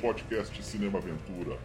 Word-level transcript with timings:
podcast 0.00 0.62
Cinema 0.62 0.98
Aventura. 1.00 1.58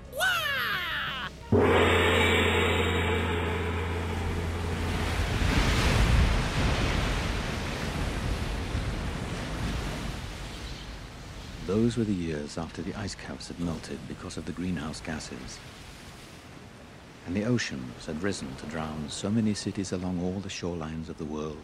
Those 11.65 11.97
were 11.97 12.03
the 12.03 12.13
years 12.13 12.57
after 12.57 12.81
the 12.81 12.93
ice 12.95 13.15
caps 13.15 13.47
had 13.47 13.59
melted 13.59 13.97
because 14.07 14.37
of 14.37 14.45
the 14.45 14.51
greenhouse 14.51 14.99
gases. 14.99 15.59
And 17.25 17.35
the 17.35 17.45
oceans 17.45 18.05
had 18.05 18.21
risen 18.21 18.53
to 18.57 18.65
drown 18.65 19.05
so 19.09 19.29
many 19.29 19.53
cities 19.53 19.93
along 19.93 20.21
all 20.21 20.41
the 20.41 20.49
shorelines 20.49 21.07
of 21.07 21.17
the 21.17 21.25
world. 21.25 21.63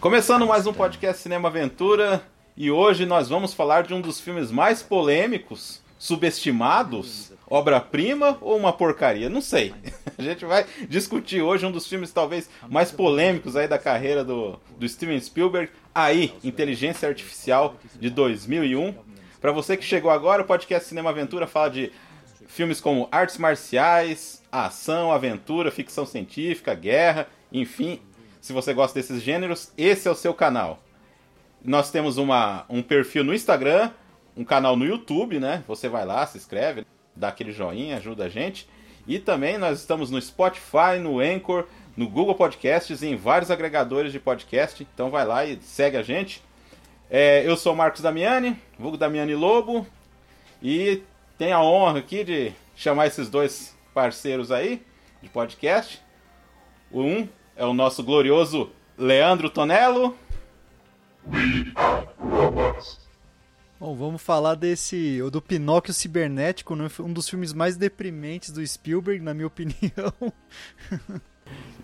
Começando 0.00 0.46
mais 0.46 0.66
um 0.66 0.72
podcast 0.74 1.22
Cinema 1.22 1.48
Aventura, 1.48 2.22
e 2.60 2.72
hoje 2.72 3.06
nós 3.06 3.28
vamos 3.28 3.54
falar 3.54 3.84
de 3.84 3.94
um 3.94 4.00
dos 4.00 4.18
filmes 4.18 4.50
mais 4.50 4.82
polêmicos, 4.82 5.80
subestimados, 5.96 7.32
obra-prima 7.46 8.36
ou 8.40 8.56
uma 8.56 8.72
porcaria? 8.72 9.30
Não 9.30 9.40
sei. 9.40 9.72
A 10.18 10.22
gente 10.22 10.44
vai 10.44 10.66
discutir 10.88 11.40
hoje 11.40 11.64
um 11.64 11.70
dos 11.70 11.86
filmes 11.86 12.12
talvez 12.12 12.50
mais 12.68 12.90
polêmicos 12.90 13.54
aí 13.54 13.68
da 13.68 13.78
carreira 13.78 14.24
do, 14.24 14.58
do 14.76 14.88
Steven 14.88 15.20
Spielberg, 15.20 15.70
aí, 15.94 16.34
Inteligência 16.42 17.08
Artificial 17.08 17.76
de 17.94 18.10
2001. 18.10 18.92
Para 19.40 19.52
você 19.52 19.76
que 19.76 19.84
chegou 19.84 20.10
agora, 20.10 20.42
o 20.42 20.44
podcast 20.44 20.88
Cinema 20.88 21.10
Aventura 21.10 21.46
fala 21.46 21.70
de 21.70 21.92
filmes 22.48 22.80
como 22.80 23.06
artes 23.12 23.38
marciais, 23.38 24.42
ação, 24.50 25.12
aventura, 25.12 25.70
ficção 25.70 26.04
científica, 26.04 26.74
guerra, 26.74 27.28
enfim. 27.52 28.00
Se 28.40 28.52
você 28.52 28.74
gosta 28.74 28.98
desses 28.98 29.22
gêneros, 29.22 29.70
esse 29.78 30.08
é 30.08 30.10
o 30.10 30.16
seu 30.16 30.34
canal. 30.34 30.82
Nós 31.64 31.90
temos 31.90 32.16
uma, 32.16 32.64
um 32.68 32.82
perfil 32.82 33.24
no 33.24 33.34
Instagram, 33.34 33.90
um 34.36 34.44
canal 34.44 34.76
no 34.76 34.84
YouTube, 34.84 35.40
né? 35.40 35.64
Você 35.66 35.88
vai 35.88 36.04
lá, 36.04 36.26
se 36.26 36.38
inscreve, 36.38 36.86
dá 37.14 37.28
aquele 37.28 37.52
joinha, 37.52 37.96
ajuda 37.96 38.24
a 38.24 38.28
gente. 38.28 38.68
E 39.06 39.18
também 39.18 39.58
nós 39.58 39.80
estamos 39.80 40.10
no 40.10 40.20
Spotify, 40.20 40.98
no 41.00 41.18
Anchor, 41.18 41.66
no 41.96 42.08
Google 42.08 42.34
Podcasts 42.34 43.02
e 43.02 43.08
em 43.08 43.16
vários 43.16 43.50
agregadores 43.50 44.12
de 44.12 44.20
podcast. 44.20 44.86
Então 44.94 45.10
vai 45.10 45.26
lá 45.26 45.44
e 45.44 45.58
segue 45.62 45.96
a 45.96 46.02
gente. 46.02 46.42
É, 47.10 47.42
eu 47.44 47.56
sou 47.56 47.74
Marcos 47.74 48.02
Damiani, 48.02 48.56
vulgo 48.78 48.96
Damiani 48.96 49.34
Lobo, 49.34 49.86
e 50.62 51.02
tenho 51.38 51.56
a 51.56 51.62
honra 51.62 52.00
aqui 52.00 52.22
de 52.22 52.52
chamar 52.76 53.06
esses 53.06 53.30
dois 53.30 53.74
parceiros 53.94 54.52
aí 54.52 54.82
de 55.22 55.28
podcast. 55.28 56.02
Um 56.92 57.26
é 57.56 57.64
o 57.64 57.72
nosso 57.72 58.02
glorioso 58.02 58.70
Leandro 58.96 59.48
Tonello. 59.48 60.16
Bom, 63.80 63.94
vamos 63.94 64.20
falar 64.20 64.56
desse, 64.56 65.22
o 65.22 65.30
do 65.30 65.40
Pinóquio 65.40 65.94
Cibernético, 65.94 66.74
né? 66.74 66.88
um 66.98 67.12
dos 67.12 67.28
filmes 67.28 67.52
mais 67.52 67.76
deprimentes 67.76 68.50
do 68.50 68.66
Spielberg, 68.66 69.22
na 69.22 69.32
minha 69.32 69.46
opinião. 69.48 70.12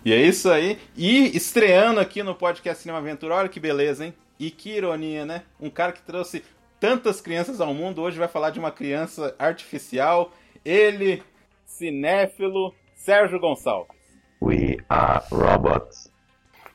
E 0.05 0.13
é 0.13 0.21
isso 0.21 0.51
aí. 0.51 0.79
E 0.97 1.37
estreando 1.37 2.01
aqui 2.01 2.23
no 2.23 2.35
podcast 2.35 2.83
Cinema 2.83 2.99
Aventura, 2.99 3.37
olha 3.37 3.49
que 3.49 3.61
beleza, 3.61 4.05
hein? 4.05 4.15
E 4.39 4.51
que 4.51 4.71
ironia, 4.77 5.25
né? 5.25 5.45
Um 5.61 5.71
cara 5.71 5.93
que 5.93 6.03
trouxe 6.03 6.43
tantas 6.81 7.21
crianças 7.21 7.61
ao 7.61 7.73
mundo, 7.73 8.03
hoje 8.03 8.19
vai 8.19 8.29
falar 8.29 8.51
de 8.51 8.59
uma 8.59 8.73
criança 8.73 9.35
artificial. 9.39 10.33
Ele, 10.65 11.23
cinéfilo, 11.65 12.75
Sérgio 12.97 13.39
Gonçalves. 13.39 13.97
We 14.43 14.79
are 14.89 15.25
robots. 15.31 16.13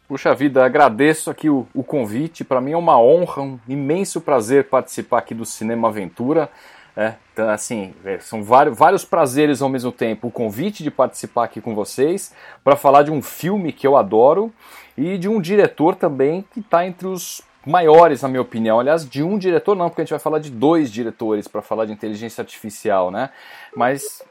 Puxa 0.09 0.33
vida, 0.33 0.65
agradeço 0.65 1.29
aqui 1.29 1.52
o, 1.52 1.67
o 1.71 1.83
convite. 1.83 2.43
Para 2.43 2.59
mim 2.59 2.71
é 2.71 2.77
uma 2.77 2.99
honra, 2.99 3.43
um 3.43 3.59
imenso 3.67 4.19
prazer 4.19 4.63
participar 4.63 5.19
aqui 5.19 5.35
do 5.35 5.45
Cinema 5.45 5.88
Aventura. 5.88 6.49
É, 6.97 7.13
então, 7.31 7.47
assim, 7.47 7.93
é, 8.03 8.17
são 8.17 8.41
vários, 8.41 8.75
vários 8.75 9.05
prazeres 9.05 9.61
ao 9.61 9.69
mesmo 9.69 9.92
tempo. 9.92 10.30
O 10.30 10.31
convite 10.31 10.81
de 10.81 10.89
participar 10.89 11.43
aqui 11.43 11.61
com 11.61 11.75
vocês 11.75 12.33
para 12.64 12.75
falar 12.75 13.03
de 13.03 13.11
um 13.11 13.21
filme 13.21 13.71
que 13.71 13.86
eu 13.86 13.95
adoro 13.95 14.52
e 14.98 15.15
de 15.15 15.30
um 15.30 15.39
diretor 15.39 15.93
também 15.93 16.43
que 16.52 16.59
está 16.59 16.87
entre 16.87 17.05
os 17.05 17.43
maiores, 17.64 18.23
na 18.23 18.30
minha 18.30 18.42
opinião. 18.42 18.80
Aliás, 18.80 19.08
de 19.08 19.21
um 19.21 19.37
diretor 19.37 19.75
não, 19.75 19.89
porque 19.89 20.02
a 20.02 20.05
gente 20.05 20.11
vai 20.11 20.19
falar 20.19 20.39
de 20.39 20.49
dois 20.49 20.92
diretores 20.92 21.48
para 21.48 21.61
falar 21.61 21.86
de 21.86 21.93
inteligência 21.93 22.42
artificial, 22.42 23.11
né? 23.11 23.30
Mas 23.75 24.23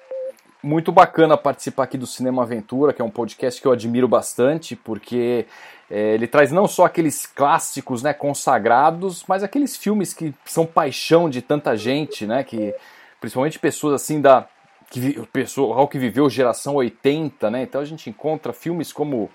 muito 0.63 0.91
bacana 0.91 1.37
participar 1.37 1.85
aqui 1.85 1.97
do 1.97 2.07
Cinema 2.07 2.43
Aventura, 2.43 2.93
que 2.93 3.01
é 3.01 3.05
um 3.05 3.11
podcast 3.11 3.61
que 3.61 3.67
eu 3.67 3.73
admiro 3.73 4.09
bastante, 4.09 4.75
porque 4.75 5.47
é, 5.91 6.15
ele 6.15 6.27
traz 6.27 6.53
não 6.53 6.67
só 6.67 6.85
aqueles 6.85 7.27
clássicos 7.27 8.03
né, 8.03 8.13
consagrados, 8.13 9.25
mas 9.27 9.43
aqueles 9.43 9.77
filmes 9.77 10.13
que 10.13 10.35
são 10.45 10.67
paixão 10.67 11.31
de 11.31 11.41
tanta 11.41 11.77
gente, 11.77 12.27
né? 12.27 12.43
Que, 12.45 12.75
principalmente 13.21 13.59
pessoas 13.59 13.95
assim 13.95 14.21
da. 14.21 14.47
Que, 14.91 15.21
pessoal 15.33 15.87
que 15.87 15.99
viveu 15.99 16.29
geração 16.31 16.75
80, 16.77 17.51
né? 17.51 17.63
Então 17.63 17.81
a 17.81 17.85
gente 17.85 18.11
encontra 18.11 18.53
filmes 18.53 18.93
como 18.93 19.31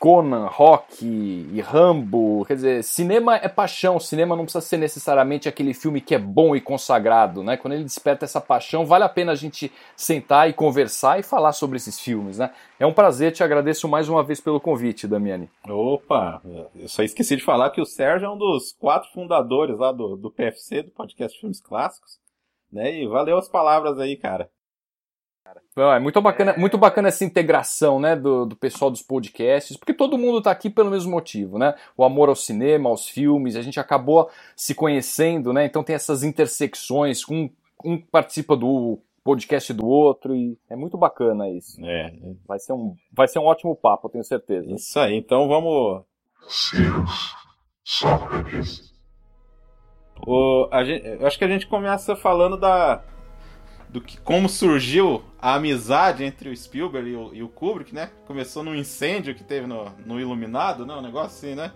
Conan, 0.00 0.46
Rock 0.46 1.04
e 1.04 1.60
Rambo. 1.60 2.42
Quer 2.46 2.54
dizer, 2.54 2.82
cinema 2.82 3.36
é 3.36 3.48
paixão. 3.48 4.00
Cinema 4.00 4.34
não 4.34 4.44
precisa 4.44 4.64
ser 4.64 4.78
necessariamente 4.78 5.46
aquele 5.46 5.74
filme 5.74 6.00
que 6.00 6.14
é 6.14 6.18
bom 6.18 6.56
e 6.56 6.60
consagrado, 6.60 7.44
né? 7.44 7.58
Quando 7.58 7.74
ele 7.74 7.84
desperta 7.84 8.24
essa 8.24 8.40
paixão, 8.40 8.86
vale 8.86 9.04
a 9.04 9.10
pena 9.10 9.32
a 9.32 9.34
gente 9.34 9.70
sentar 9.94 10.48
e 10.48 10.54
conversar 10.54 11.20
e 11.20 11.22
falar 11.22 11.52
sobre 11.52 11.76
esses 11.76 12.00
filmes, 12.00 12.38
né? 12.38 12.50
É 12.78 12.86
um 12.86 12.94
prazer, 12.94 13.30
te 13.30 13.44
agradeço 13.44 13.86
mais 13.86 14.08
uma 14.08 14.24
vez 14.24 14.40
pelo 14.40 14.58
convite, 14.58 15.06
Damiani. 15.06 15.50
Opa, 15.68 16.40
eu 16.74 16.88
só 16.88 17.02
esqueci 17.02 17.36
de 17.36 17.44
falar 17.44 17.68
que 17.68 17.80
o 17.82 17.84
Sérgio 17.84 18.24
é 18.24 18.30
um 18.30 18.38
dos 18.38 18.72
quatro 18.72 19.10
fundadores 19.12 19.78
lá 19.78 19.92
do, 19.92 20.16
do 20.16 20.30
PFC, 20.30 20.82
do 20.82 20.90
podcast 20.92 21.38
Filmes 21.38 21.60
Clássicos, 21.60 22.18
né? 22.72 23.02
E 23.02 23.06
valeu 23.06 23.36
as 23.36 23.50
palavras 23.50 23.98
aí, 23.98 24.16
cara. 24.16 24.48
Não, 25.76 25.92
é 25.92 26.00
muito 26.00 26.20
bacana, 26.20 26.54
muito 26.56 26.76
bacana 26.76 27.08
essa 27.08 27.24
integração, 27.24 28.00
né, 28.00 28.16
do, 28.16 28.44
do 28.44 28.56
pessoal 28.56 28.90
dos 28.90 29.02
podcasts, 29.02 29.76
porque 29.76 29.94
todo 29.94 30.18
mundo 30.18 30.38
está 30.38 30.50
aqui 30.50 30.68
pelo 30.68 30.90
mesmo 30.90 31.10
motivo, 31.10 31.58
né? 31.58 31.74
O 31.96 32.04
amor 32.04 32.28
ao 32.28 32.36
cinema, 32.36 32.90
aos 32.90 33.08
filmes, 33.08 33.56
a 33.56 33.62
gente 33.62 33.78
acabou 33.78 34.28
se 34.56 34.74
conhecendo, 34.74 35.52
né? 35.52 35.64
Então 35.64 35.82
tem 35.82 35.94
essas 35.94 36.22
intersecções, 36.22 37.22
um, 37.28 37.48
um 37.84 37.98
participa 37.98 38.56
do 38.56 38.98
podcast 39.22 39.72
do 39.72 39.86
outro 39.86 40.34
e 40.34 40.58
é 40.68 40.76
muito 40.76 40.98
bacana 40.98 41.48
isso. 41.48 41.82
É. 41.84 42.12
Vai 42.46 42.58
ser 42.58 42.72
um, 42.72 42.96
vai 43.12 43.28
ser 43.28 43.38
um 43.38 43.44
ótimo 43.44 43.76
papo, 43.76 44.06
eu 44.06 44.10
tenho 44.12 44.24
certeza. 44.24 44.70
Isso 44.72 44.98
aí, 44.98 45.16
então 45.16 45.48
vamos. 45.48 46.02
Seus 46.48 47.34
Sócrates. 47.84 48.90
O, 50.26 50.68
a 50.70 50.84
gente, 50.84 51.06
eu 51.06 51.26
acho 51.26 51.38
que 51.38 51.44
a 51.44 51.48
gente 51.48 51.66
começa 51.66 52.14
falando 52.14 52.56
da 52.56 53.02
do 53.92 54.00
que 54.00 54.18
como 54.20 54.48
surgiu 54.48 55.22
a 55.40 55.54
amizade 55.54 56.24
entre 56.24 56.48
o 56.48 56.56
Spielberg 56.56 57.10
e 57.10 57.16
o, 57.16 57.34
e 57.34 57.42
o 57.42 57.48
Kubrick, 57.48 57.94
né? 57.94 58.10
Começou 58.26 58.62
num 58.62 58.74
incêndio 58.74 59.34
que 59.34 59.42
teve 59.42 59.66
no, 59.66 59.86
no 60.06 60.20
Iluminado, 60.20 60.86
né? 60.86 60.94
Um 60.94 61.02
negócio 61.02 61.48
assim, 61.48 61.54
né? 61.54 61.72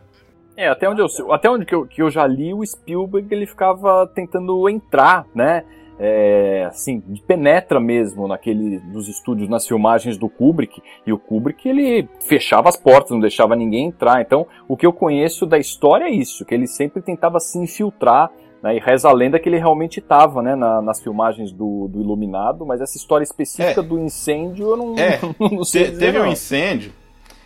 É, 0.57 0.69
até 0.69 0.89
onde 0.89 1.03
eu, 1.03 1.33
até 1.33 1.51
onde 1.51 1.67
que 1.67 1.75
eu, 1.75 1.87
que 1.87 2.01
eu 2.01 2.11
já 2.11 2.27
li, 2.27 2.55
o 2.55 2.65
Spielberg 2.65 3.27
ele 3.35 3.47
ficava 3.47 4.07
tentando 4.07 4.69
entrar, 4.69 5.27
né? 5.35 5.65
É, 5.97 6.65
assim, 6.69 7.01
penetra 7.25 7.79
mesmo 7.79 8.27
naquele, 8.27 8.81
nos 8.81 9.09
estúdios, 9.09 9.49
nas 9.49 9.67
filmagens 9.67 10.17
do 10.17 10.29
Kubrick, 10.29 10.83
e 11.07 11.13
o 11.13 11.19
Kubrick 11.19 11.69
ele 11.69 12.09
fechava 12.21 12.69
as 12.69 12.77
portas, 12.77 13.13
não 13.13 13.21
deixava 13.21 13.55
ninguém 13.55 13.87
entrar. 13.87 14.21
Então, 14.21 14.47
o 14.69 14.77
que 14.77 14.87
eu 14.87 14.93
conheço 14.93 15.47
da 15.47 15.59
história 15.59 16.07
é 16.07 16.11
isso, 16.11 16.45
que 16.45 16.55
ele 16.55 16.67
sempre 16.67 17.01
tentava 17.01 17.39
se 17.39 17.59
infiltrar 17.59 18.31
né, 18.65 18.77
e 18.77 18.81
reza 18.81 19.09
a 19.09 19.13
lenda 19.13 19.39
que 19.39 19.47
ele 19.49 19.59
realmente 19.59 20.01
estava 20.01 20.41
né, 20.43 20.57
na, 20.57 20.81
nas 20.81 21.01
filmagens 21.03 21.53
do, 21.53 21.87
do, 21.89 22.01
Iluminado, 22.01 22.65
mas 22.65 22.81
essa 22.81 22.97
história 22.97 23.23
específica 23.23 23.81
É. 23.81 23.85
do 23.85 23.99
incêndio 23.99 24.71
eu 24.71 24.77
não, 24.77 24.99
É, 24.99 25.21
não 25.39 25.63
sei. 25.65 25.85
Te- 25.85 25.91
dizer, 25.93 26.07
teve 26.07 26.19
não. 26.19 26.27
um 26.27 26.33
incêndio, 26.33 26.93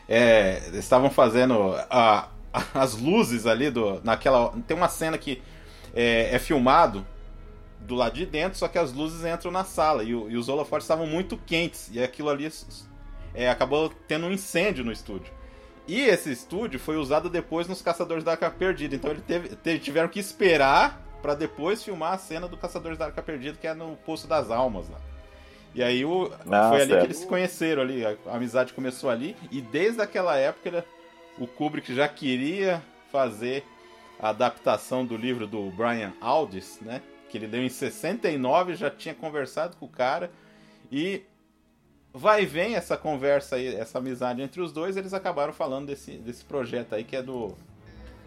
é, 0.09 0.63
eles 0.69 0.79
estavam 0.79 1.11
fazendo 1.11 1.75
a- 1.91 2.29
as 2.73 2.97
luzes 2.97 3.47
ali 3.47 3.69
do, 3.71 4.01
naquela. 4.05 4.53
Tem 4.67 4.77
uma 4.77 4.89
cena 4.89 5.19
que 5.19 5.43
é, 5.95 6.35
é 6.35 6.39
filmado 6.39 7.05
do 7.81 7.95
lado 7.95 8.15
de 8.15 8.25
dentro, 8.27 8.59
só 8.59 8.69
que 8.69 8.79
as 8.79 8.93
luzes 8.93 9.25
entram 9.25 9.51
na 9.51 9.65
sala 9.65 10.03
e, 10.05 10.15
o- 10.15 10.31
e 10.31 10.37
os 10.37 10.49
holofotes 10.49 10.85
estavam 10.85 11.07
muito 11.07 11.37
quentes 11.37 11.91
e 11.93 12.03
aquilo 12.03 12.29
ali 12.31 12.49
é, 13.35 13.49
acabou 13.51 13.91
tendo 14.07 14.27
um 14.27 14.33
incêndio 14.33 14.85
no 14.85 14.93
estúdio. 14.93 15.33
E 15.87 16.01
esse 16.03 16.31
estúdio 16.31 16.79
foi 16.79 16.97
usado 16.99 17.31
depois 17.31 17.67
nos 17.67 17.81
Caçadores 17.81 18.23
da 18.23 18.33
Arca 18.33 18.51
Perdida, 18.51 18.95
então 18.95 19.11
ele 19.11 19.23
teve, 19.23 19.49
teve- 19.57 19.79
tiveram 19.79 20.09
que 20.09 20.21
esperar 20.21 21.03
pra 21.23 21.35
depois 21.35 21.83
filmar 21.83 22.13
a 22.15 22.19
cena 22.19 22.47
do 22.49 22.57
Caçadores 22.57 22.99
da 22.99 23.07
Arca 23.07 23.23
Perdida, 23.23 23.59
que 23.61 23.67
é 23.67 23.75
no 23.75 23.97
Poço 24.05 24.27
das 24.27 24.51
Almas 24.51 24.89
lá. 24.89 24.99
E 25.75 25.83
aí 25.83 26.05
o, 26.05 26.31
Ah, 26.51 26.71
foi 26.71 26.81
ali 26.83 26.91
que 27.01 27.07
eles 27.07 27.17
se 27.19 27.27
conheceram 27.27 27.83
ali, 27.83 28.05
a, 28.05 28.17
a 28.27 28.37
amizade 28.37 28.73
começou 28.73 29.11
ali, 29.11 29.37
e 29.51 29.61
desde 29.61 30.01
aquela 30.01 30.37
época 30.37 30.69
ele- 30.69 30.83
o 31.39 31.47
Kubrick 31.47 31.95
já 31.95 32.09
queria 32.09 32.83
fazer 33.13 33.65
a 34.19 34.31
adaptação 34.31 35.05
do 35.07 35.17
livro 35.17 35.47
do 35.47 35.71
Brian 35.71 36.13
Aldiss, 36.21 36.81
né? 36.81 37.01
Que 37.31 37.39
ele 37.39 37.47
leu 37.47 37.63
em 37.63 37.69
69, 37.69 38.75
já 38.75 38.91
tinha 38.91 39.15
conversado 39.15 39.77
com 39.77 39.87
o 39.87 39.89
cara, 39.89 40.31
e 40.91 41.23
vai 42.13 42.43
e 42.43 42.47
vem 42.47 42.75
essa 42.75 42.97
conversa 42.97 43.57
aí, 43.57 43.75
essa 43.77 43.99
amizade 43.99 44.41
entre 44.43 44.61
os 44.61 44.73
dois, 44.73 44.97
eles 44.97 45.13
acabaram 45.15 45.53
falando 45.53 45.87
desse, 45.87 46.13
desse 46.13 46.45
projeto 46.45 46.95
aí 46.95 47.05
que 47.05 47.15
é 47.15 47.23
do. 47.23 47.55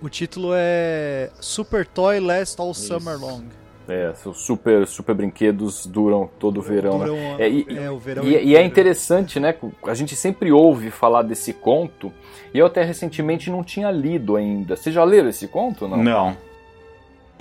O 0.01 0.09
título 0.09 0.51
é 0.55 1.29
Super 1.39 1.85
Toy 1.85 2.19
Last 2.19 2.59
All 2.59 2.71
Isso. 2.71 2.87
Summer 2.87 3.19
Long. 3.19 3.43
É, 3.87 4.13
os 4.25 4.41
super, 4.41 4.87
super 4.87 5.13
brinquedos 5.13 5.85
duram 5.85 6.29
todo 6.39 6.57
o 6.57 6.61
verão. 6.61 6.97
Duram, 6.99 7.15
né? 7.15 7.35
é, 7.39 7.49
e, 7.49 7.65
é, 7.69 7.91
o 7.91 7.99
verão 7.99 8.23
e, 8.23 8.45
e, 8.45 8.55
é 8.55 8.63
interessante, 8.63 9.39
né? 9.39 9.55
A 9.85 9.93
gente 9.93 10.15
sempre 10.15 10.51
ouve 10.51 10.89
falar 10.89 11.23
desse 11.23 11.53
conto, 11.53 12.11
e 12.53 12.57
eu 12.57 12.65
até 12.65 12.83
recentemente 12.83 13.51
não 13.51 13.63
tinha 13.63 13.91
lido 13.91 14.35
ainda. 14.35 14.75
Você 14.75 14.91
já 14.91 15.03
leu 15.03 15.27
esse 15.27 15.47
conto? 15.47 15.87
Não. 15.87 16.01
Não. 16.01 16.37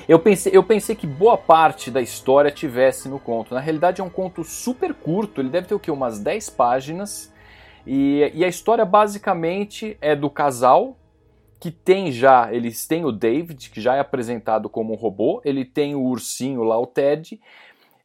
Eu 0.08 0.18
pensei, 0.18 0.50
eu 0.54 0.62
pensei 0.62 0.96
que 0.96 1.06
boa 1.06 1.38
parte 1.38 1.90
da 1.90 2.00
história 2.00 2.50
tivesse 2.50 3.08
no 3.08 3.18
conto. 3.18 3.54
Na 3.54 3.60
realidade, 3.60 4.00
é 4.00 4.04
um 4.04 4.10
conto 4.10 4.42
super 4.44 4.92
curto, 4.92 5.40
ele 5.40 5.50
deve 5.50 5.68
ter 5.68 5.74
o 5.74 5.78
quê? 5.78 5.90
Umas 5.90 6.18
10 6.18 6.50
páginas. 6.50 7.32
E, 7.86 8.30
e 8.34 8.44
a 8.44 8.48
história 8.48 8.84
basicamente 8.84 9.96
é 10.00 10.14
do 10.16 10.28
casal 10.28 10.96
que 11.60 11.70
tem 11.70 12.10
já, 12.10 12.52
eles 12.52 12.86
têm 12.86 13.04
o 13.04 13.12
David, 13.12 13.68
que 13.68 13.80
já 13.80 13.94
é 13.94 14.00
apresentado 14.00 14.68
como 14.70 14.94
um 14.94 14.96
robô, 14.96 15.42
ele 15.44 15.64
tem 15.64 15.94
o 15.94 16.02
ursinho 16.02 16.62
lá, 16.62 16.80
o 16.80 16.86
Ted, 16.86 17.38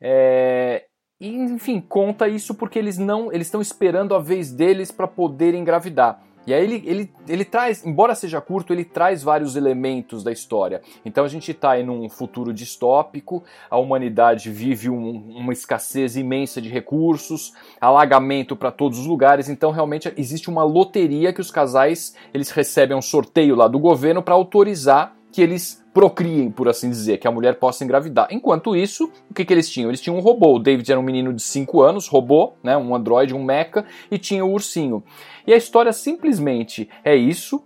é, 0.02 0.86
e 1.20 1.30
enfim, 1.30 1.80
conta 1.80 2.28
isso 2.28 2.54
porque 2.54 2.78
eles 2.78 2.98
não, 2.98 3.32
eles 3.32 3.48
estão 3.48 3.62
esperando 3.62 4.14
a 4.14 4.20
vez 4.20 4.52
deles 4.52 4.92
para 4.92 5.08
poder 5.08 5.54
engravidar. 5.54 6.22
E 6.48 6.54
aí 6.54 6.64
ele, 6.64 6.84
ele, 6.86 7.14
ele 7.28 7.46
traz, 7.46 7.86
embora 7.86 8.14
seja 8.14 8.40
curto, 8.40 8.74
ele 8.74 8.86
traz 8.86 9.24
vários 9.24 9.56
elementos 9.56 10.24
da 10.24 10.32
história. 10.32 10.82
Então 11.04 11.26
a 11.26 11.28
gente 11.28 11.52
está 11.52 11.80
em 11.80 11.90
um 11.90 12.08
futuro 12.10 12.54
distópico, 12.54 13.44
a 13.70 13.78
humanidade 13.78 14.52
vive 14.52 14.90
um, 14.90 15.10
uma 15.36 15.54
escassez 15.54 16.16
imensa 16.16 16.62
de 16.62 16.70
recursos, 16.70 17.54
alagamento 17.80 18.56
para 18.56 18.72
todos 18.72 19.00
os 19.00 19.06
lugares, 19.06 19.50
então 19.50 19.72
realmente 19.72 20.12
existe 20.18 20.50
uma 20.50 20.64
loteria 20.64 21.34
que 21.34 21.42
os 21.42 21.52
casais 21.52 22.16
eles 22.34 22.52
recebem 22.52 22.96
um 22.96 23.02
sorteio 23.02 23.56
lá 23.56 23.68
do 23.68 23.80
governo 23.80 24.22
para 24.22 24.34
autorizar 24.34 25.16
que 25.32 25.42
eles 25.42 25.84
procriem, 25.94 26.50
por 26.50 26.70
assim 26.70 26.90
dizer, 26.90 27.18
que 27.18 27.28
a 27.28 27.32
mulher 27.32 27.56
possa 27.56 27.84
engravidar. 27.84 28.28
Enquanto 28.32 28.74
isso, 28.74 29.12
o 29.30 29.34
que, 29.34 29.46
que 29.46 29.54
eles 29.54 29.70
tinham? 29.70 29.90
Eles 29.90 30.00
tinham 30.00 30.18
um 30.18 30.22
robô. 30.22 30.56
O 30.56 30.60
David 30.60 30.90
era 30.90 31.00
um 31.00 31.04
menino 31.04 31.34
de 31.34 31.42
5 31.42 31.82
anos, 31.82 32.08
robô, 32.08 32.54
né, 32.64 32.76
um 32.78 32.96
androide, 32.96 33.34
um 33.34 33.44
mecha, 33.44 33.86
e 34.12 34.18
tinha 34.18 34.46
o 34.46 34.52
ursinho. 34.52 35.04
E 35.48 35.54
a 35.54 35.58
história 35.58 35.94
simplesmente 35.94 36.90
é 37.04 37.16
isso. 37.16 37.64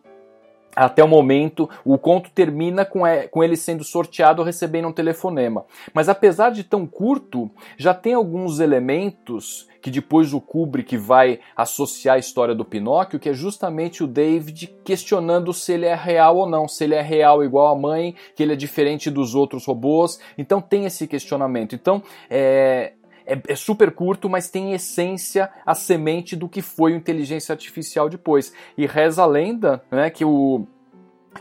Até 0.75 1.03
o 1.03 1.07
momento, 1.07 1.69
o 1.83 1.97
conto 1.97 2.29
termina 2.29 2.85
com, 2.85 3.01
com 3.31 3.43
ele 3.43 3.57
sendo 3.57 3.83
sorteado 3.83 4.43
recebendo 4.43 4.87
um 4.87 4.93
telefonema. 4.93 5.65
Mas 5.93 6.07
apesar 6.07 6.51
de 6.51 6.63
tão 6.63 6.85
curto, 6.85 7.49
já 7.75 7.93
tem 7.93 8.13
alguns 8.13 8.59
elementos 8.59 9.67
que 9.81 9.89
depois 9.89 10.33
o 10.33 10.41
Kubrick 10.41 10.95
vai 10.97 11.39
associar 11.55 12.15
a 12.15 12.19
história 12.19 12.53
do 12.53 12.65
Pinóquio, 12.65 13.19
que 13.19 13.29
é 13.29 13.33
justamente 13.33 14.03
o 14.03 14.07
David 14.07 14.73
questionando 14.83 15.53
se 15.53 15.73
ele 15.73 15.85
é 15.85 15.95
real 15.95 16.37
ou 16.37 16.49
não, 16.49 16.67
se 16.67 16.83
ele 16.83 16.95
é 16.95 17.01
real 17.01 17.43
igual 17.43 17.67
a 17.73 17.79
mãe, 17.79 18.15
que 18.35 18.43
ele 18.43 18.53
é 18.53 18.55
diferente 18.55 19.09
dos 19.09 19.35
outros 19.35 19.65
robôs. 19.65 20.19
Então 20.37 20.61
tem 20.61 20.85
esse 20.85 21.07
questionamento. 21.07 21.75
Então 21.75 22.03
é, 22.29 22.93
é, 23.33 23.41
é, 23.47 23.55
super 23.55 23.91
curto, 23.91 24.29
mas 24.29 24.49
tem 24.49 24.73
essência, 24.73 25.49
a 25.65 25.75
semente 25.75 26.35
do 26.35 26.49
que 26.49 26.61
foi 26.61 26.93
o 26.93 26.95
inteligência 26.95 27.53
artificial 27.53 28.09
depois. 28.09 28.53
E 28.77 28.85
reza 28.85 29.23
a 29.23 29.25
lenda 29.25 29.83
né, 29.91 30.09
que 30.09 30.25
o 30.25 30.65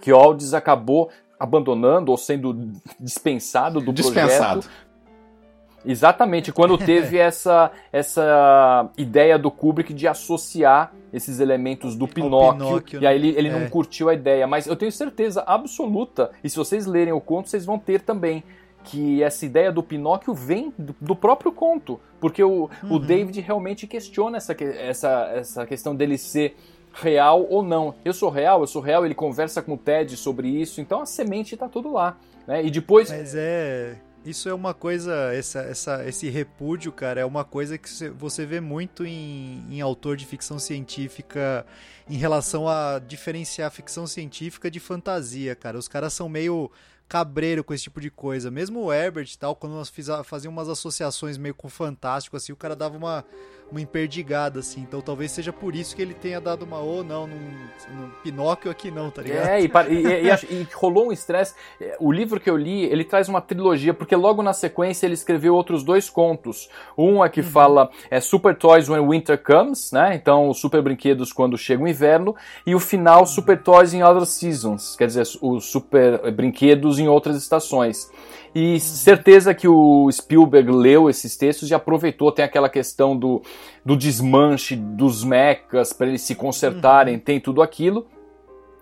que 0.01 0.11
Aldis 0.11 0.55
acabou 0.55 1.11
abandonando 1.41 2.11
ou 2.11 2.17
sendo 2.17 2.73
dispensado 3.01 3.81
do 3.81 3.93
Dispensado. 3.93 4.61
projeto 4.61 4.89
Exatamente, 5.85 6.53
quando 6.53 6.77
teve 6.79 7.17
essa, 7.17 7.71
essa 7.93 8.91
ideia 8.97 9.39
do 9.39 9.51
Kubrick 9.51 9.95
de 9.95 10.07
associar 10.09 10.93
esses 11.13 11.41
elementos 11.41 11.97
do 11.97 12.07
Pinóquio, 12.07 12.67
Pinóquio 12.67 13.03
e 13.03 13.07
aí 13.07 13.17
ele, 13.17 13.29
ele 13.37 13.49
é. 13.49 13.59
não 13.59 13.69
curtiu 13.69 14.09
a 14.09 14.15
ideia. 14.15 14.47
Mas 14.47 14.67
eu 14.67 14.77
tenho 14.77 14.93
certeza 14.93 15.43
absoluta, 15.47 16.31
e 16.43 16.51
se 16.51 16.57
vocês 16.57 16.87
lerem 16.87 17.13
o 17.13 17.21
conto, 17.21 17.49
vocês 17.49 17.65
vão 17.65 17.79
ter 17.79 18.03
também, 18.03 18.43
que 18.91 19.23
essa 19.23 19.45
ideia 19.45 19.71
do 19.71 19.83
Pinóquio 19.83 20.33
vem 20.35 20.73
do, 20.79 21.15
próprio 21.15 21.53
conto, 21.53 22.01
porque 22.21 22.43
o, 22.43 22.71
uhum. 22.83 22.93
o 22.93 22.99
David 22.99 23.41
realmente 23.41 23.87
questiona 23.87 24.39
essa, 24.39 24.57
essa, 24.63 25.33
essa 25.35 25.67
questão 25.67 25.95
dele 25.95 26.17
ser 26.17 26.57
real 26.93 27.47
ou 27.49 27.63
não. 27.63 27.95
Eu 28.05 28.13
sou 28.13 28.31
real, 28.31 28.61
eu 28.63 28.67
sou 28.67 28.81
real, 28.81 29.05
ele 29.05 29.15
conversa 29.15 29.61
com 29.61 29.75
o 29.75 29.79
Ted 29.79 30.17
sobre 30.17 30.49
isso, 30.49 30.81
então 30.81 31.03
a 31.03 31.07
semente 31.07 31.55
está 31.55 31.69
tudo 31.69 31.93
lá. 31.93 32.17
Né? 32.47 32.65
E 32.65 32.71
depois. 32.71 33.11
Mas 33.11 33.35
é 33.35 33.97
isso 34.25 34.49
é 34.49 34.53
uma 34.53 34.75
coisa, 34.75 35.33
essa, 35.33 35.61
essa, 35.61 36.07
esse 36.07 36.29
repúdio, 36.29 36.93
cara, 36.93 37.21
é 37.21 37.25
uma 37.25 37.45
coisa 37.45 37.79
que 37.79 37.89
você 38.11 38.45
vê 38.45 38.61
muito 38.61 39.07
em, 39.07 39.65
em 39.71 39.81
autor 39.81 40.17
de 40.17 40.27
ficção 40.27 40.59
científica 40.59 41.65
em 42.11 42.17
relação 42.17 42.69
a 42.69 42.99
diferenciar 42.99 43.71
ficção 43.71 44.07
científica 44.07 44.71
de 44.71 44.81
fantasia, 44.81 45.55
cara. 45.55 45.79
Os 45.79 45.89
caras 45.89 46.13
são 46.13 46.29
meio 46.29 46.71
cabreiro 47.09 47.65
com 47.65 47.73
esse 47.73 47.85
tipo 47.85 48.01
de 48.01 48.11
coisa. 48.11 48.51
Mesmo 48.51 48.81
o 48.81 48.93
Herbert 48.93 49.29
e 49.33 49.39
tal, 49.39 49.57
quando 49.57 49.73
nós 49.73 49.91
fazíamos 50.25 50.57
umas 50.57 50.69
associações 50.69 51.39
meio 51.39 51.55
com 51.55 51.69
fantástico, 51.69 52.37
assim, 52.37 52.53
o 52.53 52.57
cara 52.57 52.77
dava 52.77 52.97
uma 52.97 53.25
uma 53.71 53.81
emperdigada, 53.81 54.61
assim. 54.61 54.81
Então 54.81 55.01
talvez 55.01 55.31
seja 55.31 55.53
por 55.53 55.75
isso 55.75 55.95
que 55.95 56.03
ele 56.03 56.15
tenha 56.15 56.41
dado 56.41 56.65
uma 56.65 56.79
ou 56.79 57.01
oh, 57.01 57.05
não, 57.05 57.27
num, 57.27 57.37
num, 57.95 58.11
Pinóquio 58.23 58.71
aqui 58.71 58.91
não, 58.91 59.11
tá 59.11 59.23
ligado? 59.23 59.47
É, 59.47 59.61
e, 59.61 59.65
e, 59.65 60.29
e, 60.29 60.63
e 60.63 60.67
rolou 60.75 61.09
um 61.09 61.13
estresse. 61.13 61.55
O 62.01 62.11
livro 62.11 62.41
que 62.41 62.49
eu 62.49 62.57
li, 62.57 62.85
ele 62.85 63.05
traz 63.05 63.29
uma 63.29 63.41
trilogia, 63.41 63.93
porque 63.93 64.17
logo 64.17 64.43
na 64.43 64.53
sequência 64.53 65.07
ele 65.07 65.15
escreveu 65.15 65.55
outros 65.55 65.83
dois 65.83 66.09
contos. 66.09 66.69
Um 66.97 67.25
é 67.25 67.29
que 67.29 67.41
uhum. 67.41 67.47
fala 67.47 67.91
é, 68.11 68.21
Super 68.21 68.57
Toys 68.57 68.89
When 68.89 69.07
Winter 69.09 69.43
Comes, 69.43 69.93
né? 69.93 70.15
Então, 70.15 70.49
os 70.49 70.61
super 70.61 70.83
brinquedos 70.83 71.33
quando 71.33 71.57
chega 71.57 71.83
o 71.83 71.89
inverno. 71.89 72.35
E 72.67 72.75
o 72.75 72.81
final, 72.81 73.21
uhum. 73.21 73.27
Super 73.27 73.63
Toys 73.63 73.93
in 73.93 74.03
Other 74.03 74.27
Seasons, 74.27 74.97
quer 74.97 75.07
dizer, 75.07 75.27
os 75.41 75.67
super 75.67 76.31
brinquedos 76.33 76.99
em 76.99 77.09
outras 77.09 77.37
estações. 77.37 78.11
E 78.55 78.81
certeza 78.81 79.55
que 79.55 79.69
o 79.69 80.11
Spielberg 80.11 80.71
leu 80.71 81.09
esses 81.09 81.37
textos 81.37 81.71
e 81.71 81.75
aproveitou, 81.75 82.33
tem 82.33 82.45
aquela 82.45 82.69
questão 82.69 83.17
do, 83.17 83.43
do 83.85 83.97
desmanche 83.97 84.75
dos 84.75 85.23
mechas 85.23 85.93
para 85.93 86.07
eles 86.07 86.23
se 86.23 86.35
consertarem, 86.35 87.15
uhum. 87.15 87.21
tem 87.21 87.41
tudo 87.41 87.63
aquilo. 87.63 88.07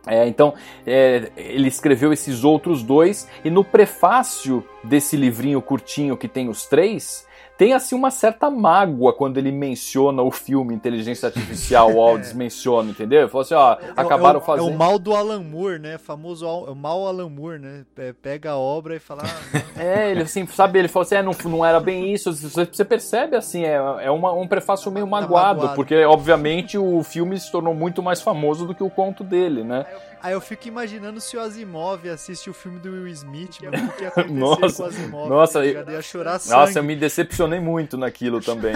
É, 0.06 0.26
então, 0.28 0.54
é, 0.86 1.32
ele 1.36 1.66
escreveu 1.66 2.12
esses 2.12 2.44
outros 2.44 2.82
dois, 2.82 3.28
e 3.44 3.50
no 3.50 3.64
prefácio 3.64 4.64
desse 4.84 5.16
livrinho 5.16 5.60
curtinho 5.60 6.16
que 6.16 6.28
tem 6.28 6.48
os 6.48 6.64
três, 6.66 7.26
tem 7.58 7.72
assim 7.72 7.94
uma 7.94 8.10
certa 8.10 8.50
mágoa 8.50 9.12
quando 9.12 9.38
ele 9.38 9.50
menciona 9.50 10.22
o 10.22 10.30
filme 10.30 10.74
Inteligência 10.74 11.26
Artificial, 11.26 11.92
o 11.92 12.00
Aldis 12.00 12.32
menciona, 12.34 12.90
entendeu? 12.90 13.20
Ele 13.20 13.28
falou 13.28 13.42
assim, 13.42 13.54
ó, 13.54 13.72
é, 13.74 13.92
acabaram 13.96 14.40
é 14.40 14.42
o, 14.42 14.44
fazendo... 14.44 14.68
É 14.68 14.74
o 14.74 14.76
mal 14.76 14.98
do 14.98 15.14
Alan 15.14 15.42
Moore, 15.42 15.78
né? 15.78 15.98
Famoso 15.98 16.44
é 16.44 16.70
o 16.70 16.74
mal 16.74 17.06
Alan 17.06 17.28
Moore, 17.28 17.58
né? 17.58 17.84
Pega 18.20 18.52
a 18.52 18.58
obra 18.58 18.96
e 18.96 18.98
fala... 18.98 19.22
Ah, 19.24 19.62
é, 19.80 20.10
ele 20.10 20.22
assim, 20.22 20.46
sabe, 20.46 20.78
ele 20.78 20.88
falou 20.88 21.04
assim, 21.04 21.16
é, 21.16 21.22
não, 21.22 21.32
não 21.44 21.64
era 21.64 21.80
bem 21.80 22.12
isso, 22.12 22.32
você 22.32 22.84
percebe 22.84 23.36
assim, 23.36 23.64
é, 23.64 23.76
é 24.02 24.10
uma, 24.10 24.32
um 24.32 24.46
prefácio 24.46 24.90
meio 24.90 25.06
magoado, 25.06 25.60
magoado, 25.60 25.76
porque 25.76 26.04
obviamente 26.04 26.76
o 26.76 27.02
filme 27.02 27.38
se 27.38 27.50
tornou 27.50 27.74
muito 27.74 28.02
mais 28.02 28.20
famoso 28.20 28.66
do 28.66 28.74
que 28.74 28.82
o 28.82 28.90
conto 28.90 29.24
dele, 29.24 29.64
né? 29.64 29.86
Aí 30.22 30.32
eu 30.32 30.40
fico 30.40 30.68
imaginando 30.68 31.20
se 31.20 31.36
o 31.36 31.40
Asimov 31.40 32.08
assiste 32.08 32.50
o 32.50 32.54
filme 32.54 32.78
do 32.78 32.90
Will 32.90 33.08
Smith, 33.08 33.60
mano, 33.62 33.86
o 33.86 33.92
que 33.92 34.02
ia 34.02 34.08
acontecer 34.08 34.32
nossa, 34.32 34.76
com 34.76 34.82
o 34.82 34.86
Asimov. 34.86 35.28
Nossa, 35.28 35.60
tá 35.60 35.66
eu, 35.66 35.90
ia 35.90 36.02
chorar 36.02 36.38
sangue. 36.38 36.60
Nossa, 36.60 36.78
eu 36.78 36.84
me 36.84 36.96
decepcionei 36.96 37.60
muito 37.60 37.96
naquilo 37.96 38.40
também. 38.40 38.74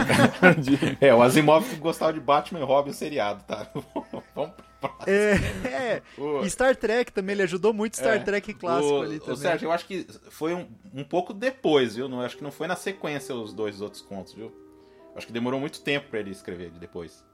é, 1.01 1.15
o 1.15 1.23
Asimov 1.23 1.65
gostava 1.77 2.13
de 2.13 2.21
Batman 2.21 2.61
e 2.61 2.65
Robin, 2.65 2.93
seriado, 2.93 3.43
tá? 3.45 3.67
Vamos 4.35 4.55
é, 5.07 5.35
é. 5.67 6.03
O... 6.17 6.49
Star 6.49 6.75
Trek 6.75 7.13
também, 7.13 7.35
ele 7.35 7.43
ajudou 7.43 7.73
muito 7.73 7.97
Star 7.97 8.17
é, 8.17 8.19
Trek 8.19 8.55
clássico 8.55 8.95
o, 8.95 9.03
ali 9.03 9.19
também. 9.19 9.35
O 9.35 9.37
Sérgio, 9.37 9.67
eu 9.67 9.73
acho 9.73 9.87
que 9.87 10.07
foi 10.31 10.55
um, 10.55 10.67
um 10.95 11.05
pouco 11.05 11.35
depois, 11.35 11.97
viu? 11.97 12.09
Não, 12.09 12.21
acho 12.21 12.37
que 12.37 12.43
não 12.43 12.51
foi 12.51 12.67
na 12.67 12.77
sequência 12.77 13.35
os 13.35 13.53
dois 13.53 13.81
outros 13.81 14.03
contos, 14.03 14.33
viu? 14.33 14.53
Acho 15.15 15.27
que 15.27 15.33
demorou 15.33 15.61
muito 15.61 15.83
tempo 15.83 16.09
para 16.09 16.21
ele 16.21 16.31
escrever 16.31 16.71
depois. 16.71 17.25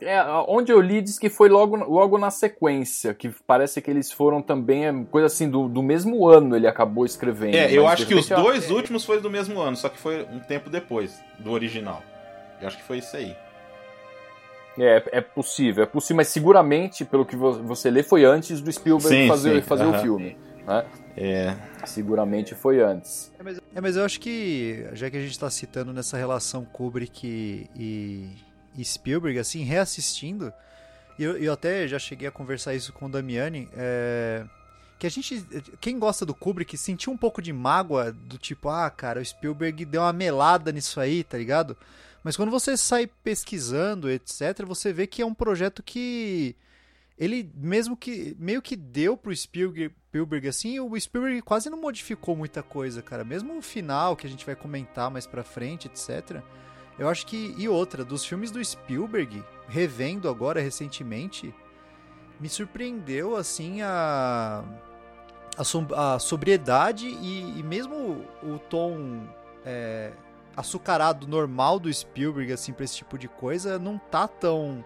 É, 0.00 0.22
onde 0.48 0.72
eu 0.72 0.80
li 0.80 1.02
diz 1.02 1.18
que 1.18 1.28
foi 1.28 1.48
logo, 1.48 1.76
logo 1.76 2.16
na 2.16 2.30
sequência, 2.30 3.12
que 3.12 3.28
parece 3.46 3.82
que 3.82 3.90
eles 3.90 4.10
foram 4.10 4.40
também, 4.40 4.86
é, 4.86 5.04
coisa 5.10 5.26
assim, 5.26 5.48
do, 5.48 5.68
do 5.68 5.82
mesmo 5.82 6.26
ano 6.26 6.56
ele 6.56 6.66
acabou 6.66 7.04
escrevendo. 7.04 7.54
É, 7.54 7.72
eu 7.72 7.86
acho 7.86 8.06
que 8.06 8.14
os 8.14 8.28
dois 8.28 8.70
últimos 8.70 9.04
foram 9.04 9.20
do 9.20 9.30
mesmo 9.30 9.60
ano, 9.60 9.76
só 9.76 9.88
que 9.88 9.98
foi 9.98 10.22
um 10.24 10.40
tempo 10.40 10.70
depois 10.70 11.20
do 11.38 11.50
original. 11.50 12.02
Eu 12.60 12.68
acho 12.68 12.76
que 12.76 12.82
foi 12.82 12.98
isso 12.98 13.16
aí. 13.16 13.36
É, 14.78 15.02
é 15.12 15.20
possível, 15.20 15.82
é 15.82 15.86
possível, 15.86 16.16
mas 16.16 16.28
seguramente, 16.28 17.04
pelo 17.04 17.26
que 17.26 17.36
você 17.36 17.90
lê, 17.90 18.02
foi 18.02 18.24
antes 18.24 18.60
do 18.60 18.72
Spielberg 18.72 19.14
sim, 19.14 19.28
fazer, 19.28 19.56
sim. 19.56 19.62
fazer 19.62 19.84
uhum. 19.84 19.96
o 19.96 19.98
filme. 19.98 20.36
Né? 20.66 20.84
É. 21.16 21.56
Seguramente 21.84 22.54
foi 22.54 22.80
antes. 22.80 23.32
É 23.38 23.42
mas, 23.42 23.58
é, 23.58 23.80
mas 23.80 23.96
eu 23.96 24.04
acho 24.04 24.20
que, 24.20 24.86
já 24.92 25.10
que 25.10 25.16
a 25.16 25.20
gente 25.20 25.32
está 25.32 25.50
citando 25.50 25.92
nessa 25.92 26.16
relação 26.16 26.64
Kubrick 26.64 27.26
e 27.26 27.68
e 27.76 28.49
Spielberg, 28.82 29.38
assim, 29.38 29.62
reassistindo, 29.62 30.52
e 31.18 31.24
eu, 31.24 31.36
eu 31.36 31.52
até 31.52 31.86
já 31.86 31.98
cheguei 31.98 32.28
a 32.28 32.32
conversar 32.32 32.74
isso 32.74 32.92
com 32.92 33.06
o 33.06 33.08
Damiani, 33.10 33.68
é, 33.74 34.44
que 34.98 35.06
a 35.06 35.10
gente, 35.10 35.44
quem 35.80 35.98
gosta 35.98 36.26
do 36.26 36.34
Kubrick, 36.34 36.76
sentiu 36.76 37.12
um 37.12 37.16
pouco 37.16 37.40
de 37.40 37.52
mágoa 37.52 38.12
do 38.12 38.38
tipo, 38.38 38.68
ah, 38.68 38.90
cara, 38.90 39.20
o 39.20 39.24
Spielberg 39.24 39.84
deu 39.84 40.02
uma 40.02 40.12
melada 40.12 40.70
nisso 40.70 41.00
aí, 41.00 41.24
tá 41.24 41.38
ligado? 41.38 41.76
Mas 42.22 42.36
quando 42.36 42.50
você 42.50 42.76
sai 42.76 43.06
pesquisando, 43.06 44.10
etc., 44.10 44.64
você 44.66 44.92
vê 44.92 45.06
que 45.06 45.22
é 45.22 45.26
um 45.26 45.34
projeto 45.34 45.82
que 45.82 46.54
ele 47.18 47.50
mesmo 47.54 47.96
que 47.96 48.34
meio 48.38 48.62
que 48.62 48.74
deu 48.74 49.16
pro 49.16 49.34
Spielberg, 49.34 49.94
Spielberg 50.08 50.48
assim, 50.48 50.80
o 50.80 50.98
Spielberg 50.98 51.42
quase 51.42 51.68
não 51.70 51.80
modificou 51.80 52.34
muita 52.34 52.62
coisa, 52.62 53.02
cara. 53.02 53.24
Mesmo 53.24 53.56
o 53.56 53.62
final 53.62 54.16
que 54.16 54.26
a 54.26 54.30
gente 54.30 54.44
vai 54.44 54.56
comentar 54.56 55.10
mais 55.10 55.26
pra 55.26 55.44
frente, 55.44 55.86
etc. 55.86 56.42
Eu 57.00 57.08
acho 57.08 57.26
que 57.26 57.54
e 57.56 57.66
outra 57.66 58.04
dos 58.04 58.26
filmes 58.26 58.50
do 58.50 58.62
Spielberg, 58.62 59.42
revendo 59.66 60.28
agora 60.28 60.60
recentemente, 60.60 61.54
me 62.38 62.46
surpreendeu 62.46 63.36
assim 63.36 63.80
a 63.80 64.62
a, 65.56 65.64
som, 65.64 65.86
a 65.94 66.18
sobriedade 66.18 67.06
e, 67.06 67.58
e, 67.58 67.62
mesmo 67.62 68.24
o, 68.42 68.58
tom 68.58 69.26
é, 69.64 70.12
açucarado 70.54 71.26
normal 71.26 71.78
do 71.78 71.92
Spielberg 71.92 72.52
assim 72.52 72.72
para 72.72 72.84
esse 72.84 72.96
tipo 72.96 73.18
de 73.18 73.28
coisa 73.28 73.78
não 73.78 73.98
tá 73.98 74.28
tão 74.28 74.84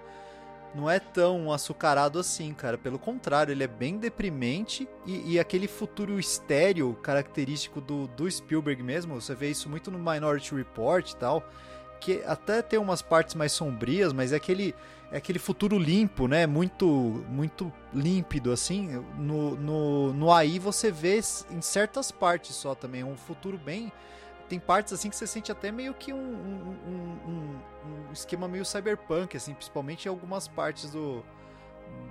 não 0.74 0.90
é 0.90 0.98
tão 0.98 1.52
açucarado 1.52 2.18
assim, 2.18 2.52
cara. 2.52 2.76
Pelo 2.76 2.98
contrário, 2.98 3.52
ele 3.52 3.62
é 3.62 3.68
bem 3.68 3.96
deprimente 3.96 4.88
e, 5.06 5.34
e, 5.34 5.38
aquele 5.38 5.68
futuro 5.68 6.18
estéreo 6.18 6.94
característico 6.94 7.80
do, 7.80 8.08
do 8.08 8.28
Spielberg 8.28 8.82
mesmo. 8.82 9.20
Você 9.20 9.36
vê 9.36 9.50
isso 9.50 9.68
muito 9.68 9.88
no 9.88 9.98
Minority 9.98 10.52
Report 10.52 11.08
e 11.08 11.16
tal. 11.16 11.48
Que 12.00 12.22
até 12.24 12.62
tem 12.62 12.78
umas 12.78 13.02
partes 13.02 13.34
mais 13.34 13.52
sombrias, 13.52 14.12
mas 14.12 14.32
é 14.32 14.36
aquele, 14.36 14.74
é 15.10 15.16
aquele 15.16 15.38
futuro 15.38 15.78
limpo, 15.78 16.28
né? 16.28 16.46
Muito, 16.46 16.86
muito 17.28 17.72
límpido, 17.92 18.52
assim. 18.52 18.88
No, 19.16 19.56
no, 19.56 20.12
no 20.12 20.32
AI 20.32 20.58
você 20.58 20.90
vê 20.90 21.20
em 21.50 21.60
certas 21.60 22.10
partes 22.10 22.54
só 22.54 22.74
também. 22.74 23.02
Um 23.02 23.16
futuro 23.16 23.58
bem 23.58 23.92
tem 24.48 24.58
partes 24.58 24.92
assim 24.92 25.08
que 25.10 25.16
você 25.16 25.26
sente 25.26 25.50
até 25.50 25.72
meio 25.72 25.94
que 25.94 26.12
um, 26.12 26.16
um, 26.16 26.76
um, 27.26 27.60
um, 27.86 28.12
esquema 28.12 28.46
meio 28.46 28.64
cyberpunk, 28.64 29.36
assim, 29.36 29.54
principalmente 29.54 30.04
em 30.06 30.08
algumas 30.08 30.46
partes 30.46 30.90
do, 30.90 31.24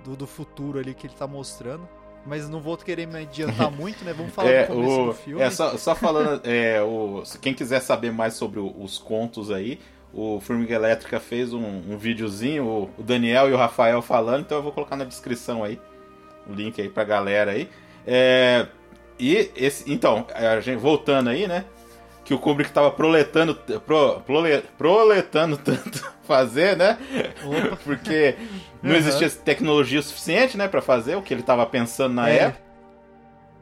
do, 0.02 0.16
do, 0.16 0.26
futuro 0.26 0.78
ali 0.78 0.94
que 0.94 1.06
ele 1.06 1.14
tá 1.14 1.26
mostrando. 1.26 1.88
Mas 2.26 2.48
não 2.48 2.60
vou 2.60 2.76
querer 2.76 3.06
me 3.06 3.18
adiantar 3.18 3.70
muito, 3.72 4.04
né? 4.04 4.12
Vamos 4.12 4.32
falar 4.32 4.50
é, 4.50 4.66
do 4.66 4.74
começo 4.74 5.00
o, 5.00 5.06
do 5.06 5.12
filme. 5.14 5.42
É, 5.42 5.50
só, 5.50 5.76
só 5.76 5.94
falando, 5.94 6.40
é, 6.44 6.82
o, 6.82 7.22
quem 7.40 7.52
quiser 7.54 7.80
saber 7.80 8.12
mais 8.12 8.34
sobre 8.34 8.60
os 8.60 8.98
contos 8.98 9.50
aí, 9.50 9.78
o 10.12 10.40
Formiga 10.40 10.74
Elétrica 10.74 11.20
fez 11.20 11.52
um, 11.52 11.64
um 11.64 11.98
videozinho, 11.98 12.64
o, 12.64 12.90
o 12.98 13.02
Daniel 13.02 13.50
e 13.50 13.52
o 13.52 13.56
Rafael 13.56 14.00
falando, 14.00 14.42
então 14.42 14.58
eu 14.58 14.62
vou 14.62 14.72
colocar 14.72 14.96
na 14.96 15.04
descrição 15.04 15.62
aí, 15.62 15.78
o 16.48 16.52
link 16.52 16.80
aí 16.80 16.88
pra 16.88 17.04
galera 17.04 17.50
aí. 17.50 17.68
É, 18.06 18.66
e 19.18 19.50
esse, 19.56 19.90
então, 19.92 20.26
a 20.34 20.60
gente, 20.60 20.78
voltando 20.78 21.30
aí, 21.30 21.46
né? 21.46 21.64
Que 22.24 22.32
o 22.32 22.38
Kubrick 22.38 22.70
estava 22.70 22.90
proletando, 22.90 23.54
pro, 23.54 24.20
prole, 24.20 24.62
proletando 24.78 25.56
tanto 25.56 26.12
fazer, 26.24 26.76
né? 26.76 26.98
Opa. 27.44 27.76
Porque 27.84 28.34
não 28.82 28.92
uhum. 28.92 28.96
existia 28.96 29.30
tecnologia 29.30 30.00
suficiente, 30.00 30.56
né, 30.56 30.66
para 30.66 30.80
fazer 30.80 31.16
o 31.16 31.22
que 31.22 31.34
ele 31.34 31.42
estava 31.42 31.64
pensando 31.66 32.14
na 32.14 32.30
é. 32.30 32.36
época. 32.36 32.64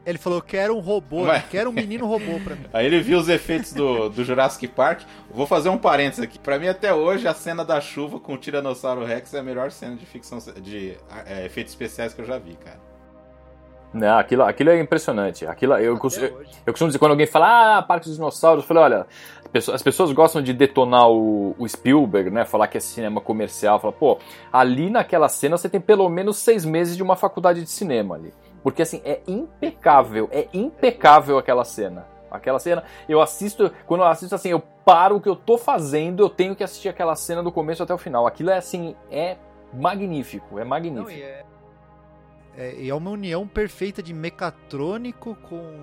Ele 0.05 0.17
falou: 0.17 0.41
quero 0.41 0.75
um 0.75 0.79
robô, 0.79 1.25
Vai. 1.25 1.43
quero 1.49 1.69
um 1.69 1.73
menino 1.73 2.05
robô 2.05 2.39
pra 2.43 2.55
mim. 2.55 2.65
Aí 2.73 2.85
ele 2.85 2.99
viu 2.99 3.17
os 3.17 3.29
efeitos 3.29 3.73
do, 3.73 4.09
do 4.09 4.23
Jurassic 4.23 4.67
Park. 4.67 5.03
Vou 5.31 5.47
fazer 5.47 5.69
um 5.69 5.77
parênteses 5.77 6.23
aqui. 6.23 6.37
Pra 6.37 6.59
mim, 6.59 6.67
até 6.67 6.93
hoje, 6.93 7.27
a 7.27 7.33
cena 7.33 7.63
da 7.63 7.79
chuva 7.79 8.19
com 8.19 8.33
o 8.33 8.37
Tiranossauro 8.37 9.05
Rex 9.05 9.33
é 9.33 9.39
a 9.39 9.43
melhor 9.43 9.71
cena 9.71 9.95
de 9.95 10.05
ficção 10.05 10.39
de 10.61 10.97
é, 11.25 11.45
efeitos 11.45 11.71
especiais 11.71 12.13
que 12.13 12.21
eu 12.21 12.25
já 12.25 12.37
vi, 12.37 12.55
cara. 12.55 12.92
Não, 13.93 14.17
aquilo, 14.17 14.43
aquilo 14.43 14.71
é 14.71 14.79
impressionante. 14.79 15.45
Aquilo, 15.45 15.73
eu, 15.75 15.97
costumo, 15.97 16.25
eu 16.65 16.73
costumo 16.73 16.89
dizer, 16.89 16.97
quando 16.97 17.11
alguém 17.11 17.27
fala, 17.27 17.77
ah, 17.77 17.81
Parque 17.83 18.07
dos 18.07 18.15
Dinossauros, 18.15 18.63
eu 18.63 18.67
falo, 18.67 18.79
olha, 18.79 19.05
as 19.71 19.83
pessoas 19.83 20.11
gostam 20.11 20.41
de 20.41 20.51
detonar 20.51 21.07
o, 21.09 21.55
o, 21.59 21.67
Spielberg, 21.69 22.31
né? 22.31 22.43
Falar 22.43 22.67
que 22.67 22.77
é 22.77 22.81
cinema 22.81 23.21
comercial. 23.21 23.79
Falar, 23.79 23.93
pô, 23.93 24.17
ali 24.51 24.89
naquela 24.89 25.29
cena 25.29 25.57
você 25.57 25.69
tem 25.69 25.79
pelo 25.79 26.09
menos 26.09 26.37
seis 26.37 26.65
meses 26.65 26.97
de 26.97 27.03
uma 27.03 27.15
faculdade 27.15 27.61
de 27.61 27.69
cinema 27.69 28.15
ali. 28.15 28.33
Porque 28.63 28.81
assim, 28.81 29.01
é 29.05 29.21
impecável, 29.27 30.27
é 30.31 30.47
impecável 30.53 31.37
aquela 31.37 31.63
cena. 31.63 32.07
Aquela 32.31 32.57
cena, 32.57 32.83
eu 33.07 33.21
assisto, 33.21 33.71
quando 33.85 34.01
eu 34.01 34.07
assisto 34.07 34.33
assim, 34.33 34.49
eu 34.49 34.59
paro 34.59 35.17
o 35.17 35.21
que 35.21 35.29
eu 35.29 35.35
tô 35.35 35.55
fazendo, 35.55 36.23
eu 36.23 36.29
tenho 36.29 36.55
que 36.55 36.63
assistir 36.63 36.89
aquela 36.89 37.15
cena 37.15 37.43
do 37.43 37.51
começo 37.51 37.83
até 37.83 37.93
o 37.93 37.97
final. 37.97 38.25
Aquilo 38.25 38.49
é 38.49 38.57
assim, 38.57 38.95
é 39.11 39.37
magnífico, 39.71 40.57
é 40.57 40.63
magnífico. 40.63 41.11
Não, 41.11 41.27
é 41.27 41.52
é, 42.57 42.87
é 42.87 42.93
uma 42.93 43.09
união 43.09 43.47
perfeita 43.47 44.01
de 44.03 44.13
mecatrônico 44.13 45.35
com, 45.41 45.73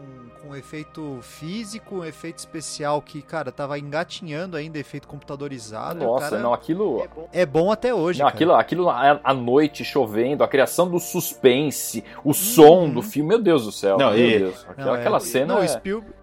com 0.41 0.55
efeito 0.55 1.19
físico, 1.21 2.05
efeito 2.05 2.39
especial 2.39 3.03
que, 3.03 3.21
cara, 3.23 3.51
tava 3.51 3.79
engatinhando 3.79 4.57
ainda, 4.57 4.79
efeito 4.79 5.09
computadorizado. 5.09 6.05
Nossa, 6.05 6.31
cara, 6.31 6.43
não, 6.43 6.55
aquilo. 6.55 7.01
É 7.03 7.09
bom, 7.09 7.29
é 7.33 7.47
bom 7.47 7.73
até 7.73 7.93
hoje. 7.93 8.21
Não, 8.21 8.29
aquilo, 8.29 8.55
aquilo 8.55 8.89
à 8.89 9.35
noite 9.35 9.85
chovendo, 9.85 10.45
a 10.45 10.49
criação 10.49 10.89
do 10.89 11.01
suspense, 11.01 12.05
o 12.25 12.33
som 12.33 12.83
uhum. 12.83 12.93
do 12.95 13.03
filme, 13.03 13.31
meu 13.31 13.43
Deus 13.43 13.65
do 13.65 13.73
céu. 13.73 13.99
Não, 13.99 14.13
meu 14.13 14.19
e... 14.19 14.39
Deus. 14.39 14.67
Aquela, 14.69 14.97
não, 14.97 15.17
é, 15.17 15.21
cena. 15.21 15.55
Não, 15.55 15.63
é... 15.63 15.69
Spielberg. 15.69 16.15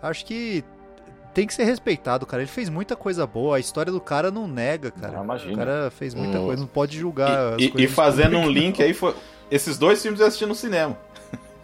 Acho 0.00 0.24
que 0.24 0.64
tem 1.34 1.46
que 1.46 1.54
ser 1.54 1.64
respeitado, 1.64 2.24
cara. 2.24 2.42
Ele 2.42 2.50
fez 2.50 2.68
muita 2.68 2.94
coisa 2.94 3.26
boa. 3.26 3.56
A 3.56 3.60
história 3.60 3.92
do 3.92 4.00
cara 4.00 4.30
não 4.30 4.46
nega, 4.46 4.90
cara. 4.90 5.18
Ah, 5.20 5.24
imagina. 5.24 5.52
O 5.52 5.56
cara 5.56 5.90
fez 5.90 6.14
muita 6.14 6.38
hum. 6.38 6.46
coisa, 6.46 6.60
não 6.62 6.68
pode 6.68 6.96
julgar. 6.96 7.58
E, 7.58 7.72
e 7.76 7.88
fazendo 7.88 8.38
um 8.38 8.48
link 8.48 8.82
aí, 8.82 8.94
foi, 8.94 9.14
esses 9.50 9.78
dois 9.78 10.02
filmes 10.02 10.20
eu 10.20 10.26
assisti 10.26 10.46
no 10.46 10.54
cinema. 10.54 10.98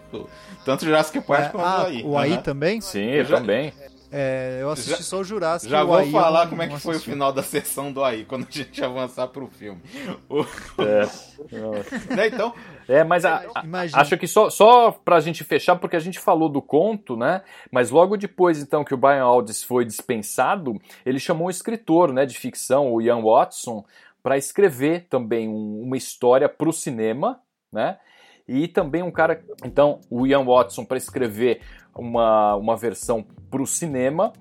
Tanto 0.65 0.85
Jurassic 0.85 1.21
Park 1.21 1.47
é, 1.47 1.49
quanto 1.49 1.65
ah, 1.65 1.83
o 1.83 1.87
AI. 1.87 2.03
O 2.05 2.19
AI 2.19 2.31
uhum. 2.33 2.43
também? 2.43 2.81
Sim, 2.81 3.11
eu 3.11 3.27
também. 3.27 3.73
É, 4.17 4.59
eu 4.63 4.71
assisti 4.71 4.93
já, 4.93 5.03
só 5.03 5.19
o 5.19 5.25
Jurassic. 5.25 5.69
Já 5.69 5.83
vou 5.83 6.07
falar 6.07 6.47
como 6.47 6.63
é 6.63 6.69
que 6.69 6.79
foi 6.79 6.95
o 6.95 7.01
final 7.01 7.33
da 7.33 7.43
sessão 7.43 7.93
do 7.93 8.03
AI, 8.03 8.25
quando 8.25 8.47
a 8.49 8.51
gente 8.51 8.83
avançar 8.85 9.27
pro 9.27 9.49
filme. 9.49 9.83
O... 10.29 10.43
É. 10.81 11.05
né, 12.15 12.29
então... 12.29 12.55
É, 12.87 13.03
mas 13.03 13.25
a, 13.25 13.45
a, 13.53 13.65
acho 14.01 14.17
que 14.17 14.29
só, 14.29 14.49
só 14.51 14.93
pra 14.93 15.19
gente 15.19 15.43
fechar, 15.43 15.75
porque 15.75 15.97
a 15.97 16.01
gente 16.01 16.21
falou 16.21 16.49
do 16.49 16.63
conto, 16.63 17.17
né? 17.17 17.43
Mas 17.73 17.91
logo 17.91 18.17
depois, 18.17 18.63
então, 18.63 18.85
que 18.85 18.95
o 18.95 18.97
Brian 18.97 19.25
Aldiss 19.25 19.65
foi 19.65 19.85
dispensado, 19.85 20.81
ele 21.05 21.19
chamou 21.19 21.49
um 21.49 21.51
escritor 21.51 22.13
né, 22.13 22.25
de 22.25 22.39
ficção, 22.39 22.93
o 22.93 23.03
Ian 23.03 23.21
Watson, 23.21 23.85
para 24.23 24.39
escrever 24.39 25.09
também 25.11 25.49
um, 25.49 25.83
uma 25.83 25.97
história 25.97 26.49
para 26.49 26.69
o 26.69 26.73
cinema, 26.73 27.41
né? 27.75 27.99
E 28.47 28.69
também 28.69 29.03
um 29.03 29.11
cara, 29.11 29.43
então, 29.65 30.01
o 30.11 30.27
Ian 30.27 30.45
Watson 30.45 30.85
para 30.85 30.97
escrever 30.97 31.61
uma, 31.95 32.57
uma 32.57 32.77
versão 32.77 33.25
para 33.51 33.63
o 33.63 33.67
cinema. 33.67 34.33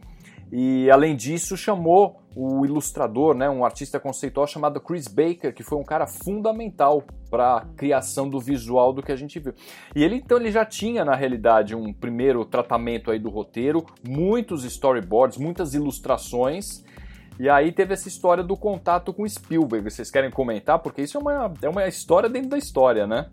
E 0.51 0.89
além 0.91 1.15
disso, 1.15 1.57
chamou 1.57 2.21
o 2.35 2.65
ilustrador, 2.65 3.35
né, 3.35 3.49
um 3.49 3.63
artista 3.63 3.99
conceitual 3.99 4.45
chamado 4.45 4.79
Chris 4.79 5.07
Baker, 5.07 5.53
que 5.53 5.63
foi 5.63 5.77
um 5.77 5.83
cara 5.83 6.05
fundamental 6.05 7.03
para 7.29 7.57
a 7.57 7.61
criação 7.75 8.29
do 8.29 8.39
visual 8.39 8.93
do 8.93 9.01
que 9.01 9.11
a 9.11 9.15
gente 9.15 9.39
viu. 9.39 9.53
E 9.95 10.03
ele 10.03 10.17
então 10.17 10.37
ele 10.37 10.51
já 10.51 10.65
tinha 10.65 11.03
na 11.05 11.15
realidade 11.15 11.75
um 11.75 11.91
primeiro 11.93 12.43
tratamento 12.45 13.09
aí 13.09 13.17
do 13.17 13.29
roteiro, 13.29 13.85
muitos 14.07 14.63
storyboards, 14.63 15.37
muitas 15.37 15.73
ilustrações 15.73 16.83
e 17.39 17.49
aí 17.49 17.71
teve 17.71 17.93
essa 17.93 18.07
história 18.07 18.43
do 18.43 18.55
contato 18.55 19.13
com 19.13 19.27
Spielberg. 19.27 19.89
Vocês 19.89 20.11
querem 20.11 20.29
comentar? 20.29 20.79
Porque 20.79 21.01
isso 21.01 21.17
é 21.17 21.21
uma, 21.21 21.53
é 21.61 21.69
uma 21.69 21.87
história 21.87 22.29
dentro 22.29 22.49
da 22.49 22.57
história, 22.57 23.07
né? 23.07 23.27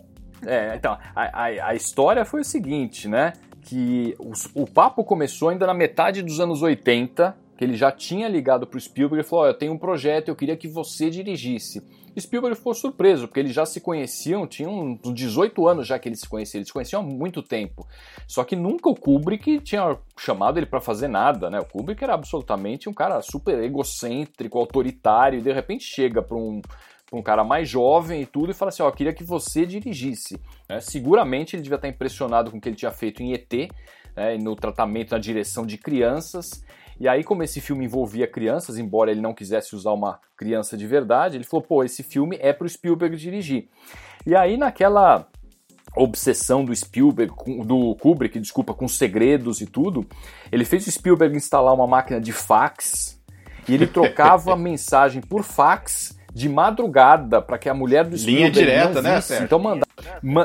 É, 0.47 0.75
então, 0.75 0.97
a, 1.15 1.45
a, 1.45 1.69
a 1.69 1.75
história 1.75 2.25
foi 2.25 2.41
o 2.41 2.45
seguinte, 2.45 3.09
né? 3.09 3.35
Que 3.63 4.15
o, 4.19 4.63
o 4.63 4.67
papo 4.67 5.05
começou 5.05 5.51
ainda 5.51 5.67
na 5.67 5.75
metade 5.75 6.23
dos 6.23 6.41
anos 6.41 6.63
80, 6.63 7.37
que 7.57 7.65
ele 7.65 7.77
já 7.77 7.93
tinha 7.93 8.27
ligado 8.27 8.67
para 8.67 8.79
o 8.79 8.81
Spielberg 8.81 9.25
e 9.25 9.29
falou: 9.29 9.45
oh, 9.45 9.49
Eu 9.49 9.55
tenho 9.55 9.73
um 9.73 9.79
projeto, 9.79 10.29
eu 10.29 10.37
queria 10.37 10.57
que 10.57 10.67
você 10.67 11.11
dirigisse. 11.11 11.83
Spielberg 12.19 12.57
ficou 12.57 12.75
surpreso, 12.75 13.29
porque 13.29 13.41
eles 13.41 13.55
já 13.55 13.65
se 13.65 13.81
conheciam, 13.81 14.47
tinham 14.47 14.99
uns 15.05 15.15
18 15.15 15.69
anos 15.69 15.87
já 15.87 15.99
que 15.99 16.09
eles 16.09 16.21
se 16.21 16.29
conheciam, 16.29 16.59
eles 16.59 16.69
se 16.69 16.73
conheciam 16.73 17.03
há 17.03 17.05
muito 17.05 17.43
tempo. 17.43 17.87
Só 18.27 18.43
que 18.45 18.57
nunca 18.57 18.89
o 18.89 18.95
Kubrick 18.95 19.61
tinha 19.61 19.97
chamado 20.19 20.59
ele 20.59 20.67
para 20.67 20.81
fazer 20.81 21.09
nada, 21.09 21.51
né? 21.51 21.61
O 21.61 21.65
Kubrick 21.65 22.03
era 22.03 22.15
absolutamente 22.15 22.89
um 22.89 22.93
cara 22.93 23.21
super 23.23 23.63
egocêntrico, 23.63 24.59
autoritário, 24.59 25.39
e 25.39 25.43
de 25.43 25.53
repente 25.53 25.85
chega 25.85 26.23
para 26.23 26.37
um, 26.37 26.61
um 27.13 27.23
cara 27.23 27.45
mais 27.45 27.69
jovem 27.69 28.23
e 28.23 28.27
tudo 28.27 28.51
e 28.51 28.55
fala 28.55 28.71
assim: 28.71 28.83
Ó, 28.83 28.89
oh, 28.89 28.93
queria 28.93 29.13
que 29.13 29.25
você 29.25 29.67
dirigisse. 29.67 30.41
É, 30.69 30.81
seguramente 30.81 31.57
ele 31.57 31.63
devia 31.63 31.77
estar 31.77 31.89
impressionado 31.89 32.51
com 32.51 32.59
o 32.59 32.61
que 32.61 32.69
ele 32.69 32.77
tinha 32.77 32.93
feito 32.93 33.23
em 33.23 33.33
ET, 33.33 33.53
né, 34.17 34.37
no 34.39 34.55
tratamento 34.57 35.13
na 35.13 35.19
direção 35.19 35.67
de 35.67 35.77
crianças. 35.77 36.65
E 37.01 37.09
aí, 37.09 37.25
como 37.25 37.43
esse 37.43 37.63
filme 37.63 37.87
envolvia 37.87 38.27
crianças, 38.27 38.77
embora 38.77 39.11
ele 39.11 39.23
não 39.23 39.33
quisesse 39.33 39.75
usar 39.75 39.93
uma 39.93 40.21
criança 40.37 40.77
de 40.77 40.87
verdade, 40.87 41.39
ele 41.39 41.45
falou: 41.45 41.65
pô, 41.65 41.83
esse 41.83 42.03
filme 42.03 42.37
é 42.41 42.53
para 42.53 42.67
o 42.67 42.69
Spielberg 42.69 43.17
dirigir. 43.17 43.69
E 44.27 44.37
aí, 44.37 44.59
naquela 44.59 45.27
obsessão 45.97 46.63
do 46.63 46.77
Spielberg, 46.77 47.33
do 47.65 47.97
Kubrick, 47.97 48.39
desculpa, 48.39 48.75
com 48.75 48.87
segredos 48.87 49.63
e 49.63 49.67
tudo, 49.67 50.07
ele 50.53 50.65
fez 50.65 50.87
o 50.87 50.91
Spielberg 50.91 51.35
instalar 51.35 51.75
uma 51.75 51.87
máquina 51.87 52.21
de 52.21 52.33
fax 52.33 53.19
e 53.67 53.75
ele 53.75 53.87
trocava 53.87 54.55
mensagem 54.57 55.23
por 55.23 55.43
fax 55.43 56.19
de 56.33 56.49
madrugada 56.49 57.43
para 57.43 57.59
que 57.59 57.69
a 57.69 57.75
mulher 57.75 58.05
do 58.05 58.17
Spielberg 58.17 58.61
linha 58.61 58.67
direta, 58.67 59.03
né? 59.03 59.21
Então 59.43 59.59
mandava, 59.59 59.91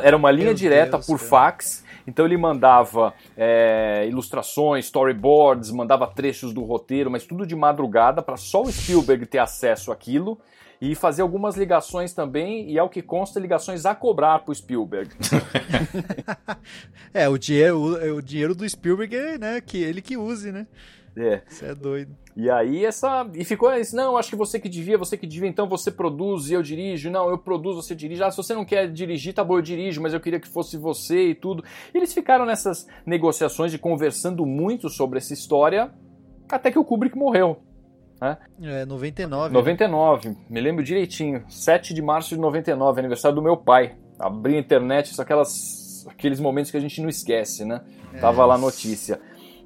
era 0.01 0.15
uma 0.15 0.31
linha 0.31 0.47
Meu 0.47 0.55
direta 0.55 0.91
Deus 0.91 1.05
por 1.05 1.17
Deus. 1.17 1.29
fax 1.29 1.84
então 2.07 2.25
ele 2.25 2.37
mandava 2.37 3.13
é, 3.35 4.05
ilustrações, 4.07 4.85
storyboards, 4.85 5.71
mandava 5.71 6.07
trechos 6.07 6.53
do 6.53 6.63
roteiro, 6.63 7.09
mas 7.09 7.25
tudo 7.25 7.45
de 7.45 7.55
madrugada 7.55 8.21
para 8.21 8.37
só 8.37 8.61
o 8.61 8.71
Spielberg 8.71 9.25
ter 9.25 9.39
acesso 9.39 9.91
àquilo. 9.91 10.37
e 10.81 10.93
fazer 10.93 11.21
algumas 11.21 11.55
ligações 11.55 12.13
também, 12.13 12.69
e 12.69 12.77
ao 12.77 12.89
que 12.89 13.01
consta, 13.01 13.39
ligações 13.39 13.85
a 13.85 13.95
cobrar 13.95 14.39
pro 14.39 14.53
Spielberg. 14.53 15.09
é, 17.13 17.29
o 17.29 17.37
dinheiro, 17.37 17.77
o, 17.77 18.17
o, 18.17 18.21
dinheiro 18.21 18.53
do 18.53 18.67
Spielberg 18.69 19.15
é, 19.15 19.37
né, 19.37 19.61
que 19.61 19.81
ele 19.81 20.01
que 20.01 20.17
use, 20.17 20.51
né? 20.51 20.67
É. 21.17 21.41
Isso 21.47 21.65
é 21.65 21.73
doido. 21.73 22.15
E 22.35 22.49
aí 22.49 22.85
essa. 22.85 23.25
E 23.33 23.45
ficou 23.45 23.73
isso, 23.73 23.95
não, 23.95 24.17
acho 24.17 24.29
que 24.29 24.35
você 24.35 24.59
que 24.59 24.67
devia, 24.67 24.97
você 24.97 25.17
que 25.17 25.25
devia, 25.25 25.47
então 25.47 25.67
você 25.67 25.89
produz 25.89 26.49
e 26.49 26.53
eu 26.53 26.61
dirijo. 26.61 27.09
Não, 27.09 27.29
eu 27.29 27.37
produzo, 27.37 27.81
você 27.81 27.95
dirige. 27.95 28.21
Ah, 28.21 28.29
se 28.29 28.37
você 28.37 28.53
não 28.53 28.65
quer 28.65 28.91
dirigir, 28.91 29.33
tá 29.33 29.43
bom, 29.43 29.57
eu 29.57 29.61
dirijo, 29.61 30.01
mas 30.01 30.13
eu 30.13 30.19
queria 30.19 30.39
que 30.39 30.47
fosse 30.47 30.77
você 30.77 31.29
e 31.29 31.35
tudo. 31.35 31.63
E 31.93 31.97
eles 31.97 32.13
ficaram 32.13 32.45
nessas 32.45 32.87
negociações 33.05 33.73
e 33.73 33.77
conversando 33.77 34.45
muito 34.45 34.89
sobre 34.89 35.17
essa 35.17 35.33
história, 35.33 35.91
até 36.49 36.69
que 36.69 36.79
o 36.79 36.83
Kubrick 36.83 37.17
morreu. 37.17 37.61
Né? 38.19 38.37
É, 38.61 38.85
99. 38.85 39.53
99, 39.53 40.29
né? 40.29 40.35
me 40.49 40.59
lembro 40.59 40.83
direitinho. 40.83 41.43
7 41.47 41.93
de 41.93 42.01
março 42.01 42.35
de 42.35 42.41
99, 42.41 42.99
aniversário 42.99 43.35
do 43.35 43.41
meu 43.41 43.55
pai. 43.55 43.95
Abri 44.19 44.55
a 44.55 44.59
internet, 44.59 45.13
são 45.13 45.23
aquelas, 45.23 46.05
aqueles 46.09 46.39
momentos 46.39 46.69
que 46.69 46.77
a 46.77 46.81
gente 46.81 47.01
não 47.01 47.09
esquece, 47.09 47.63
né? 47.63 47.81
É. 48.13 48.19
Tava 48.19 48.45
lá 48.45 48.55
a 48.55 48.57
notícia 48.57 49.19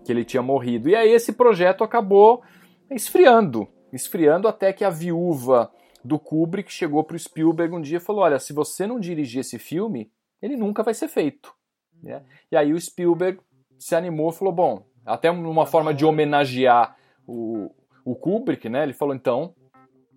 que 0.03 0.11
ele 0.11 0.25
tinha 0.25 0.41
morrido. 0.41 0.89
E 0.89 0.95
aí 0.95 1.11
esse 1.11 1.33
projeto 1.33 1.83
acabou 1.83 2.41
esfriando, 2.89 3.67
esfriando 3.91 4.47
até 4.47 4.73
que 4.73 4.83
a 4.83 4.89
viúva 4.89 5.71
do 6.03 6.17
Kubrick 6.17 6.71
chegou 6.71 7.03
para 7.03 7.15
o 7.15 7.19
Spielberg 7.19 7.75
um 7.75 7.81
dia 7.81 7.97
e 7.97 8.01
falou: 8.01 8.23
Olha, 8.23 8.39
se 8.39 8.53
você 8.53 8.87
não 8.87 8.99
dirigir 8.99 9.41
esse 9.41 9.59
filme, 9.59 10.11
ele 10.41 10.55
nunca 10.55 10.83
vai 10.83 10.93
ser 10.93 11.07
feito. 11.07 11.53
Né? 12.01 12.23
E 12.51 12.55
aí 12.55 12.73
o 12.73 12.79
Spielberg 12.79 13.39
se 13.77 13.95
animou 13.95 14.31
falou: 14.31 14.53
Bom, 14.53 14.83
até 15.05 15.29
uma 15.29 15.65
forma 15.65 15.93
de 15.93 16.05
homenagear 16.05 16.95
o, 17.27 17.71
o 18.05 18.15
Kubrick, 18.15 18.69
né? 18.69 18.83
Ele 18.83 18.93
falou: 18.93 19.13
Então, 19.13 19.53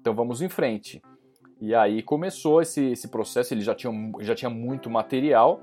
então 0.01 0.15
vamos 0.15 0.43
em 0.43 0.49
frente. 0.49 1.03
E 1.61 1.75
aí 1.77 2.03
começou 2.03 2.61
esse, 2.61 2.91
esse 2.91 3.07
processo, 3.07 3.55
ele 3.55 3.61
já 3.61 3.73
tinha, 3.73 3.93
já 4.21 4.35
tinha 4.35 4.51
muito 4.51 4.91
material. 4.91 5.63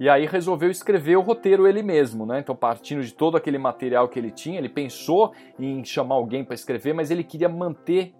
E 0.00 0.08
aí 0.08 0.26
resolveu 0.26 0.70
escrever 0.70 1.16
o 1.16 1.20
roteiro 1.20 1.66
ele 1.66 1.82
mesmo, 1.82 2.24
né? 2.24 2.38
Então, 2.38 2.54
partindo 2.54 3.02
de 3.02 3.12
todo 3.12 3.36
aquele 3.36 3.58
material 3.58 4.08
que 4.08 4.18
ele 4.18 4.30
tinha, 4.30 4.58
ele 4.58 4.68
pensou 4.68 5.32
em 5.58 5.84
chamar 5.84 6.14
alguém 6.14 6.44
para 6.44 6.54
escrever, 6.54 6.92
mas 6.92 7.10
ele 7.10 7.24
queria 7.24 7.48
manter, 7.48 8.14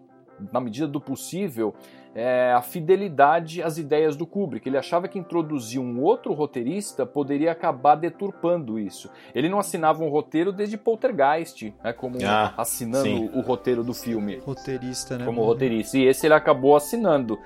na 0.53 0.61
medida 0.61 0.89
do 0.89 1.01
possível, 1.01 1.75
é, 2.15 2.53
a 2.53 2.61
fidelidade 2.61 3.63
às 3.63 3.79
ideias 3.79 4.17
do 4.17 4.27
Kubrick. 4.27 4.69
Ele 4.69 4.77
achava 4.77 5.07
que 5.07 5.19
introduzir 5.19 5.81
um 5.81 6.03
outro 6.03 6.33
roteirista 6.33 7.07
poderia 7.07 7.53
acabar 7.53 7.95
deturpando 7.95 8.77
isso. 8.77 9.09
Ele 9.33 9.49
não 9.49 9.61
assinava 9.61 10.03
um 10.03 10.09
roteiro 10.09 10.53
desde 10.53 10.77
Poltergeist, 10.77 11.73
né, 11.83 11.93
como 11.93 12.19
ah, 12.25 12.55
assinando 12.57 13.05
sim. 13.05 13.31
o 13.33 13.41
roteiro 13.41 13.85
do 13.85 13.95
filme. 13.95 14.39
Roteirista, 14.39 15.17
né? 15.17 15.25
Como 15.25 15.45
roteirista. 15.45 15.97
E 15.97 16.07
esse 16.07 16.27
ele 16.27 16.35
acabou 16.35 16.75
assinando 16.75 17.39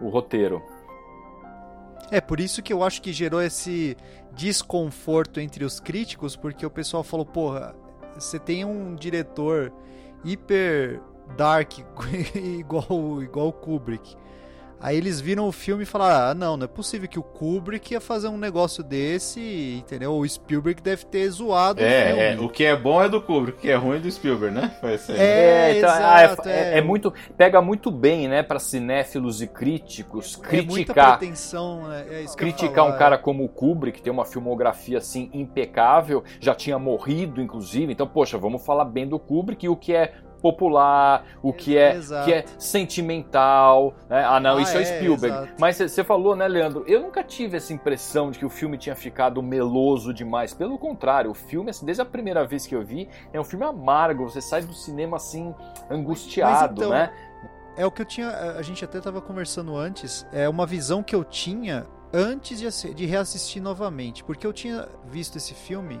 o 0.00 0.08
roteiro. 0.08 0.62
É, 2.10 2.20
por 2.20 2.40
isso 2.40 2.62
que 2.62 2.72
eu 2.72 2.82
acho 2.82 3.00
que 3.00 3.12
gerou 3.12 3.40
esse 3.40 3.96
desconforto 4.34 5.38
entre 5.40 5.64
os 5.64 5.78
críticos, 5.78 6.34
porque 6.34 6.66
o 6.66 6.70
pessoal 6.70 7.04
falou, 7.04 7.24
porra, 7.24 7.74
você 8.14 8.38
tem 8.38 8.64
um 8.64 8.94
diretor 8.94 9.72
hiper 10.24 11.00
dark 11.36 11.78
igual 12.34 13.22
igual 13.22 13.48
o 13.48 13.52
Kubrick. 13.52 14.16
Aí 14.80 14.96
eles 14.96 15.20
viram 15.20 15.46
o 15.46 15.52
filme 15.52 15.82
e 15.82 15.86
falaram: 15.86 16.30
ah, 16.30 16.34
não, 16.34 16.56
não 16.56 16.64
é 16.64 16.68
possível 16.68 17.06
que 17.06 17.18
o 17.18 17.22
Kubrick 17.22 17.92
ia 17.92 18.00
fazer 18.00 18.28
um 18.28 18.38
negócio 18.38 18.82
desse, 18.82 19.76
entendeu? 19.78 20.14
O 20.14 20.26
Spielberg 20.26 20.80
deve 20.80 21.04
ter 21.04 21.28
zoado 21.28 21.82
é, 21.82 21.84
o 21.84 22.18
É, 22.18 22.40
o 22.40 22.48
que 22.48 22.64
é 22.64 22.74
bom 22.74 23.02
é 23.02 23.08
do 23.08 23.20
Kubrick, 23.20 23.58
o 23.58 23.60
que 23.60 23.70
é 23.70 23.76
ruim 23.76 23.96
é 23.96 24.00
do 24.00 24.10
Spielberg, 24.10 24.54
né? 24.54 24.74
Assim. 24.82 25.12
É, 25.12 25.76
então, 25.76 25.90
exato, 25.90 26.42
ah, 26.48 26.50
é, 26.50 26.74
é, 26.74 26.78
é, 26.78 26.80
muito. 26.80 27.12
Pega 27.36 27.60
muito 27.60 27.90
bem, 27.90 28.26
né, 28.26 28.42
para 28.42 28.58
cinéfilos 28.58 29.42
e 29.42 29.46
críticos 29.46 30.36
criticar. 30.36 31.14
É 31.14 31.16
pretensão, 31.18 31.88
né? 31.88 32.06
É 32.10 32.36
criticar 32.36 32.86
um 32.86 32.96
cara 32.96 33.18
como 33.18 33.44
o 33.44 33.48
Kubrick, 33.48 33.98
que 33.98 34.02
tem 34.02 34.12
uma 34.12 34.24
filmografia 34.24 34.96
assim 34.96 35.28
impecável, 35.34 36.24
já 36.40 36.54
tinha 36.54 36.78
morrido, 36.78 37.42
inclusive. 37.42 37.92
Então, 37.92 38.06
poxa, 38.06 38.38
vamos 38.38 38.64
falar 38.64 38.86
bem 38.86 39.06
do 39.06 39.18
Kubrick 39.18 39.66
e 39.66 39.68
o 39.68 39.76
que 39.76 39.94
é 39.94 40.14
popular, 40.40 41.24
o 41.42 41.52
que 41.52 41.76
é, 41.76 41.98
que 42.24 42.32
é 42.32 42.44
sentimental. 42.58 43.94
Né? 44.08 44.24
Ah, 44.24 44.40
não, 44.40 44.56
ah, 44.56 44.62
isso 44.62 44.76
é, 44.76 44.82
é 44.82 44.84
Spielberg. 44.84 45.36
Exato. 45.36 45.52
Mas 45.58 45.76
você 45.76 46.02
falou, 46.02 46.34
né, 46.34 46.48
Leandro? 46.48 46.84
Eu 46.86 47.00
nunca 47.00 47.22
tive 47.22 47.56
essa 47.56 47.72
impressão 47.72 48.30
de 48.30 48.38
que 48.38 48.44
o 48.44 48.50
filme 48.50 48.76
tinha 48.78 48.96
ficado 48.96 49.42
meloso 49.42 50.12
demais. 50.12 50.54
Pelo 50.54 50.78
contrário, 50.78 51.30
o 51.30 51.34
filme, 51.34 51.70
assim, 51.70 51.84
desde 51.84 52.02
a 52.02 52.06
primeira 52.06 52.44
vez 52.46 52.66
que 52.66 52.74
eu 52.74 52.84
vi, 52.84 53.08
é 53.32 53.40
um 53.40 53.44
filme 53.44 53.64
amargo. 53.64 54.24
Você 54.24 54.40
sai 54.40 54.62
do 54.62 54.74
cinema 54.74 55.16
assim, 55.16 55.54
angustiado, 55.90 56.80
então, 56.80 56.90
né? 56.90 57.12
É 57.76 57.86
o 57.86 57.90
que 57.90 58.02
eu 58.02 58.06
tinha. 58.06 58.28
A 58.30 58.62
gente 58.62 58.84
até 58.84 58.98
estava 58.98 59.20
conversando 59.20 59.76
antes. 59.76 60.26
É 60.32 60.48
uma 60.48 60.66
visão 60.66 61.02
que 61.02 61.14
eu 61.14 61.24
tinha 61.24 61.86
antes 62.12 62.58
de, 62.58 62.94
de 62.94 63.06
reassistir 63.06 63.62
novamente. 63.62 64.24
Porque 64.24 64.46
eu 64.46 64.52
tinha 64.52 64.88
visto 65.06 65.36
esse 65.36 65.54
filme 65.54 66.00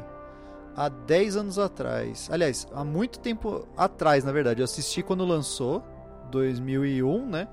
há 0.76 0.88
10 0.88 1.36
anos 1.36 1.58
atrás. 1.58 2.28
Aliás, 2.30 2.66
há 2.72 2.84
muito 2.84 3.18
tempo 3.18 3.66
atrás, 3.76 4.24
na 4.24 4.32
verdade. 4.32 4.60
Eu 4.60 4.64
assisti 4.64 5.02
quando 5.02 5.24
lançou, 5.24 5.82
2001, 6.30 7.26
né? 7.26 7.48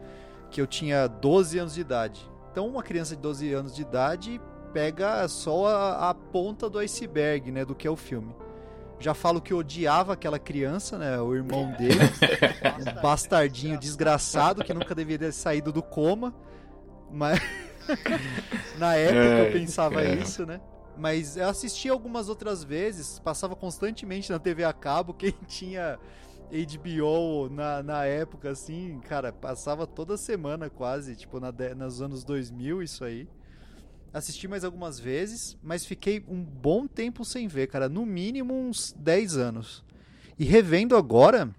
Que 0.50 0.62
eu 0.62 0.68
tinha 0.68 1.08
12 1.08 1.60
anos 1.60 1.74
de 1.74 1.82
idade. 1.82 2.30
Então, 2.52 2.68
uma 2.68 2.82
criança 2.82 3.16
de 3.16 3.22
12 3.22 3.54
anos 3.54 3.76
de 3.76 3.82
idade 3.82 4.42
pega 4.74 5.28
só 5.28 5.68
a, 5.68 6.10
a 6.10 6.14
ponta 6.14 6.70
do 6.70 6.80
iceberg, 6.80 7.52
né? 7.52 7.66
Do 7.66 7.76
que 7.76 7.88
é 7.88 7.92
o 7.92 7.96
filme. 7.96 8.34
Já 9.00 9.14
falo 9.14 9.40
que 9.40 9.54
odiava 9.54 10.14
aquela 10.14 10.40
criança, 10.40 10.98
né? 10.98 11.20
O 11.20 11.36
irmão 11.36 11.72
dele. 11.78 12.00
um 12.80 13.02
bastardinho 13.02 13.78
desgraçado 13.78 14.64
que 14.64 14.74
nunca 14.74 14.96
deveria 14.96 15.28
ter 15.28 15.34
saído 15.34 15.72
do 15.72 15.84
coma. 15.84 16.34
Mas. 17.12 17.40
Na 18.78 18.96
época 18.96 19.20
eu 19.20 19.52
pensava 19.52 20.04
isso, 20.04 20.46
né? 20.46 20.60
Mas 20.98 21.38
eu 21.38 21.48
assisti 21.48 21.90
algumas 21.90 22.28
outras 22.28 22.64
vezes, 22.64 23.20
passava 23.20 23.56
constantemente 23.56 24.32
na 24.32 24.40
TV 24.40 24.64
a 24.64 24.74
cabo, 24.74 25.14
quem 25.16 25.34
tinha 25.48 26.00
HBO 26.50 27.50
na, 27.50 27.84
na 27.84 28.06
época, 28.06 28.50
assim, 28.50 29.00
cara, 29.02 29.32
passava 29.34 29.86
toda 29.86 30.18
semana 30.18 30.70
quase, 30.70 31.16
tipo, 31.16 31.40
na, 31.40 31.54
nos 31.76 32.02
anos 32.02 32.24
2000 32.24 32.82
isso 32.82 33.04
aí. 33.04 33.28
Assisti 34.14 34.48
mais 34.48 34.64
algumas 34.64 35.00
vezes, 35.00 35.58
mas 35.62 35.86
fiquei 35.86 36.24
um 36.28 36.44
bom 36.44 36.88
tempo 36.88 37.26
sem 37.26 37.48
ver, 37.48 37.68
cara, 37.68 37.90
no 37.90 38.06
mínimo 38.06 38.54
uns 38.54 38.94
10 38.98 39.38
anos. 39.38 39.84
E 40.40 40.46
revendo 40.46 40.96
agora, 40.96 41.54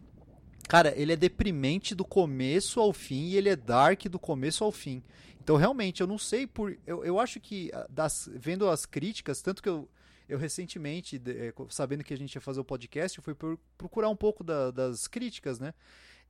cara, 0.68 0.92
ele 0.96 1.12
é 1.12 1.16
deprimente 1.16 1.94
do 1.94 2.04
começo 2.04 2.78
ao 2.78 2.92
fim 2.92 3.28
e 3.28 3.36
ele 3.36 3.48
é 3.48 3.56
dark 3.56 4.04
do 4.04 4.18
começo 4.18 4.62
ao 4.62 4.70
fim. 4.70 5.02
Então, 5.40 5.56
realmente, 5.56 6.02
eu 6.02 6.06
não 6.06 6.18
sei 6.18 6.46
por. 6.46 6.76
Eu, 6.86 7.02
eu 7.02 7.18
acho 7.18 7.40
que, 7.40 7.70
ah, 7.72 7.86
das, 7.88 8.28
vendo 8.34 8.68
as 8.68 8.84
críticas, 8.84 9.40
tanto 9.40 9.62
que 9.62 9.68
eu, 9.68 9.88
eu 10.28 10.36
recentemente, 10.36 11.20
é, 11.26 11.54
sabendo 11.70 12.04
que 12.04 12.12
a 12.12 12.18
gente 12.18 12.34
ia 12.34 12.40
fazer 12.40 12.60
o 12.60 12.64
podcast, 12.64 13.16
eu 13.16 13.24
fui 13.24 13.34
procurar 13.78 14.10
um 14.10 14.16
pouco 14.16 14.44
da, 14.44 14.70
das 14.70 15.08
críticas, 15.08 15.58
né? 15.58 15.72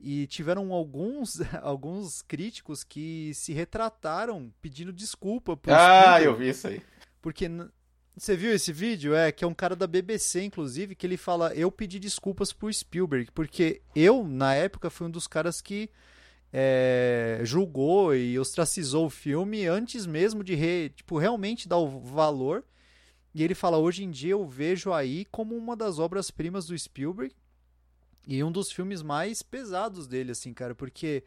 E 0.01 0.29
tiveram 0.29 0.73
alguns, 0.73 1.41
alguns 1.61 2.23
críticos 2.23 2.85
que 2.85 3.33
se 3.35 3.53
retrataram 3.53 4.53
pedindo 4.63 4.93
desculpa 4.93 5.57
Ah, 5.77 6.23
eu 6.23 6.37
vi 6.37 6.51
isso 6.51 6.69
aí. 6.69 6.81
Porque 7.21 7.51
você 8.23 8.37
viu 8.37 8.53
esse 8.53 8.73
vídeo? 8.73 9.15
É, 9.15 9.31
que 9.31 9.45
é 9.45 9.47
um 9.47 9.55
cara 9.55 9.77
da 9.77 9.87
BBC, 9.87 10.43
inclusive, 10.43 10.95
que 10.95 11.07
ele 11.07 11.17
fala: 11.17 11.55
Eu 11.55 11.71
pedi 11.71 11.99
desculpas 11.99 12.53
pro 12.53 12.73
Spielberg, 12.73 13.31
porque 13.33 13.83
eu, 13.95 14.25
na 14.27 14.55
época, 14.55 14.91
fui 14.91 15.07
um 15.07 15.11
dos 15.11 15.27
caras 15.27 15.61
que 15.61 15.91
é, 16.53 17.41
julgou 17.43 18.15
e 18.15 18.39
ostracizou 18.39 19.07
o 19.07 19.11
filme 19.11 19.67
antes 19.67 20.07
mesmo 20.07 20.43
de 20.43 20.55
re, 20.55 20.91
tipo, 20.91 21.19
realmente 21.19 21.69
dar 21.69 21.79
o 21.79 22.01
valor. 22.01 22.65
E 23.35 23.43
ele 23.43 23.55
fala: 23.55 23.79
hoje 23.79 24.05
em 24.05 24.11
dia 24.11 24.33
eu 24.33 24.47
vejo 24.47 24.93
aí 24.93 25.25
como 25.27 25.57
uma 25.57 25.77
das 25.77 25.99
obras-primas 25.99 26.67
do 26.67 26.79
Spielberg 26.79 27.35
e 28.27 28.43
um 28.45 28.53
dos 28.53 28.71
filmes 28.71 29.03
mais 29.03 29.43
pesados 29.43 30.07
dele, 30.07 30.33
assim, 30.33 30.53
cara, 30.53 30.75
porque 30.75 31.25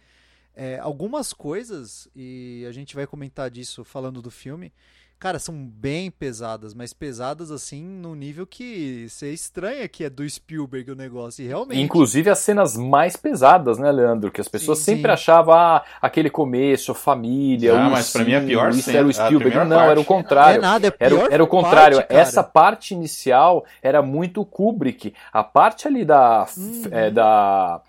é, 0.53 0.77
algumas 0.79 1.33
coisas, 1.33 2.07
e 2.15 2.65
a 2.67 2.71
gente 2.71 2.95
vai 2.95 3.07
comentar 3.07 3.49
disso 3.49 3.83
falando 3.83 4.21
do 4.21 4.29
filme, 4.29 4.71
cara, 5.21 5.37
são 5.37 5.53
bem 5.53 6.09
pesadas, 6.09 6.73
mas 6.73 6.93
pesadas 6.93 7.51
assim 7.51 7.83
no 7.83 8.15
nível 8.15 8.47
que 8.47 9.07
você 9.07 9.31
estranha 9.31 9.87
que 9.87 10.03
é 10.03 10.09
do 10.09 10.27
Spielberg 10.27 10.89
o 10.89 10.95
negócio, 10.95 11.45
e 11.45 11.47
realmente. 11.47 11.79
Inclusive 11.79 12.27
as 12.27 12.39
cenas 12.39 12.75
mais 12.75 13.15
pesadas, 13.15 13.77
né, 13.77 13.91
Leandro? 13.91 14.31
Que 14.31 14.41
as 14.41 14.47
pessoas 14.47 14.79
sim, 14.79 14.95
sempre 14.95 15.03
sim. 15.03 15.13
achavam 15.13 15.53
ah, 15.53 15.83
aquele 16.01 16.31
começo, 16.31 16.95
família. 16.95 17.79
Ah, 17.79 17.89
mas 17.91 18.11
para 18.11 18.23
mim 18.23 18.33
a 18.33 18.41
pior 18.41 18.71
isso 18.71 18.89
era 18.89 19.05
o 19.05 19.13
Spielberg. 19.13 19.55
Não, 19.57 19.69
parte. 19.69 19.91
era 19.91 19.99
o 19.99 20.05
contrário. 20.05 20.57
É 20.57 20.61
nada, 20.61 20.87
é 20.87 20.93
era, 20.99 21.33
era 21.33 21.43
o 21.43 21.47
contrário. 21.47 21.97
Parte, 21.97 22.15
Essa 22.15 22.43
parte 22.43 22.95
inicial 22.95 23.63
era 23.83 24.01
muito 24.01 24.43
Kubrick. 24.43 25.13
A 25.31 25.43
parte 25.43 25.87
ali 25.87 26.03
da. 26.03 26.47
Uhum. 26.57 26.81
É, 26.89 27.11
da 27.11 27.79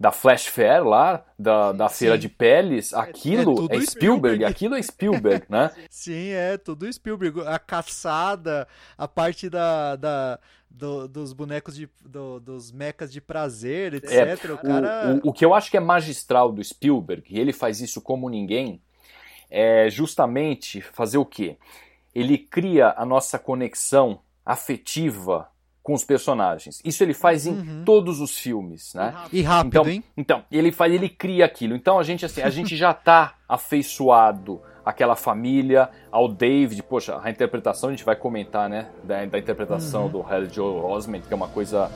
da 0.00 0.12
Flash 0.12 0.46
Fair 0.46 0.84
lá, 0.86 1.24
da, 1.38 1.72
da 1.72 1.88
feira 1.88 2.14
Sim. 2.14 2.20
de 2.20 2.28
peles, 2.28 2.94
aquilo 2.94 3.54
tudo 3.56 3.74
é, 3.74 3.80
Spielberg, 3.80 3.86
Spielberg. 3.90 4.44
aquilo 4.44 4.74
é 4.76 4.82
Spielberg, 4.82 5.46
né? 5.48 5.70
Sim, 5.90 6.28
é, 6.28 6.56
tudo 6.56 6.90
Spielberg. 6.92 7.40
A 7.46 7.58
caçada, 7.58 8.68
a 8.96 9.08
parte 9.08 9.50
da, 9.50 9.96
da, 9.96 10.38
do- 10.70 11.08
dos 11.08 11.32
bonecos 11.32 11.74
de. 11.74 11.88
do- 12.04 12.38
dos 12.38 12.70
mechas 12.70 13.12
de 13.12 13.20
prazer, 13.20 13.94
etc. 13.94 14.44
É, 14.44 14.52
o 14.52 14.58
cara. 14.58 15.20
O, 15.24 15.28
o, 15.28 15.30
o 15.30 15.32
que 15.32 15.44
eu 15.44 15.52
acho 15.52 15.68
que 15.70 15.76
é 15.76 15.80
magistral 15.80 16.52
do 16.52 16.62
Spielberg, 16.62 17.24
e 17.28 17.40
ele 17.40 17.52
faz 17.52 17.80
isso 17.80 18.00
como 18.00 18.28
ninguém, 18.30 18.80
é 19.50 19.90
justamente 19.90 20.80
fazer 20.80 21.18
o 21.18 21.26
quê? 21.26 21.56
Ele 22.14 22.38
cria 22.38 22.94
a 22.96 23.04
nossa 23.04 23.36
conexão 23.38 24.20
afetiva 24.46 25.48
com 25.88 25.94
os 25.94 26.04
personagens. 26.04 26.82
Isso 26.84 27.02
ele 27.02 27.14
faz 27.14 27.46
em 27.46 27.52
Uhum. 27.52 27.82
todos 27.82 28.20
os 28.20 28.36
filmes, 28.36 28.92
né? 28.92 29.14
E 29.32 29.40
rápido, 29.40 29.68
Então, 29.78 29.88
hein? 29.90 30.04
então, 30.18 30.42
ele 30.52 30.70
faz, 30.70 30.92
ele 30.92 31.08
cria 31.08 31.46
aquilo. 31.46 31.74
Então 31.74 31.98
a 31.98 32.02
gente 32.02 32.26
assim, 32.26 32.42
a 32.42 32.50
gente 32.50 32.76
já 32.76 32.92
tá 32.92 33.36
afeiçoado 33.48 34.60
àquela 34.84 35.16
família, 35.16 35.88
ao 36.12 36.28
David, 36.28 36.82
poxa, 36.82 37.18
a 37.22 37.30
interpretação 37.30 37.88
a 37.88 37.92
gente 37.92 38.04
vai 38.04 38.14
comentar, 38.16 38.68
né, 38.68 38.88
da, 39.02 39.24
da 39.24 39.38
interpretação 39.38 40.02
Uhum. 40.04 40.08
do 40.10 40.20
Harry 40.20 40.48
Joe 40.52 40.82
Osment, 40.82 41.22
que 41.22 41.32
é 41.32 41.36
uma 41.36 41.48
coisa 41.48 41.90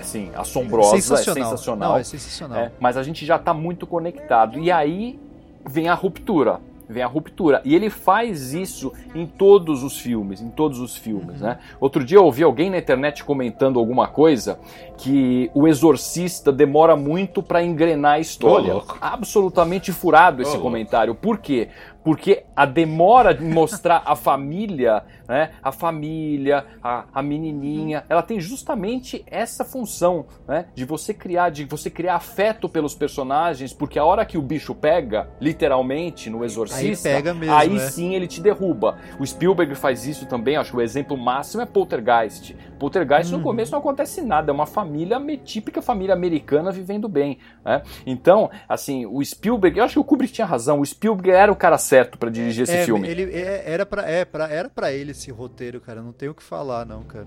assim, 0.00 0.30
assombrosa, 0.34 0.92
sensacional. 0.96 1.42
é 1.42 1.50
sensacional. 1.50 1.90
Não, 1.92 1.98
é 1.98 2.04
sensacional. 2.04 2.58
É, 2.58 2.72
mas 2.80 2.96
a 2.96 3.02
gente 3.02 3.26
já 3.26 3.36
está 3.36 3.52
muito 3.52 3.86
conectado. 3.86 4.58
E 4.58 4.72
aí 4.72 5.20
vem 5.68 5.90
a 5.90 5.94
ruptura. 5.94 6.60
Vem 6.92 7.02
a 7.02 7.06
ruptura. 7.06 7.60
E 7.64 7.74
ele 7.74 7.90
faz 7.90 8.52
isso 8.54 8.92
em 9.14 9.26
todos 9.26 9.82
os 9.82 9.98
filmes, 9.98 10.40
em 10.40 10.50
todos 10.50 10.78
os 10.78 10.96
filmes, 10.96 11.40
Uhum. 11.40 11.46
né? 11.48 11.58
Outro 11.80 12.04
dia 12.04 12.18
eu 12.18 12.24
ouvi 12.24 12.42
alguém 12.42 12.70
na 12.70 12.78
internet 12.78 13.24
comentando 13.24 13.78
alguma 13.78 14.06
coisa 14.06 14.58
que 14.96 15.50
o 15.54 15.66
exorcista 15.66 16.52
demora 16.52 16.94
muito 16.94 17.42
para 17.42 17.62
engrenar 17.62 18.12
a 18.14 18.18
história. 18.20 18.74
Louco. 18.74 18.96
Absolutamente 19.00 19.90
furado 19.92 20.42
esse 20.42 20.50
louco. 20.52 20.62
comentário. 20.62 21.14
Por 21.14 21.38
quê? 21.38 21.68
Porque 22.04 22.44
a 22.56 22.66
demora 22.66 23.32
de 23.34 23.44
mostrar 23.44 24.02
a 24.04 24.16
família, 24.16 25.04
né? 25.28 25.50
A 25.62 25.70
família, 25.70 26.64
a, 26.82 27.04
a 27.14 27.22
menininha, 27.22 28.04
ela 28.08 28.22
tem 28.22 28.40
justamente 28.40 29.24
essa 29.26 29.64
função, 29.64 30.26
né? 30.48 30.66
De 30.74 30.84
você 30.84 31.14
criar, 31.14 31.50
de 31.50 31.64
você 31.64 31.88
criar 31.88 32.16
afeto 32.16 32.68
pelos 32.68 32.94
personagens, 32.94 33.72
porque 33.72 33.98
a 33.98 34.04
hora 34.04 34.24
que 34.24 34.36
o 34.36 34.42
bicho 34.42 34.74
pega, 34.74 35.28
literalmente, 35.40 36.28
no 36.28 36.44
exorcista, 36.44 37.08
Aí 37.08 37.14
pega 37.16 37.32
mesmo, 37.34 37.54
aí 37.54 37.76
é. 37.76 37.78
sim 37.78 38.14
ele 38.14 38.26
te 38.26 38.40
derruba. 38.40 38.98
O 39.18 39.26
Spielberg 39.26 39.74
faz 39.74 40.06
isso 40.06 40.26
também, 40.26 40.56
acho 40.56 40.72
que 40.72 40.76
o 40.76 40.80
exemplo 40.82 41.16
máximo 41.16 41.62
é 41.62 41.66
Poltergeist. 41.66 42.56
Poltergeist 42.78 43.30
no 43.30 43.38
Uhum. 43.38 43.44
começo 43.44 43.72
não 43.72 43.78
acontece 43.78 44.20
nada, 44.22 44.50
é 44.50 44.54
uma 44.54 44.66
família, 44.66 45.20
típica 45.44 45.80
família 45.80 46.14
americana 46.14 46.70
vivendo 46.72 47.08
bem. 47.08 47.38
né? 47.64 47.82
Então, 48.04 48.50
assim, 48.68 49.06
o 49.06 49.24
Spielberg, 49.24 49.78
eu 49.78 49.84
acho 49.84 49.94
que 49.94 50.00
o 50.00 50.04
Kubrick 50.04 50.32
tinha 50.32 50.46
razão, 50.46 50.80
o 50.80 50.86
Spielberg 50.86 51.30
era 51.30 51.52
o 51.52 51.56
cara 51.56 51.78
certo 51.92 52.16
para 52.16 52.30
dirigir 52.30 52.62
esse 52.62 52.72
É, 52.72 52.84
filme. 52.86 53.06
Ele, 53.06 53.24
é, 53.34 53.64
era, 53.66 53.84
pra, 53.84 54.08
é, 54.08 54.24
pra, 54.24 54.48
era 54.48 54.68
pra 54.70 54.90
ele 54.92 55.10
esse 55.10 55.30
roteiro, 55.30 55.78
cara. 55.80 56.00
Não 56.00 56.12
tem 56.12 56.28
o 56.28 56.34
que 56.34 56.42
falar, 56.42 56.86
não, 56.86 57.02
cara. 57.02 57.26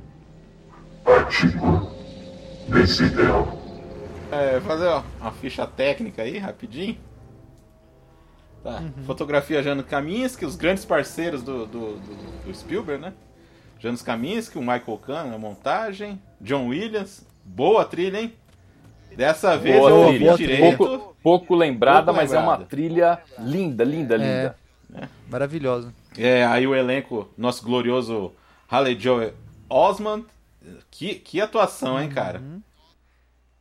É, 4.31 4.59
fazer 4.61 4.87
ó, 4.87 5.03
uma 5.21 5.31
ficha 5.31 5.65
técnica 5.67 6.23
aí, 6.23 6.37
rapidinho. 6.37 6.97
Tá. 8.63 8.81
Fotografia 9.05 9.61
Janos 9.61 9.85
Kaminski, 9.85 10.43
os 10.45 10.55
grandes 10.55 10.83
parceiros 10.83 11.43
do, 11.43 11.67
do, 11.67 11.97
do- 11.97 12.43
do 12.45 12.55
Spielberg, 12.55 12.99
né? 13.01 13.13
Janos 13.79 14.01
Kaminski, 14.01 14.57
o 14.57 14.61
Michael 14.61 14.97
Kahn 15.05 15.29
na 15.29 15.37
montagem, 15.37 16.19
John 16.41 16.67
Williams, 16.69 17.23
boa 17.43 17.85
trilha, 17.85 18.17
hein? 18.19 18.33
Dessa 19.15 19.57
vez 19.57 19.77
Boa 19.79 19.89
eu 19.91 20.07
trilha. 20.09 20.35
direito. 20.37 20.77
Pouco, 20.77 21.15
pouco 21.23 21.55
lembrada, 21.55 22.05
Pouco 22.07 22.19
mas 22.19 22.33
é 22.33 22.37
uma 22.39 22.51
lembrada. 22.53 22.65
trilha 22.69 23.19
linda, 23.39 23.83
linda, 23.83 24.15
É. 24.15 24.17
linda. 24.17 24.55
Maravilhosa. 25.29 25.93
É, 26.17 26.45
aí 26.45 26.65
o 26.67 26.75
elenco, 26.75 27.27
nosso 27.37 27.63
glorioso 27.63 28.31
Haley 28.69 28.99
Joel 28.99 29.33
Osment. 29.69 30.25
Que, 30.89 31.15
que 31.15 31.39
atuação, 31.39 32.01
hein, 32.01 32.09
cara? 32.09 32.41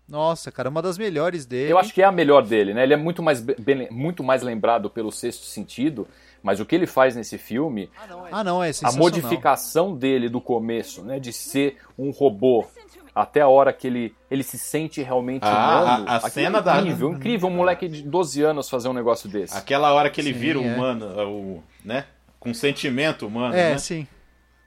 Nossa, 0.09 0.53
cara, 0.53 0.69
uma 0.69 0.83
das 0.83 0.99
melhores 0.99 1.47
dele. 1.47 1.73
Eu 1.73 1.79
acho 1.79 1.93
que 1.93 2.03
é 2.03 2.05
a 2.05 2.13
melhor 2.13 2.43
dele, 2.47 2.75
né? 2.75 2.83
Ele 2.83 2.93
é 2.93 2.97
muito 2.97 3.23
mais, 3.23 3.41
be- 3.41 3.57
bem- 3.59 3.89
muito 3.91 4.23
mais 4.23 4.43
lembrado 4.43 4.91
pelo 4.91 5.11
sexto 5.11 5.45
sentido, 5.45 6.07
mas 6.43 6.61
o 6.61 6.67
que 6.67 6.75
ele 6.75 6.87
faz 6.87 7.17
nesse 7.17 7.39
filme, 7.39 7.91
Ah, 8.31 8.45
não, 8.45 8.63
é 8.63 8.69
a 8.69 8.73
sensacional. 8.73 8.99
modificação 9.03 9.97
dele 9.97 10.29
do 10.29 10.43
começo, 10.43 11.03
né? 11.03 11.19
De 11.19 11.33
ser 11.33 11.79
um 11.99 12.11
robô 12.11 12.67
até 13.15 13.41
a 13.41 13.49
hora 13.49 13.73
que 13.73 13.87
ele, 13.87 14.15
ele 14.31 14.43
se 14.43 14.59
sente 14.59 15.03
realmente 15.03 15.43
Ah, 15.45 15.49
humano. 15.83 16.05
a- 16.09 16.13
a 16.13 16.17
aquilo 16.17 16.31
cena 16.33 16.59
é 16.59 16.63
da- 16.63 16.79
incrível, 16.81 17.13
incrível. 17.13 17.49
Um 17.49 17.53
moleque 17.57 17.87
de 17.89 18.03
12 18.03 18.43
anos 18.43 18.69
fazer 18.69 18.89
um 18.89 18.93
negócio 18.93 19.29
desse. 19.29 19.57
Aquela 19.57 19.93
hora 19.93 20.11
que 20.11 20.21
ele 20.21 20.33
Sim, 20.33 20.39
vira 20.39 20.59
é. 20.59 20.63
humano, 20.63 21.07
o, 21.29 21.63
né? 21.85 22.07
Com 22.41 22.53
sentimento 22.53 23.27
humano, 23.27 23.55
É, 23.55 23.71
né? 23.71 23.79
sim. 23.79 24.07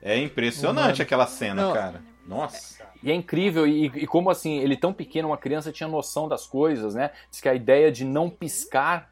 É 0.02 0.18
impressionante 0.18 0.86
Humano. 0.88 1.02
aquela 1.02 1.28
cena, 1.28 1.62
Não. 1.64 1.74
cara. 1.74 2.02
Nossa. 2.26 2.78
E 3.04 3.12
é 3.12 3.14
incrível, 3.14 3.68
e, 3.68 3.86
e 3.86 4.08
como 4.08 4.30
assim, 4.30 4.58
ele 4.60 4.76
tão 4.76 4.92
pequeno, 4.94 5.30
uma 5.30 5.38
criança 5.38 5.72
tinha 5.72 5.88
noção 5.88 6.28
das 6.28 6.46
coisas, 6.48 6.96
né? 6.96 7.12
Diz 7.30 7.40
que 7.42 7.48
a 7.50 7.54
ideia 7.54 7.92
de 7.92 8.04
não 8.06 8.30
piscar 8.30 9.10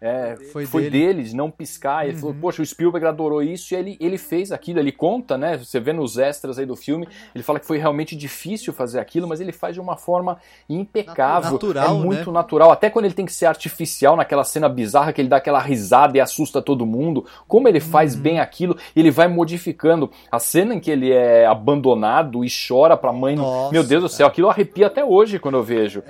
é, 0.00 0.36
Foi 0.52 0.66
foi, 0.66 0.82
dele. 0.82 1.06
dele. 1.06 1.22
de 1.24 1.34
não 1.34 1.50
piscar. 1.50 2.04
Ele 2.04 2.14
Uhum. 2.14 2.20
falou, 2.20 2.36
poxa, 2.40 2.62
o 2.62 2.66
Spielberg 2.66 3.06
adorou 3.06 3.42
isso 3.42 3.72
e 3.74 3.76
ele, 3.76 3.96
ele 4.00 4.18
fez 4.18 4.52
aquilo. 4.52 4.78
Ele 4.78 4.92
conta, 4.92 5.38
né? 5.38 5.56
Você 5.56 5.80
vê 5.80 5.92
nos 5.92 6.18
extras 6.18 6.58
aí 6.58 6.66
do 6.66 6.76
filme, 6.76 7.08
ele 7.34 7.42
fala 7.42 7.58
que 7.58 7.66
foi 7.66 7.78
realmente 7.78 8.14
difícil 8.14 8.72
fazer 8.72 9.00
aquilo, 9.00 9.26
mas 9.26 9.40
ele 9.40 9.52
faz 9.52 9.74
de 9.74 9.80
uma 9.80 9.96
forma 9.96 10.38
impecável. 10.68 11.52
Natural, 11.52 11.96
é 11.96 11.98
muito 11.98 12.26
né? 12.30 12.32
natural. 12.34 12.70
Até 12.70 12.90
quando 12.90 13.06
ele 13.06 13.14
tem 13.14 13.24
que 13.26 13.32
ser 13.32 13.46
artificial 13.46 14.16
naquela 14.16 14.44
cena 14.44 14.68
bizarra 14.68 15.12
que 15.12 15.20
ele 15.20 15.28
dá 15.28 15.36
aquela 15.36 15.60
risada 15.60 16.16
e 16.16 16.20
assusta 16.20 16.60
todo 16.60 16.84
mundo. 16.86 17.24
Como 17.48 17.66
ele 17.68 17.80
faz 17.80 18.14
Uhum. 18.14 18.20
bem 18.20 18.40
aquilo, 18.40 18.76
ele 18.94 19.10
vai 19.10 19.28
modificando. 19.28 20.10
A 20.30 20.38
cena 20.38 20.74
em 20.74 20.80
que 20.80 20.90
ele 20.90 21.10
é 21.12 21.46
abandonado 21.46 22.44
e 22.44 22.48
chora 22.48 22.96
pra 22.96 23.12
mãe. 23.12 23.36
Nossa, 23.36 23.72
Meu 23.72 23.82
Deus 23.82 24.02
do 24.02 24.08
céu, 24.08 24.26
aquilo 24.26 24.48
arrepia 24.50 24.86
até 24.86 25.04
hoje 25.04 25.38
quando 25.38 25.56
eu 25.56 25.62
vejo. 25.62 26.02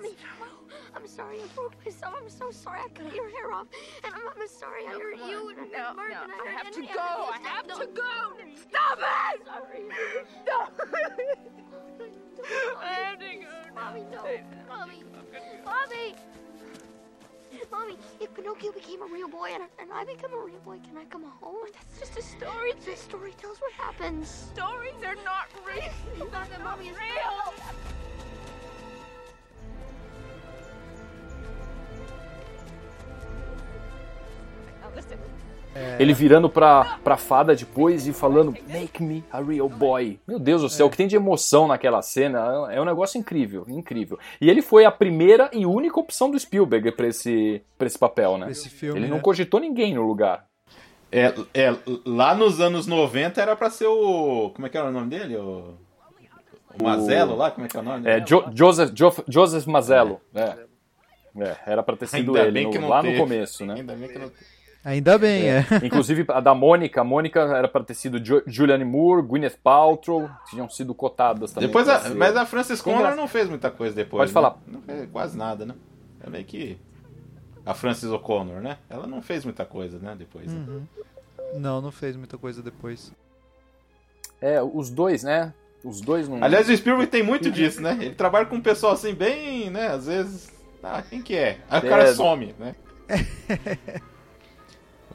Mommy. 0.00 0.16
I'm 0.94 1.06
sorry, 1.06 1.38
I 1.38 1.46
broke 1.54 1.74
myself. 1.84 2.14
I'm 2.20 2.28
so 2.28 2.50
sorry. 2.50 2.80
I 2.80 2.88
cut 2.88 3.14
your 3.14 3.28
hair 3.30 3.52
off, 3.52 3.66
and 4.04 4.14
I'm, 4.14 4.20
I'm 4.40 4.48
sorry 4.48 4.86
I 4.86 4.92
hurt 4.92 5.16
you. 5.28 5.50
And 5.50 5.72
No, 5.72 5.94
Mark, 5.94 6.10
no, 6.10 6.22
and 6.22 6.32
I 6.32 6.50
hurt 6.50 6.64
have 6.64 6.70
to 6.72 6.82
go. 6.82 7.30
I 7.32 7.38
have 7.42 7.66
no. 7.66 7.78
to 7.78 7.86
go. 7.86 8.02
Stop 8.56 8.98
it! 8.98 9.46
Sorry. 9.46 9.82
Stop. 10.42 10.80
I 12.80 12.92
have 12.92 13.18
to 13.18 13.24
go. 13.36 13.74
Mommy, 13.74 14.04
no. 14.10 14.24
Mommy. 14.68 15.04
Mommy. 15.64 16.14
Mommy, 17.70 17.98
if 18.20 18.32
Pinocchio 18.34 18.72
became 18.72 19.02
a 19.02 19.06
real 19.06 19.28
boy 19.28 19.50
and, 19.52 19.64
and 19.78 19.90
I 19.92 20.04
become 20.04 20.32
a 20.32 20.38
real 20.38 20.60
boy, 20.60 20.78
can 20.86 20.96
I 20.96 21.04
come 21.04 21.24
home? 21.24 21.66
That's 21.72 21.98
just 21.98 22.18
a 22.18 22.22
story. 22.22 22.72
The 22.84 22.96
story 22.96 23.34
tells 23.40 23.58
what 23.58 23.72
happens. 23.72 24.28
Stories 24.54 24.94
are 25.04 25.16
not 25.16 25.48
real. 25.66 26.28
Not 26.32 26.50
that 26.50 26.62
mommy 26.62 26.88
is 26.88 26.96
real. 26.96 27.54
Ele 35.98 36.12
virando 36.12 36.48
pra, 36.50 36.98
pra 37.04 37.16
fada 37.16 37.54
depois 37.54 38.06
e 38.08 38.12
falando 38.12 38.52
Make 38.68 39.00
me 39.02 39.22
a 39.30 39.40
real 39.40 39.68
boy. 39.68 40.18
Meu 40.26 40.38
Deus 40.38 40.62
do 40.62 40.68
céu, 40.68 40.86
o 40.86 40.90
que 40.90 40.96
tem 40.96 41.06
de 41.06 41.14
emoção 41.14 41.68
naquela 41.68 42.02
cena 42.02 42.68
é 42.72 42.80
um 42.80 42.84
negócio 42.84 43.16
incrível, 43.18 43.64
incrível. 43.68 44.18
E 44.40 44.50
ele 44.50 44.60
foi 44.60 44.84
a 44.84 44.90
primeira 44.90 45.48
e 45.52 45.64
única 45.64 46.00
opção 46.00 46.30
do 46.30 46.38
Spielberg 46.38 46.90
pra 46.92 47.06
esse, 47.06 47.62
pra 47.76 47.86
esse 47.86 47.98
papel, 47.98 48.36
né? 48.38 48.50
Esse 48.50 48.68
filme, 48.68 48.98
ele 48.98 49.06
não 49.08 49.18
né? 49.18 49.22
cogitou 49.22 49.60
ninguém 49.60 49.94
no 49.94 50.02
lugar. 50.02 50.46
É, 51.12 51.32
é, 51.54 51.74
lá 52.04 52.34
nos 52.34 52.60
anos 52.60 52.86
90 52.88 53.40
era 53.40 53.54
pra 53.54 53.70
ser 53.70 53.86
o. 53.86 54.50
Como 54.54 54.66
é 54.66 54.70
que 54.70 54.76
era 54.76 54.88
o 54.88 54.92
nome 54.92 55.08
dele? 55.08 55.36
O, 55.36 55.74
o 56.78 56.82
Mazelo 56.82 57.36
lá? 57.36 57.50
Como 57.52 57.66
é 57.66 57.68
que 57.68 57.76
é 57.76 57.80
o 57.80 57.82
nome? 57.84 58.08
É, 58.08 58.18
Jo- 58.20 58.44
Joseph, 58.52 58.90
Jo- 58.92 59.24
Joseph 59.28 59.66
Mazzello. 59.66 60.20
É. 60.34 60.56
É, 61.40 61.56
era 61.66 61.82
pra 61.84 61.96
ter 61.96 62.08
sido 62.08 62.32
Ainda 62.34 62.42
ele 62.42 62.50
bem 62.52 62.64
no- 62.64 62.70
que 62.72 62.78
não 62.78 62.88
lá 62.88 63.00
teve. 63.00 63.14
no 63.14 63.20
começo, 63.22 63.64
né? 63.64 63.74
Ainda 63.74 63.94
bem 63.94 64.08
que 64.08 64.18
não 64.18 64.30
Ainda 64.88 65.18
bem, 65.18 65.50
é. 65.50 65.66
Inclusive 65.84 66.24
a 66.28 66.40
da 66.40 66.54
Mônica, 66.54 67.00
a 67.00 67.04
Mônica 67.04 67.40
era 67.40 67.68
pra 67.68 67.84
ter 67.84 67.92
sido 67.92 68.18
Jo- 68.18 68.42
Julianne 68.46 68.86
Moore, 68.86 69.20
Gwyneth 69.26 69.58
Paltrow, 69.62 70.30
tinham 70.48 70.66
sido 70.70 70.94
cotadas 70.94 71.52
também. 71.52 71.68
Depois 71.68 71.86
a, 71.88 72.08
mas 72.14 72.34
a 72.34 72.46
Frances 72.46 72.80
graça. 72.80 73.14
não 73.14 73.28
fez 73.28 73.50
muita 73.50 73.70
coisa 73.70 73.94
depois. 73.94 74.20
Pode 74.20 74.30
né? 74.30 74.32
falar. 74.32 74.58
Não 74.66 74.80
fez 74.80 75.10
quase 75.10 75.36
nada, 75.36 75.66
né? 75.66 75.74
É 76.24 76.30
meio 76.30 76.44
que. 76.46 76.78
A 77.66 77.74
Frances 77.74 78.10
O'Connor, 78.10 78.62
né? 78.62 78.78
Ela 78.88 79.06
não 79.06 79.20
fez 79.20 79.44
muita 79.44 79.66
coisa, 79.66 79.98
né? 79.98 80.16
Depois. 80.18 80.50
né? 80.50 80.58
Uhum. 80.66 80.82
Não, 81.60 81.82
não 81.82 81.92
fez 81.92 82.16
muita 82.16 82.38
coisa 82.38 82.62
depois. 82.62 83.12
É, 84.40 84.62
os 84.62 84.88
dois, 84.88 85.22
né? 85.22 85.52
Os 85.84 86.00
dois 86.00 86.26
não. 86.30 86.42
Aliás, 86.42 86.66
o 86.66 86.74
Spielberg 86.74 87.10
tem 87.10 87.22
muito 87.22 87.50
disso, 87.52 87.82
né? 87.82 87.98
Ele 88.00 88.14
trabalha 88.14 88.46
com 88.46 88.56
um 88.56 88.62
pessoal 88.62 88.94
assim, 88.94 89.12
bem, 89.12 89.68
né? 89.68 89.88
Às 89.88 90.06
vezes. 90.06 90.50
Ah, 90.82 91.02
quem 91.02 91.20
que 91.20 91.36
é? 91.36 91.58
Aí 91.68 91.80
o 91.80 91.88
cara 91.90 92.04
É. 92.04 92.14
some, 92.14 92.54
né? 92.58 92.74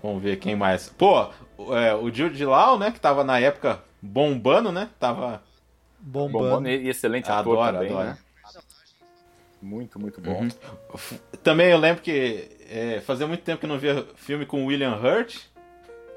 Vamos 0.03 0.21
ver 0.21 0.35
quem 0.35 0.53
mais. 0.53 0.89
Pô, 0.89 1.31
é, 1.73 1.95
o 1.95 2.13
Jude 2.13 2.45
Law, 2.45 2.77
né? 2.77 2.91
Que 2.91 2.99
tava 2.99 3.23
na 3.23 3.39
época 3.39 3.81
bombando, 4.01 4.69
né? 4.69 4.89
Tava. 4.99 5.41
Bombando. 5.97 6.63
Bom, 6.63 6.67
e 6.67 6.89
excelente 6.89 7.31
ator 7.31 7.57
Adoro, 7.57 7.77
também, 7.77 7.91
adoro. 7.93 8.07
né? 8.09 8.17
Muito, 9.61 9.97
muito 9.97 10.19
bom. 10.19 10.41
Uhum. 10.41 10.49
Também 11.41 11.71
eu 11.71 11.77
lembro 11.77 12.03
que 12.03 12.49
é, 12.69 12.99
fazia 12.99 13.25
muito 13.25 13.45
tempo 13.45 13.59
que 13.59 13.65
eu 13.65 13.69
não 13.69 13.79
via 13.79 14.05
filme 14.17 14.45
com 14.45 14.61
o 14.61 14.65
William 14.65 14.93
Hurt. 14.93 15.37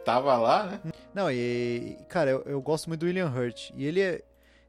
Tava 0.04 0.36
lá, 0.36 0.64
né? 0.64 0.80
Não, 1.14 1.30
e, 1.30 1.96
cara, 2.08 2.30
eu, 2.30 2.42
eu 2.44 2.60
gosto 2.60 2.88
muito 2.88 3.00
do 3.00 3.06
William 3.06 3.28
Hurt. 3.28 3.70
E 3.76 3.86
ele 3.86 4.00
é. 4.00 4.20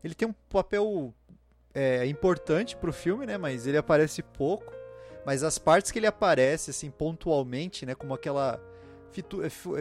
Ele 0.03 0.13
tem 0.13 0.27
um 0.27 0.33
papel 0.47 1.11
é, 1.73 2.05
importante 2.05 2.77
pro 2.77 2.93
filme, 2.93 3.25
né? 3.25 3.35
Mas 3.35 3.65
ele 3.65 3.77
aparece 3.77 4.21
pouco. 4.21 4.71
Mas 5.25 5.41
as 5.41 5.57
partes 5.57 5.91
que 5.91 5.97
ele 5.97 6.05
aparece, 6.05 6.69
assim, 6.69 6.91
pontualmente, 6.91 7.83
né? 7.83 7.95
Como 7.95 8.13
aquela 8.13 8.61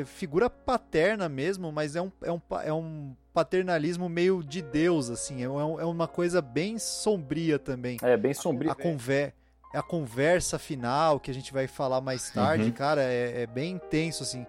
figura 0.04 0.48
paterna 0.48 1.28
mesmo, 1.28 1.70
mas 1.72 1.96
é 1.96 2.02
um, 2.02 2.10
é, 2.22 2.32
um, 2.32 2.40
é 2.64 2.72
um 2.72 3.14
paternalismo 3.32 4.08
meio 4.08 4.42
de 4.42 4.62
Deus, 4.62 5.10
assim. 5.10 5.42
É, 5.42 5.48
um- 5.48 5.80
é 5.80 5.84
uma 5.84 6.08
coisa 6.08 6.40
bem 6.40 6.78
sombria 6.78 7.58
também. 7.58 7.98
É, 8.02 8.16
bem 8.16 8.32
sombrio. 8.34 8.70
A, 8.70 8.74
conver 8.74 9.34
a 9.74 9.82
conversa 9.82 10.58
final, 10.58 11.20
que 11.20 11.30
a 11.30 11.34
gente 11.34 11.52
vai 11.52 11.66
falar 11.66 12.00
mais 12.00 12.30
tarde, 12.30 12.66
Uhum. 12.66 12.72
cara, 12.72 13.02
é, 13.02 13.42
é 13.42 13.46
bem 13.46 13.72
intenso, 13.74 14.22
assim. 14.22 14.46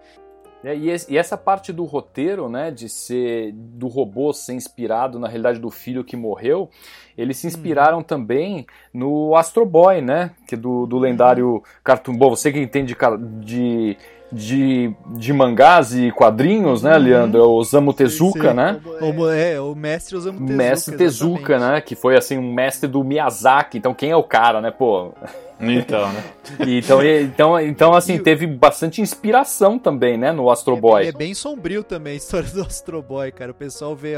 É, 0.64 0.74
e, 0.74 0.90
esse- 0.90 1.12
e 1.12 1.16
essa 1.16 1.36
parte 1.36 1.72
do 1.72 1.84
roteiro, 1.84 2.48
né, 2.48 2.70
de 2.72 2.88
ser 2.88 3.52
do 3.52 3.86
robô 3.86 4.32
ser 4.32 4.54
inspirado 4.54 5.16
na 5.18 5.28
realidade 5.28 5.60
do 5.60 5.70
filho 5.70 6.02
que 6.02 6.16
morreu, 6.16 6.68
eles 7.16 7.36
se 7.36 7.46
inspiraram 7.46 8.02
também 8.02 8.66
no 8.92 9.36
Astro 9.36 9.64
Boy, 9.64 10.00
né, 10.00 10.32
que 10.48 10.56
é 10.56 10.58
do, 10.58 10.84
do 10.86 10.98
lendário 10.98 11.62
Cartoon 11.84 12.16
Ball. 12.16 12.34
Você 12.34 12.50
que 12.50 12.58
entende 12.58 12.94
cara, 12.96 13.16
de, 13.16 13.96
de, 14.30 14.92
de 15.16 15.32
mangás 15.32 15.94
e 15.94 16.10
quadrinhos, 16.12 16.82
né, 16.82 16.96
Uhum. 16.96 17.02
Leandro? 17.02 17.40
É 17.40 17.44
o 17.44 17.50
Osamu 17.52 17.92
Tezuka, 17.94 18.50
Sim, 18.50 18.54
né? 18.56 18.80
O, 19.00 19.28
é, 19.30 19.60
o 19.60 19.74
mestre 19.74 20.16
Osamu 20.16 20.38
Tezuka. 20.38 20.54
mestre 20.56 20.96
Tezuka, 20.96 21.52
exatamente. 21.54 21.74
né, 21.74 21.80
que 21.80 21.94
foi 21.94 22.16
assim 22.16 22.36
um 22.38 22.52
mestre 22.52 22.88
do 22.88 23.02
Miyazaki. 23.02 23.78
Então 23.78 23.94
quem 23.94 24.10
é 24.10 24.16
o 24.16 24.22
cara, 24.22 24.60
né, 24.60 24.70
pô? 24.70 25.12
Então, 25.60 26.12
né? 26.12 26.22
Então, 26.66 27.02
então, 27.04 27.60
então 27.60 27.94
assim, 27.94 28.14
E 28.14 28.18
teve 28.20 28.46
bastante 28.46 29.00
inspiração 29.00 29.78
também, 29.78 30.16
né, 30.16 30.30
no 30.32 30.50
Astro 30.50 30.76
Boy. 30.76 31.04
É, 31.04 31.08
é 31.08 31.12
bem 31.12 31.34
sombrio 31.34 31.82
também 31.82 32.12
a 32.12 32.16
história 32.16 32.48
do 32.52 32.62
Astro 32.62 33.02
Boy, 33.02 33.32
cara. 33.32 33.50
O 33.50 33.54
pessoal 33.54 33.96
vê 33.96 34.14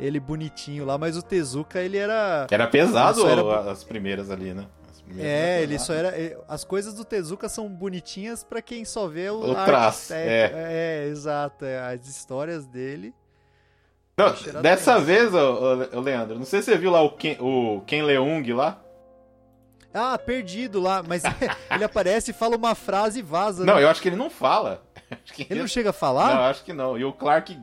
ele 0.00 0.18
bonitinho 0.18 0.84
lá, 0.84 0.98
mas 0.98 1.16
o 1.16 1.22
Tezuka, 1.22 1.80
ele 1.80 1.96
era... 1.98 2.46
Era 2.50 2.66
pesado 2.66 3.20
Isso 3.20 3.28
era- 3.28 3.70
as 3.70 3.84
primeiras 3.84 4.30
ali, 4.30 4.52
né? 4.52 4.64
É, 5.18 5.54
eram 5.54 5.62
ele 5.62 5.78
só 5.78 5.92
era... 5.92 6.08
é, 6.08 6.36
As 6.48 6.64
coisas 6.64 6.94
do 6.94 7.04
Tezuka 7.04 7.48
são 7.48 7.68
bonitinhas 7.68 8.42
pra 8.44 8.62
quem 8.62 8.84
só 8.84 9.06
vê 9.08 9.30
o, 9.30 9.40
O 9.40 9.54
traço, 9.54 10.02
estética. 10.12 10.58
É. 10.58 11.06
exato. 11.08 11.64
é, 11.64 11.78
as 11.94 12.06
histórias 12.06 12.66
dele... 12.66 13.14
Não, 14.16 14.30
dessa 14.60 14.94
tenso. 14.94 15.06
vez, 15.06 15.34
ô, 15.34 15.88
ô, 15.94 16.00
Leandro, 16.00 16.38
não 16.38 16.44
sei 16.44 16.60
se 16.60 16.70
você 16.70 16.76
viu 16.76 16.90
lá 16.90 17.00
o 17.00 17.10
Ken, 17.12 17.36
o 17.40 17.80
Ken 17.86 18.02
Leung 18.02 18.52
lá. 18.52 18.78
Ah, 19.92 20.18
perdido 20.18 20.80
lá, 20.80 21.02
mas 21.02 21.22
ele 21.70 21.84
aparece 21.84 22.30
e 22.30 22.34
fala 22.34 22.56
uma 22.56 22.74
frase 22.74 23.18
e 23.20 23.22
vaza. 23.22 23.64
Não, 23.64 23.76
né? 23.76 23.82
eu 23.82 23.88
acho 23.88 24.00
que 24.00 24.08
ele 24.08 24.16
não 24.16 24.30
fala. 24.30 24.82
Que 25.26 25.46
Ele 25.50 25.60
não 25.60 25.68
chega 25.68 25.90
a 25.90 25.92
falar? 25.92 26.34
Não, 26.34 26.42
acho 26.44 26.64
que 26.64 26.72
não. 26.72 26.96
E 26.96 27.04
o 27.04 27.12
Clark 27.12 27.58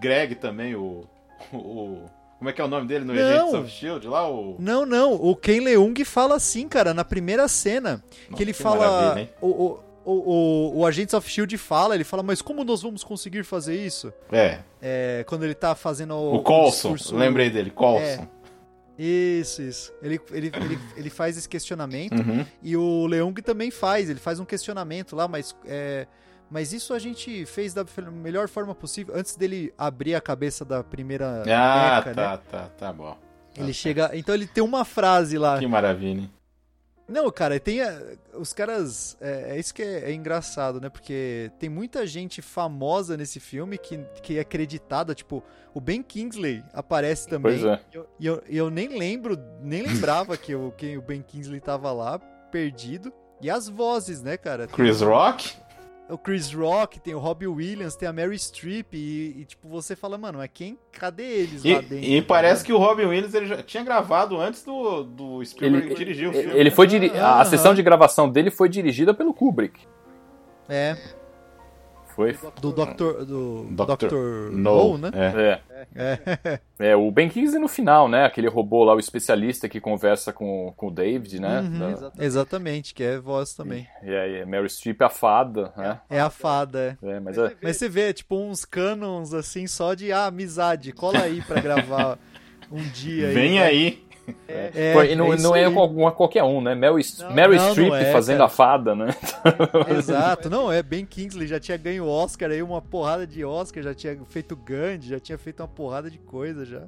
Gregg 0.00 0.36
também, 0.36 0.74
o. 0.74 1.06
o 1.52 2.06
como 2.42 2.50
é 2.50 2.52
que 2.52 2.60
é 2.60 2.64
o 2.64 2.68
nome 2.68 2.88
dele 2.88 3.04
no 3.04 3.14
Não. 3.14 3.22
Agents 3.22 3.54
of 3.54 3.70
Shield 3.70 4.08
lá? 4.08 4.28
O... 4.28 4.56
Não, 4.58 4.84
não. 4.84 5.14
O 5.14 5.36
Ken 5.36 5.60
Leung 5.60 5.94
fala 6.04 6.34
assim, 6.34 6.66
cara, 6.66 6.92
na 6.92 7.04
primeira 7.04 7.46
cena. 7.46 8.02
Nossa, 8.28 8.36
que 8.36 8.42
ele 8.42 8.52
que 8.52 8.60
fala. 8.60 9.20
hein? 9.20 9.30
O, 9.40 9.46
o, 9.46 9.80
o, 10.04 10.12
o, 10.12 10.78
o 10.80 10.86
Agents 10.86 11.14
of 11.14 11.30
Shield 11.30 11.56
fala, 11.56 11.94
ele 11.94 12.02
fala, 12.02 12.20
mas 12.24 12.42
como 12.42 12.64
nós 12.64 12.82
vamos 12.82 13.04
conseguir 13.04 13.44
fazer 13.44 13.76
isso? 13.76 14.12
É, 14.32 14.58
É, 14.82 15.24
quando 15.28 15.44
ele 15.44 15.54
tá 15.54 15.76
fazendo 15.76 16.14
o. 16.16 16.34
o 16.34 16.42
Colson. 16.42 16.94
discurso- 16.94 17.14
Lembrei 17.16 17.48
dele, 17.48 17.70
Colson. 17.70 18.26
Isso, 18.98 19.62
isso. 19.62 19.92
Ele, 20.02 20.20
ele, 20.32 20.52
ele, 20.54 20.78
ele 20.96 21.10
faz 21.10 21.36
esse 21.38 21.48
questionamento. 21.48 22.18
Uhum. 22.18 22.44
E 22.62 22.76
o 22.76 23.06
Leung 23.06 23.34
também 23.40 23.70
faz, 23.70 24.10
ele 24.10 24.18
faz 24.20 24.40
um 24.40 24.44
questionamento 24.44 25.14
lá, 25.16 25.26
mas. 25.28 25.54
é, 25.66 26.06
mas 26.52 26.70
isso 26.70 26.92
a 26.92 26.98
gente 26.98 27.46
fez 27.46 27.72
da 27.72 27.82
melhor 28.12 28.46
forma 28.46 28.74
possível. 28.74 29.16
Antes 29.16 29.36
dele 29.36 29.72
abrir 29.78 30.14
a 30.14 30.20
cabeça 30.20 30.66
da 30.66 30.84
primeira. 30.84 31.42
Ah, 31.44 32.02
Mecha, 32.04 32.14
tá, 32.14 32.30
né? 32.30 32.40
tá, 32.50 32.68
tá 32.78 32.92
bom. 32.92 33.16
Ele 33.56 33.72
chega. 33.72 34.10
Então 34.12 34.34
ele 34.34 34.46
tem 34.46 34.62
uma 34.62 34.84
frase 34.84 35.38
lá. 35.38 35.58
Que 35.58 35.66
maravilha? 35.66 36.28
Não, 37.08 37.30
cara, 37.30 37.58
tem. 37.58 37.78
Os 38.34 38.52
caras. 38.52 39.16
É, 39.18 39.56
é 39.56 39.58
isso 39.58 39.72
que 39.72 39.82
é, 39.82 40.10
é 40.10 40.12
engraçado, 40.12 40.78
né? 40.78 40.90
Porque 40.90 41.50
tem 41.58 41.70
muita 41.70 42.06
gente 42.06 42.42
famosa 42.42 43.16
nesse 43.16 43.40
filme 43.40 43.78
que, 43.78 43.98
que 44.22 44.36
é 44.36 44.42
acreditada. 44.42 45.14
Tipo, 45.14 45.42
o 45.72 45.80
Ben 45.80 46.02
Kingsley 46.02 46.62
aparece 46.74 47.28
também. 47.28 47.58
Pois 47.58 47.64
é. 47.64 47.80
E 47.90 47.96
eu, 47.96 48.08
eu, 48.20 48.42
eu 48.46 48.70
nem 48.70 48.88
lembro, 48.88 49.38
nem 49.62 49.80
lembrava 49.82 50.36
que, 50.36 50.54
o, 50.54 50.70
que 50.72 50.98
o 50.98 51.02
Ben 51.02 51.22
Kingsley 51.22 51.60
tava 51.60 51.90
lá, 51.92 52.18
perdido. 52.18 53.10
E 53.40 53.50
as 53.50 53.68
vozes, 53.68 54.22
né, 54.22 54.36
cara? 54.36 54.66
Chris 54.66 55.00
Rock? 55.00 55.62
O 56.10 56.18
Chris 56.18 56.52
Rock, 56.52 57.00
tem 57.00 57.14
o 57.14 57.18
Robbie 57.18 57.46
Williams, 57.46 57.96
tem 57.96 58.06
a 58.08 58.12
Mary 58.12 58.38
Streep. 58.38 58.92
E, 58.92 59.36
e, 59.40 59.44
tipo, 59.46 59.66
você 59.68 59.96
fala, 59.96 60.18
mano, 60.18 60.38
mas 60.38 60.50
quem. 60.52 60.78
Cadê 60.92 61.22
eles 61.22 61.64
E, 61.64 61.74
lá 61.74 61.80
dentro? 61.80 61.96
e 62.04 62.20
parece 62.20 62.64
que 62.64 62.72
o 62.72 62.76
Robin 62.76 63.06
Williams 63.06 63.32
ele 63.34 63.46
já 63.46 63.62
tinha 63.62 63.82
gravado 63.82 64.38
antes 64.38 64.62
do, 64.62 65.04
do 65.04 65.44
Spielberg 65.44 65.86
Ele, 65.86 65.94
dirigir 65.94 66.28
o 66.28 66.32
filme. 66.32 66.52
ele 66.54 66.70
foi 66.70 66.86
diri 66.86 67.10
a, 67.16 67.40
a 67.40 67.44
sessão 67.44 67.72
de 67.72 67.82
gravação 67.82 68.28
dele 68.28 68.50
foi 68.50 68.68
dirigida 68.68 69.14
pelo 69.14 69.32
Kubrick. 69.32 69.80
É, 70.68 70.96
Foi. 72.14 72.36
do 72.60 72.72
Dr. 72.72 73.24
Do 73.24 73.64
Dr. 73.70 74.06
Dr. 74.06 74.14
No, 74.52 74.96
No, 74.96 74.98
né? 74.98 75.10
É. 75.14 75.60
É. 75.94 76.60
É, 76.78 76.96
o 76.96 77.10
Ben 77.10 77.28
Kingsley 77.28 77.60
no 77.60 77.68
final, 77.68 78.08
né? 78.08 78.24
Aquele 78.24 78.48
robô 78.48 78.84
lá, 78.84 78.94
o 78.94 78.98
especialista 79.00 79.68
que 79.68 79.80
conversa 79.80 80.32
com, 80.32 80.72
com 80.76 80.88
o 80.88 80.90
David, 80.90 81.40
né? 81.40 81.60
Uhum, 81.60 81.78
Da- 81.94 82.12
Exatamente, 82.18 82.94
que 82.94 83.02
é 83.02 83.18
voz 83.18 83.54
também. 83.54 83.86
e 84.02 84.14
aí, 84.14 84.44
Mary 84.44 84.68
Streep 84.68 85.00
a 85.02 85.08
fada, 85.08 85.72
né? 85.76 86.00
É 86.08 86.20
a 86.20 86.30
fada, 86.30 86.96
é. 87.02 87.08
É, 87.12 87.20
mas 87.20 87.36
é, 87.38 87.52
Mas 87.62 87.76
você 87.76 87.88
vê, 87.88 88.12
tipo, 88.12 88.36
uns 88.36 88.64
canons 88.64 89.34
assim, 89.34 89.66
só 89.66 89.94
de 89.94 90.12
ah, 90.12 90.26
amizade, 90.26 90.92
cola 90.92 91.20
aí 91.20 91.40
pra 91.42 91.60
gravar 91.60 92.18
um 92.70 92.82
dia 92.90 93.28
aí. 93.28 93.34
Vem 93.34 93.58
vai. 93.58 93.68
aí. 93.68 94.04
É, 94.48 94.92
Pô, 94.94 95.02
e 95.02 95.14
não, 95.14 95.32
isso 95.34 95.42
não 95.42 95.54
é 95.56 95.70
qual- 95.70 96.12
qualquer 96.12 96.42
um, 96.44 96.60
né? 96.60 96.74
Meryl, 96.74 96.98
Não, 97.18 97.30
Mary 97.34 97.56
não, 97.56 97.70
Streep 97.70 97.88
não 97.90 97.96
é, 97.96 98.12
fazendo 98.12 98.38
cara. 98.38 98.46
a 98.46 98.48
fada, 98.48 98.94
né? 98.94 99.14
Exato, 99.96 100.48
não, 100.50 100.70
é 100.70 100.82
Ben 100.82 101.04
Kingsley, 101.06 101.46
já 101.46 101.58
tinha 101.60 101.76
ganho 101.76 102.06
Oscar 102.06 102.50
aí, 102.50 102.62
uma 102.62 102.80
porrada 102.82 103.26
de 103.26 103.44
Oscar, 103.44 103.82
já 103.82 103.94
tinha 103.94 104.18
feito 104.28 104.54
Gandhi, 104.56 105.08
já 105.08 105.20
tinha 105.20 105.38
feito 105.38 105.60
uma 105.60 105.68
porrada 105.68 106.10
de 106.10 106.18
coisa 106.18 106.64
já. 106.64 106.82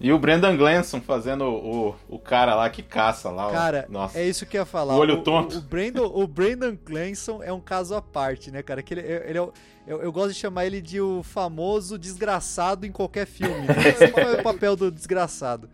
E 0.00 0.12
o 0.12 0.18
Brendan 0.18 0.56
Glanson 0.56 1.00
fazendo 1.00 1.44
o, 1.44 1.94
o 2.08 2.18
cara 2.18 2.56
lá 2.56 2.68
que 2.68 2.82
caça 2.82 3.30
lá. 3.30 3.52
Cara, 3.52 3.86
Nossa. 3.88 4.18
é 4.18 4.26
isso 4.26 4.44
que 4.44 4.56
eu 4.56 4.62
ia 4.62 4.66
falar. 4.66 4.94
O 4.94 4.98
olho 4.98 5.14
o, 5.18 5.22
tonto. 5.22 5.54
O, 5.54 5.58
o 5.58 5.62
Brandon, 5.62 6.10
o 6.12 6.26
Brandon 6.26 6.76
Clanson 6.84 7.40
é 7.40 7.52
um 7.52 7.60
caso 7.60 7.94
à 7.94 8.02
parte, 8.02 8.50
né, 8.50 8.62
cara? 8.64 8.82
Que 8.82 8.94
ele, 8.94 9.00
ele 9.00 9.38
é 9.38 9.40
o- 9.42 9.52
eu, 9.86 10.02
eu 10.02 10.10
gosto 10.12 10.32
de 10.32 10.34
chamar 10.40 10.66
ele 10.66 10.80
de 10.80 11.00
o 11.00 11.22
famoso 11.22 11.96
desgraçado 11.98 12.84
em 12.84 12.90
qualquer 12.90 13.26
filme. 13.26 13.66
Né? 13.68 13.92
Sempre 13.96 14.22
é 14.22 14.40
o 14.40 14.42
papel 14.42 14.74
do 14.74 14.90
desgraçado. 14.90 15.70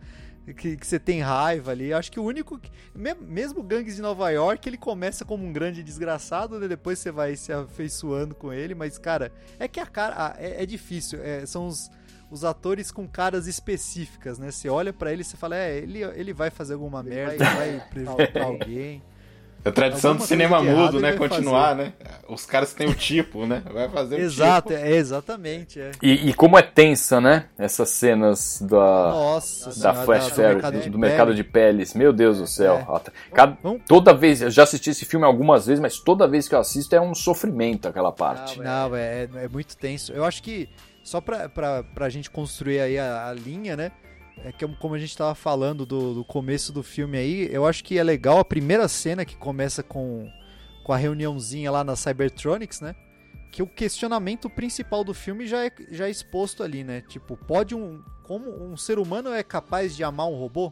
Que, 0.53 0.75
que 0.77 0.85
você 0.87 0.99
tem 0.99 1.21
raiva 1.21 1.71
ali. 1.71 1.89
Eu 1.91 1.97
acho 1.97 2.11
que 2.11 2.19
o 2.19 2.23
único. 2.23 2.57
que- 2.57 2.71
me- 2.95 3.13
Mesmo 3.15 3.61
Gangues 3.63 3.95
de 3.95 4.01
Nova 4.01 4.29
York, 4.31 4.67
ele 4.67 4.77
começa 4.77 5.23
como 5.25 5.45
um 5.45 5.51
grande 5.53 5.83
desgraçado, 5.83 6.59
né? 6.59 6.67
Depois 6.67 6.99
você 6.99 7.11
vai 7.11 7.35
se 7.35 7.51
afeiçoando 7.53 8.33
com 8.35 8.51
ele. 8.53 8.73
Mas, 8.75 8.97
cara, 8.97 9.31
é 9.59 9.67
que 9.67 9.79
a 9.79 9.85
cara. 9.85 10.15
ah, 10.17 10.35
é, 10.37 10.63
é 10.63 10.65
difícil. 10.65 11.19
é, 11.23 11.45
são 11.45 11.67
os, 11.67 11.89
os 12.31 12.43
atores 12.43 12.91
com 12.91 13.07
caras 13.07 13.47
específicas, 13.47 14.37
né? 14.39 14.51
Você 14.51 14.69
olha 14.69 14.93
pra 14.93 15.11
ele 15.11 15.21
e 15.21 15.25
você 15.25 15.35
fala, 15.37 15.55
é, 15.55 15.77
ele, 15.77 16.01
ele 16.03 16.33
vai 16.33 16.49
fazer 16.49 16.73
alguma 16.73 17.01
merda, 17.03 17.43
vai 17.43 17.83
prejudicar 17.89 18.43
alguém. 18.43 19.01
A 19.63 19.71
tradição 19.71 20.11
do 20.11 20.13
alguma 20.21 20.27
cinema 20.27 20.59
de 20.61 20.67
errado 20.67 20.81
mudo, 20.83 20.99
né? 21.01 21.11
Continuar, 21.13 21.75
né? 21.75 21.93
Os 22.29 22.45
caras 22.45 22.73
têm 22.73 22.87
o 22.87 22.93
tipo, 22.95 23.45
né? 23.45 23.61
Vai 23.73 23.89
fazer 23.89 24.15
o 24.15 24.19
Exato, 24.19 24.69
tipo. 24.69 24.79
é, 24.79 24.91
exatamente, 24.95 25.79
é. 25.81 25.91
E, 26.01 26.29
e 26.29 26.33
como 26.33 26.57
é 26.57 26.61
tensa, 26.61 27.19
né? 27.19 27.45
Essas 27.57 27.89
cenas 27.89 28.61
da, 28.61 28.77
Nossa 28.77 29.65
da 29.65 29.71
senhora, 29.73 30.01
Flash 30.03 30.27
do 30.29 30.35
Fair, 30.35 30.53
mercado 30.53 30.79
do, 30.79 30.89
de 30.89 30.97
mercado 30.97 31.35
de 31.35 31.43
peles. 31.43 31.93
Meu 31.93 32.13
Deus 32.13 32.37
do 32.37 32.47
céu. 32.47 32.87
É. 32.89 33.11
Cada- 33.33 33.57
toda 33.87 34.13
vez, 34.13 34.41
eu 34.41 34.49
já 34.49 34.63
assisti 34.63 34.91
esse 34.91 35.03
filme 35.05 35.25
algumas 35.25 35.65
vezes, 35.67 35.81
mas 35.81 35.99
toda 35.99 36.27
vez 36.27 36.47
que 36.47 36.55
eu 36.55 36.59
assisto 36.59 36.95
é 36.95 37.01
um 37.01 37.13
sofrimento 37.13 37.87
aquela 37.87 38.11
parte. 38.11 38.59
Não, 38.59 38.95
é, 38.95 39.27
é 39.35 39.47
muito 39.49 39.75
tenso. 39.75 40.13
Eu 40.13 40.23
acho 40.23 40.41
que 40.41 40.69
só 41.03 41.19
pra, 41.19 41.49
pra, 41.49 41.83
pra 41.83 42.07
gente 42.09 42.29
construir 42.29 42.79
aí 42.79 42.97
a, 42.97 43.27
a 43.27 43.33
linha, 43.33 43.75
né? 43.75 43.91
É 44.43 44.51
que 44.51 44.65
como 44.75 44.95
a 44.95 44.99
gente 44.99 45.17
tava 45.17 45.35
falando 45.35 45.85
do, 45.85 46.13
do 46.13 46.23
começo 46.23 46.71
do 46.71 46.81
filme 46.81 47.17
aí, 47.17 47.49
eu 47.53 47.65
acho 47.65 47.83
que 47.83 47.97
é 47.97 48.03
legal 48.03 48.39
a 48.39 48.45
primeira 48.45 48.87
cena 48.87 49.25
que 49.25 49.35
começa 49.35 49.83
com, 49.83 50.31
com 50.83 50.93
a 50.93 50.97
reuniãozinha 50.97 51.69
lá 51.69 51.83
na 51.83 51.95
Cybertronics, 51.95 52.79
né? 52.79 52.95
Que 53.51 53.61
o 53.61 53.67
questionamento 53.67 54.49
principal 54.49 55.03
do 55.03 55.13
filme 55.13 55.45
já 55.45 55.65
é, 55.65 55.71
já 55.91 56.07
é 56.07 56.11
exposto 56.11 56.63
ali, 56.63 56.83
né? 56.83 57.01
Tipo, 57.01 57.35
pode 57.35 57.75
um. 57.75 58.01
Como 58.23 58.49
um 58.63 58.77
ser 58.77 58.99
humano 58.99 59.33
é 59.33 59.41
capaz 59.43 59.95
de 59.95 60.03
amar 60.03 60.27
um 60.27 60.35
robô? 60.35 60.71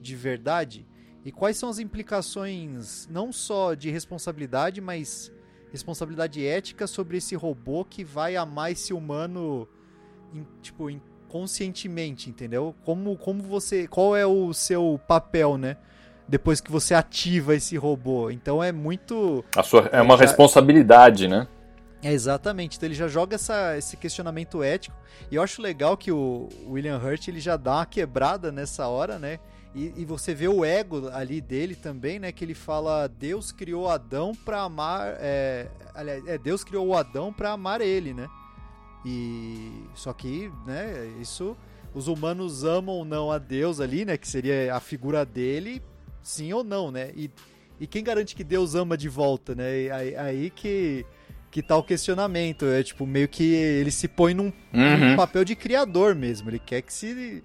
De 0.00 0.14
verdade? 0.16 0.86
E 1.24 1.32
quais 1.32 1.56
são 1.56 1.68
as 1.68 1.78
implicações 1.78 3.08
não 3.10 3.32
só 3.32 3.74
de 3.74 3.90
responsabilidade, 3.90 4.80
mas 4.80 5.32
responsabilidade 5.72 6.44
ética 6.44 6.86
sobre 6.86 7.16
esse 7.16 7.34
robô 7.34 7.84
que 7.84 8.04
vai 8.04 8.36
amar 8.36 8.72
esse 8.72 8.92
humano, 8.92 9.68
em- 10.34 10.46
tipo, 10.60 10.90
inconscientemente, 11.26 12.30
entendeu? 12.30 12.74
Como, 12.84 13.16
como 13.16 13.42
você, 13.42 13.86
qual 13.86 14.16
é 14.16 14.26
o 14.26 14.52
seu 14.52 15.00
papel, 15.06 15.56
né? 15.58 15.76
Depois 16.28 16.60
que 16.60 16.70
você 16.72 16.92
ativa 16.94 17.54
esse 17.54 17.76
robô. 17.76 18.30
Então 18.30 18.62
é 18.62 18.72
muito 18.72 19.44
A 19.56 19.62
sua, 19.62 19.88
é 19.92 20.00
uma 20.02 20.16
Já- 20.16 20.24
responsabilidade, 20.24 21.28
né? 21.28 21.46
é, 22.02 22.12
exatamente. 22.12 22.76
Então 22.76 22.86
ele 22.88 22.94
já 22.94 23.08
joga 23.08 23.34
essa, 23.36 23.76
esse 23.76 23.96
questionamento 23.96 24.62
ético. 24.62 24.96
E 25.30 25.34
eu 25.36 25.42
acho 25.42 25.62
legal 25.62 25.96
que 25.96 26.10
o 26.12 26.48
William 26.68 26.98
Hurt 26.98 27.28
ele 27.28 27.40
já 27.40 27.56
dá 27.56 27.76
uma 27.76 27.86
quebrada 27.86 28.50
nessa 28.52 28.86
hora, 28.88 29.18
né? 29.18 29.38
E, 29.74 29.92
e 29.96 30.04
você 30.04 30.34
vê 30.34 30.48
o 30.48 30.64
ego 30.64 31.08
ali 31.12 31.40
dele 31.40 31.74
também, 31.74 32.18
né? 32.18 32.32
Que 32.32 32.44
ele 32.44 32.54
fala: 32.54 33.06
Deus 33.08 33.52
criou 33.52 33.88
Adão 33.88 34.32
pra 34.44 34.62
amar. 34.62 35.16
É, 35.20 35.66
aliás, 35.94 36.26
é, 36.26 36.38
Deus 36.38 36.64
criou 36.64 36.86
o 36.88 36.96
Adão 36.96 37.32
pra 37.32 37.52
amar 37.52 37.80
ele, 37.80 38.12
né? 38.14 38.26
E 39.06 39.70
só 39.94 40.12
que, 40.12 40.50
né? 40.66 41.08
Isso 41.20 41.56
os 41.94 42.08
humanos 42.08 42.64
amam 42.64 42.96
ou 42.96 43.04
não 43.04 43.30
a 43.30 43.38
Deus 43.38 43.80
ali, 43.80 44.04
né? 44.04 44.16
Que 44.18 44.28
seria 44.28 44.74
a 44.74 44.80
figura 44.80 45.24
dele, 45.24 45.80
sim 46.22 46.52
ou 46.52 46.64
não, 46.64 46.90
né? 46.90 47.10
E, 47.16 47.30
e 47.80 47.86
quem 47.86 48.02
garante 48.02 48.34
que 48.34 48.42
Deus 48.44 48.74
ama 48.74 48.96
de 48.96 49.08
volta, 49.08 49.54
né? 49.54 49.82
E 49.82 49.90
aí, 49.90 50.16
aí 50.16 50.50
que 50.50 51.06
que 51.48 51.62
tá 51.62 51.74
o 51.76 51.82
questionamento. 51.82 52.66
É 52.66 52.82
tipo, 52.82 53.06
meio 53.06 53.28
que 53.28 53.44
ele 53.54 53.90
se 53.90 54.08
põe 54.08 54.34
num, 54.34 54.52
num 54.72 55.10
Uhum. 55.12 55.16
papel 55.16 55.42
de 55.44 55.54
criador 55.56 56.14
mesmo. 56.14 56.50
Ele 56.50 56.58
quer 56.58 56.82
que 56.82 56.92
se. 56.92 57.42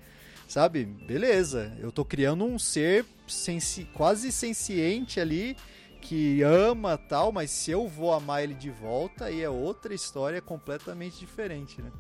Sabe? 0.50 0.84
Beleza. 0.84 1.72
Eu 1.80 1.94
tô 1.94 2.04
criando 2.04 2.44
um 2.44 2.60
ser 2.60 3.06
sensi 3.26 3.86
quase 3.94 4.30
senciente 4.34 5.18
ali. 5.18 5.56
Que 6.02 6.42
ama 6.42 6.98
tal, 6.98 7.32
mas 7.32 7.52
se 7.52 7.72
eu 7.72 7.88
vou 7.88 8.14
amar 8.14 8.44
ele 8.44 8.56
de 8.56 8.70
volta, 8.70 9.26
aí 9.26 9.42
é 9.42 9.50
outra 9.50 9.94
história 9.94 10.42
completamente 10.42 11.20
diferente, 11.20 11.82
né? 11.82 11.92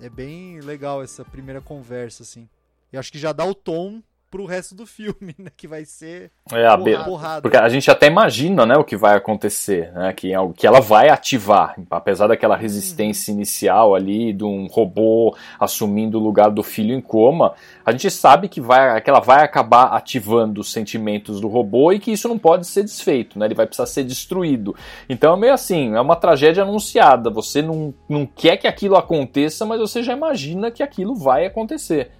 É 0.00 0.08
bem 0.08 0.60
legal 0.60 1.02
essa 1.02 1.24
primeira 1.24 1.60
conversa, 1.60 2.24
assim. 2.24 2.48
Eu 2.92 3.00
acho 3.00 3.10
que 3.10 3.18
já 3.18 3.32
dá 3.32 3.44
o 3.44 3.54
tom 3.54 4.02
pro 4.32 4.46
resto 4.46 4.74
do 4.74 4.86
filme, 4.86 5.34
né? 5.38 5.50
Que 5.54 5.68
vai 5.68 5.84
ser 5.84 6.30
É, 6.50 6.66
a 6.66 6.78
porrada. 6.78 7.42
Porque 7.42 7.56
a 7.56 7.68
gente 7.68 7.90
até 7.90 8.06
imagina, 8.06 8.64
né, 8.64 8.74
o 8.76 8.82
que 8.82 8.96
vai 8.96 9.14
acontecer, 9.14 9.92
né, 9.92 10.12
que, 10.14 10.32
é 10.32 10.34
algo 10.34 10.54
que 10.54 10.66
ela 10.66 10.80
vai 10.80 11.10
ativar, 11.10 11.76
apesar 11.90 12.28
daquela 12.28 12.56
resistência 12.56 13.30
inicial 13.30 13.94
ali 13.94 14.32
de 14.32 14.42
um 14.42 14.66
robô 14.66 15.36
assumindo 15.60 16.18
o 16.18 16.22
lugar 16.22 16.50
do 16.50 16.62
filho 16.62 16.94
em 16.94 17.00
coma, 17.00 17.52
a 17.84 17.92
gente 17.92 18.10
sabe 18.10 18.48
que, 18.48 18.60
vai, 18.60 18.98
que 19.02 19.10
ela 19.10 19.20
vai 19.20 19.44
acabar 19.44 19.88
ativando 19.88 20.62
os 20.62 20.72
sentimentos 20.72 21.38
do 21.38 21.48
robô 21.48 21.92
e 21.92 21.98
que 21.98 22.10
isso 22.10 22.26
não 22.26 22.38
pode 22.38 22.66
ser 22.66 22.84
desfeito, 22.84 23.38
né, 23.38 23.44
ele 23.46 23.54
vai 23.54 23.66
precisar 23.66 23.86
ser 23.86 24.04
destruído. 24.04 24.74
Então 25.10 25.34
é 25.34 25.36
meio 25.36 25.52
assim, 25.52 25.94
é 25.94 26.00
uma 26.00 26.16
tragédia 26.16 26.62
anunciada, 26.62 27.28
você 27.28 27.60
não, 27.60 27.92
não 28.08 28.24
quer 28.24 28.56
que 28.56 28.66
aquilo 28.66 28.96
aconteça, 28.96 29.66
mas 29.66 29.78
você 29.78 30.02
já 30.02 30.14
imagina 30.14 30.70
que 30.70 30.82
aquilo 30.82 31.14
vai 31.14 31.44
acontecer. 31.44 32.10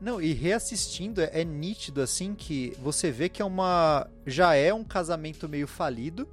Não, 0.00 0.20
e 0.20 0.32
reassistindo, 0.32 1.20
é, 1.20 1.30
é 1.40 1.44
nítido 1.44 2.00
assim 2.00 2.34
que 2.34 2.74
você 2.82 3.10
vê 3.10 3.28
que 3.28 3.42
é 3.42 3.44
uma. 3.44 4.08
Já 4.26 4.54
é 4.54 4.72
um 4.72 4.82
casamento 4.82 5.48
meio 5.48 5.66
falido 5.66 6.26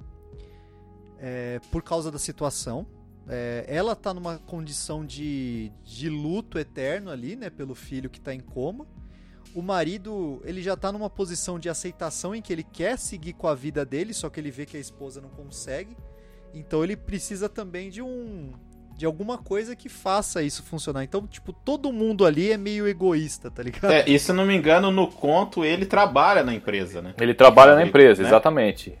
é, 1.18 1.60
por 1.70 1.82
causa 1.82 2.10
da 2.10 2.18
situação. 2.18 2.86
É, 3.28 3.66
ela 3.68 3.94
tá 3.94 4.14
numa 4.14 4.38
condição 4.38 5.04
de, 5.04 5.70
de 5.84 6.08
luto 6.08 6.58
eterno 6.58 7.10
ali, 7.10 7.36
né? 7.36 7.50
Pelo 7.50 7.74
filho 7.74 8.08
que 8.08 8.20
tá 8.20 8.34
em 8.34 8.40
coma. 8.40 8.86
O 9.54 9.60
marido, 9.60 10.40
ele 10.44 10.62
já 10.62 10.76
tá 10.76 10.90
numa 10.90 11.10
posição 11.10 11.58
de 11.58 11.68
aceitação 11.68 12.34
em 12.34 12.40
que 12.40 12.52
ele 12.52 12.62
quer 12.62 12.98
seguir 12.98 13.34
com 13.34 13.48
a 13.48 13.54
vida 13.54 13.84
dele, 13.84 14.14
só 14.14 14.30
que 14.30 14.40
ele 14.40 14.50
vê 14.50 14.64
que 14.64 14.76
a 14.76 14.80
esposa 14.80 15.20
não 15.20 15.28
consegue. 15.28 15.94
Então 16.54 16.82
ele 16.82 16.96
precisa 16.96 17.48
também 17.48 17.90
de 17.90 18.00
um 18.00 18.52
de 18.98 19.06
alguma 19.06 19.38
coisa 19.38 19.76
que 19.76 19.88
faça 19.88 20.42
isso 20.42 20.60
funcionar. 20.64 21.04
Então, 21.04 21.24
tipo, 21.26 21.52
todo 21.52 21.92
mundo 21.92 22.26
ali 22.26 22.50
é 22.50 22.56
meio 22.56 22.86
egoísta, 22.88 23.48
tá 23.48 23.62
ligado? 23.62 23.92
É, 23.92 24.04
e 24.08 24.18
se 24.18 24.32
não 24.32 24.44
me 24.44 24.56
engano, 24.56 24.90
no 24.90 25.06
conto 25.06 25.64
ele 25.64 25.86
trabalha 25.86 26.42
na 26.42 26.52
empresa, 26.52 27.00
né? 27.00 27.14
Ele 27.20 27.32
trabalha 27.32 27.74
na 27.76 27.82
Ele, 27.82 27.90
empresa, 27.90 28.20
né? 28.22 28.28
exatamente. 28.28 28.98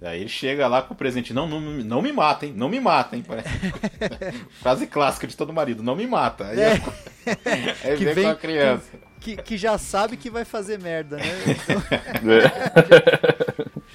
Aí 0.00 0.20
ele 0.20 0.28
chega 0.28 0.66
lá 0.68 0.82
com 0.82 0.94
o 0.94 0.96
presente, 0.96 1.34
não, 1.34 1.48
não, 1.48 1.60
não 1.60 2.00
me 2.00 2.12
mata, 2.12 2.46
hein? 2.46 2.52
Não 2.56 2.68
me 2.68 2.78
mata, 2.80 3.16
hein? 3.16 3.24
Quase 4.62 4.86
clássico 4.86 5.26
de 5.26 5.36
todo 5.36 5.52
marido, 5.52 5.82
não 5.82 5.96
me 5.96 6.06
mata. 6.06 6.46
Aí, 6.46 6.60
É. 6.60 6.72
aí 7.90 7.96
Que 7.96 8.04
vem, 8.04 8.14
vem- 8.14 8.24
com 8.24 8.30
a 8.30 8.34
criança. 8.36 8.90
Que, 8.90 9.11
que 9.36 9.56
já 9.56 9.78
sabe 9.78 10.16
que 10.16 10.28
vai 10.28 10.44
fazer 10.44 10.78
merda, 10.80 11.16
né? 11.16 11.24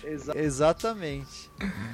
Exa- 0.03 0.33
exatamente. 0.39 1.49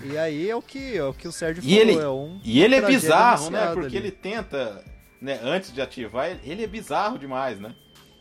E 0.06 0.18
aí 0.18 0.50
é 0.50 0.56
o 0.56 0.62
que, 0.62 0.98
é 0.98 1.04
o 1.04 1.14
que 1.14 1.28
o 1.28 1.32
Sérgio 1.32 1.64
E 1.64 1.68
falou, 1.80 1.82
ele- 1.82 2.00
é 2.02 2.10
um 2.10 2.40
E 2.44 2.62
ele 2.64 2.76
é 2.76 2.82
bizarro, 2.82 3.50
né? 3.50 3.68
Porque 3.74 3.88
ali. 3.88 3.98
ele 3.98 4.12
tenta, 4.12 4.84
né, 5.22 5.40
antes 5.44 5.74
de 5.74 5.82
ativar, 5.82 6.30
ele- 6.44 6.64
é 6.64 6.68
bizarro 6.68 7.18
demais, 7.18 7.60
né? 7.60 7.74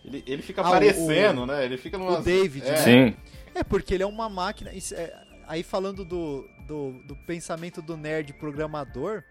Ele, 0.04 0.22
ele 0.26 0.42
fica 0.42 0.62
Ah, 0.62 0.64
o- 0.64 0.68
aparecendo, 0.68 1.46
né? 1.46 1.64
Ele 1.64 1.76
fica 1.76 1.96
numa. 1.98 2.18
o 2.18 2.22
David, 2.22 2.66
é. 2.66 2.70
né? 2.72 2.76
Sim. 2.78 3.16
É, 3.54 3.62
porque 3.62 3.94
ele 3.94 4.02
é 4.02 4.06
uma 4.06 4.28
máquina. 4.28 4.72
isso 4.72 4.94
é- 4.94 5.12
aí 5.46 5.62
falando 5.62 6.04
do, 6.04 6.46
do, 6.66 6.92
do 7.06 7.14
pensamento 7.26 7.82
do 7.82 7.96
nerd 7.96 8.32
programador, 8.34 9.22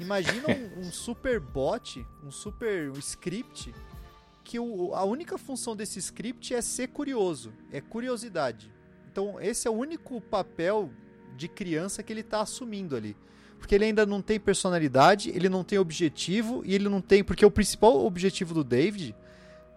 imagina 0.00 0.44
um, 0.48 0.80
um 0.86 0.92
super 0.92 1.38
bot, 1.38 2.04
um 2.24 2.30
super 2.30 2.90
script, 2.98 3.74
que 4.48 4.58
o, 4.58 4.94
a 4.94 5.04
única 5.04 5.36
função 5.36 5.76
desse 5.76 5.98
script 5.98 6.54
é 6.54 6.62
ser 6.62 6.88
curioso, 6.88 7.52
é 7.70 7.82
curiosidade. 7.82 8.72
Então, 9.12 9.38
esse 9.38 9.68
é 9.68 9.70
o 9.70 9.74
único 9.74 10.22
papel 10.22 10.88
de 11.36 11.48
criança 11.48 12.02
que 12.02 12.10
ele 12.10 12.22
tá 12.22 12.40
assumindo 12.40 12.96
ali. 12.96 13.14
Porque 13.58 13.74
ele 13.74 13.84
ainda 13.84 14.06
não 14.06 14.22
tem 14.22 14.40
personalidade, 14.40 15.28
ele 15.28 15.50
não 15.50 15.62
tem 15.62 15.78
objetivo 15.78 16.62
e 16.64 16.74
ele 16.74 16.88
não 16.88 17.02
tem. 17.02 17.22
Porque 17.22 17.44
o 17.44 17.50
principal 17.50 18.06
objetivo 18.06 18.54
do 18.54 18.64
David, 18.64 19.14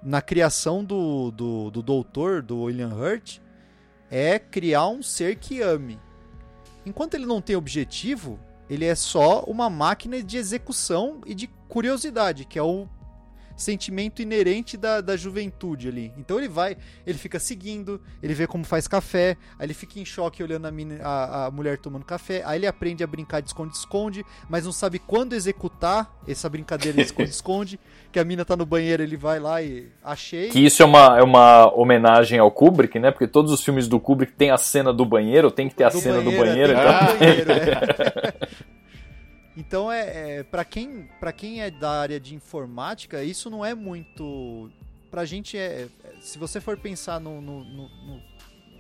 na 0.01 0.21
criação 0.21 0.85
do, 0.85 1.31
do, 1.31 1.69
do 1.69 1.81
doutor, 1.81 2.41
do 2.41 2.61
William 2.61 2.95
Hurt, 2.95 3.39
é 4.09 4.39
criar 4.39 4.87
um 4.87 5.03
ser 5.03 5.35
que 5.35 5.61
ame. 5.61 5.99
Enquanto 6.85 7.15
ele 7.15 7.25
não 7.25 7.41
tem 7.41 7.57
objetivo, 7.57 8.39
ele 8.69 8.85
é 8.85 8.95
só 8.95 9.43
uma 9.43 9.69
máquina 9.69 10.23
de 10.23 10.37
execução 10.37 11.19
e 11.25 11.35
de 11.35 11.47
curiosidade, 11.67 12.45
que 12.45 12.57
é 12.57 12.63
o 12.63 12.87
sentimento 13.55 14.21
inerente 14.21 14.77
da, 14.77 15.01
da 15.01 15.15
juventude 15.17 15.87
ali. 15.87 16.11
Então 16.17 16.37
ele 16.37 16.47
vai, 16.47 16.77
ele 17.05 17.17
fica 17.17 17.39
seguindo, 17.39 18.01
ele 18.21 18.33
vê 18.33 18.47
como 18.47 18.63
faz 18.63 18.87
café, 18.87 19.37
aí 19.59 19.65
ele 19.67 19.73
fica 19.73 19.99
em 19.99 20.05
choque 20.05 20.41
olhando 20.43 20.65
a, 20.67 20.71
mina- 20.71 20.99
a- 21.03 21.45
a 21.47 21.51
mulher 21.51 21.77
tomando 21.77 22.05
café, 22.05 22.41
aí 22.45 22.59
ele 22.59 22.67
aprende 22.67 23.03
a 23.03 23.07
brincar 23.07 23.41
de 23.41 23.47
esconde-esconde, 23.47 24.25
mas 24.49 24.65
não 24.65 24.71
sabe 24.71 24.99
quando 24.99 25.33
executar 25.33 26.13
essa 26.27 26.49
brincadeira 26.49 26.95
de 26.97 27.03
esconde-esconde, 27.05 27.79
que 28.11 28.19
a 28.19 28.23
mina 28.25 28.43
tá 28.43 28.55
no 28.57 28.65
banheiro, 28.65 29.01
ele 29.01 29.15
vai 29.17 29.39
lá 29.39 29.61
e 29.61 29.87
achei. 30.03 30.49
Que 30.49 30.59
isso 30.65 30.81
é 30.83 30.85
uma, 30.85 31.17
é 31.17 31.23
uma 31.23 31.73
homenagem 31.73 32.39
ao 32.39 32.51
Kubrick, 32.51 32.99
né? 32.99 33.09
Porque 33.11 33.27
todos 33.27 33.51
os 33.51 33.63
filmes 33.63 33.87
do 33.87 33.99
Kubrick 33.99 34.33
tem 34.33 34.51
a 34.51 34.57
cena 34.57 34.91
do 34.93 35.05
banheiro, 35.05 35.49
tem 35.49 35.69
que 35.69 35.75
ter 35.75 35.85
a 35.85 35.91
cena 35.91 36.21
do 36.21 36.31
banheiro. 36.31 36.73
tem 36.73 36.81
que 36.83 36.91
então- 36.91 37.17
banheiro, 37.19 37.51
é. 37.51 38.61
Então 39.55 39.91
é, 39.91 40.37
é 40.39 40.43
para 40.43 40.63
quem 40.63 41.09
para 41.19 41.33
quem 41.33 41.61
é 41.61 41.69
da 41.69 41.91
área 41.91 42.19
de 42.19 42.33
informática 42.35 43.23
isso 43.23 43.49
não 43.49 43.65
é 43.65 43.73
muito 43.75 44.69
pra 45.09 45.25
gente 45.25 45.57
é 45.57 45.89
é- 46.03 46.21
se 46.21 46.37
você 46.37 46.61
for 46.61 46.77
pensar 46.77 47.19
no, 47.19 47.41
no- 47.41 47.63
no- 47.65 48.21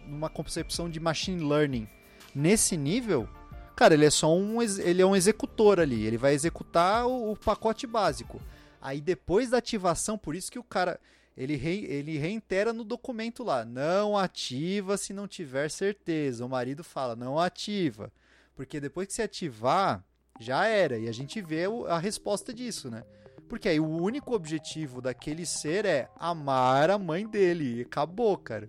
numa 0.07 0.29
concepção 0.29 0.89
de 0.89 0.99
machine 0.99 1.43
learning 1.43 1.87
nesse 2.33 2.77
nível 2.77 3.27
cara 3.75 3.93
ele 3.95 4.05
é 4.05 4.09
só 4.09 4.33
um 4.33 4.61
ele 4.61 5.01
é 5.01 5.05
um 5.05 5.15
executor 5.15 5.79
ali 5.79 6.05
ele 6.05 6.17
vai 6.17 6.33
executar 6.33 7.05
o, 7.05 7.31
o 7.31 7.35
pacote 7.35 7.85
básico. 7.85 8.39
Aí 8.81 9.01
depois 9.01 9.49
da 9.49 9.57
ativação 9.57 10.17
por 10.17 10.35
isso 10.35 10.51
que 10.51 10.57
o 10.59 10.63
cara 10.63 10.99
ele, 11.37 11.55
rei- 11.55 11.85
ele 11.85 12.17
reitera 12.17 12.71
no 12.71 12.83
documento 12.83 13.43
lá 13.43 13.65
não 13.65 14.17
ativa 14.17 14.97
se 14.97 15.11
não 15.13 15.27
tiver 15.27 15.69
certeza 15.69 16.45
o 16.45 16.49
marido 16.49 16.83
fala 16.83 17.15
não 17.15 17.37
ativa 17.39 18.11
porque 18.55 18.79
depois 18.79 19.07
que 19.07 19.13
você 19.13 19.21
ativar 19.23 20.03
já 20.41 20.65
era. 20.65 20.97
E 20.97 21.07
a 21.07 21.11
gente 21.11 21.41
vê 21.41 21.63
a 21.87 21.97
resposta 21.97 22.53
disso, 22.53 22.89
né? 22.89 23.03
Porque 23.47 23.67
aí 23.67 23.79
o 23.79 23.87
único 23.87 24.33
objetivo 24.33 25.01
daquele 25.01 25.45
ser 25.45 25.85
é 25.85 26.07
amar 26.17 26.89
a 26.89 26.97
mãe 26.97 27.27
dele. 27.27 27.79
E 27.79 27.81
acabou, 27.81 28.37
cara. 28.37 28.67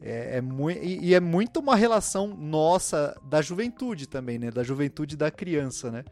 É, 0.00 0.38
é 0.38 0.40
mui- 0.40 0.78
e, 0.82 1.08
e 1.10 1.14
é 1.14 1.20
muito 1.20 1.60
uma 1.60 1.76
relação 1.76 2.26
nossa 2.28 3.16
da 3.24 3.40
juventude 3.42 4.08
também, 4.08 4.38
né? 4.38 4.50
Da 4.50 4.62
juventude 4.62 5.16
da 5.16 5.30
criança, 5.30 5.90
né? 5.90 6.04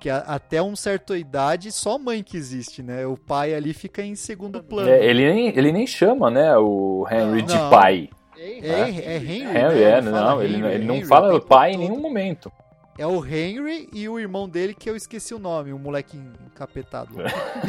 Que 0.00 0.10
a- 0.10 0.18
até 0.18 0.60
uma 0.60 0.76
certa 0.76 1.16
idade 1.16 1.72
só 1.72 1.94
a 1.96 1.98
mãe 1.98 2.22
que 2.22 2.36
existe, 2.36 2.82
né? 2.82 3.06
O 3.06 3.16
pai 3.16 3.54
ali 3.54 3.72
fica 3.72 4.02
em 4.02 4.14
segundo 4.14 4.62
plano. 4.62 4.90
É, 4.90 5.04
ele, 5.04 5.32
nem, 5.32 5.48
ele 5.48 5.72
nem 5.72 5.86
chama, 5.86 6.30
né, 6.30 6.56
o 6.58 7.06
Henry 7.10 7.42
de 7.42 7.54
Não. 7.54 7.70
pai. 7.70 8.08
É, 8.38 8.58
é 8.58 9.16
Henry. 9.16 9.40
Henry, 9.40 9.52
né? 9.54 9.82
é, 9.82 10.00
não, 10.02 10.42
ele, 10.42 10.56
Henry, 10.58 10.74
ele 10.74 10.84
não 10.84 11.02
fala 11.06 11.40
pai 11.40 11.72
em 11.72 11.78
nenhum 11.78 11.98
momento. 11.98 12.52
É 12.98 13.06
o 13.06 13.24
Henry 13.24 13.88
e 13.92 14.08
o 14.08 14.18
irmão 14.18 14.48
dele 14.48 14.74
que 14.74 14.88
eu 14.88 14.96
esqueci 14.96 15.34
o 15.34 15.38
nome, 15.38 15.72
o 15.72 15.78
moleque 15.78 16.16
encapetado. 16.46 17.16
lá. 17.16 17.24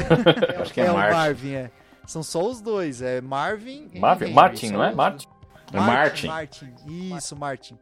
Acho 0.62 0.74
que 0.74 0.82
é, 0.82 0.86
é 0.86 0.92
o. 0.92 0.96
Marvin, 0.96 1.54
é. 1.54 1.72
São 2.06 2.24
só 2.24 2.46
os 2.46 2.62
dois, 2.62 3.02
é 3.02 3.20
Marvin 3.20 3.90
e 3.94 4.00
Marvin, 4.00 4.26
Henry, 4.26 4.34
Martin, 4.34 4.72
não 4.72 4.84
é? 4.84 4.94
Martin. 4.94 5.28
É 5.74 5.80
Martin. 5.80 6.28
Martin, 6.28 6.74
isso, 6.88 7.36
Martin. 7.36 7.78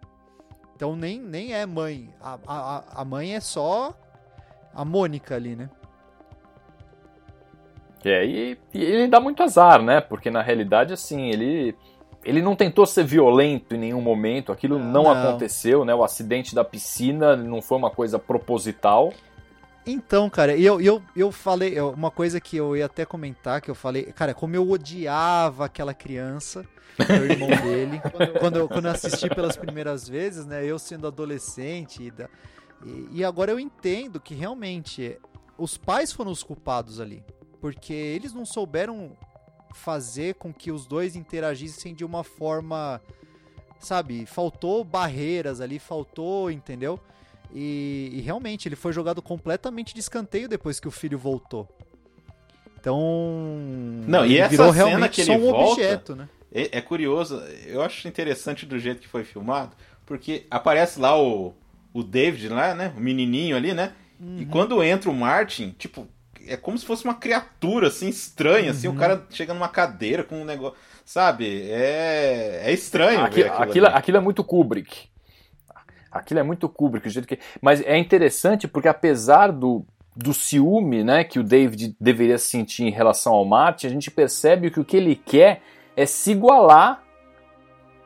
Então 0.76 0.96
nem, 0.96 1.20
nem 1.20 1.54
é 1.54 1.66
mãe. 1.66 2.10
A, 2.20 2.40
a, 2.48 3.02
a 3.02 3.06
mãe 3.06 3.36
é 3.36 3.40
só 3.40 3.94
a 4.74 4.84
Mônica 4.84 5.36
ali, 5.36 5.56
né? 5.56 5.70
É, 8.04 8.24
e, 8.24 8.58
e 8.74 8.84
ele 8.84 9.08
dá 9.08 9.20
muito 9.20 9.42
azar, 9.42 9.82
né? 9.82 10.00
Porque 10.00 10.30
na 10.30 10.42
realidade, 10.42 10.94
assim, 10.94 11.30
ele. 11.30 11.76
Ele 12.26 12.42
não 12.42 12.56
tentou 12.56 12.86
ser 12.88 13.04
violento 13.06 13.76
em 13.76 13.78
nenhum 13.78 14.02
momento, 14.02 14.52
aquilo 14.52 14.80
não, 14.80 15.04
Não. 15.04 15.12
aconteceu, 15.12 15.86
né? 15.86 15.94
O 15.94 16.04
acidente 16.04 16.56
da 16.56 16.64
piscina 16.64 17.36
não 17.36 17.62
foi 17.62 17.78
uma 17.78 17.92
coisa 17.92 18.18
proposital. 18.18 19.14
Então, 19.86 20.28
cara, 20.32 20.58
eu, 20.58 20.82
eu, 20.82 21.00
eu 21.16 21.32
falei, 21.32 21.80
uma 21.80 22.10
coisa 22.10 22.42
que 22.42 22.58
eu 22.58 22.76
ia 22.76 22.88
até 22.88 23.06
comentar, 23.06 23.62
que 23.62 23.70
eu 23.70 23.76
falei, 23.76 24.06
cara, 24.06 24.34
como 24.34 24.56
eu 24.56 24.68
odiava 24.68 25.66
aquela 25.66 25.94
criança, 25.94 26.66
o 27.08 27.24
irmão 27.24 27.50
dele, 27.62 28.02
quando 28.40 28.56
eu, 28.58 28.68
quando 28.68 28.86
eu 28.86 28.92
assisti 28.92 29.30
pelas 29.30 29.56
primeiras 29.56 30.10
vezes, 30.10 30.44
né, 30.48 30.66
eu 30.66 30.80
sendo 30.80 31.06
adolescente, 31.06 32.02
e, 32.02 32.10
da- 32.10 32.28
e, 32.84 33.20
e 33.20 33.24
agora 33.24 33.52
eu 33.52 33.60
entendo 33.60 34.20
que 34.20 34.34
realmente 34.34 35.20
os 35.56 35.78
pais 35.78 36.12
foram 36.12 36.32
os 36.32 36.42
culpados 36.42 37.00
ali, 37.00 37.24
porque 37.62 37.94
eles 37.94 38.34
não 38.34 38.44
souberam 38.44 39.12
fazer 39.76 40.36
com 40.36 40.54
que 40.54 40.72
os 40.72 40.86
dois 40.88 41.16
interagissem 41.16 41.94
de 41.94 42.04
uma 42.04 42.24
forma, 42.24 43.02
sabe, 43.80 44.26
faltou 44.26 44.84
barreiras 44.84 45.62
ali, 45.62 45.78
faltou, 45.78 46.50
entendeu? 46.50 47.00
E, 47.54 48.10
e 48.14 48.22
realmente 48.22 48.68
ele 48.68 48.76
foi 48.76 48.92
jogado 48.92 49.22
completamente 49.22 49.94
de 49.94 50.00
escanteio 50.00 50.50
depois 50.50 50.80
que 50.80 50.88
o 50.88 50.92
filho 50.92 51.18
voltou. 51.18 51.68
Então. 52.80 53.00
Não, 54.08 54.26
e 54.26 54.38
essa 54.38 54.50
virou 54.50 54.74
cena 54.74 54.88
realmente 54.88 55.12
que 55.12 55.24
só 55.24 55.34
ele 55.34 55.44
um 55.44 55.52
volta- 55.52 55.72
objeto, 55.74 56.16
né? 56.16 56.30
É, 56.52 56.78
é 56.78 56.82
curioso, 56.82 57.36
eu 57.66 57.82
acho 57.82 58.08
interessante 58.08 58.66
do 58.66 58.80
jeito 58.80 59.02
que 59.02 59.08
foi 59.08 59.26
filmado, 59.26 59.76
porque 60.06 60.46
aparece 60.50 61.00
lá 61.00 61.20
o, 61.20 61.54
o 61.94 62.02
David 62.02 62.48
lá, 62.48 62.74
né? 62.74 62.94
O 62.96 63.00
menininho 63.02 63.58
ali, 63.58 63.74
né? 63.74 63.94
Uhum. 64.20 64.40
E 64.40 64.46
quando 64.46 64.82
entra 64.82 65.10
o 65.10 65.14
Martin, 65.14 65.76
tipo, 65.78 66.08
é 66.48 66.58
como 66.58 66.78
se 66.78 66.86
fosse 66.86 67.04
uma 67.06 67.14
criatura, 67.16 67.88
assim, 67.88 68.08
estranha, 68.10 68.72
assim, 68.72 68.88
Uhum. 68.88 68.94
o 68.96 68.98
cara 68.98 69.24
chega 69.30 69.54
numa 69.54 69.68
cadeira 69.70 70.24
com 70.24 70.42
um 70.42 70.46
negócio, 70.46 70.78
sabe? 71.04 71.70
É, 71.70 72.62
é 72.66 72.72
estranho 72.74 73.22
Aqui- 73.24 73.44
ver 73.44 73.50
aquilo 73.50 73.64
aquilo, 73.64 73.86
ali. 73.88 73.96
aquilo 73.96 74.18
é 74.18 74.20
muito 74.22 74.44
Kubrick. 74.44 75.08
Aquilo 76.12 76.40
é 76.40 76.44
muito 76.44 76.70
Kubrick, 76.70 77.08
o 77.08 77.12
jeito 77.12 77.28
que. 77.28 77.40
Mas 77.62 77.82
é 77.82 77.98
interessante 77.98 78.68
porque 78.68 78.88
apesar 78.88 79.52
do, 79.52 79.86
do 80.16 80.34
ciúme, 80.34 81.04
né, 81.04 81.24
que 81.26 81.40
o 81.40 81.44
David 81.44 81.94
deveria 82.00 82.38
sentir 82.38 82.84
em 82.86 82.90
relação 82.92 83.34
ao 83.34 83.44
Martin, 83.44 83.88
a 83.88 83.90
gente 83.90 84.10
percebe 84.10 84.72
que 84.72 84.80
o 84.80 84.86
que 84.86 84.96
ele 84.96 85.16
quer 85.16 85.62
é 85.96 86.06
se 86.06 86.32
igualar 86.32 87.04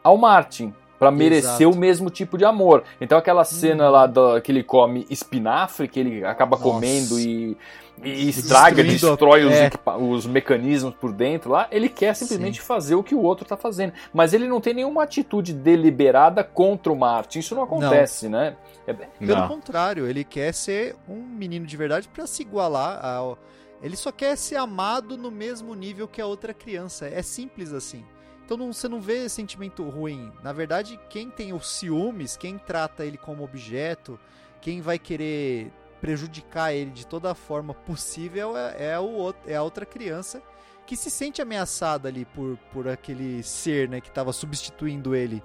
ao 0.03 0.17
Martin. 0.17 0.73
Pra 0.97 1.11
merecer 1.11 1.61
Exato. 1.61 1.69
o 1.71 1.77
mesmo 1.77 2.09
tipo 2.09 2.37
de 2.37 2.43
amor. 2.43 2.83
Então 2.99 3.17
aquela 3.17 3.45
cena 3.45 3.89
lá 3.89 4.05
do, 4.05 4.41
que 4.41 4.51
ele 4.51 4.63
come 4.63 5.07
espinafre, 5.09 5.87
que 5.87 5.97
ele 5.97 6.25
acaba 6.25 6.57
Nossa. 6.57 6.69
comendo 6.69 7.17
e, 7.17 7.55
e 8.03 8.29
estraga, 8.29 8.83
destrói 8.83 9.45
os, 9.45 9.53
é. 9.53 9.69
os 9.99 10.25
mecanismos 10.25 10.93
por 10.95 11.11
dentro 11.11 11.51
lá, 11.51 11.67
ele 11.71 11.89
quer 11.89 12.15
simplesmente 12.15 12.61
fazer 12.61 12.95
o 12.95 13.03
que 13.03 13.13
o 13.15 13.21
outro 13.21 13.45
tá 13.45 13.57
fazendo. 13.57 13.93
Mas 14.13 14.33
ele 14.33 14.47
não 14.47 14.61
tem 14.61 14.73
nenhuma 14.73 15.03
atitude 15.03 15.53
deliberada 15.53 16.43
contra 16.43 16.91
o 16.91 16.95
Martin. 16.95 17.39
Isso 17.39 17.55
não 17.55 17.63
acontece, 17.63 18.29
né? 18.29 18.55
É- 18.87 18.93
Pelo 18.93 19.35
Não. 19.41 19.47
contrário, 19.47 20.07
ele 20.07 20.23
quer 20.23 20.53
ser 20.53 20.95
um 21.07 21.21
menino 21.21 21.65
de 21.65 21.75
verdade 21.77 22.07
pra 22.07 22.25
se 22.25 22.41
igualar 22.41 23.03
ao. 23.05 23.37
Ele 23.81 23.95
só 23.95 24.11
quer 24.11 24.35
ser 24.35 24.57
amado 24.57 25.15
no 25.17 25.31
mesmo 25.31 25.73
nível 25.73 26.07
que 26.07 26.21
a 26.21 26.25
outra 26.25 26.53
criança. 26.53 27.07
É 27.07 27.21
simples 27.21 27.71
assim. 27.71 28.03
Então 28.45 28.57
não- 28.57 28.73
você 28.73 28.87
não 28.87 28.99
vê 28.99 29.29
sentimento 29.29 29.83
ruim. 29.83 30.31
Na 30.43 30.51
verdade, 30.51 30.99
quem 31.09 31.29
tem 31.29 31.53
os 31.53 31.69
ciúmes, 31.69 32.35
quem 32.35 32.57
trata 32.57 33.05
ele 33.05 33.17
como 33.17 33.43
objeto, 33.43 34.19
quem 34.59 34.81
vai 34.81 34.97
querer 34.99 35.71
prejudicar 35.99 36.73
ele 36.73 36.91
de 36.91 37.05
toda 37.05 37.33
forma 37.35 37.73
possível 37.73 38.55
é, 38.57 38.91
é 38.93 38.99
o 38.99 39.33
é 39.45 39.55
a 39.55 39.63
outra 39.63 39.85
criança 39.85 40.41
que 40.85 40.95
se 40.95 41.11
sente 41.11 41.41
ameaçada 41.41 42.07
ali 42.09 42.25
por, 42.25 42.57
por 42.73 42.87
aquele 42.87 43.43
ser, 43.43 43.87
né, 43.87 44.01
que 44.01 44.09
estava 44.09 44.33
substituindo 44.33 45.13
ele 45.13 45.43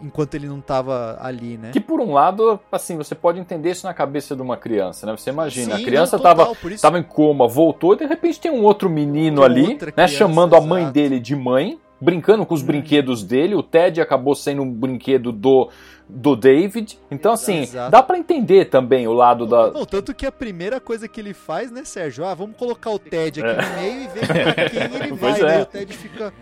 enquanto 0.00 0.34
ele 0.34 0.48
não 0.48 0.58
estava 0.58 1.16
ali, 1.20 1.56
né? 1.56 1.70
Que 1.72 1.80
por 1.80 2.00
um 2.00 2.12
lado, 2.12 2.58
assim, 2.72 2.96
você 2.96 3.14
pode 3.14 3.38
entender 3.38 3.70
isso 3.70 3.86
na 3.86 3.94
cabeça 3.94 4.34
de 4.34 4.42
uma 4.42 4.56
criança, 4.56 5.06
né? 5.06 5.16
Você 5.16 5.30
imagina, 5.30 5.76
Sim, 5.76 5.82
a 5.82 5.84
criança 5.84 6.16
não, 6.16 6.22
total, 6.24 6.46
tava, 6.46 6.54
por 6.56 6.72
isso- 6.72 6.86
em 6.96 7.02
coma, 7.04 7.46
voltou, 7.46 7.94
e 7.94 7.98
de 7.98 8.06
repente 8.06 8.40
tem 8.40 8.50
um 8.50 8.64
outro 8.64 8.90
menino 8.90 9.42
Tem 9.42 9.44
ali, 9.44 9.68
né? 9.68 9.74
criança, 9.76 10.08
Chamando 10.08 10.56
a 10.56 10.60
mãe 10.60 10.90
dele 10.90 11.20
de 11.20 11.36
mãe, 11.36 11.80
brincando 12.02 12.44
com 12.44 12.52
os 12.54 12.62
Hum. 12.62 12.66
brinquedos 12.66 13.22
dele. 13.22 13.54
O 13.54 13.62
Ted 13.62 14.00
acabou 14.00 14.34
sendo 14.34 14.62
um 14.62 14.70
brinquedo 14.70 15.30
do, 15.30 15.70
do 16.08 16.34
David. 16.34 16.98
Então, 17.10 17.32
assim, 17.32 17.60
Exato. 17.62 17.90
dá 17.92 18.02
pra 18.02 18.18
entender 18.18 18.66
também 18.66 19.06
o 19.06 19.12
lado 19.12 19.46
da. 19.46 19.70
Não, 19.70 19.86
tanto 19.86 20.12
que 20.12 20.26
a 20.26 20.32
primeira 20.32 20.80
coisa 20.80 21.06
que 21.06 21.20
ele 21.20 21.32
faz, 21.32 21.70
né, 21.70 21.84
Sérgio? 21.84 22.24
Ah, 22.26 22.34
vamos 22.34 22.56
colocar 22.56 22.90
o 22.90 22.98
Ted 22.98 23.40
aqui 23.42 23.60
É. 23.60 23.62
no 23.62 23.76
meio 23.80 24.02
e 24.02 24.08
ver 24.08 24.26
pra 24.26 24.64
quem 24.68 24.82
ele 25.00 25.12
vai. 25.14 25.40
Daí 25.40 25.58
é. 25.58 25.62
o 25.62 25.66
Ted 25.66 25.92
fica. 25.96 26.32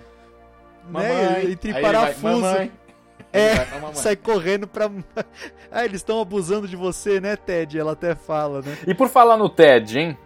Mamãe. 0.90 1.08
Né, 1.08 1.44
entre 1.52 1.72
vai, 1.72 1.82
parafuso. 1.82 2.46
É, 3.32 3.54
vai 3.54 3.80
mamãe. 3.80 3.94
sai 3.94 4.16
correndo 4.16 4.66
pra. 4.66 4.90
ah, 5.70 5.84
eles 5.84 6.00
estão 6.00 6.20
abusando 6.20 6.66
de 6.66 6.74
você, 6.74 7.20
né, 7.20 7.36
Ted? 7.36 7.78
Ela 7.78 7.92
até 7.92 8.14
fala, 8.14 8.60
né? 8.62 8.76
E 8.86 8.94
por 8.94 9.08
falar 9.08 9.36
no 9.36 9.48
Ted, 9.48 9.98
hein? 9.98 10.18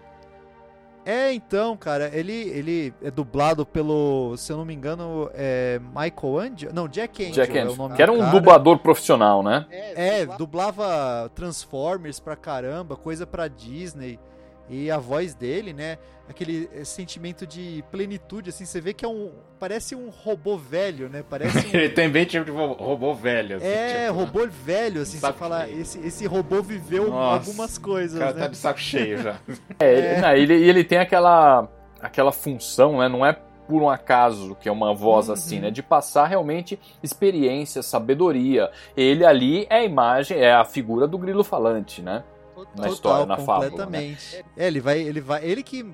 É, 1.05 1.33
então, 1.33 1.77
cara, 1.77 2.11
ele, 2.15 2.33
ele 2.33 2.95
é 3.03 3.11
dublado 3.11 3.67
pelo, 3.67 4.37
se 4.37 4.51
eu 4.51 4.57
não 4.57 4.65
me 4.65 4.73
engano, 4.73 5.31
é 5.35 5.79
Michael 5.79 6.39
Angel? 6.39 6.73
Não, 6.73 6.89
Jack 6.89 7.23
Angel 7.23 7.35
Jack 7.45 7.59
é 7.59 7.61
o 7.61 7.65
Angel, 7.65 7.77
nome 7.77 7.97
que 7.97 8.03
era 8.03 8.13
um 8.13 8.19
cara. 8.19 8.31
dublador 8.31 8.79
profissional, 8.79 9.43
né? 9.43 9.67
É, 9.71 10.25
dublava 10.25 11.31
Transformers 11.35 12.19
pra 12.19 12.37
caramba, 12.37 12.97
coisa 12.97 13.27
pra 13.27 13.49
Disney. 13.49 14.19
E 14.69 14.91
a 14.91 14.99
voz 14.99 15.35
dele, 15.35 15.73
né? 15.73 15.99
Aquele 16.27 16.71
eh, 16.75 16.85
sentimento 16.85 17.47
de 17.47 17.85
plenitude, 17.91 18.49
assim, 18.49 18.65
você 18.65 18.81
vê 18.81 18.95
que 18.95 19.05
é 19.05 19.09
um. 19.09 19.31
Parece 19.61 19.95
um 19.95 20.09
robô 20.09 20.57
velho, 20.57 21.09
né? 21.11 21.23
Parece 21.29 21.59
um. 21.69 21.71
Ele 21.71 21.91
tem 21.91 22.09
bem 22.09 22.25
tipo 22.25 22.47
de 22.47 22.51
robô 22.51 23.13
velho. 23.15 23.57
assim, 23.57 23.67
É, 23.67 24.07
tipo, 24.07 24.15
robô 24.21 24.47
velho, 24.49 25.03
assim, 25.03 25.19
você 25.19 25.33
fala, 25.35 25.67
cheio. 25.67 25.81
esse, 25.83 25.99
esse 26.01 26.27
robô 26.27 26.63
viveu 26.63 27.11
Nossa, 27.11 27.35
algumas 27.51 27.77
O 27.77 27.81
coisas, 27.83 28.19
cara 28.19 28.33
né? 28.33 28.41
tá 28.41 28.49
de 28.49 28.57
saco 28.57 28.81
cheio 28.81 29.19
já. 29.19 29.37
É, 29.79 29.93
ele, 30.15 30.21
não, 30.23 30.33
ele, 30.35 30.57
e 30.57 30.69
ele 30.71 30.83
tem 30.85 30.97
aquela, 30.99 31.69
aquela 32.01 32.33
função, 32.33 32.99
né? 33.01 33.09
Não 33.09 33.25
é 33.25 33.35
por 33.69 33.83
um 33.83 33.89
acaso 33.91 34.55
que 34.61 34.69
é 34.69 34.73
uma 34.73 34.95
voz 34.95 35.29
Uhum. 35.29 35.35
assim, 35.35 35.61
né? 35.61 35.71
De 35.71 35.83
passar 35.83 36.27
realmente 36.27 36.79
experiência, 37.03 37.83
sabedoria. 37.83 38.71
Ele 38.97 39.25
ali 39.27 39.67
é 39.69 39.77
a 39.77 39.85
imagem, 39.85 40.39
é 40.39 40.53
a 40.55 40.65
figura 40.65 41.07
do 41.07 41.19
grilo 41.19 41.45
falante, 41.45 42.01
né? 42.03 42.25
Na 42.77 42.89
história, 42.89 43.27
na 43.27 43.37
fábula. 43.37 43.59
né? 43.59 43.71
completamente. 43.71 44.45
É, 44.57 44.67
ele 44.67 44.81
vai, 44.81 45.01
ele 45.01 45.21
vai, 45.21 45.45
ele 45.45 45.63
que 45.63 45.87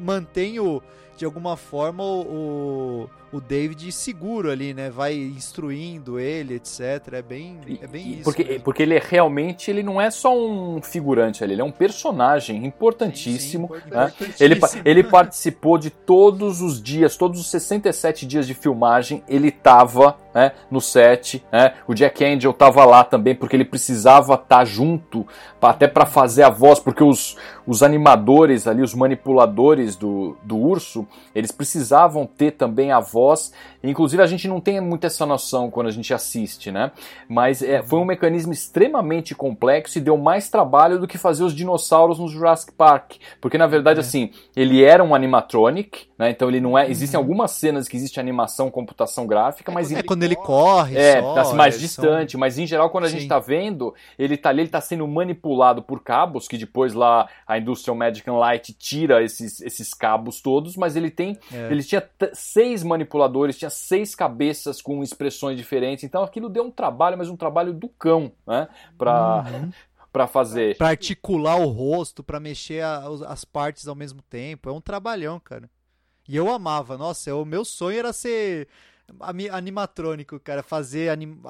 mantém 0.00 0.58
o 0.60 0.82
de 1.16 1.24
alguma 1.24 1.56
forma 1.56 2.02
o, 2.02 3.08
o, 3.32 3.40
David 3.40 3.90
seguro 3.92 4.50
ali, 4.50 4.74
né? 4.74 4.90
Vai 4.90 5.14
instruindo 5.14 6.18
ele, 6.18 6.54
etc. 6.54 6.80
É 7.12 7.22
bem, 7.22 7.58
é 7.80 7.86
bem 7.86 8.12
isso. 8.14 8.24
Porque, 8.24 8.44
mesmo. 8.44 8.64
porque 8.64 8.82
ele 8.82 8.94
é 8.94 9.02
realmente, 9.04 9.70
ele 9.70 9.82
não 9.82 10.00
é 10.00 10.10
só 10.10 10.36
um 10.36 10.80
figurante 10.82 11.42
ali, 11.44 11.54
ele 11.54 11.62
é 11.62 11.64
um 11.64 11.70
personagem 11.70 12.64
importantíssimo. 12.64 13.68
Sim, 13.68 13.74
sim, 13.74 13.90
né? 13.90 14.04
importantíssimo. 14.06 14.44
Ele, 14.44 14.56
pa- 14.56 14.70
ele 14.84 15.04
participou 15.04 15.78
de 15.78 15.90
todos 15.90 16.60
os 16.60 16.82
dias, 16.82 17.16
todos 17.16 17.40
os 17.40 17.50
67 17.50 18.26
dias 18.26 18.46
de 18.46 18.54
filmagem, 18.54 19.22
ele 19.28 19.50
tava 19.50 20.16
né, 20.34 20.52
no 20.70 20.80
set. 20.80 21.44
Né? 21.52 21.74
O 21.86 21.94
Jack 21.94 22.24
Angel 22.24 22.52
tava 22.52 22.84
lá 22.84 23.02
também, 23.04 23.34
porque 23.34 23.56
ele 23.56 23.64
precisava 23.64 24.34
estar 24.34 24.64
junto, 24.64 25.26
pra- 25.58 25.70
até 25.70 25.86
para 25.88 26.06
fazer 26.06 26.42
a 26.42 26.50
voz, 26.50 26.78
porque 26.78 27.02
os, 27.04 27.36
os 27.66 27.82
animadores 27.82 28.66
ali, 28.66 28.82
os 28.82 28.94
manipuladores 28.94 29.96
do, 29.96 30.36
do 30.42 30.56
urso, 30.56 31.06
eles 31.34 31.50
precisavam 31.52 32.26
ter 32.26 32.52
também 32.52 32.90
a 32.92 32.98
voz. 33.00 33.19
Inclusive, 33.82 34.22
a 34.22 34.26
gente 34.26 34.46
não 34.46 34.60
tem 34.60 34.80
muito 34.80 35.06
essa 35.06 35.24
noção 35.24 35.70
quando 35.70 35.86
a 35.86 35.90
gente 35.90 36.12
assiste, 36.12 36.70
né? 36.70 36.90
Mas 37.28 37.62
é, 37.62 37.82
foi 37.82 37.98
um 37.98 38.04
mecanismo 38.04 38.52
extremamente 38.52 39.34
complexo 39.34 39.96
e 39.98 40.00
deu 40.00 40.16
mais 40.18 40.48
trabalho 40.50 40.98
do 40.98 41.06
que 41.08 41.16
fazer 41.16 41.44
os 41.44 41.54
dinossauros 41.54 42.18
no 42.18 42.28
Jurassic 42.28 42.72
Park. 42.72 43.14
Porque, 43.40 43.56
na 43.56 43.66
verdade, 43.66 43.98
É. 43.98 44.02
assim, 44.02 44.30
ele 44.54 44.82
era 44.84 45.02
um 45.02 45.14
animatronic, 45.14 46.06
né? 46.18 46.30
Então 46.30 46.48
ele 46.48 46.60
não 46.60 46.76
é. 46.78 46.90
Existem 46.90 47.18
Uhum. 47.18 47.24
algumas 47.24 47.52
cenas 47.52 47.88
que 47.88 47.96
existe 47.96 48.20
animação, 48.20 48.70
computação 48.70 49.26
gráfica, 49.26 49.72
mas 49.72 49.90
é 49.92 50.02
quando 50.02 50.22
ele 50.22 50.36
corre, 50.36 50.96
é, 50.98 51.20
só, 51.20 51.34
tá 51.34 51.40
assim, 51.42 51.56
mais 51.56 51.74
é, 51.74 51.78
são- 51.78 51.86
distante, 51.86 52.36
mas 52.36 52.58
em 52.58 52.66
geral 52.66 52.90
quando 52.90 53.04
a 53.04 53.08
Sim. 53.08 53.18
gente 53.20 53.28
tá 53.28 53.38
vendo, 53.38 53.94
ele 54.18 54.36
tá 54.36 54.50
ali, 54.50 54.62
ele 54.62 54.68
tá 54.68 54.80
sendo 54.80 55.06
manipulado 55.08 55.82
por 55.82 56.02
cabos, 56.02 56.46
que 56.46 56.58
depois 56.58 56.92
lá 56.94 57.28
a 57.46 57.58
Industrial 57.58 57.96
Magic 57.96 58.28
and 58.28 58.34
Light 58.36 58.72
tira 58.74 59.22
esses, 59.22 59.60
esses 59.60 59.94
cabos 59.94 60.40
todos, 60.40 60.76
mas 60.76 60.96
ele 60.96 61.10
tem, 61.10 61.38
É. 61.52 61.68
ele 61.70 61.82
tinha 61.82 62.02
seis 62.32 62.82
manipuladores, 63.10 63.58
tinha 63.58 63.70
seis 63.70 64.14
cabeças 64.14 64.80
com 64.80 65.02
expressões 65.02 65.56
diferentes, 65.56 66.04
então 66.04 66.22
aquilo 66.22 66.48
deu 66.48 66.64
um 66.64 66.70
trabalho, 66.70 67.18
mas 67.18 67.28
um 67.28 67.36
trabalho 67.36 67.72
do 67.72 67.88
cão, 67.88 68.32
né, 68.46 68.68
pra, 68.96 69.44
Uhum. 69.52 69.70
pra 70.12 70.26
fazer. 70.26 70.76
Pra 70.76 70.88
articular 70.88 71.56
o 71.56 71.66
rosto, 71.68 72.22
pra 72.22 72.38
mexer 72.40 72.82
a- 72.84 73.02
as 73.28 73.44
partes 73.44 73.88
ao 73.88 73.94
mesmo 73.94 74.22
tempo. 74.22 74.68
É 74.68 74.72
um 74.72 74.80
trabalhão, 74.80 75.40
cara. 75.40 75.68
E 76.28 76.36
eu 76.36 76.48
amava. 76.50 76.96
Nossa, 76.96 77.34
o 77.34 77.44
meu 77.44 77.64
sonho 77.64 77.98
era 77.98 78.12
ser 78.12 78.68
animatrônico, 79.50 80.38
cara, 80.38 80.62
fazer 80.62 81.08
anim- 81.10 81.40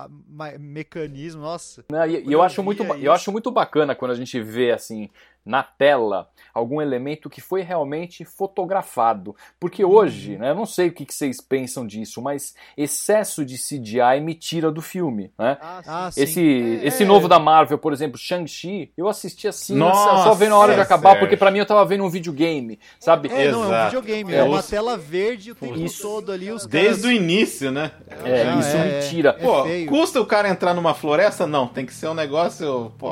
mecanismo, 0.59 1.43
nossa. 1.43 1.85
Né, 1.93 2.09
E, 2.11 2.33
eu 2.33 2.43
acho 2.43 2.63
muito, 2.63 2.83
eu 2.83 3.13
acho 3.13 3.31
muito 3.31 3.51
bacana 3.51 3.95
quando 3.95 4.13
a 4.13 4.15
gente 4.15 4.41
vê 4.41 4.71
assim 4.73 5.11
na 5.45 5.63
tela 5.63 6.29
algum 6.53 6.81
elemento 6.83 7.31
que 7.31 7.41
foi 7.41 7.63
realmente 7.63 8.25
fotografado, 8.25 9.35
porque 9.59 9.85
hoje, 9.85 10.37
né, 10.37 10.51
eu 10.51 10.55
não 10.55 10.67
sei 10.67 10.89
o 10.89 10.93
que 10.93 11.07
vocês 11.09 11.41
pensam 11.41 11.87
disso, 11.87 12.21
mas 12.21 12.55
excesso 12.77 13.45
de 13.45 13.57
CGI 13.57 14.21
me 14.23 14.35
tira 14.35 14.71
do 14.71 14.83
filme, 14.83 15.33
né? 15.39 15.57
Ah, 15.61 16.11
sim. 16.13 16.23
Esse, 16.23 16.81
É, 16.83 16.87
esse 16.87 17.03
é. 17.05 17.07
novo 17.07 17.27
da 17.29 17.39
Marvel, 17.39 17.79
por 17.79 17.93
exemplo, 17.93 18.19
Shang-Chi, 18.19 18.93
eu 18.97 19.09
assisti 19.09 19.49
assim, 19.49 19.77
Nossa, 19.77 20.25
só 20.25 20.35
vendo 20.35 20.55
a 20.55 20.59
hora 20.59 20.75
de 20.75 20.81
é 20.81 20.83
acabar, 20.83 21.11
certo. 21.11 21.21
porque 21.21 21.37
pra 21.37 21.51
mim 21.51 21.59
eu 21.59 21.67
tava 21.67 21.85
vendo 21.85 22.05
um 22.05 22.11
videogame, 22.11 22.79
sabe? 22.99 23.29
É, 23.33 23.51
não, 23.51 23.73
é 23.73 23.83
um 23.83 23.85
videogame, 23.87 24.33
É, 24.33 24.37
é, 24.39 24.43
uma 24.43 24.59
os- 24.59 24.67
tela 24.69 24.97
verde 24.97 25.53
o 25.53 25.55
tempo 25.55 25.79
Isso. 25.79 26.03
todo 26.03 26.33
ali, 26.33 26.51
os 26.51 26.67
Desde 26.67 27.07
o 27.07 27.11
caras... 27.11 27.17
início, 27.23 27.71
né? 27.71 27.93
É, 28.25 28.45
Não, 28.45 28.61
isso 28.61 28.77
é, 28.77 28.85
me 28.85 28.91
é. 28.93 28.99
tira. 29.09 29.31
É 29.39 29.43
Pô, 29.43 29.63
feio. 29.65 29.89
custa 29.89 30.21
o 30.21 30.27
cara 30.27 30.49
entrar 30.49 30.75
numa 30.75 30.95
floresta? 30.95 31.47
Não, 31.47 31.67
tem 31.67 31.87
que 31.87 31.95
ser 31.95 32.09
um 32.09 32.15
negócio, 32.15 32.93
pô... 32.99 33.11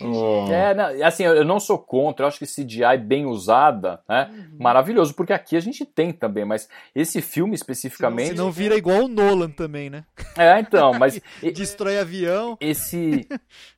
é- 0.00 0.04
Oh. 0.04 0.46
É, 0.50 0.74
não, 0.74 1.06
assim, 1.06 1.24
eu 1.24 1.44
não 1.44 1.58
sou 1.60 1.78
contra, 1.78 2.24
eu 2.24 2.28
acho 2.28 2.38
que 2.38 2.46
CGI 2.46 2.98
bem 2.98 3.26
usada, 3.26 4.00
né? 4.08 4.30
Uhum. 4.32 4.56
Maravilhoso, 4.58 5.14
porque 5.14 5.32
aqui 5.32 5.56
a 5.56 5.60
gente 5.60 5.84
tem 5.84 6.12
também, 6.12 6.44
mas 6.44 6.68
esse 6.94 7.20
filme 7.22 7.54
especificamente. 7.54 8.28
Senão 8.28 8.50
vira 8.50 8.76
igual 8.76 9.04
o 9.04 9.08
Nolan 9.08 9.50
também, 9.50 9.88
né? 9.90 10.04
É, 10.36 10.58
então, 10.60 10.92
mas 10.98 11.20
Destrói 11.54 11.98
avião. 11.98 12.56
esse. 12.60 13.26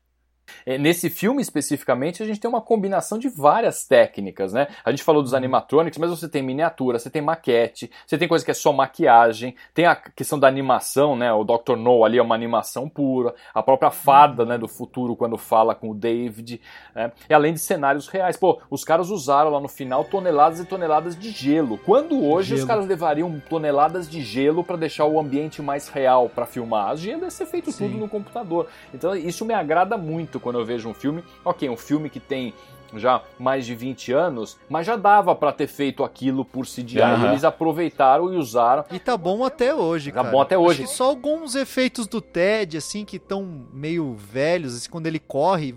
é, 0.69 0.77
Nesse 0.77 1.09
filme 1.09 1.41
especificamente, 1.41 2.23
a 2.23 2.27
gente 2.27 2.39
tem 2.39 2.49
uma 2.49 2.61
combinação 2.61 3.19
de 3.19 3.27
várias 3.27 3.87
técnicas, 3.87 4.53
né? 4.53 4.69
A 4.85 4.91
gente 4.91 5.03
falou 5.03 5.23
dos 5.23 5.33
animatronics, 5.33 5.99
mas 5.99 6.11
você 6.11 6.29
tem 6.29 6.43
miniatura, 6.43 6.99
você 6.99 7.09
tem 7.09 7.23
maquete, 7.23 7.91
você 8.07 8.19
tem 8.19 8.29
coisa 8.29 8.45
que 8.45 8.51
é 8.51 8.55
só 8.55 8.71
maquiagem, 8.71 9.57
tem 9.73 9.87
a 9.87 9.97
questão 9.97 10.39
da 10.39 10.47
animação, 10.47 11.17
né? 11.17 11.33
O 11.33 11.43
Dr. 11.43 11.75
No 11.75 12.05
ali 12.05 12.19
é 12.19 12.23
uma 12.23 12.35
animação 12.35 12.87
pura, 12.87 13.35
a 13.55 13.63
própria 13.63 13.91
fada, 13.91 14.45
né, 14.45 14.59
do 14.59 14.69
futuro 14.69 15.17
quando 15.17 15.39
fala 15.39 15.75
com 15.75 15.89
o 15.89 15.95
David, 15.95 16.61
né? 16.95 17.13
E 17.31 17.33
além 17.33 17.55
de 17.55 17.61
cenários 17.61 18.07
reais. 18.07 18.37
Pô, 18.37 18.61
os 18.69 18.85
caras 18.85 19.09
usaram 19.09 19.51
lá 19.51 19.61
no 19.61 19.69
final 19.69 20.05
toneladas 20.05 20.61
e 20.61 20.67
toneladas 20.67 21.19
de 21.19 21.31
gelo. 21.31 21.79
Quando 21.79 22.23
hoje 22.23 22.53
os 22.53 22.61
Gelo. 22.61 22.69
caras 22.69 22.87
levariam 22.87 23.41
toneladas 23.49 24.07
de 24.07 24.21
gelo 24.21 24.63
para 24.63 24.77
deixar 24.77 25.07
o 25.07 25.19
ambiente 25.19 25.63
mais 25.63 25.89
real 25.89 26.29
para 26.29 26.45
filmar? 26.45 26.91
As 26.91 27.01
gelo 27.01 27.25
ia 27.25 27.31
ser 27.31 27.47
feito 27.47 27.73
Sim. 27.73 27.87
tudo 27.87 28.01
no 28.01 28.09
computador. 28.09 28.67
Então 28.93 29.17
isso 29.17 29.47
me 29.47 29.55
agrada 29.55 29.97
muito 29.97 30.39
quando 30.39 30.58
eu 30.59 30.65
vejo 30.65 30.89
um 30.89 30.95
filme. 30.95 31.23
Ok, 31.45 31.69
um 31.69 31.77
filme 31.77 32.09
que 32.11 32.21
tem 32.21 32.53
já 32.95 33.23
mais 33.39 33.67
de 33.67 33.75
20 33.75 34.13
anos, 34.13 34.57
mas 34.69 34.87
já 34.87 34.97
dava 34.97 35.35
pra 35.35 35.53
ter 35.53 35.67
feito 35.67 36.03
aquilo 36.03 36.43
por 36.45 36.65
CGI. 36.67 37.01
Aham. 37.03 37.29
Eles 37.33 37.45
aproveitaram 37.45 38.33
e 38.33 38.37
usaram. 38.39 38.85
E 38.91 38.99
tá 38.99 39.15
bom 39.17 39.45
até 39.45 39.75
hoje, 39.75 40.11
Tá 40.11 40.23
cara. 40.23 40.31
bom 40.31 40.41
até 40.41 40.57
hoje. 40.57 40.83
Acho 40.85 40.91
que 40.93 40.97
só 40.97 41.05
alguns 41.05 41.55
efeitos 41.55 42.07
do 42.07 42.21
Ted, 42.23 42.79
assim, 42.79 43.05
que 43.05 43.17
estão 43.17 43.67
meio 43.73 44.15
velhos, 44.15 44.75
assim, 44.75 44.89
quando 44.91 45.07
ele 45.07 45.19
corre. 45.19 45.75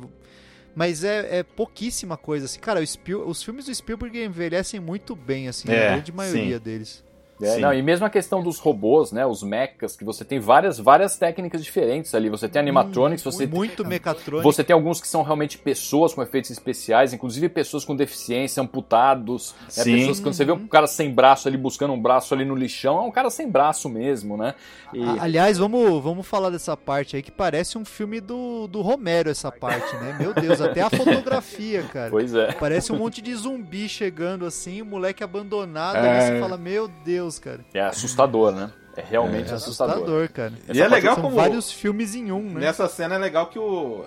Mas 0.73 1.03
é, 1.03 1.39
é 1.39 1.43
pouquíssima 1.43 2.15
coisa, 2.15 2.45
assim. 2.45 2.59
Cara, 2.61 2.79
o 2.79 2.87
Spiel- 2.87 3.27
os 3.27 3.43
filmes 3.43 3.65
do 3.65 3.75
Spielberg 3.75 4.17
envelhecem 4.23 4.79
muito 4.79 5.13
bem, 5.15 5.49
assim, 5.49 5.69
É, 5.69 5.87
a 5.89 5.91
grande 5.95 6.13
maioria 6.13 6.57
sim. 6.57 6.63
deles. 6.63 7.03
É, 7.41 7.57
não, 7.59 7.73
e 7.73 7.81
mesmo 7.81 8.05
a 8.05 8.09
questão 8.09 8.41
dos 8.43 8.59
robôs, 8.59 9.11
né, 9.11 9.25
os 9.25 9.41
mechas, 9.43 9.95
que 9.95 10.03
você 10.03 10.23
tem 10.23 10.39
várias, 10.39 10.77
várias 10.77 11.17
técnicas 11.17 11.63
diferentes 11.63 12.13
ali. 12.15 12.29
Você 12.29 12.47
tem 12.47 12.59
animatronics, 12.59 13.23
você 13.23 13.45
Muito 13.47 13.83
mecatrônico. 13.85 14.43
Você 14.51 14.63
tem 14.63 14.73
alguns 14.73 15.01
que 15.01 15.07
são 15.07 15.23
realmente 15.23 15.57
pessoas 15.57 16.13
com 16.13 16.21
efeitos 16.21 16.51
especiais, 16.51 17.13
inclusive 17.13 17.49
pessoas 17.49 17.83
com 17.85 17.95
deficiência, 17.95 18.61
amputados. 18.61 19.53
né? 19.61 19.83
Sim. 19.83 19.95
Pessoas, 19.97 20.19
quando 20.19 20.33
você 20.35 20.45
vê 20.45 20.51
um 20.51 20.67
cara 20.67 20.87
sem 20.87 21.11
braço 21.11 21.47
ali 21.47 21.57
buscando 21.57 21.93
um 21.93 22.01
braço 22.01 22.33
ali 22.33 22.45
no 22.45 22.55
lixão, 22.55 22.97
é 22.97 23.01
um 23.01 23.11
cara 23.11 23.29
sem 23.29 23.49
braço 23.49 23.87
mesmo, 23.89 24.37
né? 24.37 24.55
E- 24.93 25.03
Aliás, 25.19 25.57
vamos, 25.57 26.01
vamos 26.03 26.25
falar 26.27 26.49
dessa 26.49 26.75
parte 26.75 27.15
aí 27.15 27.21
que 27.21 27.31
parece 27.31 27.77
um 27.77 27.85
filme 27.85 28.19
do, 28.19 28.67
do 28.67 28.81
Romero, 28.81 29.29
essa 29.29 29.51
parte, 29.51 29.95
né? 29.97 30.17
Meu 30.19 30.33
Deus, 30.33 30.59
até 30.61 30.81
a 30.81 30.89
fotografia, 30.89 31.83
cara. 31.83 32.09
Pois 32.09 32.33
é. 32.33 32.51
Parece 32.53 32.91
um 32.91 32.97
monte 32.97 33.21
de 33.21 33.33
zumbi 33.35 33.87
chegando 33.87 34.45
assim, 34.45 34.81
o 34.81 34.85
moleque 34.85 35.23
abandonado, 35.23 35.97
É. 35.97 36.09
aí 36.19 36.27
você 36.35 36.39
fala, 36.39 36.57
meu 36.57 36.87
Deus, 37.05 37.30
cara. 37.39 37.65
É 37.73 37.81
assustador, 37.81 38.51
né? 38.51 38.71
É 38.95 39.01
realmente 39.01 39.49
É 39.51 39.53
assustador. 39.53 39.95
assustador, 39.95 40.29
cara. 40.29 40.53
E 40.73 40.81
é 40.81 40.87
legal 40.87 41.15
São 41.15 41.23
como... 41.23 41.35
vários 41.35 41.71
filmes 41.71 42.15
em 42.15 42.31
um, 42.31 42.43
né? 42.43 42.61
Nessa 42.61 42.87
cena 42.87 43.15
é 43.15 43.17
legal 43.17 43.47
que 43.47 43.59
o... 43.59 44.03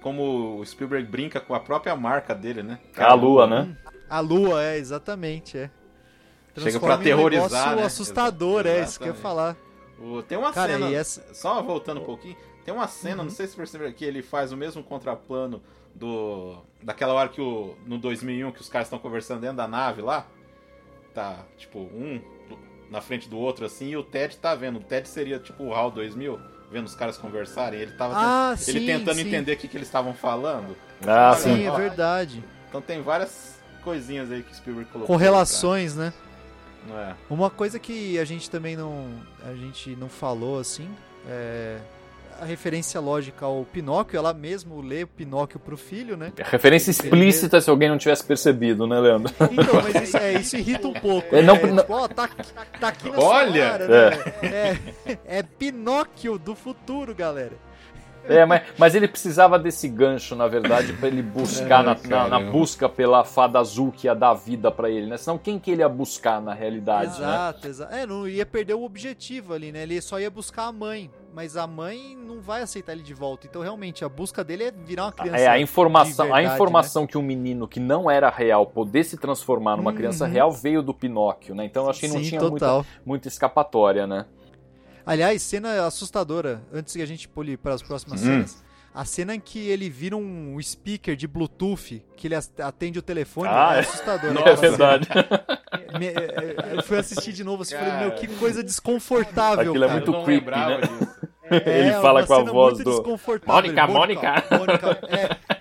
Como 0.00 0.58
o 0.58 0.66
Spielberg 0.66 1.06
brinca 1.08 1.38
com 1.40 1.54
a 1.54 1.60
própria 1.60 1.94
marca 1.94 2.34
dele, 2.34 2.62
né? 2.62 2.80
A 2.96 3.14
lua, 3.14 3.46
né? 3.46 3.76
A 4.10 4.18
lua, 4.20 4.62
é, 4.62 4.76
exatamente, 4.76 5.56
é. 5.56 5.70
Chega 6.58 6.78
pra 6.80 6.96
em 6.96 7.14
um 7.14 7.28
né? 7.76 7.84
assustador, 7.84 8.66
é 8.66 8.82
isso 8.82 8.98
que 8.98 9.04
eu 9.04 9.08
ia 9.08 9.14
falar. 9.14 9.56
O- 9.98 10.22
Tem 10.22 10.36
uma 10.36 10.52
Cara, 10.52 10.72
cena... 10.72 10.92
essa... 10.92 11.32
Só 11.32 11.62
voltando 11.62 12.00
um 12.00 12.04
pouquinho, 12.04 12.36
tem 12.64 12.74
uma 12.74 12.88
cena, 12.88 13.22
não 13.22 13.30
sei 13.30 13.46
se 13.46 13.52
você 13.52 13.58
percebeu 13.58 13.92
que 13.92 14.04
ele 14.04 14.22
faz 14.22 14.52
o 14.52 14.56
mesmo 14.56 14.82
contraplano 14.82 15.62
do 15.94 16.56
daquela 16.82 17.12
hora 17.14 17.28
que 17.28 17.40
o 17.40 17.76
no 17.86 17.98
2001 17.98 18.52
que 18.52 18.60
os 18.60 18.68
caras 18.68 18.86
estão 18.86 18.98
conversando 18.98 19.40
dentro 19.40 19.56
da 19.56 19.68
nave 19.68 20.00
lá, 20.02 20.26
tá, 21.14 21.44
tipo, 21.56 21.78
um 21.78 22.20
na 22.92 23.00
frente 23.00 23.28
do 23.28 23.38
outro 23.38 23.64
assim, 23.64 23.88
e 23.88 23.96
o 23.96 24.02
Ted 24.04 24.36
tá 24.36 24.54
vendo. 24.54 24.76
O 24.78 24.82
Ted 24.82 25.08
seria 25.08 25.38
tipo 25.38 25.64
o 25.64 25.74
HAL 25.74 25.90
2000, 25.90 26.38
vendo 26.70 26.86
os 26.86 26.94
caras 26.94 27.16
conversarem, 27.16 27.80
ele 27.80 27.92
tava 27.92 28.14
Ah, 28.16 28.54
tent- 28.56 28.68
ele 28.68 28.80
sim, 28.80 28.86
tentando 28.86 29.16
sim. 29.16 29.26
entender 29.26 29.52
o 29.54 29.56
que, 29.56 29.66
que 29.66 29.76
eles 29.76 29.88
estavam 29.88 30.12
falando. 30.14 30.76
Ah, 31.06 31.34
sim. 31.34 31.56
Sim, 31.56 31.66
é 31.66 31.70
verdade. 31.72 32.44
Então 32.68 32.80
tem 32.82 33.02
várias 33.02 33.58
coisinhas 33.82 34.30
aí 34.30 34.42
que 34.42 34.52
o 34.52 34.54
Spielberg 34.54 34.90
colocou. 34.90 35.14
Correlações, 35.16 35.96
né? 35.96 36.12
Não 36.86 36.98
é? 36.98 37.14
Uma 37.30 37.48
coisa 37.50 37.78
que 37.78 38.18
a 38.18 38.24
gente 38.24 38.50
também 38.50 38.76
não, 38.76 39.08
a 39.44 39.54
gente 39.54 39.96
não 39.96 40.08
falou 40.08 40.58
assim, 40.58 40.88
é 41.28 41.78
a 42.42 42.44
referência 42.44 42.98
lógica 43.00 43.46
ao 43.46 43.64
Pinóquio, 43.64 44.18
ela 44.18 44.34
mesmo 44.34 44.80
lê 44.80 45.06
Pinóquio 45.06 45.60
pro 45.60 45.76
filho, 45.76 46.16
né? 46.16 46.32
Referência 46.38 46.90
explícita 46.90 47.60
se 47.60 47.70
alguém 47.70 47.88
não 47.88 47.96
tivesse 47.96 48.24
percebido, 48.24 48.86
né, 48.86 48.98
Leandro? 48.98 49.32
Então, 49.52 49.80
mas 49.82 50.02
isso, 50.08 50.16
é, 50.16 50.32
isso 50.34 50.56
irrita 50.56 50.88
um 50.88 50.92
pouco. 50.92 51.34
É, 51.36 51.40
não- 51.42 51.54
né? 51.54 51.62
não- 51.70 51.76
Tipo, 51.82 51.92
ó, 51.94 52.08
tá, 52.08 52.28
tá 52.80 52.88
aqui 52.88 53.10
na 53.10 53.18
Olha! 53.18 53.52
sua 53.52 53.70
cara, 53.78 53.88
né? 53.88 54.78
É, 55.24 55.38
é 55.38 55.42
Pinóquio 55.42 56.36
do 56.38 56.54
futuro, 56.56 57.14
galera. 57.14 57.52
É, 58.28 58.44
mas, 58.44 58.62
mas 58.78 58.94
ele 58.94 59.08
precisava 59.08 59.58
desse 59.58 59.88
gancho, 59.88 60.34
na 60.36 60.46
verdade, 60.46 60.92
pra 60.92 61.08
ele 61.08 61.22
buscar 61.22 61.80
É, 61.82 62.08
na, 62.08 62.28
na- 62.28 62.52
busca 62.52 62.88
pela 62.88 63.24
fada 63.24 63.58
azul 63.58 63.90
que 63.92 64.06
ia 64.06 64.14
dar 64.14 64.34
vida 64.34 64.70
pra 64.70 64.88
ele, 64.88 65.06
né? 65.06 65.16
Senão 65.16 65.36
quem 65.38 65.58
que 65.58 65.70
ele 65.70 65.82
ia 65.82 65.88
buscar 65.88 66.40
na 66.40 66.54
realidade, 66.54 67.20
né? 67.20 67.26
Exato, 67.26 67.66
exato. 67.66 67.94
É, 67.94 68.06
não 68.06 68.28
ia 68.28 68.46
perder 68.46 68.74
o 68.74 68.84
objetivo 68.84 69.54
ali, 69.54 69.72
né? 69.72 69.82
Ele 69.82 70.00
só 70.00 70.20
ia 70.20 70.30
buscar 70.30 70.66
a 70.66 70.72
mãe. 70.72 71.10
Mas 71.34 71.56
a 71.56 71.66
mãe 71.66 72.14
não 72.14 72.42
vai 72.42 72.60
aceitar 72.60 72.92
ele 72.92 73.02
de 73.02 73.14
volta. 73.14 73.46
Então, 73.46 73.62
realmente, 73.62 74.04
a 74.04 74.08
busca 74.08 74.44
dele 74.44 74.64
é 74.64 74.70
virar 74.70 75.06
uma 75.06 75.12
criança. 75.12 75.38
É, 75.38 75.48
a 75.48 75.58
informação, 75.58 76.26
de 76.26 76.32
verdade, 76.32 76.46
a 76.46 76.54
informação 76.54 77.06
que 77.06 77.16
um 77.16 77.22
menino 77.22 77.66
que 77.66 77.80
não 77.80 78.10
era 78.10 78.28
real 78.28 78.66
poder 78.66 79.02
se 79.02 79.16
transformar 79.16 79.76
numa 79.78 79.94
criança 79.94 80.26
Uhum. 80.26 80.30
real 80.30 80.52
veio 80.52 80.82
do 80.82 80.92
Pinóquio, 80.92 81.54
né? 81.54 81.64
Então 81.64 81.84
eu 81.84 81.90
acho 81.90 82.00
que 82.00 82.08
não 82.08 82.18
Sim, 82.18 82.28
tinha 82.28 82.40
muita, 82.42 82.84
muita 83.04 83.28
escapatória, 83.28 84.06
né? 84.06 84.26
Aliás, 85.04 85.42
cena 85.42 85.86
assustadora, 85.86 86.62
antes 86.72 86.94
que 86.94 87.02
a 87.02 87.06
gente 87.06 87.28
pule 87.28 87.56
para 87.56 87.74
as 87.74 87.82
próximas 87.82 88.22
Hum. 88.22 88.26
cenas. 88.26 88.62
A 88.94 89.06
cena 89.06 89.34
em 89.34 89.40
que 89.40 89.58
ele 89.70 89.88
vira 89.88 90.14
um 90.16 90.58
speaker 90.62 91.16
de 91.16 91.26
Bluetooth, 91.26 92.02
que 92.14 92.28
ele 92.28 92.34
atende 92.34 92.98
o 92.98 93.02
telefone, 93.02 93.48
Ah, 93.50 93.70
é 93.74 93.78
é. 93.78 93.80
assustador. 93.80 94.32
Nossa. 94.34 94.50
É 94.50 94.54
verdade. 94.56 95.08
Me- 95.98 96.08
é, 96.08 96.12
é, 96.12 96.76
Eu 96.76 96.82
fui 96.82 96.98
assistir 96.98 97.32
de 97.32 97.42
novo 97.42 97.62
assim, 97.62 97.74
falei, 97.74 97.92
meu, 98.00 98.12
que 98.14 98.26
coisa 98.36 98.62
desconfortável, 98.62 99.70
Aquilo 99.70 99.84
é 99.84 99.88
cara. 99.88 99.92
muito 99.98 100.10
Eu 100.12 100.18
não 100.18 100.24
creepy, 100.24 100.50
né? 100.50 100.80
disso. 100.80 101.10
É, 101.66 101.80
Ele 101.80 101.92
fala 102.00 102.26
com 102.26 102.34
a 102.34 102.42
voz 102.42 102.78
do-. 102.78 103.02
Mônica, 103.46 103.86
Mônica. 103.86 104.44
Mônica, 104.50 104.98
é. 105.08 105.52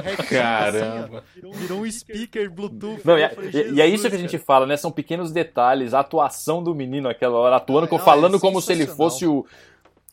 Retinho, 0.02 0.28
Caramba. 0.28 1.18
assim, 1.36 1.50
virou 1.52 1.80
um 1.80 1.90
speaker 1.90 2.50
Bluetooth. 2.50 3.00
Não, 3.04 3.18
e, 3.18 3.22
é- 3.22 3.28
falei, 3.30 3.50
e- 3.52 3.72
e 3.74 3.80
é 3.80 3.86
isso 3.86 4.08
que 4.08 4.14
a 4.16 4.18
gente 4.18 4.38
fala, 4.38 4.66
né? 4.66 4.76
São 4.76 4.90
pequenos 4.90 5.32
detalhes, 5.32 5.92
a 5.94 6.00
atuação 6.00 6.62
do 6.62 6.74
menino 6.74 7.08
naquela 7.08 7.36
hora, 7.36 7.56
atuando, 7.56 7.88
Não, 7.90 7.98
falando 7.98 8.36
é 8.36 8.40
como 8.40 8.60
se 8.60 8.72
ele 8.72 8.86
fosse 8.86 9.26
o, 9.26 9.44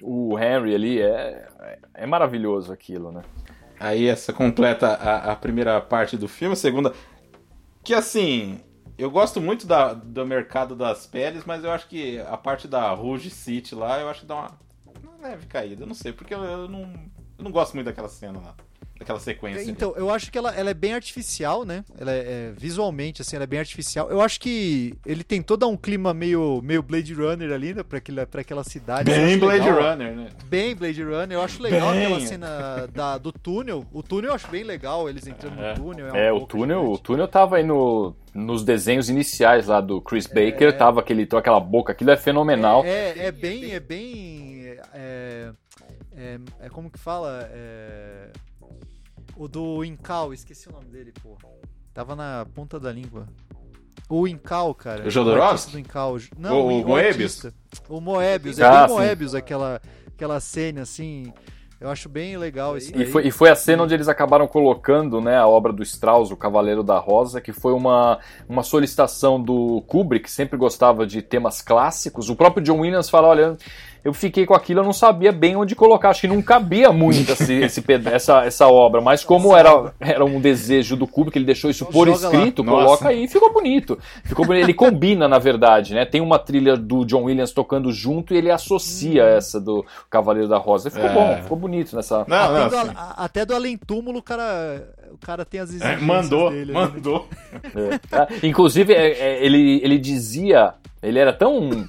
o 0.01 0.37
Henry 0.37 0.75
ali, 0.75 1.01
é, 1.01 1.47
é 1.93 2.05
maravilhoso 2.05 2.71
aquilo, 2.73 3.11
né? 3.11 3.21
Aí 3.79 4.07
essa 4.07 4.33
completa 4.33 4.87
a, 4.87 5.31
a 5.31 5.35
primeira 5.35 5.79
parte 5.79 6.17
do 6.17 6.27
filme, 6.27 6.53
a 6.53 6.57
segunda. 6.57 6.93
Que 7.83 7.93
assim, 7.93 8.59
eu 8.97 9.09
gosto 9.11 9.39
muito 9.39 9.67
da, 9.67 9.93
do 9.93 10.25
mercado 10.25 10.75
das 10.75 11.05
peles, 11.05 11.43
mas 11.45 11.63
eu 11.63 11.71
acho 11.71 11.87
que 11.87 12.19
a 12.19 12.35
parte 12.35 12.67
da 12.67 12.89
Rouge 12.91 13.29
City 13.29 13.75
lá, 13.75 13.99
eu 14.01 14.09
acho 14.09 14.21
que 14.21 14.25
dá 14.25 14.35
uma, 14.35 14.51
uma 15.03 15.27
leve 15.29 15.45
caída. 15.47 15.83
Eu 15.83 15.87
não 15.87 15.95
sei, 15.95 16.11
porque 16.13 16.33
eu, 16.33 16.43
eu 16.43 16.67
não, 16.67 16.81
eu 17.37 17.43
não 17.43 17.51
gosto 17.51 17.73
muito 17.73 17.85
daquela 17.87 18.09
cena 18.09 18.39
lá. 18.39 18.55
daquela 18.99 19.19
sequência. 19.19 19.61
ali. 19.61 19.69
Então, 19.71 19.93
eu 19.95 20.09
acho 20.09 20.31
que 20.31 20.37
ela, 20.37 20.53
ela 20.55 20.69
é 20.71 20.73
bem 20.73 20.93
artificial, 20.93 21.63
né? 21.65 21.83
Ela 21.99 22.11
é, 22.11 22.17
é, 22.19 22.53
visualmente, 22.57 23.21
assim, 23.21 23.35
ela 23.35 23.43
é 23.43 23.47
bem 23.47 23.59
artificial. 23.59 24.09
Eu 24.09 24.21
acho 24.21 24.39
que 24.39 24.95
ele 25.05 25.23
tentou 25.23 25.55
dar 25.55 25.67
um 25.67 25.77
clima 25.77 26.13
meio, 26.13 26.61
meio 26.63 26.81
Blade 26.81 27.13
Runner 27.13 27.51
ali, 27.51 27.73
né? 27.75 27.83
Pra, 27.83 27.99
aquela, 27.99 28.25
pra 28.25 28.41
aquela 28.41 28.63
cidade. 28.63 29.11
Bem 29.11 29.37
Blade 29.37 29.59
legal. 29.69 29.91
Runner, 29.91 30.15
né? 30.15 30.29
Bem 30.45 30.75
Blade 30.75 31.03
Runner. 31.03 31.31
Eu 31.37 31.41
acho 31.41 31.61
legal 31.61 31.91
Bem. 31.91 32.05
aquela 32.05 32.19
cena 32.21 32.87
da, 32.93 33.17
do 33.19 33.31
túnel. 33.31 33.85
O 33.91 34.01
túnel 34.01 34.31
eu 34.31 34.35
acho 34.35 34.47
bem 34.49 34.63
legal, 34.63 35.07
eles 35.07 35.27
entrando 35.27 35.59
É. 35.61 35.69
no 35.73 35.75
túnel. 35.83 36.15
É, 36.15 36.33
um 36.33 36.37
o 36.37 36.47
túnel, 36.47 36.79
o 36.79 36.83
gigante. 36.85 37.03
túnel 37.03 37.27
tava 37.27 37.57
aí 37.57 37.63
no, 37.63 38.15
nos 38.33 38.63
desenhos 38.63 39.09
iniciais 39.09 39.67
lá 39.67 39.79
do 39.79 40.01
Chris 40.01 40.25
Baker, 40.25 40.75
tava 40.75 40.99
aquele, 41.01 41.27
aquela 41.31 41.59
boca, 41.59 41.91
aquilo 41.91 42.09
é 42.11 42.17
fenomenal. 42.17 42.83
É, 42.83 43.09
é, 43.11 43.25
é 43.27 43.31
bem, 43.31 43.71
é 43.73 43.79
bem. 43.79 44.56
É, 44.93 45.51
é, 46.15 46.39
é 46.61 46.69
como 46.69 46.89
que 46.89 46.99
fala? 46.99 47.49
É, 47.51 48.31
o 49.35 49.47
do 49.47 49.83
Incal, 49.83 50.33
esqueci 50.33 50.67
o 50.69 50.71
nome 50.71 50.85
dele, 50.87 51.13
pô. 51.21 51.37
Tava 51.93 52.15
na 52.15 52.45
ponta 52.53 52.79
da 52.79 52.91
língua. 52.91 53.27
O 54.09 54.27
Incal, 54.27 54.73
cara. 54.73 55.05
O 55.05 55.09
Jodorowsky? 55.09 55.71
do 55.73 55.79
Incal. 55.79 56.17
Não, 56.37 56.61
O- 56.61 56.81
o 56.81 56.87
Moebius? 56.87 57.43
artista. 57.43 57.53
O 57.89 57.99
Moebius. 57.99 58.59
É 58.59 58.65
Ah, 58.65 58.79
bem 58.79 58.87
sim. 58.89 58.93
Moebius 58.95 59.35
aquela, 59.35 59.81
aquela 60.07 60.39
cena, 60.39 60.81
assim. 60.83 61.31
Eu 61.79 61.89
acho 61.91 62.09
bem 62.09 62.35
legal 62.37 62.75
isso 62.75 62.91
E 62.99 63.05
foi, 63.05 63.27
e 63.27 63.31
foi 63.31 63.51
a 63.51 63.55
cena 63.55 63.83
onde 63.83 63.93
eles 63.93 64.07
acabaram 64.07 64.47
colocando 64.47 65.21
né, 65.21 65.37
a 65.37 65.45
obra 65.45 65.71
do 65.71 65.83
Strauss, 65.83 66.31
O 66.31 66.35
Cavaleiro 66.35 66.81
da 66.81 66.97
Rosa, 66.97 67.39
que 67.39 67.53
foi 67.53 67.71
uma, 67.71 68.17
uma 68.49 68.63
solicitação 68.63 69.39
do 69.39 69.83
Kubrick, 69.85 70.25
que 70.25 70.31
sempre 70.31 70.57
gostava 70.57 71.05
de 71.05 71.21
temas 71.21 71.61
clássicos. 71.61 72.29
O 72.31 72.35
próprio 72.35 72.63
John 72.63 72.79
Williams 72.79 73.11
fala: 73.11 73.27
olha, 73.27 73.57
eu 74.07 74.13
fiquei 74.13 74.45
com 74.45 74.53
aquilo, 74.53 74.79
eu 74.79 74.83
não 74.85 74.93
sabia 74.93 75.31
bem 75.31 75.55
onde 75.55 75.75
colocar, 75.75 76.09
acho 76.09 76.21
que 76.21 76.27
não 76.27 76.41
cabia 76.41 76.91
muito 76.91 77.31
esse, 77.31 77.53
esse 77.61 77.83
essa, 78.11 78.45
essa 78.45 78.67
obra, 78.67 79.01
mas 79.01 79.23
como 79.23 79.55
era, 79.55 79.93
era 79.99 80.23
um 80.23 80.39
desejo 80.39 80.95
do 80.95 81.05
Kubrick, 81.05 81.37
ele 81.37 81.45
deixou 81.45 81.69
isso 81.69 81.85
por 81.85 82.07
Joga 82.07 82.29
lá. 82.29 82.33
escrito, 82.35 82.63
Nossa. 82.63 82.83
coloca 82.85 83.09
aí 83.09 83.25
e 83.25 83.27
ficou 83.27 83.51
bonito. 83.51 83.97
Ficou 84.23 84.45
bonito. 84.45 84.63
Ele 84.63 84.73
combina, 84.73 85.27
na 85.27 85.39
verdade, 85.39 85.93
né? 85.93 86.05
Tem 86.05 86.21
uma 86.21 86.39
trilha 86.39 86.77
do 86.77 87.03
John 87.05 87.23
Williams 87.23 87.51
tocando 87.51 87.91
junto 87.91 88.33
e 88.33 88.37
ele 88.37 88.49
associa 88.49 89.23
essa 89.23 89.59
do 89.59 89.85
Cavaleiro 90.09 90.47
da 90.47 90.57
Rosa. 90.57 90.87
E 90.87 90.91
ficou 90.91 91.09
É. 91.09 91.13
bom, 91.13 91.41
ficou 91.43 91.57
bonito 91.57 91.95
nessa. 91.95 92.23
Não, 92.27 92.37
Até, 92.37 92.59
não, 92.59 92.69
do, 92.69 92.77
assim, 92.77 92.91
a- 92.95 93.23
até 93.25 93.45
do 93.45 93.53
Além 93.55 93.77
Túmulo, 93.77 94.19
o 94.19 94.23
cara, 94.23 94.87
o 95.11 95.17
cara 95.17 95.45
tem 95.45 95.59
as 95.59 95.69
é, 95.69 95.75
exigências 95.75 96.01
mandou, 96.03 96.49
dele. 96.49 96.73
né? 96.73 96.79
mandou. 96.79 97.27
É, 97.53 97.97
tá? 98.09 98.27
Inclusive, 98.43 98.93
é, 98.93 99.11
é, 99.11 99.45
ele, 99.45 99.79
ele 99.83 99.97
dizia, 99.97 100.73
ele 101.01 101.19
era 101.19 101.33
tão 101.33 101.87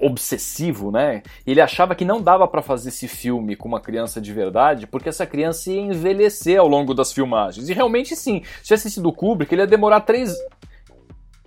obsessivo, 0.00 0.90
né? 0.90 1.22
Ele 1.46 1.60
achava 1.60 1.94
que 1.94 2.04
não 2.04 2.20
dava 2.20 2.46
pra 2.48 2.62
fazer 2.62 2.88
esse 2.88 3.08
filme 3.08 3.56
com 3.56 3.68
uma 3.68 3.80
criança 3.80 4.20
de 4.20 4.32
verdade, 4.32 4.86
porque 4.86 5.08
essa 5.08 5.26
criança 5.26 5.70
ia 5.70 5.80
envelhecer 5.80 6.58
ao 6.58 6.68
longo 6.68 6.94
das 6.94 7.12
filmagens. 7.12 7.68
E 7.68 7.72
realmente 7.72 8.16
sim, 8.16 8.42
se 8.58 8.64
tivesse 8.64 8.90
sido 8.90 9.08
o 9.08 9.12
Kubrick, 9.12 9.52
ele 9.54 9.62
ia 9.62 9.66
demorar 9.66 10.00
três. 10.00 10.34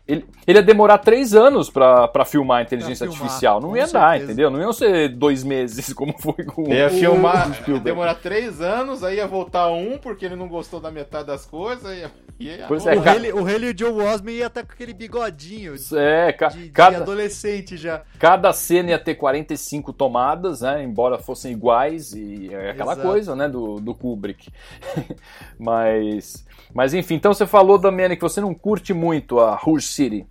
Ele, 0.09 0.25
ele 0.47 0.57
ia 0.57 0.63
demorar 0.63 0.97
três 0.97 1.35
anos 1.35 1.69
pra, 1.69 2.07
pra 2.07 2.25
filmar 2.25 2.59
a 2.59 2.61
inteligência 2.63 3.05
Pra 3.05 3.13
filmar, 3.13 3.27
artificial. 3.27 3.61
Não 3.61 3.77
ia 3.77 3.85
dar, 3.87 4.09
certeza. 4.11 4.23
entendeu? 4.31 4.49
Não 4.49 4.59
iam 4.59 4.73
ser 4.73 5.09
dois 5.09 5.43
meses, 5.43 5.93
como 5.93 6.13
foi 6.19 6.43
com 6.43 6.67
Ia 6.73 6.87
o 6.87 6.89
filmar, 6.89 7.51
ia 7.67 7.79
demorar 7.79 8.15
três 8.15 8.59
anos, 8.59 9.03
aí 9.03 9.17
ia 9.17 9.27
voltar 9.27 9.69
um, 9.71 9.97
porque 9.99 10.25
ele 10.25 10.35
não 10.35 10.47
gostou 10.47 10.79
da 10.79 10.89
metade 10.89 11.27
das 11.27 11.45
coisas, 11.45 11.95
ia, 11.95 12.11
ia 12.39 12.65
Pois 12.67 12.85
é, 12.87 12.95
O 12.95 13.01
Haley, 13.07 13.31
o 13.33 13.39
Haley 13.45 13.69
e 13.69 13.73
o 13.73 13.77
Joe 13.77 14.01
Osment 14.07 14.31
ia 14.33 14.47
estar 14.47 14.65
com 14.65 14.73
aquele 14.73 14.93
bigodinho 14.93 15.77
de, 15.77 15.97
É, 15.97 16.33
ca- 16.33 16.47
de 16.47 16.69
cada, 16.69 16.97
adolescente 16.97 17.77
já. 17.77 18.01
Cada 18.17 18.51
cena 18.51 18.89
ia 18.89 18.99
ter 18.99 19.13
45 19.15 19.93
tomadas, 19.93 20.61
né? 20.61 20.83
Embora 20.83 21.19
fossem 21.19 21.51
iguais, 21.51 22.13
e 22.13 22.49
é 22.51 22.71
aquela 22.71 22.93
Exato. 22.93 23.07
coisa, 23.07 23.35
né? 23.35 23.47
Do, 23.47 23.75
do 23.79 23.93
Kubrick. 23.93 24.49
mas, 25.59 26.45
mas 26.73 26.93
enfim, 26.93 27.15
então 27.15 27.33
você 27.33 27.45
falou, 27.45 27.77
Damiani, 27.77 28.15
que 28.15 28.21
você 28.21 28.41
não 28.41 28.53
curte 28.53 28.93
muito 28.93 29.39
a 29.39 29.55
Rouge 29.55 29.85
City. 29.99 30.25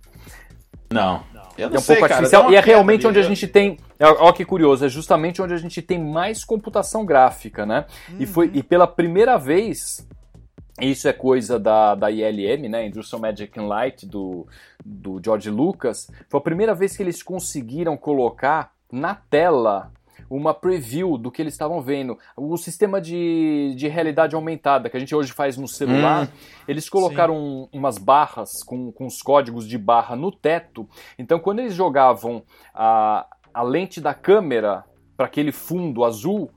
Não. 0.91 1.23
Eu 1.57 1.67
É 1.67 1.69
não 1.69 1.77
um 1.77 1.81
sei, 1.81 1.97
pouco 1.97 2.07
cara, 2.07 2.15
artificial. 2.21 2.51
E 2.51 2.55
é 2.55 2.59
realmente 2.61 3.05
onde 3.05 3.19
a 3.19 3.23
gente 3.23 3.47
tem. 3.47 3.77
Olha 3.99 4.33
que 4.33 4.45
curioso, 4.45 4.85
é 4.85 4.89
justamente 4.89 5.41
onde 5.41 5.53
a 5.53 5.57
gente 5.57 5.81
tem 5.81 5.99
mais 5.99 6.43
computação 6.43 7.05
gráfica, 7.05 7.65
né? 7.65 7.85
E, 8.17 8.25
foi, 8.25 8.49
e 8.53 8.63
pela 8.63 8.87
primeira 8.87 9.37
vez. 9.37 10.07
Isso 10.81 11.09
é 11.09 11.13
coisa 11.13 11.59
da, 11.59 11.93
da 11.93 12.09
ILM, 12.09 12.69
né? 12.69 12.87
Industrial 12.87 13.21
Magic 13.21 13.59
and 13.59 13.67
Light, 13.67 14.05
do, 14.05 14.47
do 14.83 15.19
George 15.23 15.49
Lucas. 15.49 16.09
Foi 16.29 16.39
a 16.39 16.43
primeira 16.43 16.73
vez 16.73 16.95
que 16.95 17.03
eles 17.03 17.21
conseguiram 17.21 17.97
colocar 17.97 18.71
na 18.89 19.13
tela 19.13 19.91
uma 20.29 20.53
preview 20.53 21.17
do 21.17 21.31
que 21.31 21.41
eles 21.41 21.53
estavam 21.53 21.81
vendo. 21.81 22.17
O 22.37 22.55
sistema 22.57 23.01
de, 23.01 23.73
de 23.75 23.87
realidade 23.87 24.35
aumentada 24.35 24.89
que 24.89 24.95
a 24.95 24.99
gente 24.99 25.15
hoje 25.15 25.31
faz 25.33 25.57
no 25.57 25.67
celular, 25.67 26.25
Hum. 26.25 26.27
eles 26.67 26.87
colocaram 26.89 27.35
um- 27.35 27.67
umas 27.73 27.97
barras 27.97 28.63
com, 28.65 28.91
com 28.91 29.05
os 29.05 29.21
códigos 29.21 29.67
de 29.67 29.77
barra 29.77 30.15
no 30.15 30.31
teto. 30.31 30.87
Então, 31.17 31.39
quando 31.39 31.59
eles 31.59 31.73
jogavam 31.73 32.43
a, 32.73 33.25
a 33.53 33.63
lente 33.63 33.99
da 33.99 34.13
câmera 34.13 34.83
para 35.17 35.25
aquele 35.25 35.51
fundo 35.51 36.03
azul, 36.05 36.49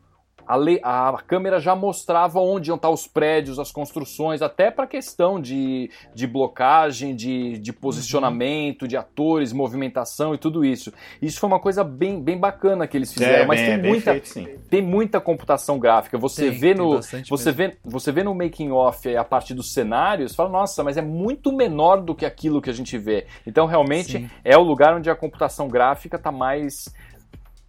a, 0.52 0.56
le- 0.56 0.80
a 0.82 1.16
câmera 1.26 1.58
já 1.60 1.74
mostrava 1.74 2.38
onde 2.40 2.70
iam 2.70 2.76
estar 2.76 2.90
os 2.90 3.06
prédios, 3.06 3.58
as 3.58 3.72
construções, 3.72 4.42
até 4.42 4.70
para 4.70 4.86
questão 4.86 5.40
de, 5.40 5.90
de 6.14 6.26
blocagem, 6.26 7.14
de, 7.16 7.58
de 7.58 7.72
posicionamento, 7.72 8.86
de 8.86 8.96
atores, 8.96 9.52
movimentação 9.52 10.34
e 10.34 10.38
tudo 10.38 10.64
isso. 10.64 10.92
Isso 11.20 11.40
foi 11.40 11.48
uma 11.48 11.60
coisa 11.60 11.82
bem, 11.82 12.20
bem 12.20 12.38
bacana 12.38 12.86
que 12.86 12.96
eles 12.96 13.12
fizeram, 13.12 13.44
É, 13.44 13.46
mas 13.46 13.60
bem- 13.60 13.70
tem 13.70 13.78
é 13.78 13.88
muita, 13.88 14.12
feito, 14.20 14.60
tem 14.68 14.82
muita 14.82 15.20
computação 15.20 15.78
gráfica. 15.78 16.18
Você 16.18 16.50
Tem, 16.50 16.58
vê 16.58 16.74
no 16.74 17.00
você 17.28 17.52
vê, 17.52 17.76
você 17.84 18.12
vê 18.12 18.22
no 18.22 18.34
making 18.34 18.70
off 18.70 19.14
a 19.16 19.24
parte 19.24 19.54
dos 19.54 19.72
cenários, 19.72 20.34
fala, 20.34 20.50
nossa, 20.50 20.84
mas 20.84 20.96
é 20.96 21.02
muito 21.02 21.52
menor 21.52 22.00
do 22.02 22.14
que 22.14 22.26
aquilo 22.26 22.60
que 22.60 22.68
a 22.70 22.74
gente 22.74 22.98
vê. 22.98 23.26
Então, 23.46 23.66
realmente 23.66 24.12
Sim. 24.12 24.30
é 24.44 24.56
o 24.56 24.62
lugar 24.62 24.94
onde 24.96 25.08
a 25.08 25.14
computação 25.14 25.68
gráfica 25.68 26.16
está 26.16 26.30
mais 26.30 26.92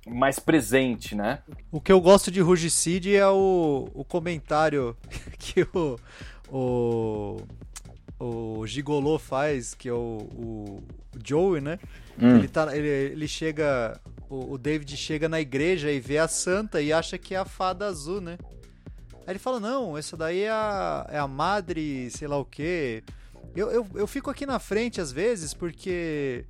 mais 0.08 0.40
presente, 0.40 1.16
né? 1.16 1.40
O 1.72 1.80
que 1.80 1.92
eu 1.92 2.02
gosto 2.02 2.30
de 2.30 2.42
Rugicide 2.42 3.16
é 3.16 3.28
o, 3.28 3.90
o 3.94 4.04
comentário 4.04 4.96
que 5.40 5.62
o, 5.74 5.98
o, 6.50 7.38
o 8.20 8.68
Gigolô 8.68 9.18
faz, 9.18 9.74
que 9.74 9.88
é 9.88 9.94
o, 9.94 10.28
o, 10.36 10.84
Joey, 11.24 11.62
né? 11.62 11.80
Hum. 12.20 12.38
Ele, 12.38 12.48
tá, 12.48 12.76
ele, 12.76 12.88
ele 12.88 13.28
chega. 13.28 14.00
O, 14.30 14.54
o 14.54 14.58
David 14.58 14.96
chega 14.98 15.30
na 15.30 15.40
igreja 15.40 15.92
e 15.92 16.00
vê 16.00 16.18
a 16.18 16.28
santa 16.28 16.82
e 16.82 16.92
acha 16.92 17.18
que 17.18 17.36
é 17.36 17.38
a 17.38 17.46
fada 17.46 17.86
azul, 17.86 18.20
né? 18.20 18.38
Aí 19.26 19.32
ele 19.34 19.40
fala, 19.40 19.60
não, 19.60 19.98
essa 19.98 20.18
daí 20.18 20.42
é 20.42 20.50
a, 20.50 21.08
é 21.10 21.18
a 21.18 21.28
madre, 21.28 22.10
sei 22.10 22.28
lá 22.28 22.38
o 22.38 22.46
quê. 22.46 23.04
Eu, 23.56 23.72
eu, 23.72 23.88
eu 23.96 24.08
fico 24.08 24.30
aqui 24.30 24.46
na 24.46 24.60
frente 24.60 25.00
às 25.00 25.12
vezes 25.12 25.54
porque 25.54 26.46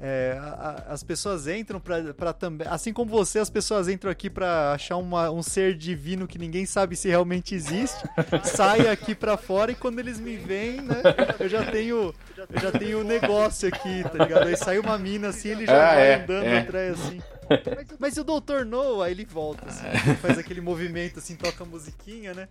é, 0.00 0.36
a- 0.40 0.84
a- 0.88 0.92
as 0.92 1.02
pessoas 1.02 1.46
entram 1.46 1.78
pra, 1.80 2.12
pra 2.14 2.32
também. 2.32 2.66
Assim 2.68 2.92
como 2.92 3.10
você, 3.10 3.38
as 3.38 3.48
pessoas 3.50 3.88
entram 3.88 4.10
aqui 4.10 4.28
pra 4.28 4.72
achar 4.72 4.96
uma- 4.96 5.30
um 5.30 5.42
ser 5.42 5.74
divino 5.76 6.26
que 6.26 6.38
ninguém 6.38 6.66
sabe 6.66 6.96
se 6.96 7.08
realmente 7.08 7.54
existe. 7.54 8.02
sai 8.44 8.88
aqui 8.88 9.14
pra 9.14 9.36
fora 9.36 9.72
e 9.72 9.74
quando 9.74 9.98
eles 9.98 10.18
me 10.20 10.36
veem, 10.36 10.80
né? 10.80 11.02
Eu 11.38 11.48
já 11.48 11.64
tenho. 11.70 12.14
Eu 12.50 12.60
já 12.60 12.72
tenho 12.72 13.00
um 13.00 13.04
negócio 13.04 13.68
aqui, 13.68 14.02
tá 14.04 14.24
ligado? 14.24 14.46
Aí 14.48 14.56
sai 14.56 14.78
uma 14.78 14.98
mina 14.98 15.28
assim, 15.28 15.48
ele 15.50 15.66
já 15.66 15.72
Ah, 15.90 15.94
vai 15.94 16.06
é, 16.10 16.14
andando 16.22 16.44
é. 16.46 16.58
atrás 16.58 16.92
assim. 17.00 17.20
Mas, 17.76 17.86
mas 17.98 18.16
o 18.16 18.24
Doutor 18.24 18.64
No? 18.64 19.02
Aí 19.02 19.12
ele 19.12 19.26
volta, 19.26 19.66
assim, 19.68 19.86
ele 19.86 20.16
faz 20.16 20.38
aquele 20.38 20.62
movimento 20.62 21.18
assim, 21.18 21.36
toca 21.36 21.62
a 21.62 21.66
musiquinha, 21.66 22.32
né? 22.32 22.48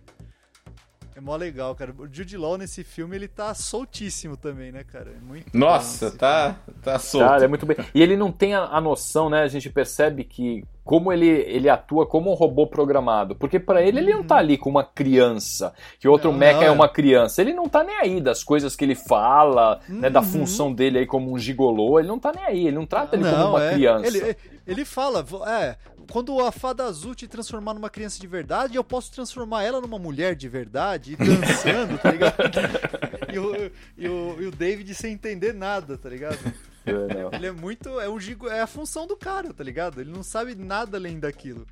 É 1.16 1.20
mó 1.20 1.36
legal, 1.36 1.74
cara. 1.74 1.94
O 1.96 2.08
Jude 2.10 2.36
Law 2.36 2.58
nesse 2.58 2.82
filme, 2.82 3.14
ele 3.14 3.28
tá 3.28 3.54
soltíssimo 3.54 4.36
também, 4.36 4.72
né, 4.72 4.82
cara? 4.82 5.10
É 5.10 5.20
muito 5.24 5.56
Nossa, 5.56 6.10
tá, 6.10 6.56
tá 6.82 6.98
solto. 6.98 7.26
Cara, 7.26 7.44
é 7.44 7.48
muito 7.48 7.64
bem. 7.64 7.76
E 7.94 8.02
ele 8.02 8.16
não 8.16 8.32
tem 8.32 8.54
a, 8.54 8.64
a 8.64 8.80
noção, 8.80 9.30
né? 9.30 9.42
A 9.42 9.48
gente 9.48 9.70
percebe 9.70 10.24
que 10.24 10.64
como 10.84 11.10
ele, 11.12 11.26
ele 11.26 11.68
atua 11.68 12.06
como 12.06 12.30
um 12.30 12.34
robô 12.34 12.66
programado. 12.66 13.34
Porque 13.34 13.58
pra 13.58 13.82
ele, 13.82 14.00
ele 14.00 14.12
não 14.12 14.22
tá 14.22 14.36
ali 14.36 14.58
com 14.58 14.68
uma 14.68 14.84
criança, 14.84 15.72
que 15.98 16.06
outro 16.06 16.30
Não, 16.30 16.38
mecha 16.38 16.58
não, 16.58 16.62
é 16.62 16.66
é. 16.66 16.70
uma 16.70 16.88
criança. 16.88 17.40
Ele 17.40 17.54
não 17.54 17.68
tá 17.68 17.82
nem 17.82 17.96
aí 17.96 18.20
das 18.20 18.44
coisas 18.44 18.76
que 18.76 18.84
ele 18.84 18.94
fala, 18.94 19.80
né? 19.88 20.10
Da 20.10 20.20
Uhum. 20.20 20.26
função 20.26 20.72
dele 20.72 20.98
aí 20.98 21.06
como 21.06 21.32
um 21.32 21.38
gigolô. 21.38 21.98
Ele 21.98 22.08
não 22.08 22.18
tá 22.18 22.32
nem 22.34 22.44
aí, 22.44 22.66
ele 22.66 22.76
não 22.76 22.86
trata 22.86 23.16
ele 23.16 23.24
como 23.24 23.48
uma 23.48 23.64
é. 23.64 23.72
criança. 23.72 24.06
Ele, 24.06 24.36
ele 24.66 24.84
fala, 24.84 25.24
é, 25.46 25.76
quando 26.10 26.38
a 26.40 26.52
fada 26.52 26.84
azul 26.84 27.14
te 27.14 27.26
transformar 27.26 27.72
numa 27.74 27.88
criança 27.88 28.20
de 28.20 28.26
verdade, 28.26 28.76
eu 28.76 28.84
posso 28.84 29.10
transformar 29.10 29.62
ela 29.64 29.80
numa 29.80 29.98
mulher 29.98 30.34
de 30.34 30.48
verdade, 30.48 31.16
dançando, 31.16 31.98
tá 31.98 32.10
ligado? 32.10 32.34
E 33.34 33.38
o, 33.38 33.72
e, 33.98 34.08
o, 34.08 34.42
e 34.42 34.46
o 34.46 34.50
David 34.52 34.94
sem 34.94 35.12
entender 35.12 35.52
nada, 35.52 35.98
tá 35.98 36.08
ligado? 36.08 36.38
É. 36.86 37.34
Ele 37.36 37.46
é 37.46 37.52
muito. 37.52 38.00
É, 38.00 38.08
um 38.08 38.18
gigo, 38.18 38.48
é 38.48 38.60
a 38.60 38.66
função 38.66 39.06
do 39.06 39.16
cara, 39.16 39.52
tá 39.52 39.64
ligado? 39.64 40.00
Ele 40.00 40.10
não 40.10 40.22
sabe 40.22 40.54
nada 40.54 40.96
além 40.96 41.18
daquilo. 41.18 41.66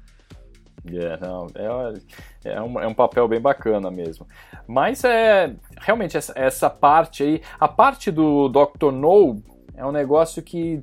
É, 0.84 1.16
não, 1.18 1.46
é, 1.54 2.50
é, 2.50 2.60
um, 2.60 2.80
é 2.80 2.86
um 2.88 2.94
papel 2.94 3.28
bem 3.28 3.40
bacana 3.40 3.90
mesmo. 3.90 4.26
Mas 4.66 5.04
é 5.04 5.54
realmente 5.80 6.16
essa, 6.16 6.32
essa 6.36 6.68
parte 6.68 7.22
aí, 7.22 7.42
a 7.60 7.68
parte 7.68 8.10
do 8.10 8.48
Dr. 8.48 8.90
No 8.90 9.40
é 9.76 9.86
um 9.86 9.92
negócio 9.92 10.42
que 10.42 10.82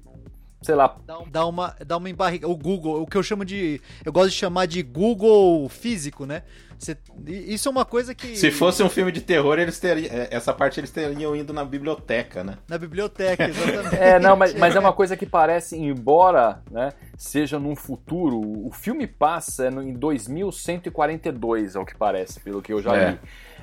sei 0.61 0.75
lá, 0.75 0.95
Dá 1.31 1.45
uma, 1.45 1.75
dá 1.85 1.97
uma 1.97 2.09
embarriga. 2.09 2.47
O 2.47 2.55
Google, 2.55 3.01
o 3.01 3.07
que 3.07 3.17
eu 3.17 3.23
chamo 3.23 3.45
de. 3.45 3.81
Eu 4.03 4.11
gosto 4.11 4.29
de 4.31 4.35
chamar 4.35 4.65
de 4.67 4.81
Google 4.83 5.67
físico, 5.69 6.25
né? 6.25 6.43
Você- 6.77 6.97
isso 7.27 7.67
é 7.67 7.71
uma 7.71 7.83
coisa 7.83 8.15
que. 8.15 8.37
Se 8.37 8.51
fosse 8.51 8.81
um 8.81 8.89
filme 8.89 9.11
de 9.11 9.19
terror, 9.19 9.59
eles 9.59 9.77
teriam. 9.79 10.07
é, 10.13 10.29
Essa 10.31 10.53
parte 10.53 10.79
eles 10.79 10.89
teriam 10.91 11.35
ido 11.35 11.51
na 11.53 11.65
biblioteca, 11.65 12.41
né? 12.41 12.57
Na 12.69 12.77
biblioteca, 12.77 13.49
exatamente. 13.49 13.95
É, 13.95 14.17
não, 14.19 14.35
mas, 14.37 14.53
mas 14.53 14.75
é 14.75 14.79
uma 14.79 14.93
coisa 14.93 15.17
que 15.17 15.25
parece, 15.25 15.77
embora 15.77 16.61
né, 16.71 16.93
seja 17.17 17.59
num 17.59 17.75
futuro, 17.75 18.39
o 18.39 18.71
filme 18.71 19.05
passa 19.07 19.67
em 19.67 19.93
2142, 19.93 21.75
é 21.75 21.79
o 21.79 21.85
que 21.85 21.95
parece, 21.95 22.39
pelo 22.39 22.61
que 22.61 22.71
eu 22.73 22.81
já 22.81 22.95
É. 22.95 23.11
li. 23.11 23.19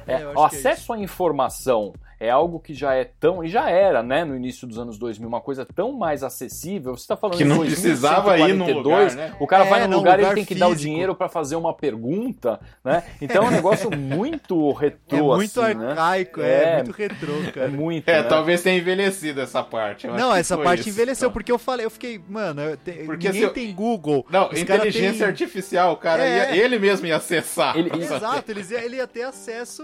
É, 0.06 0.12
É, 0.14 0.22
eu 0.22 0.30
é 0.32 0.46
acesso 0.46 0.92
à 0.92 0.98
informação 0.98 1.92
é 2.18 2.30
algo 2.30 2.58
que 2.60 2.72
já 2.74 2.94
é 2.94 3.04
tão. 3.04 3.44
E 3.44 3.48
já 3.48 3.68
era, 3.70 4.02
né, 4.02 4.24
no 4.24 4.34
início 4.36 4.66
dos 4.66 4.78
anos 4.78 4.98
2000, 4.98 5.28
uma 5.28 5.40
coisa 5.40 5.64
tão 5.66 5.92
mais 5.92 6.22
acessível. 6.22 6.96
Você 6.96 7.02
está 7.02 7.16
falando 7.16 7.36
Que 7.36 7.44
não 7.44 7.58
precisava 7.60 8.38
ir 8.38 8.54
num 8.54 8.64
2142, 8.66 9.12
lugar, 9.14 9.16
né? 9.30 9.36
O 9.40 9.46
cara 9.46 9.64
É, 9.64 9.68
vai 9.70 9.80
num 9.82 9.88
não, 9.88 9.98
lugar 9.98 10.18
e 10.20 10.24
ele 10.24 10.34
tem 10.34 10.44
que 10.44 10.54
dar 10.54 10.68
o 10.68 10.74
dinheiro 10.74 11.14
para 11.14 11.28
fazer 11.28 11.56
uma 11.56 11.74
pergunta, 11.74 12.60
né? 12.84 13.02
Então 13.20 13.44
é 13.44 13.48
um 13.48 13.50
negócio 13.50 13.90
muito 13.96 14.70
É 14.78 14.80
retrô, 14.86 15.36
muito 15.36 15.60
assim, 15.60 15.74
né? 15.74 15.90
arcaico, 15.90 16.40
é, 16.40 16.62
É. 16.62 16.74
muito 16.76 16.92
retrô, 16.92 17.32
É 17.46 17.50
cara. 17.52 17.68
muito. 17.68 18.08
É, 18.08 18.22
né? 18.22 18.28
talvez 18.28 18.62
tenha 18.62 18.78
envelhecido 18.78 19.40
essa 19.40 19.62
parte. 19.62 20.06
Não, 20.06 20.34
essa 20.34 20.56
parte 20.56 20.80
isso, 20.80 20.88
envelheceu, 20.90 21.26
então. 21.26 21.32
porque 21.32 21.52
eu 21.52 21.58
falei, 21.58 21.84
eu 21.86 21.90
fiquei, 21.90 22.20
mano, 22.28 22.60
eu 22.62 22.76
te- 22.76 22.92
Porque 23.04 23.26
ninguém 23.28 23.32
se 23.32 23.46
eu- 23.46 23.52
tem 23.52 23.74
Google. 23.74 24.24
Não, 24.30 24.50
inteligência 24.52 25.18
tem- 25.18 25.26
artificial, 25.26 25.92
o 25.92 25.96
cara 25.96 26.24
É. 26.24 26.54
ia, 26.56 26.64
ele 26.64 26.78
mesmo 26.78 27.06
ia 27.06 27.16
acessar. 27.16 27.76
Ele- 27.76 27.90
Exato, 27.96 28.50
eles 28.50 28.70
ia, 28.70 28.84
ele 28.84 28.96
ia 28.96 29.06
ter 29.06 29.22
acesso 29.22 29.82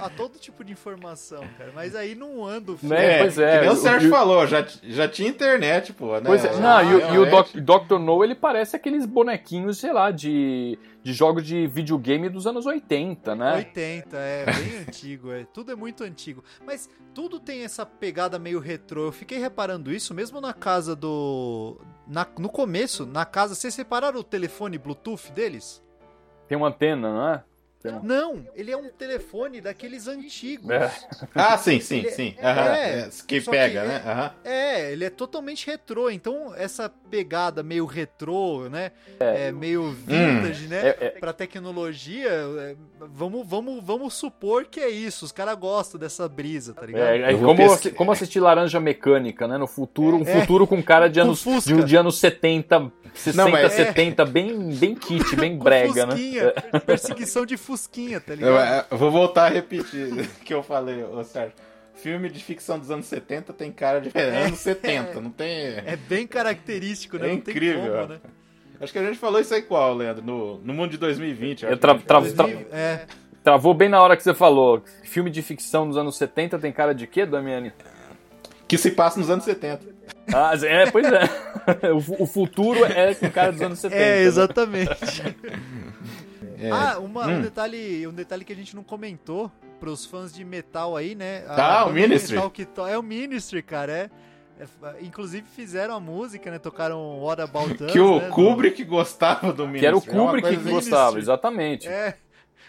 a, 0.00 0.06
a 0.06 0.10
todo 0.10 0.38
tipo 0.38 0.64
de 0.64 0.72
informação, 0.72 1.42
cara. 1.58 1.65
Mas 1.74 1.94
aí 1.94 2.14
não 2.14 2.44
anda 2.44 2.72
o 2.72 2.76
filme. 2.78 2.94
Né? 2.94 3.18
pois 3.18 3.38
é, 3.38 3.52
Que 3.54 3.60
nem 3.60 3.68
o 3.70 3.72
o- 3.72 3.76
Sérgio 3.76 4.08
o- 4.08 4.12
falou, 4.12 4.46
já, 4.46 4.66
já 4.82 5.08
tinha 5.08 5.28
internet, 5.28 5.92
pô. 5.92 6.14
Né? 6.14 6.22
Pois 6.26 6.44
é, 6.44 6.56
não, 6.58 6.82
e, 6.82 6.94
o- 6.94 7.14
e 7.14 7.18
o. 7.18 7.30
Doc, 7.30 7.48
Dr. 7.88 7.98
No, 7.98 8.22
ele 8.24 8.34
parece 8.34 8.76
aqueles 8.76 9.04
bonequinhos, 9.06 9.78
sei 9.78 9.92
lá, 9.92 10.10
de, 10.10 10.78
de 11.02 11.12
jogos 11.12 11.44
de 11.46 11.66
videogame 11.66 12.28
dos 12.28 12.46
anos 12.46 12.66
80, 12.66 13.34
né? 13.34 13.54
80, 13.56 14.16
é 14.16 14.44
bem 14.46 14.78
antigo, 14.88 15.32
é. 15.32 15.44
Tudo 15.52 15.72
é 15.72 15.74
muito 15.74 16.02
antigo. 16.04 16.42
Mas 16.64 16.88
tudo 17.14 17.38
tem 17.40 17.62
essa 17.64 17.84
pegada 17.86 18.38
meio 18.38 18.58
retrô. 18.60 19.06
Eu 19.06 19.12
fiquei 19.12 19.38
reparando 19.38 19.92
isso 19.92 20.12
mesmo 20.14 20.40
na 20.40 20.52
casa 20.52 20.94
do. 20.94 21.78
Na, 22.06 22.26
no 22.38 22.48
começo, 22.48 23.04
na 23.06 23.24
casa. 23.24 23.54
Vocês 23.54 23.74
separaram 23.74 24.20
o 24.20 24.24
telefone 24.24 24.78
Bluetooth 24.78 25.32
deles? 25.32 25.82
Tem 26.48 26.56
uma 26.56 26.68
antena, 26.68 27.12
não 27.12 27.28
é? 27.28 27.42
Tem 27.86 27.92
uma- 27.98 28.02
Não, 28.02 28.46
ele 28.54 28.70
é 28.70 28.76
um 28.76 28.88
telefone 28.90 29.60
daqueles 29.60 30.06
antigos. 30.08 30.70
É. 30.70 30.90
Ah, 31.34 31.56
sim, 31.58 31.80
sim, 31.80 31.98
Ele- 31.98 32.10
sim. 32.10 32.34
é, 32.38 32.48
é, 32.48 32.98
é, 33.00 33.08
que 33.26 33.40
pega, 33.42 33.80
que 33.82 33.86
né? 33.88 34.02
é- 34.04 34.08
Aham. 34.10 34.30
É, 34.44 34.92
ele 34.92 35.04
é 35.04 35.10
totalmente 35.10 35.66
retrô. 35.66 36.08
Então, 36.10 36.54
essa 36.56 36.88
pegada 37.10 37.62
meio 37.62 37.84
retrô, 37.86 38.68
né? 38.70 38.90
É, 39.20 39.52
meio 39.52 39.90
vintage, 39.92 40.66
né? 40.66 40.88
É, 40.88 40.96
é. 41.00 41.10
Pra 41.10 41.32
tecnologia, 41.32 42.28
é, 42.30 42.76
vamos, 43.00 43.46
vamos, 43.46 43.82
vamos 43.84 44.14
supor 44.14 44.64
que 44.66 44.80
é 44.80 44.88
isso. 44.88 45.24
Os 45.24 45.32
caras 45.32 45.56
gostam 45.58 46.00
dessa 46.00 46.28
brisa, 46.28 46.72
tá 46.74 46.86
ligado? 46.86 47.02
É, 47.08 47.32
é 47.32 47.36
como, 47.36 47.72
assi- 47.72 47.90
como 47.90 48.12
assistir 48.12 48.40
Laranja 48.40 48.80
Mecânica, 48.80 49.46
né? 49.46 49.58
No 49.58 49.66
futuro, 49.66 50.16
um 50.18 50.22
É. 50.22 50.40
futuro 50.40 50.66
com 50.66 50.82
cara 50.82 51.08
de 51.08 51.20
anos, 51.20 51.42
Fusca. 51.42 51.74
de, 51.74 51.84
de 51.84 51.96
anos 51.96 52.18
70, 52.18 52.90
60, 53.14 53.48
mas- 53.48 53.72
70, 53.72 54.24
bem, 54.24 54.70
bem 54.74 54.94
kit, 54.94 55.36
bem 55.36 55.56
brega, 55.58 56.06
né? 56.06 56.14
Perseguição 56.84 57.44
de 57.46 57.56
Fusquinha, 57.76 58.20
tá 58.20 58.32
Eu, 58.32 58.36
ligado? 58.36 58.58
é, 58.58 58.86
eu 58.90 58.96
vou 58.98 59.10
voltar 59.10 59.46
a 59.46 59.48
repetir 59.48 60.12
o 60.12 60.26
que 60.44 60.52
eu 60.54 60.62
falei, 60.62 61.02
ô 61.04 61.22
Sérgio. 61.24 61.54
Filme 61.94 62.28
de 62.28 62.42
ficção 62.44 62.78
dos 62.78 62.90
anos 62.90 63.06
70 63.06 63.52
tem 63.54 63.72
cara 63.72 64.00
de 64.02 64.10
anos 64.18 64.58
70, 64.58 65.18
não 65.20 65.30
tem. 65.30 65.48
É 65.86 65.96
bem 66.08 66.26
característico, 66.26 67.16
né? 67.16 67.28
É 67.28 67.32
Não 67.32 67.40
tem 67.40 67.54
incrível, 67.54 67.80
como, 67.82 67.94
é. 67.96 68.06
né? 68.08 68.20
Acho 68.78 68.92
que 68.92 68.98
a 68.98 69.04
gente 69.04 69.18
falou 69.18 69.40
isso 69.40 69.54
aí 69.54 69.62
qual, 69.62 69.94
Leandro? 69.94 70.22
No, 70.22 70.58
no 70.58 70.74
mundo 70.74 70.90
de 70.90 70.98
2020. 70.98 71.62
eu 71.64 71.70
Eu 71.70 71.78
tra- 71.78 71.94
tra- 71.98 72.20
tra-. 72.20 72.48
É, 72.70 73.06
Travou 73.42 73.72
bem 73.72 73.88
na 73.88 74.02
hora 74.02 74.14
que 74.16 74.22
você 74.22 74.34
falou. 74.34 74.82
Filme 75.04 75.30
de 75.30 75.40
ficção 75.40 75.88
dos 75.88 75.96
anos 75.96 76.16
70 76.16 76.58
tem 76.58 76.70
cara 76.72 76.94
de 76.94 77.06
quê, 77.06 77.24
Damiani? 77.24 77.72
Que 78.68 78.76
se 78.76 78.90
passa 78.90 79.18
nos 79.18 79.30
anos 79.30 79.44
70. 79.44 79.80
Ah, 80.34 80.52
é, 80.62 80.90
pois 80.90 81.06
é. 81.06 81.22
O, 81.92 82.24
o 82.24 82.26
futuro 82.26 82.84
é 82.84 83.12
com 83.14 83.28
cara 83.30 83.50
dos 83.52 83.60
anos 83.62 83.78
70. 83.80 84.00
é 84.00 84.24
né? 84.24 84.24
É. 86.58 86.70
Ah, 86.70 86.98
uma- 86.98 87.26
Hum. 87.26 87.38
um, 87.38 87.42
detalhe, 87.42 88.06
um 88.06 88.12
detalhe 88.12 88.44
que 88.44 88.52
a 88.52 88.56
gente 88.56 88.74
não 88.74 88.82
comentou 88.82 89.50
pros 89.78 90.06
fãs 90.06 90.32
de 90.32 90.44
metal 90.44 90.96
aí, 90.96 91.14
né? 91.14 91.44
A 91.48 91.80
Ah, 91.80 91.84
o 91.86 91.92
Ministry. 91.92 92.38
to- 92.74 92.86
É 92.86 92.96
o 92.98 93.02
Ministry, 93.02 93.62
cara. 93.62 93.92
É, 93.92 94.10
é- 94.62 95.02
inclusive 95.02 95.46
fizeram 95.54 95.94
a 95.94 96.00
música, 96.00 96.50
né? 96.50 96.58
Tocaram 96.58 97.20
What 97.20 97.42
About 97.42 97.84
Us, 97.84 97.92
Que 97.92 98.00
o 98.00 98.18
né, 98.18 98.28
no- 98.28 98.34
Kubrick 98.34 98.82
gostava 98.84 99.52
do 99.52 99.66
Ministry. 99.66 99.80
Que 99.80 99.86
era 99.86 99.96
o 99.96 100.00
é 100.00 100.02
Kubrick 100.26 100.42
coisa 100.48 100.56
que 100.62 100.62
assim. 100.68 100.70
gostava, 100.74 101.18
exatamente. 101.18 101.86
É. 101.88 102.16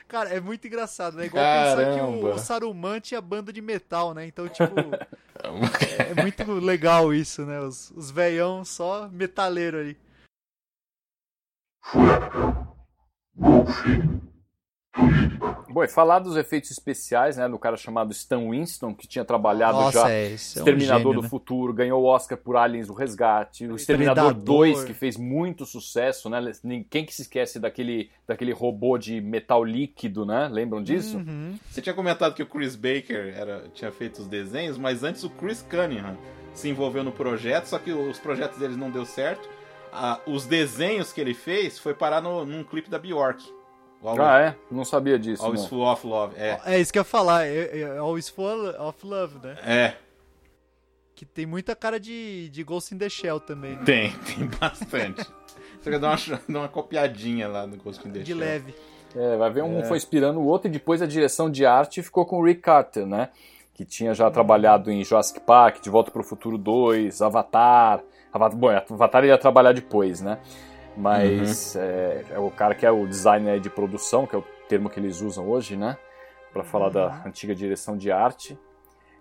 Cara, 0.07 0.29
é 0.29 0.39
muito 0.39 0.65
engraçado, 0.67 1.17
né? 1.17 1.25
Igual 1.25 1.43
pensar 1.43 1.77
que 1.91 1.99
Caramba. 1.99 2.27
o, 2.29 2.33
o 2.35 2.39
Saruman 2.39 2.99
tinha 3.01 3.19
banda 3.19 3.51
de 3.51 3.61
metal, 3.61 4.13
né? 4.13 4.25
Então, 4.25 4.47
tipo, 4.47 4.73
é 6.17 6.21
muito 6.21 6.49
legal 6.59 7.13
isso, 7.13 7.45
né? 7.45 7.59
Os, 7.59 7.91
os 7.91 8.09
veião 8.09 8.63
só 8.63 9.09
metaleiro 9.11 9.77
aí. 9.79 9.97
Bom, 15.69 15.83
e 15.83 15.87
falar 15.87 16.17
dos 16.17 16.35
efeitos 16.35 16.71
especiais, 16.71 17.37
né, 17.37 17.47
do 17.47 17.59
cara 17.59 17.77
chamado 17.77 18.11
Stan 18.11 18.49
Winston, 18.49 18.95
que 18.95 19.07
tinha 19.07 19.23
trabalhado 19.23 19.91
já 19.91 20.09
é, 20.09 20.31
esse 20.31 20.57
é 20.57 20.61
um 20.61 20.65
Exterminador 20.65 20.99
gênio, 21.01 21.15
do 21.17 21.21
né? 21.21 21.29
Futuro, 21.29 21.71
ganhou 21.71 22.01
o 22.01 22.05
Oscar 22.05 22.35
por 22.35 22.55
Aliens, 22.55 22.89
o 22.89 22.93
Resgate, 22.93 23.67
o 23.67 23.75
Exterminador 23.75 24.33
Predador. 24.33 24.43
2, 24.43 24.85
que 24.85 24.93
fez 24.93 25.17
muito 25.17 25.67
sucesso, 25.67 26.31
né? 26.31 26.51
Quem 26.89 27.05
que 27.05 27.13
se 27.13 27.21
esquece 27.21 27.59
daquele, 27.59 28.09
daquele 28.25 28.53
robô 28.53 28.97
de 28.97 29.21
metal 29.21 29.63
líquido, 29.63 30.25
né? 30.25 30.49
Lembram 30.51 30.81
disso? 30.81 31.17
Uhum. 31.17 31.59
Você 31.69 31.79
tinha 31.79 31.93
comentado 31.93 32.33
que 32.33 32.41
o 32.41 32.47
Chris 32.47 32.75
Baker 32.75 33.35
era, 33.37 33.65
tinha 33.73 33.91
feito 33.91 34.21
os 34.21 34.27
desenhos, 34.27 34.79
mas 34.79 35.03
antes 35.03 35.23
o 35.23 35.29
Chris 35.29 35.61
Cunningham 35.61 36.17
se 36.55 36.67
envolveu 36.69 37.03
no 37.03 37.11
projeto, 37.11 37.65
só 37.65 37.77
que 37.77 37.91
os 37.91 38.17
projetos 38.17 38.57
deles 38.57 38.77
não 38.77 38.89
deu 38.89 39.05
certo. 39.05 39.47
Ah, 39.91 40.19
os 40.27 40.45
desenhos 40.45 41.11
que 41.13 41.19
ele 41.21 41.33
fez 41.33 41.79
foi 41.79 41.93
parar 41.93 42.21
no, 42.21 42.45
num 42.45 42.63
clipe 42.63 42.89
da 42.89 42.99
Bjork. 42.99 43.43
Always, 44.03 44.19
Ah, 44.21 44.39
é? 44.39 44.55
Não 44.69 44.85
sabia 44.85 45.17
disso. 45.17 45.43
Always 45.43 45.61
não. 45.63 45.69
Full 45.69 45.91
of 45.91 46.07
Love. 46.07 46.35
É. 46.37 46.59
É 46.65 46.79
isso 46.79 46.91
que 46.93 46.99
eu 46.99 47.01
ia 47.01 47.05
falar, 47.05 47.45
é, 47.47 47.79
é 47.79 47.97
Always 47.97 48.29
Full 48.29 48.69
of 48.79 49.05
Love, 49.05 49.39
né? 49.43 49.57
É, 49.65 49.93
Que 51.15 51.25
tem 51.25 51.45
muita 51.47 51.75
cara 51.75 51.99
de, 51.99 52.47
de 52.49 52.63
Ghost 52.63 52.93
in 52.93 52.97
the 52.99 53.09
Shell 53.09 53.39
também, 53.39 53.75
né? 53.75 53.83
tem, 53.83 54.11
tem 54.25 54.45
bastante. 54.59 55.25
Você 55.81 55.89
quer 55.89 55.99
dar 55.99 56.09
uma, 56.09 56.41
dar 56.49 56.59
uma 56.59 56.67
copiadinha 56.69 57.47
lá 57.47 57.65
no 57.65 57.75
Ghost 57.77 58.07
in 58.07 58.11
the 58.11 58.19
De 58.19 58.25
Shell. 58.27 58.37
leve. 58.37 58.75
É, 59.15 59.35
vai 59.37 59.49
ver, 59.49 59.63
um 59.63 59.83
foi 59.83 59.97
inspirando 59.97 60.39
o 60.39 60.45
outro 60.45 60.67
e 60.67 60.71
depois 60.71 61.01
a 61.01 61.07
direção 61.07 61.49
de 61.49 61.65
arte 61.65 62.03
ficou 62.03 62.23
com 62.25 62.37
o 62.39 62.43
Rick 62.45 62.61
Carter, 62.61 63.05
né? 63.05 63.29
Que 63.73 63.83
tinha 63.85 64.13
já 64.13 64.29
trabalhado 64.29 64.91
em 64.91 65.03
Jurassic 65.03 65.39
Park, 65.39 65.81
De 65.81 65.89
Volta 65.89 66.11
para 66.11 66.21
o 66.21 66.23
Futuro 66.23 66.57
2, 66.57 67.19
Avatar. 67.21 68.01
Avatar 68.37 68.57
bom, 68.57 68.69
Avatar 68.69 69.23
ele 69.23 69.31
ia 69.31 69.37
trabalhar 69.37 69.73
depois, 69.73 70.21
né? 70.21 70.39
Mas 70.95 71.75
é, 71.75 72.25
é 72.31 72.39
o 72.39 72.49
cara 72.49 72.73
que 72.73 72.85
é 72.85 72.91
o 72.91 73.05
designer 73.05 73.59
de 73.59 73.69
produção, 73.69 74.25
que 74.25 74.35
é 74.35 74.39
o 74.39 74.43
termo 74.67 74.89
que 74.89 74.99
eles 74.99 75.21
usam 75.21 75.47
hoje, 75.47 75.75
né? 75.75 75.97
Para 76.51 76.63
falar 76.63 76.89
da 76.89 77.21
antiga 77.25 77.53
direção 77.53 77.95
de 77.95 78.11
arte. 78.11 78.57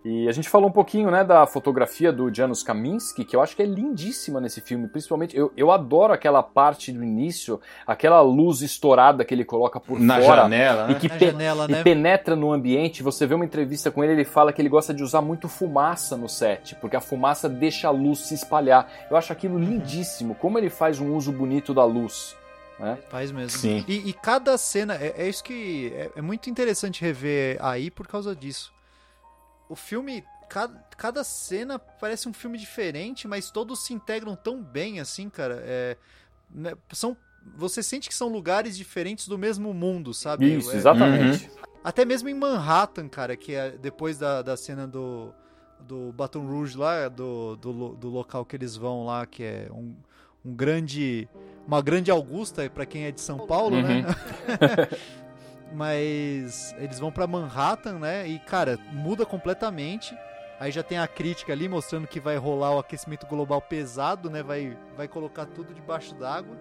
E 0.09 0.29
a 0.29 0.33
gente 0.33 0.49
falou 0.49 0.69
um 0.69 0.73
pouquinho, 0.73 1.11
né, 1.11 1.25
da 1.25 1.45
fotografia 1.49 2.13
do 2.13 2.33
Janusz 2.33 2.63
Kaminski, 2.63 3.25
que 3.25 3.35
eu 3.35 3.43
acho 3.43 3.57
que 3.57 3.63
é 3.63 3.67
lindíssima 3.67 4.41
nesse 4.41 4.61
filme. 4.61 4.87
Principalmente, 4.87 5.37
eu, 5.37 5.53
eu 5.57 5.73
adoro 5.73 6.13
aquela 6.13 6.45
parte 6.45 6.93
do 6.93 7.03
início, 7.03 7.61
aquela 7.85 8.21
luz 8.21 8.63
estourada 8.63 9.25
que 9.25 9.35
ele 9.35 9.45
coloca 9.45 9.81
por 9.81 9.99
Na 9.99 10.21
fora. 10.21 10.43
janela, 10.43 10.87
né? 10.87 10.93
E 10.93 10.95
que 11.01 11.09
Na 11.09 11.15
pe- 11.17 11.27
janela, 11.33 11.67
e 11.69 11.73
né? 11.73 11.83
penetra 11.83 12.37
no 12.37 12.53
ambiente. 12.53 13.03
Você 13.03 13.27
vê 13.27 13.35
uma 13.35 13.45
entrevista 13.45 13.91
com 13.91 14.05
ele, 14.05 14.13
ele 14.13 14.25
fala 14.25 14.53
que 14.53 14.63
ele 14.63 14.69
gosta 14.69 14.95
de 14.95 15.03
usar 15.03 15.21
muito 15.23 15.49
fumaça 15.49 16.17
no 16.17 16.29
set, 16.29 16.77
porque 16.77 16.95
a 16.95 17.01
fumaça 17.01 17.49
deixa 17.49 17.89
a 17.89 17.91
luz 17.91 18.21
se 18.21 18.35
espalhar. 18.35 18.89
Eu 19.11 19.17
acho 19.17 19.33
aquilo 19.33 19.59
lindíssimo, 19.59 20.37
como 20.37 20.57
ele 20.57 20.71
faz 20.71 21.01
um 21.01 21.17
uso 21.17 21.33
bonito 21.33 21.75
da 21.75 21.85
luz. 21.85 22.37
Né? 22.79 22.97
Faz 23.09 23.33
mesmo. 23.33 23.59
Sim. 23.59 23.85
E, 23.89 24.09
e 24.09 24.13
cada 24.13 24.57
cena, 24.57 24.95
é, 24.95 25.15
é 25.19 25.29
isso 25.29 25.43
que 25.43 25.93
é, 25.97 26.11
é 26.17 26.23
muito 26.23 26.49
interessante 26.49 27.03
rever 27.03 27.57
aí 27.61 27.91
por 27.91 28.07
causa 28.07 28.37
disso. 28.37 28.76
O 29.69 29.75
filme, 29.75 30.25
cada, 30.49 30.75
cada 30.97 31.25
cena 31.25 31.79
parece 31.79 32.29
um 32.29 32.33
filme 32.33 32.59
diferente, 32.59 33.27
mas 33.27 33.51
todos 33.51 33.85
se 33.85 33.93
integram 33.93 34.37
tão 34.37 34.63
bem 34.63 35.01
assim, 35.01 35.29
cara. 35.29 35.63
É, 35.65 35.97
né, 36.51 36.75
são, 36.93 37.17
você 37.57 37.83
sente 37.83 38.09
que 38.09 38.15
são 38.15 38.29
lugares 38.29 38.77
diferentes 38.77 39.29
do 39.29 39.37
mesmo 39.37 39.75
mundo, 39.75 40.15
sabe? 40.15 40.57
Isso, 40.57 40.73
É, 40.73 40.77
exatamente. 40.77 41.51
Até 41.83 42.05
mesmo 42.05 42.29
em 42.29 42.35
Manhattan, 42.35 43.09
cara, 43.09 43.37
que 43.37 43.55
é 43.55 43.71
depois 43.71 44.19
da, 44.19 44.43
da 44.43 44.57
cena 44.57 44.89
do, 44.89 45.33
do 45.81 46.13
Baton 46.13 46.47
Rouge 46.47 46.77
lá, 46.77 47.09
do, 47.09 47.57
do, 47.57 47.91
do 47.91 48.09
local 48.09 48.45
que 48.45 48.57
eles 48.57 48.77
vão 48.77 49.07
lá, 49.07 49.25
que 49.25 49.45
é 49.45 49.69
um, 49.71 49.95
um 50.45 50.55
grande. 50.55 51.29
Uma 51.67 51.83
grande 51.83 52.13
Augusta, 52.13 52.69
pra 52.71 52.87
quem 52.87 53.07
é 53.07 53.11
de 53.11 53.21
São 53.21 53.45
Paulo, 53.45 53.83
né? 53.83 54.05
Mas 55.77 56.75
eles 56.79 56.99
vão 56.99 57.13
pra 57.13 57.27
Manhattan, 57.27 57.99
né? 57.99 58.27
E, 58.27 58.39
cara, 58.39 58.79
muda 58.91 59.27
completamente. 59.27 60.17
Aí 60.59 60.73
já 60.73 60.83
tem 60.83 60.97
a 60.97 61.07
crítica 61.07 61.53
ali 61.53 61.69
mostrando 61.69 62.07
que 62.07 62.19
vai 62.19 62.39
rolar 62.39 62.75
o 62.75 62.79
aquecimento 62.79 63.27
global 63.27 63.61
pesado, 63.61 64.31
né? 64.31 64.43
Vai, 64.43 64.75
vai 64.97 65.07
colocar 65.07 65.45
tudo 65.45 65.75
debaixo 65.75 66.15
d'água. 66.15 66.57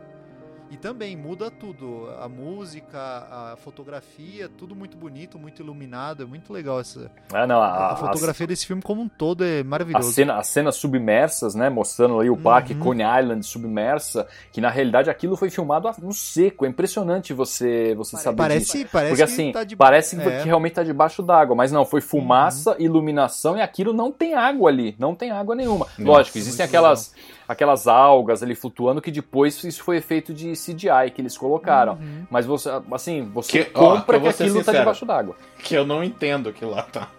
E 0.70 0.78
também 0.78 1.16
muda 1.16 1.52
tudo, 1.52 2.10
a 2.20 2.28
música, 2.28 2.98
a 3.00 3.56
fotografia, 3.58 4.50
tudo 4.50 4.76
muito 4.76 4.98
bonito, 4.98 5.38
muito 5.38 5.62
iluminado, 5.62 6.24
é 6.24 6.26
muito 6.26 6.52
legal 6.52 6.80
essa. 6.80 7.12
Ah, 7.32 7.46
não, 7.46 7.62
A, 7.62 7.68
a, 7.68 7.94
a, 7.94 7.96
fotografia 7.96 8.48
desse 8.48 8.66
filme 8.66 8.82
como 8.82 9.02
um 9.02 9.08
todo 9.08 9.44
é 9.44 9.60
a 9.60 9.64
maravilhoso. 9.64 10.12
cena, 10.12 10.38
as 10.38 10.48
cenas 10.48 10.76
submersas, 10.76 11.54
né? 11.56 11.70
Mostrando 11.70 12.20
aí 12.20 12.30
o 12.30 12.38
parque 12.38 12.74
Uhum. 12.74 12.80
Coney 12.80 13.06
Island 13.22 13.46
submersa, 13.46 14.28
que 14.52 14.60
na 14.60 14.70
realidade 14.70 15.10
aquilo 15.10 15.36
foi 15.36 15.50
filmado 15.50 15.90
no 16.02 16.14
seco. 16.14 16.66
É 16.66 16.70
impressionante 16.70 17.34
você, 17.34 17.94
você 17.96 18.18
saber 18.18 18.60
disso. 18.60 18.74
Parece, 18.74 18.86
parece 18.86 19.10
Porque 19.12 19.16
que 19.16 19.32
assim, 19.32 19.52
tá 19.52 19.64
de... 19.64 19.76
parece 19.76 20.20
é. 20.20 20.42
que 20.42 20.46
realmente 20.46 20.74
tá 20.74 20.84
debaixo 20.84 21.22
d'água, 21.22 21.56
mas 21.56 21.72
não, 21.72 21.86
foi 21.86 22.02
fumaça, 22.02 22.76
iluminação 22.80 23.58
e 23.58 23.62
aquilo 23.62 23.94
não 23.94 24.12
tem 24.12 24.34
água 24.34 24.70
ali, 24.70 24.96
não 24.98 25.14
tem 25.16 25.32
água 25.32 25.56
nenhuma. 25.56 25.86
Nossa, 25.98 26.18
Lógico, 26.18 26.38
existem 26.38 26.66
aquelas, 26.66 27.14
aquelas 27.48 27.88
algas 27.88 28.42
ali 28.44 28.56
flutuando 28.56 29.02
que 29.02 29.12
depois 29.12 29.64
isso 29.64 29.84
foi 29.84 29.98
efeito 29.98 30.34
de 30.34 30.54
CGI 30.54 31.12
que 31.14 31.22
eles 31.22 31.38
colocaram. 31.38 31.94
Uhum. 31.94 32.26
Mas 32.30 32.46
você, 32.46 32.70
assim, 32.92 33.30
você 33.34 33.66
Que- 33.66 33.72
ó, 33.74 33.98
compra 33.98 34.18
vou 34.20 34.30
que 34.30 34.36
aquilo 34.44 34.56
tá 34.58 34.64
sincero. 34.64 34.78
debaixo 34.80 35.06
d'água. 35.06 35.36
Que 35.60 35.76
eu 35.76 35.86
não 35.86 36.04
entendo 36.04 36.50
aquilo 36.50 36.72
lá, 36.72 36.84
tá? 36.84 37.10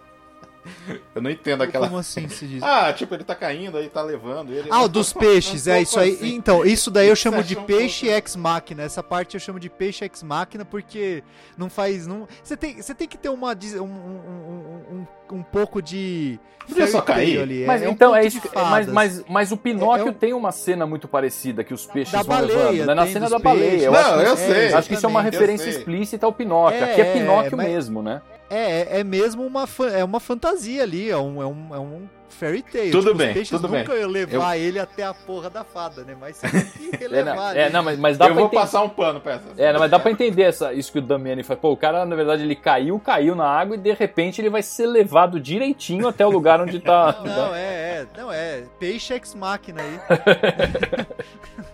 Eu 1.14 1.22
não 1.22 1.30
entendo 1.30 1.62
aquela. 1.62 1.86
Como 1.86 1.98
assim 1.98 2.28
se 2.28 2.46
diz? 2.46 2.62
Ah, 2.66 2.92
tipo, 2.92 3.14
ele 3.14 3.24
tá 3.24 3.34
caindo 3.34 3.76
aí, 3.78 3.88
tá 3.88 4.02
levando 4.02 4.52
ele. 4.52 4.68
Ah, 4.70 4.82
o 4.82 4.88
dos 4.88 5.12
peixes, 5.14 5.66
é 5.66 5.80
isso 5.80 5.98
aí. 5.98 6.12
Assim. 6.12 6.34
Então, 6.34 6.64
isso 6.64 6.90
daí 6.90 7.06
eu 7.08 7.14
Isso 7.14 7.22
chamo 7.22 7.38
é 7.38 7.42
de 7.42 7.56
um 7.56 7.62
peixe 7.64 8.06
ex 8.08 8.36
máquina. 8.36 8.82
Essa 8.82 9.02
parte 9.02 9.34
eu 9.34 9.40
chamo 9.40 9.58
de 9.60 9.70
peixe 9.70 10.04
ex 10.04 10.22
máquina 10.22 10.64
porque 10.64 11.22
não 11.56 11.70
faz. 11.70 12.06
Não... 12.06 12.26
Você, 12.42 12.56
tem, 12.56 12.80
você 12.82 12.94
tem 12.94 13.06
que 13.08 13.16
ter 13.16 13.28
uma, 13.28 13.52
um, 13.52 13.82
um, 13.82 13.86
um, 13.86 15.06
um, 15.32 15.36
um 15.38 15.42
pouco 15.42 15.80
de. 15.80 16.38
Podia 16.68 16.86
só 16.88 17.00
cair. 17.00 17.40
ali. 17.40 17.64
Mas 17.64 17.80
é 17.82 17.88
um 17.88 17.92
então 17.92 18.14
é 18.14 18.18
conto 18.22 18.28
isso. 18.28 18.40
de 18.40 18.48
que- 18.48 18.54
Mas, 18.58 18.86
mas, 18.88 19.24
mas 19.28 19.52
o 19.52 19.56
Pinóquio 19.56 20.04
É- 20.04 20.08
é 20.08 20.10
um- 20.10 20.14
tem 20.14 20.32
uma 20.34 20.50
cena 20.50 20.84
muito 20.84 21.06
parecida 21.06 21.62
que 21.62 21.72
os 21.72 21.86
peixes 21.86 22.12
Da 22.12 22.22
vão 22.22 22.36
baleia, 22.36 22.58
levando, 22.70 22.86
né? 22.88 22.94
Na 22.94 23.06
cena 23.06 23.30
da 23.30 23.38
baleia. 23.38 23.82
Eu 23.84 23.92
Não, 23.92 23.98
acho, 24.00 24.08
que- 24.14 24.20
eu 24.26 24.32
é, 24.32 24.36
sei. 24.36 24.74
acho 24.74 24.88
que 24.88 24.94
isso 24.94 25.06
é 25.06 25.08
uma 25.08 25.22
referência 25.22 25.68
explícita 25.68 26.26
ao 26.26 26.32
Pinóquio. 26.32 26.78
É, 26.80 26.90
Aqui 26.90 27.00
é 27.02 27.06
é, 27.06 27.12
Pinóquio 27.12 27.56
mas- 27.56 27.68
mesmo, 27.68 28.02
né? 28.02 28.20
É, 28.48 29.00
é 29.00 29.04
mesmo 29.04 29.44
uma, 29.44 29.64
é 29.92 30.04
uma 30.04 30.20
fantasia 30.20 30.82
ali, 30.82 31.10
é 31.10 31.16
um, 31.16 31.42
é 31.42 31.46
um, 31.46 31.74
é 31.74 31.78
um 31.78 32.08
fairy 32.28 32.62
tale. 32.62 32.90
Tudo 32.90 33.06
Tipo, 33.06 33.18
bem, 33.18 33.28
os 33.28 33.34
peixes 33.34 33.50
tudo 33.50 33.68
nunca 33.68 33.92
bem. 33.92 34.00
iam 34.00 34.10
levar 34.10 34.56
ele 34.56 34.78
até 34.78 35.04
a 35.04 35.14
porra 35.14 35.48
da 35.50 35.64
fada, 35.64 36.02
né? 36.04 36.16
Mas 36.20 36.36
você 36.36 36.48
tem 36.50 36.90
que 36.90 37.04
É, 37.04 37.08
levar 37.08 37.34
não, 37.34 37.42
ali. 37.42 37.58
é, 37.58 37.70
não, 37.70 37.82
mas, 37.82 37.98
mas 37.98 38.18
dá 38.18 38.26
Eu 38.28 38.34
vou 38.34 38.44
entender. 38.46 38.60
passar 38.62 38.82
um 38.82 38.88
pano 38.88 39.20
pra 39.20 39.34
essa. 39.34 39.44
É, 39.56 39.72
não, 39.72 39.80
mas 39.80 39.90
dá 39.90 39.98
pra 40.00 40.10
entender 40.10 40.42
essa, 40.42 40.72
isso 40.72 40.90
que 40.92 40.98
o 40.98 41.02
Damiani 41.02 41.42
faz. 41.42 41.58
Pô, 41.60 41.72
o 41.72 41.76
cara, 41.76 42.04
na 42.04 42.16
verdade, 42.16 42.42
ele 42.42 42.56
caiu, 42.56 42.98
caiu 42.98 43.34
na 43.34 43.46
água 43.48 43.76
e 43.76 43.78
de 43.78 43.92
repente 43.92 44.40
ele 44.40 44.50
vai 44.50 44.62
ser 44.62 44.86
levado 44.86 45.38
direitinho 45.40 46.08
até 46.08 46.26
o 46.26 46.30
lugar 46.30 46.60
onde 46.60 46.80
tá. 46.80 47.20
Não, 47.24 47.54
é, 47.54 47.60
é, 47.60 48.06
não 48.16 48.32
é, 48.32 48.62
peixe 48.78 49.14
ex 49.14 49.34
máquina 49.34 49.80
aí. 49.82 50.00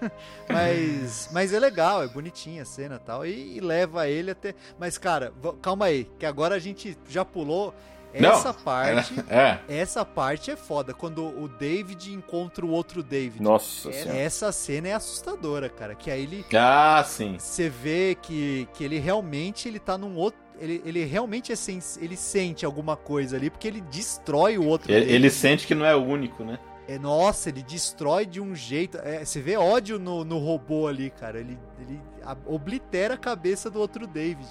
mas, 0.48 1.28
mas 1.32 1.52
é 1.52 1.58
legal, 1.58 2.02
é 2.02 2.08
bonitinha 2.08 2.62
a 2.62 2.64
cena 2.64 2.96
e 2.96 3.06
tal. 3.06 3.26
E, 3.26 3.60
leva 3.60 4.08
ele 4.08 4.30
até. 4.30 4.54
Mas, 4.78 4.98
cara, 4.98 5.32
calma 5.60 5.86
aí, 5.86 6.08
que 6.18 6.26
agora 6.26 6.54
a 6.54 6.58
gente 6.58 6.96
já 7.08 7.24
pulou 7.24 7.74
Não, 8.20 8.32
essa 8.32 8.52
parte. 8.52 9.14
É. 9.30 9.58
Essa 9.68 10.04
parte 10.04 10.50
é 10.50 10.56
foda, 10.56 10.92
quando 10.92 11.24
o 11.26 11.48
David 11.48 12.12
encontra 12.12 12.64
o 12.66 12.70
outro 12.70 13.02
David. 13.02 13.42
Nossa 13.42 13.88
É- 13.90 13.92
senhora. 13.92 14.18
Essa 14.18 14.52
cena 14.52 14.88
é 14.88 14.92
assustadora, 14.92 15.68
cara. 15.68 15.94
Que 15.94 16.10
aí 16.10 16.22
ele. 16.22 16.44
Ah, 16.54 17.02
sim. 17.06 17.36
Você 17.38 17.68
vê 17.68 18.16
que, 18.20 18.68
que 18.74 18.84
ele 18.84 18.98
realmente 18.98 19.68
ele 19.68 19.78
tá 19.78 19.96
num 19.96 20.16
outro. 20.16 20.40
Ele, 20.58 20.80
ele 20.84 21.04
realmente 21.04 21.50
é 21.50 21.56
sens- 21.56 21.98
ele 22.00 22.16
sente 22.16 22.64
alguma 22.64 22.96
coisa 22.96 23.36
ali, 23.36 23.50
porque 23.50 23.66
ele 23.66 23.80
destrói 23.80 24.58
o 24.58 24.64
outro. 24.66 24.92
Ele, 24.92 25.10
ele 25.12 25.30
sente 25.30 25.66
que 25.66 25.74
não 25.74 25.84
é 25.84 25.94
o 25.96 26.02
único, 26.04 26.44
né? 26.44 26.58
É, 26.86 26.98
nossa, 26.98 27.48
ele 27.48 27.62
destrói 27.62 28.26
de 28.26 28.40
um 28.40 28.54
jeito. 28.54 28.98
é, 28.98 29.24
você 29.24 29.40
vê 29.40 29.56
ódio 29.56 29.98
no, 29.98 30.24
no 30.24 30.38
robô 30.38 30.86
ali, 30.88 31.10
cara. 31.10 31.40
Ele, 31.40 31.58
ele 31.80 32.00
oblitera 32.46 33.14
a 33.14 33.16
cabeça 33.16 33.70
do 33.70 33.78
outro 33.80 34.06
David. 34.06 34.46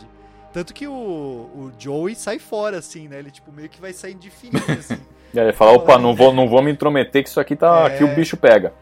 Tanto 0.54 0.74
que 0.74 0.88
o, 0.88 0.91
o 0.91 1.72
Joey 1.78 2.16
sai 2.16 2.39
fora, 2.39 2.78
assim, 2.78 3.08
né? 3.08 3.20
Ele, 3.20 3.32
tipo, 3.32 3.52
meio 3.52 3.70
que 3.70 3.80
vai 3.80 3.93
saindo 3.93 4.20
de 4.20 4.30
fininho, 4.30 4.64
assim. 4.78 4.99
E 5.34 5.39
aí 5.39 5.45
ele 5.45 5.54
fala, 5.54 5.72
opa, 5.72 5.97
não 5.97 6.14
vou, 6.14 6.34
não 6.34 6.47
vou 6.47 6.62
me 6.62 6.72
intrometer 6.72 7.24
que 7.24 7.30
isso 7.30 7.39
aqui 7.39 7.56
tá. 7.56 7.84
É. 7.84 7.95
Aqui 7.95 8.04
o 8.04 8.14
bicho 8.14 8.36
pega. 8.36 8.74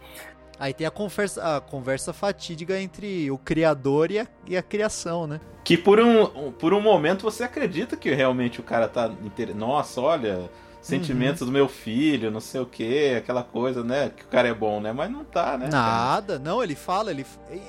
Aí 0.59 0.73
tem 0.73 0.85
a 0.85 0.91
conversa, 0.91 1.57
a 1.57 1.61
conversa 1.61 2.11
fatídica 2.11 2.77
entre 2.79 3.31
o 3.31 3.37
criador 3.37 4.11
e 4.11 4.19
a, 4.19 4.27
e 4.45 4.57
a 4.57 4.61
criação, 4.61 5.25
né? 5.25 5.39
Que 5.63 5.77
por 5.77 5.99
um, 6.01 6.51
por 6.51 6.73
um 6.73 6.81
momento 6.81 7.21
você 7.21 7.43
acredita 7.43 7.95
que 7.95 8.13
realmente 8.13 8.59
o 8.59 8.63
cara 8.63 8.87
tá. 8.87 9.09
Inter... 9.23 9.55
Nossa, 9.55 10.01
olha, 10.01 10.49
sentimentos 10.81 11.45
do 11.45 11.51
meu 11.51 11.69
filho, 11.69 12.31
não 12.31 12.39
sei 12.39 12.59
o 12.59 12.65
que, 12.65 13.15
aquela 13.15 13.43
coisa, 13.43 13.83
né? 13.83 14.11
Que 14.15 14.23
o 14.23 14.27
cara 14.27 14.47
é 14.47 14.53
bom, 14.53 14.81
né? 14.81 14.91
Mas 14.91 15.09
não 15.09 15.23
tá, 15.23 15.57
né? 15.57 15.69
cara? 15.69 15.81
Nada, 15.81 16.39
não, 16.39 16.63
ele 16.63 16.75
fala, 16.75 17.11
ele 17.11 17.25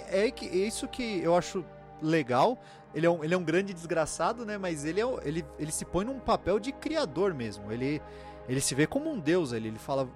é, 0.09 0.27
é 0.27 0.31
que 0.31 0.47
é 0.47 0.67
isso 0.67 0.89
que 0.89 1.21
eu 1.23 1.37
acho 1.37 1.65
legal. 2.03 2.59
Ele 2.95 3.07
é 3.07 3.11
um, 3.11 3.23
ele 3.23 3.35
é 3.35 3.37
um 3.37 3.45
grande 3.45 3.73
desgraçado, 3.73 4.45
né? 4.45 4.59
Mas 4.59 4.85
ele, 4.85 5.01
é, 5.01 5.05
ele, 5.23 5.45
ele 5.59 5.71
se 5.71 5.85
põe 5.85 6.05
num 6.05 6.19
papel 6.19 6.59
de 6.59 6.73
criador 6.73 7.33
mesmo. 7.33 7.71
Ele, 7.71 8.03
ele 8.49 8.61
se 8.61 8.75
vê 8.75 8.87
como 8.87 9.11
um 9.11 9.19
deus. 9.19 9.53
Ele, 9.53 9.69
ele 9.69 9.79
fala, 9.79 10.09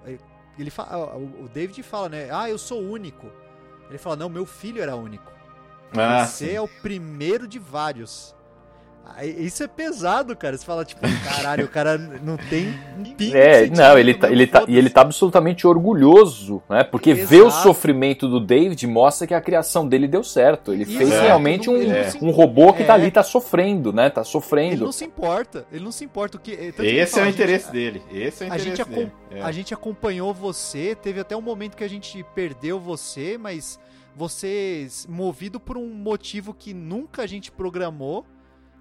ele 0.59 0.69
fala, 0.69 1.15
o 1.15 1.45
o 1.45 1.49
David 1.49 1.81
fala, 1.83 2.09
né? 2.09 2.27
Ah, 2.31 2.49
eu 2.49 2.57
sou 2.57 2.81
único. 2.81 3.31
Ele 3.89 3.97
fala, 3.97 4.15
não, 4.15 4.29
meu 4.29 4.45
filho 4.45 4.81
era 4.81 4.95
único. 4.95 5.31
Ah, 5.95 6.25
Você 6.25 6.49
sim. 6.49 6.53
é 6.55 6.59
o 6.59 6.67
primeiro 6.67 7.47
de 7.47 7.59
vários. 7.59 8.34
Isso 9.37 9.63
é 9.63 9.67
pesado, 9.67 10.35
cara. 10.35 10.57
Você 10.57 10.65
fala, 10.65 10.83
tipo, 10.83 11.01
caralho, 11.23 11.65
o 11.65 11.67
cara 11.69 11.97
não 11.97 12.35
tem 12.37 12.67
um 12.97 13.33
É, 13.33 13.67
não, 13.67 13.97
ele 13.97 14.13
tá, 14.13 14.29
ele 14.29 14.45
tá, 14.45 14.65
e 14.67 14.77
ele 14.77 14.89
tá 14.89 15.01
absolutamente 15.01 15.65
orgulhoso, 15.65 16.61
né? 16.69 16.83
Porque 16.83 17.13
ver 17.13 17.43
o 17.43 17.47
Exato. 17.47 17.63
sofrimento 17.63 18.27
do 18.27 18.39
David 18.39 18.85
mostra 18.87 19.25
que 19.25 19.33
a 19.33 19.39
criação 19.39 19.87
dele 19.87 20.07
deu 20.07 20.23
certo. 20.23 20.73
Ele 20.73 20.85
fez 20.85 21.09
Exato. 21.09 21.21
realmente 21.23 21.69
um, 21.69 21.77
Ele 21.77 21.91
É. 21.91 22.11
um 22.21 22.31
robô 22.31 22.73
que 22.73 22.83
tá 22.83 22.93
É. 22.93 22.95
ali, 22.95 23.09
tá 23.11 23.23
sofrendo, 23.23 23.93
né? 23.93 24.09
Tá 24.09 24.21
Ele 24.21 24.27
sofrendo. 24.29 24.85
não 24.85 24.91
se 24.91 25.05
importa, 25.05 25.65
ele 25.71 25.83
não 25.83 25.91
se 25.91 26.03
importa. 26.03 26.37
O 26.37 26.39
que, 26.39 26.55
tanto 26.57 26.73
que 26.75 26.81
ele 26.81 26.99
Esse 26.99 27.13
é 27.13 27.15
fala, 27.15 27.21
o 27.21 27.27
a 27.27 27.31
gente- 27.31 27.35
interesse 27.41 27.71
dele. 27.71 28.01
Esse 28.11 28.43
é 28.43 28.47
o 28.47 28.51
a 28.51 28.55
interesse 28.57 28.77
gente, 28.77 28.89
dele. 28.89 29.11
É. 29.31 29.41
a 29.41 29.51
gente 29.51 29.73
acompanhou 29.73 30.33
você, 30.33 30.95
teve 30.95 31.19
até 31.19 31.35
um 31.37 31.41
momento 31.41 31.77
que 31.77 31.83
a 31.83 31.89
gente 31.89 32.25
perdeu 32.35 32.79
você, 32.79 33.37
mas 33.37 33.79
você, 34.15 34.87
movido 35.07 35.59
por 35.59 35.77
um 35.77 35.87
motivo 35.87 36.53
que 36.53 36.73
nunca 36.73 37.23
a 37.23 37.27
gente 37.27 37.51
programou, 37.51 38.25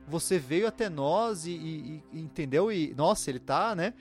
você 0.09 0.39
veio 0.39 0.67
até 0.67 0.89
nós 0.89 1.47
e, 1.47 1.51
e- 1.53 2.03
e- 2.13 2.21
entendeu? 2.21 2.71
E, 2.71 2.95
nossa, 2.97 3.31
ele 3.31 3.39
tá, 3.39 3.75
né? 3.75 3.95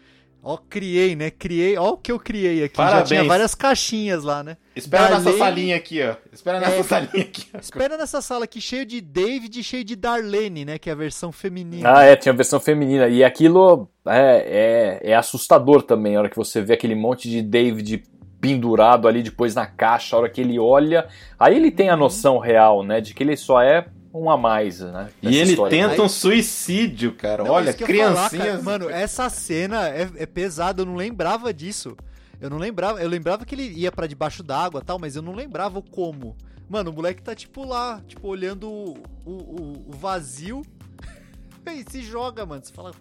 Ó, 0.45 0.57
criei, 0.57 1.15
né? 1.15 1.31
Criei, 1.31 1.77
ó 1.77 1.91
o 1.91 1.97
que 1.97 2.11
eu 2.11 2.19
criei 2.19 2.65
aqui. 2.65 2.75
Já 2.75 2.83
Parabéns. 2.83 3.07
tinha 3.07 3.23
várias 3.23 3.55
caixinhas 3.55 4.25
lá, 4.25 4.43
né? 4.43 4.57
Espera 4.75 5.03
nessa 5.03 5.15
Darlene- 5.23 5.37
salinha 5.39 5.75
aqui, 5.77 6.01
ó. 6.03 6.15
Espera 6.33 6.59
nessa 6.59 6.75
É, 6.75 6.83
salinha 6.83 7.23
aqui. 7.23 7.45
ó. 7.53 7.57
Espera 7.59 7.97
nessa 7.97 8.21
sala 8.21 8.43
aqui, 8.43 8.59
cheio 8.59 8.85
de 8.85 8.99
David 8.99 9.57
e 9.57 9.63
cheio 9.63 9.85
de 9.85 9.95
Darlene, 9.95 10.65
né? 10.65 10.77
Que 10.77 10.89
é 10.89 10.91
a 10.93 10.97
versão 10.97 11.31
feminina. 11.31 11.97
Ah, 11.97 12.03
é, 12.03 12.17
tinha 12.17 12.33
a 12.33 12.35
versão 12.35 12.59
feminina. 12.59 13.07
E 13.07 13.23
aquilo 13.23 13.87
é, 14.05 14.99
é, 15.03 15.11
é 15.11 15.15
assustador 15.15 15.81
também, 15.83 16.17
a 16.17 16.19
hora 16.19 16.29
que 16.29 16.35
você 16.35 16.61
vê 16.61 16.73
aquele 16.73 16.95
monte 16.95 17.29
de 17.29 17.41
David 17.41 18.03
pendurado 18.41 19.07
ali 19.07 19.23
depois 19.23 19.55
na 19.55 19.65
caixa, 19.65 20.13
a 20.13 20.19
hora 20.19 20.29
que 20.29 20.41
ele 20.41 20.59
olha. 20.59 21.07
Aí 21.39 21.55
ele 21.55 21.69
Uhum. 21.69 21.75
tem 21.75 21.89
a 21.89 21.95
noção 21.95 22.37
real, 22.37 22.83
né? 22.83 22.99
De 22.99 23.13
que 23.13 23.23
ele 23.23 23.37
só 23.37 23.61
é 23.61 23.85
um 24.13 24.29
a 24.29 24.37
mais, 24.37 24.79
né? 24.79 25.09
E 25.21 25.35
ele 25.35 25.51
história. 25.51 25.89
tenta 25.89 26.01
um 26.01 26.07
suicídio, 26.07 27.13
cara. 27.15 27.43
Não, 27.43 27.51
Olha, 27.51 27.73
falar, 27.73 28.29
cara. 28.29 28.61
Mano, 28.61 28.89
essa 28.89 29.27
cena 29.29 29.89
é, 29.89 30.07
é 30.17 30.25
pesada, 30.25 30.83
eu 30.83 30.85
não 30.85 30.95
lembrava 30.95 31.51
disso. 31.51 31.97
Eu 32.39 32.49
não 32.49 32.57
lembrava, 32.57 33.01
eu 33.01 33.09
lembrava 33.09 33.45
que 33.45 33.55
ele 33.55 33.67
ia 33.69 33.91
pra 33.91 34.05
debaixo 34.05 34.43
d'água 34.43 34.81
e 34.81 34.83
tal, 34.83 34.99
mas 34.99 35.15
eu 35.15 35.21
não 35.21 35.33
lembrava 35.33 35.79
o 35.79 35.81
como. 35.81 36.35
Mano, 36.69 36.91
o 36.91 36.93
moleque 36.93 37.21
tá 37.23 37.33
tipo 37.33 37.65
lá, 37.65 38.01
tipo 38.07 38.27
olhando 38.27 38.69
o, 38.69 38.97
o, 39.25 39.85
o 39.87 39.91
vazio 39.91 40.61
e 41.65 41.89
se 41.89 42.03
joga, 42.03 42.45
mano. 42.45 42.63
Você 42.63 42.73
fala, 42.73 42.91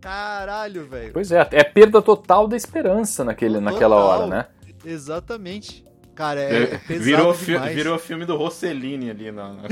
caralho, 0.00 0.84
velho. 0.86 1.12
Pois 1.12 1.32
é, 1.32 1.48
é 1.50 1.64
perda 1.64 2.02
total 2.02 2.46
da 2.46 2.56
esperança 2.56 3.24
naquele, 3.24 3.54
Total. 3.54 3.72
naquela 3.72 3.96
hora, 3.96 4.26
né? 4.26 4.46
Exatamente. 4.84 5.85
Cara, 6.16 6.40
é, 6.40 6.62
é 6.62 6.78
pesado 6.78 7.04
virou, 7.04 7.34
fi- 7.34 7.58
virou 7.74 7.98
filme 7.98 8.24
do 8.24 8.36
Rossellini 8.36 9.10
ali. 9.10 9.30
Na, 9.30 9.52
na- 9.52 9.62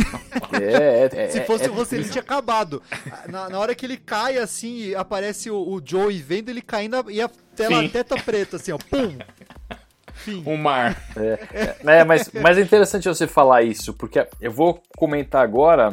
É, 0.60 1.08
é, 1.24 1.28
Se 1.30 1.38
é- 1.38 1.44
fosse 1.44 1.64
é- 1.64 1.70
o 1.70 1.72
Rossellini, 1.74 2.08
tinha 2.10 2.22
acabado. 2.22 2.80
Na, 3.28 3.48
na 3.48 3.58
hora 3.58 3.74
que 3.74 3.84
ele 3.86 3.96
cai, 3.96 4.36
assim, 4.38 4.94
aparece 4.94 5.50
o, 5.50 5.56
o 5.56 5.82
Joey 5.84 6.20
vendo 6.20 6.50
ele 6.50 6.60
caindo 6.62 7.10
e 7.10 7.20
a 7.20 7.28
tela 7.56 7.80
Fim. 7.80 7.88
teta 7.88 8.14
preta, 8.16 8.56
assim, 8.56 8.70
ó. 8.72 8.78
Pum! 8.78 9.16
Fim. 10.12 10.42
um 10.46 10.56
mar. 10.56 10.96
É, 11.16 12.04
mas, 12.04 12.30
mas 12.40 12.56
é 12.56 12.60
interessante 12.60 13.08
você 13.08 13.26
falar 13.26 13.62
isso, 13.62 13.92
porque 13.94 14.26
eu 14.40 14.50
vou 14.52 14.80
comentar 14.96 15.42
agora. 15.42 15.90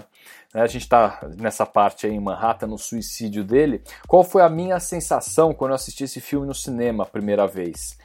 né, 0.53 0.61
a 0.61 0.67
gente 0.67 0.87
tá 0.87 1.19
nessa 1.37 1.65
parte 1.65 2.05
aí 2.05 2.13
em 2.13 2.19
Manhattan, 2.19 2.67
no 2.67 2.77
suicídio 2.77 3.43
dele. 3.43 3.81
Qual 4.07 4.23
foi 4.23 4.43
a 4.43 4.49
minha 4.49 4.79
sensação 4.79 5.53
quando 5.53 5.71
eu 5.71 5.75
assisti 5.75 6.03
esse 6.03 6.21
filme 6.21 6.45
no 6.45 6.53
cinema 6.53 7.03
a 7.03 7.07
primeira 7.07 7.47
vez? 7.47 7.97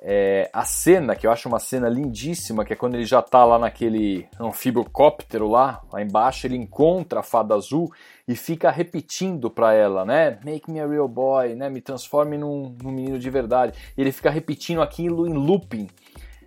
É, 0.00 0.48
a 0.52 0.64
cena, 0.64 1.16
que 1.16 1.26
eu 1.26 1.30
acho 1.30 1.48
uma 1.48 1.58
cena 1.58 1.88
lindíssima, 1.88 2.64
que 2.64 2.72
é 2.72 2.76
quando 2.76 2.94
ele 2.94 3.04
já 3.04 3.20
tá 3.20 3.44
lá 3.44 3.58
naquele 3.58 4.26
anfibiocóptero 4.38 5.48
lá, 5.48 5.82
lá 5.92 6.00
embaixo, 6.00 6.46
ele 6.46 6.56
encontra 6.56 7.20
a 7.20 7.22
fada 7.22 7.54
azul 7.54 7.92
e 8.26 8.36
fica 8.36 8.70
repetindo 8.70 9.50
para 9.50 9.72
ela, 9.72 10.04
né? 10.04 10.38
Make 10.44 10.70
me 10.70 10.80
a 10.80 10.86
real 10.86 11.08
boy, 11.08 11.54
né? 11.54 11.68
Me 11.68 11.80
transforme 11.80 12.36
num, 12.36 12.76
num 12.82 12.90
menino 12.90 13.18
de 13.18 13.30
verdade. 13.30 13.72
Ele 13.96 14.12
fica 14.12 14.30
repetindo 14.30 14.82
aquilo 14.82 15.26
em 15.26 15.32
looping. 15.32 15.88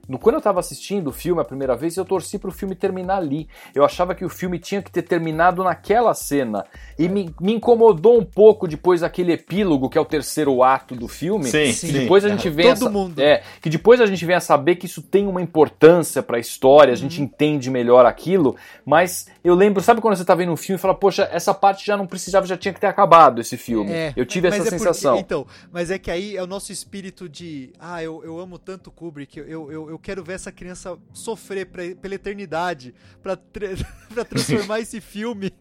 No, 0.08 0.18
quando 0.20 0.36
eu 0.36 0.40
estava 0.40 0.60
assistindo 0.60 1.08
o 1.08 1.12
filme 1.12 1.42
a 1.42 1.46
primeira 1.46 1.76
vez, 1.76 1.96
eu 1.96 2.04
torci 2.04 2.38
para 2.38 2.50
o 2.50 2.54
filme 2.54 2.76
terminar 2.76 3.18
ali. 3.18 3.48
Eu 3.74 3.86
achava 3.86 4.14
que 4.16 4.26
o 4.26 4.30
filme 4.30 4.60
tinha 4.60 4.82
que 4.82 4.92
ter 4.92 5.04
terminado 5.04 5.64
naquela 5.64 6.14
cena. 6.14 6.66
E 7.00 7.08
me, 7.08 7.34
me 7.40 7.54
incomodou 7.54 8.20
um 8.20 8.26
pouco 8.26 8.68
depois 8.68 9.04
aquele 9.04 9.32
epílogo, 9.34 9.90
que 9.90 9.98
é 9.98 10.02
o 10.02 10.06
terceiro 10.06 10.64
ato 10.64 10.96
do 10.96 11.08
filme. 11.08 11.46
Sim, 11.46 11.64
que 11.66 11.74
sim. 11.74 11.92
depois 11.94 12.26
a 12.26 12.30
gente 12.30 12.50
vem 12.50 12.74
Todo 12.74 12.88
a, 12.88 12.90
mundo. 12.92 13.20
É, 13.20 13.44
que 13.62 13.70
depois 13.70 14.02
a 14.02 14.06
gente 14.06 14.26
vem 14.26 14.36
a 14.36 14.40
saber 14.42 14.76
que 14.76 14.86
isso 14.86 15.02
tem 15.02 15.28
uma 15.28 15.42
importância 15.42 16.22
para 16.24 16.38
a 16.38 16.40
história, 16.40 16.92
a 16.92 16.96
gente 16.98 17.20
Uhum. 17.20 17.26
entende 17.26 17.70
melhor 17.70 18.06
aquilo. 18.06 18.56
Mas 18.86 19.28
eu 19.44 19.54
lembro, 19.56 19.82
sabe 19.82 20.02
quando 20.02 20.16
você 20.18 20.26
tá 20.26 20.36
vendo 20.36 20.52
um 20.52 20.58
filme 20.58 20.78
e 20.78 20.82
fala, 20.82 20.94
poxa, 20.96 21.30
essa 21.32 21.54
parte 21.54 21.86
já 21.86 21.96
não 21.96 22.06
precisava, 22.08 22.46
já 22.46 22.58
tinha 22.58 22.74
que 22.74 22.80
ter 22.82 22.88
acabado 22.88 23.40
esse 23.40 23.56
filme. 23.58 23.92
É, 23.92 24.14
eu 24.16 24.26
tive 24.26 24.50
mas 24.50 24.60
essa 24.60 24.68
é 24.68 24.72
porque- 24.72 24.80
sensação. 24.80 25.18
então, 25.18 25.46
mas 25.72 25.92
é 25.92 25.98
que 25.98 26.10
aí 26.12 26.36
é 26.36 26.44
o 26.44 26.48
nosso 26.48 26.72
espírito 26.72 27.30
de, 27.30 27.72
ah, 27.80 28.02
eu, 28.04 28.24
eu 28.24 28.40
amo 28.40 28.58
tanto 28.58 28.92
Kubrick, 28.92 29.38
eu, 29.38 29.72
eu, 29.72 29.90
eu 29.92 30.00
quero 30.00 30.24
ver 30.24 30.34
essa 30.34 30.52
criança 30.52 30.98
sofrer 31.14 31.66
pra, 31.66 31.84
pela 32.02 32.16
eternidade 32.16 32.94
pra, 33.22 33.36
tra- 33.36 33.68
pra 34.14 34.24
transformar 34.24 34.80
esse 34.82 35.02
filme 35.02 35.52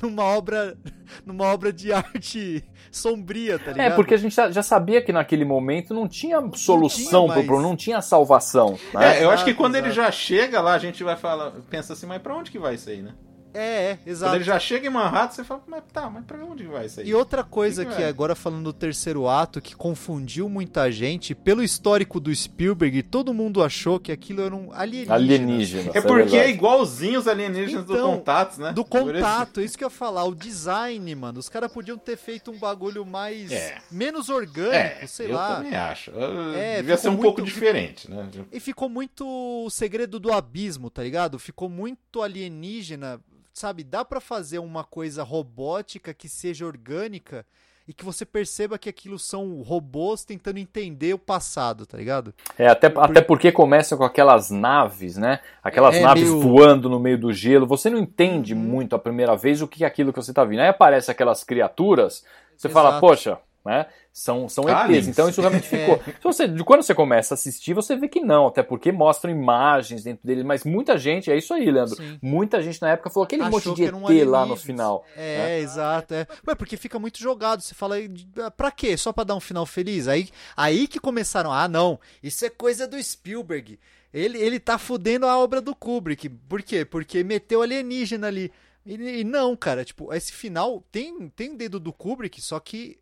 numa 0.00 0.22
obra 0.22 0.78
numa 1.26 1.44
obra 1.46 1.72
de 1.72 1.92
arte 1.92 2.62
sombria, 2.90 3.58
tá 3.58 3.72
ligado? 3.72 3.92
É, 3.92 3.94
porque 3.96 4.14
a 4.14 4.16
gente 4.16 4.34
já 4.34 4.62
sabia 4.62 5.02
que 5.02 5.12
naquele 5.12 5.44
momento 5.44 5.92
não 5.92 6.06
tinha 6.08 6.40
solução 6.54 6.98
tinha 7.00 7.10
pro 7.20 7.28
mais. 7.28 7.46
problema, 7.46 7.68
não 7.68 7.76
tinha 7.76 8.00
salvação. 8.00 8.78
Né? 8.94 9.18
É, 9.18 9.24
eu 9.24 9.30
acho 9.30 9.44
que 9.44 9.54
quando 9.54 9.74
ele 9.74 9.90
já 9.90 10.10
chega 10.10 10.60
lá, 10.60 10.74
a 10.74 10.78
gente 10.78 11.02
vai 11.02 11.16
falar, 11.16 11.50
pensa 11.68 11.92
assim, 11.92 12.06
mas 12.06 12.22
pra 12.22 12.34
onde 12.36 12.50
que 12.50 12.58
vai 12.58 12.74
isso 12.76 12.88
aí, 12.88 13.02
né? 13.02 13.12
É, 13.52 13.90
é, 13.92 13.96
Quando 13.96 14.08
exato. 14.08 14.34
ele 14.36 14.44
já 14.44 14.58
chega 14.58 14.86
em 14.86 14.90
Manhattan, 14.90 15.34
você 15.34 15.44
fala, 15.44 15.62
mas 15.66 15.82
tá, 15.92 16.08
mas 16.08 16.24
pra 16.24 16.44
onde 16.44 16.62
que 16.64 16.68
vai 16.70 16.86
isso 16.86 17.00
aí? 17.00 17.08
E 17.08 17.14
outra 17.14 17.42
coisa 17.42 17.84
Que 17.84 17.90
que 17.90 17.96
que 17.96 18.02
é? 18.02 18.08
agora 18.08 18.34
falando 18.34 18.64
do 18.64 18.72
terceiro 18.72 19.28
ato, 19.28 19.60
que 19.60 19.74
confundiu 19.74 20.48
muita 20.48 20.90
gente, 20.90 21.34
pelo 21.34 21.62
histórico 21.62 22.20
do 22.20 22.34
Spielberg, 22.34 23.02
todo 23.02 23.34
mundo 23.34 23.62
achou 23.62 23.98
que 23.98 24.12
aquilo 24.12 24.42
era 24.42 24.54
um 24.54 24.72
alienígena. 24.72 25.14
Alienígena. 25.14 25.90
É 25.94 26.00
porque 26.00 26.36
é 26.36 26.48
igualzinho 26.48 27.18
os 27.18 27.26
alienígenas 27.26 27.84
do 27.84 27.94
Então, 27.94 28.10
Contatos, 28.16 28.58
né? 28.58 28.72
Do 28.72 28.84
contato, 28.84 29.60
isso 29.60 29.76
que 29.76 29.84
eu 29.84 29.86
ia 29.86 29.90
falar, 29.90 30.24
o 30.24 30.34
design, 30.34 31.14
mano. 31.14 31.38
Os 31.40 31.48
caras 31.48 31.72
podiam 31.72 31.98
ter 31.98 32.16
feito 32.16 32.50
um 32.50 32.58
bagulho 32.58 33.04
mais. 33.04 33.50
É. 33.50 33.78
menos 33.90 34.28
orgânico, 34.28 34.74
É, 34.74 35.06
sei 35.06 35.26
eu 35.26 35.34
lá. 35.34 35.56
também 35.56 35.74
acho. 35.74 36.12
É, 36.54 36.76
Devia 36.76 36.96
ser 36.96 37.08
um 37.08 37.16
pouco 37.16 37.40
muito- 37.40 37.52
diferente, 37.52 38.10
né? 38.10 38.28
E 38.52 38.60
ficou 38.60 38.88
muito 38.88 39.26
o 39.26 39.68
segredo 39.70 40.20
do 40.20 40.32
abismo, 40.32 40.88
tá 40.90 41.02
ligado? 41.02 41.38
Ficou 41.38 41.68
muito 41.68 42.22
alienígena, 42.22 43.20
sabe? 43.52 43.82
Dá 43.84 44.04
pra 44.04 44.20
fazer 44.20 44.58
uma 44.58 44.84
coisa 44.84 45.22
robótica 45.22 46.14
que 46.14 46.28
seja 46.28 46.66
orgânica 46.66 47.44
e 47.88 47.92
que 47.92 48.04
você 48.04 48.24
perceba 48.24 48.78
que 48.78 48.88
aquilo 48.88 49.18
são 49.18 49.62
robôs 49.62 50.24
tentando 50.24 50.58
entender 50.58 51.12
o 51.12 51.18
passado, 51.18 51.84
tá 51.86 51.96
ligado? 51.98 52.32
É, 52.56 52.68
até, 52.68 52.86
até 52.86 53.20
porque 53.20 53.50
começa 53.50 53.96
com 53.96 54.04
aquelas 54.04 54.48
naves, 54.50 55.16
né? 55.16 55.40
Aquelas 55.62 55.96
É, 55.96 56.00
naves 56.00 56.22
meio- 56.28 56.40
voando 56.40 56.88
no 56.88 57.00
meio 57.00 57.18
do 57.18 57.32
gelo. 57.32 57.66
Você 57.66 57.90
não 57.90 57.98
entende 57.98 58.54
Uhum. 58.54 58.60
muito 58.60 58.94
a 58.94 58.98
primeira 58.98 59.34
vez 59.36 59.60
o 59.60 59.66
que 59.66 59.82
é 59.82 59.86
aquilo 59.86 60.12
que 60.12 60.22
você 60.22 60.32
tá 60.32 60.44
vendo. 60.44 60.60
Aí 60.60 60.68
aparece 60.68 61.10
aquelas 61.10 61.42
criaturas, 61.42 62.24
você 62.56 62.68
fala, 62.68 62.90
Exato. 62.90 63.00
poxa, 63.00 63.38
né? 63.64 63.86
São, 64.12 64.48
são 64.48 64.64
ETs. 64.68 65.06
Então 65.06 65.28
isso 65.28 65.40
realmente 65.40 65.68
ficou. 65.68 65.98
Se 66.04 66.22
você, 66.22 66.48
de 66.48 66.64
quando 66.64 66.82
você 66.82 66.94
começa 66.94 67.34
a 67.34 67.36
assistir, 67.36 67.74
você 67.74 67.94
vê 67.96 68.08
que 68.08 68.20
não, 68.20 68.46
até 68.46 68.62
porque 68.62 68.90
mostram 68.90 69.30
imagens 69.30 70.02
dentro 70.04 70.26
dele. 70.26 70.42
Mas 70.42 70.64
muita 70.64 70.98
gente, 70.98 71.30
é 71.30 71.36
isso 71.36 71.52
aí, 71.54 71.70
Leandro. 71.70 71.96
Sim. 71.96 72.18
Muita 72.22 72.62
gente 72.62 72.80
na 72.80 72.90
época 72.90 73.10
falou 73.10 73.24
aquele 73.24 73.42
Achou 73.42 73.52
monte 73.52 73.68
de 73.70 73.74
que 73.74 73.82
ET 73.82 74.20
eram 74.20 74.30
lá 74.30 74.46
no 74.46 74.56
final. 74.56 75.04
É, 75.16 75.60
exato. 75.60 76.14
É. 76.14 76.26
Ué, 76.46 76.54
porque 76.54 76.76
fica 76.76 76.98
muito 76.98 77.18
jogado. 77.18 77.60
Você 77.60 77.74
fala, 77.74 77.96
"Ah, 78.42 78.50
pra 78.50 78.70
quê? 78.70 78.96
Só 78.96 79.12
pra 79.12 79.24
dar 79.24 79.34
um 79.34 79.40
final 79.40 79.66
feliz? 79.66 80.08
Aí, 80.08 80.28
aí 80.56 80.86
que 80.86 80.98
começaram, 80.98 81.52
ah, 81.52 81.68
não, 81.68 81.98
isso 82.22 82.44
é 82.44 82.50
coisa 82.50 82.86
do 82.86 83.00
Spielberg. 83.02 83.78
Ele, 84.12 84.38
ele 84.38 84.58
tá 84.58 84.76
fudendo 84.76 85.26
a 85.26 85.38
obra 85.38 85.60
do 85.60 85.74
Kubrick. 85.74 86.28
Por 86.28 86.62
quê? 86.62 86.84
Porque 86.84 87.22
meteu 87.22 87.62
alienígena 87.62 88.26
ali. 88.26 88.50
E, 88.84 89.20
e 89.20 89.24
não, 89.24 89.54
cara, 89.54 89.84
tipo, 89.84 90.12
esse 90.12 90.32
final 90.32 90.82
tem, 90.90 91.28
tem 91.28 91.54
dedo 91.54 91.78
do 91.78 91.92
Kubrick, 91.92 92.40
só 92.40 92.58
que 92.58 92.98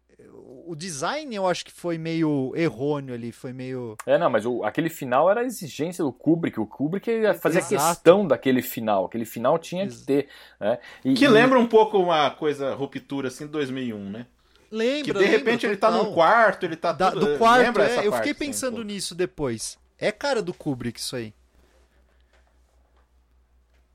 o 0.66 0.74
design 0.74 1.34
eu 1.34 1.46
acho 1.46 1.64
que 1.64 1.70
foi 1.72 1.96
meio 1.96 2.52
errôneo 2.56 3.14
ali, 3.14 3.30
foi 3.32 3.52
meio. 3.52 3.96
É, 4.04 4.18
não, 4.18 4.28
mas 4.28 4.44
o- 4.44 4.64
aquele 4.64 4.90
final 4.90 5.30
era 5.30 5.40
a 5.40 5.44
exigência 5.44 6.02
do 6.04 6.12
Kubrick. 6.12 6.58
O 6.58 6.66
Kubrick 6.66 7.08
fazia 7.40 7.60
Exato. 7.60 7.94
questão 7.94 8.26
daquele 8.26 8.60
final. 8.62 9.06
Aquele 9.06 9.24
final 9.24 9.58
tinha 9.58 9.86
que 9.86 9.96
ter. 10.04 10.28
Né? 10.60 10.78
E- 11.04 11.14
Que 11.14 11.24
e- 11.24 11.28
lembra 11.28 11.58
um 11.58 11.66
pouco 11.66 11.98
uma 11.98 12.30
coisa, 12.30 12.74
ruptura 12.74 13.28
assim, 13.28 13.46
de 13.46 13.52
2001, 13.52 14.10
né? 14.10 14.26
Lembra, 14.70 15.04
Que 15.04 15.12
de 15.12 15.18
lembra, 15.18 15.38
repente 15.38 15.66
ele 15.66 15.76
tá 15.76 15.90
total. 15.90 16.04
num 16.06 16.12
quarto, 16.12 16.64
ele 16.66 16.76
tá 16.76 16.92
Da- 16.92 17.10
tudo... 17.12 17.24
do 17.34 17.38
quarto, 17.38 17.62
lembra 17.64 17.84
é, 17.84 17.86
essa 17.86 18.04
eu 18.04 18.10
parte, 18.10 18.24
fiquei 18.28 18.32
assim, 18.32 18.52
pensando 18.52 18.84
nisso 18.84 19.14
depois. 19.14 19.78
É 19.98 20.12
cara 20.12 20.42
do 20.42 20.52
Kubrick 20.52 20.98
isso 21.00 21.16
aí. 21.16 21.32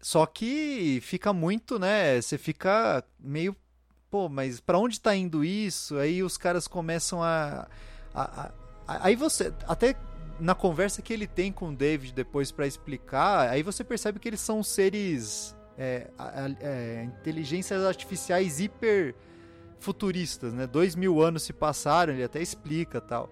Só 0.02 0.26
que 0.26 1.00
fica 1.02 1.32
muito, 1.32 1.78
né? 1.80 2.20
Você 2.22 2.38
fica 2.38 3.04
meio. 3.20 3.56
Pô, 4.14 4.30
mas 4.30 4.60
pra 4.60 4.78
onde 4.78 5.02
tá 5.02 5.16
indo 5.16 5.44
isso? 5.44 5.98
Aí 5.98 6.22
os 6.22 6.38
caras 6.38 6.68
começam 6.68 7.24
a. 7.24 7.68
a- 8.14 8.52
a- 8.88 9.08
aí 9.08 9.16
você. 9.16 9.52
Até 9.68 9.96
na 10.40 10.54
conversa 10.54 11.02
que 11.02 11.12
ele 11.12 11.26
tem 11.26 11.52
com 11.52 11.70
o 11.70 11.76
David 11.76 12.14
depois 12.14 12.52
pra 12.52 12.68
explicar, 12.68 13.50
aí 13.50 13.64
você 13.64 13.84
percebe 13.84 14.20
que 14.20 14.28
eles 14.30 14.40
são 14.40 14.62
seres. 14.62 15.56
É, 15.80 16.12
é, 16.62 17.04
inteligências 17.06 17.84
artificiais 17.84 18.60
hiper 18.60 19.16
futuristas, 19.80 20.54
né? 20.54 20.68
Dois 20.68 20.96
mil 20.96 21.20
anos 21.20 21.42
se 21.42 21.52
passaram, 21.52 22.14
ele 22.14 22.24
até 22.24 22.40
explica 22.40 23.02
tal. 23.02 23.28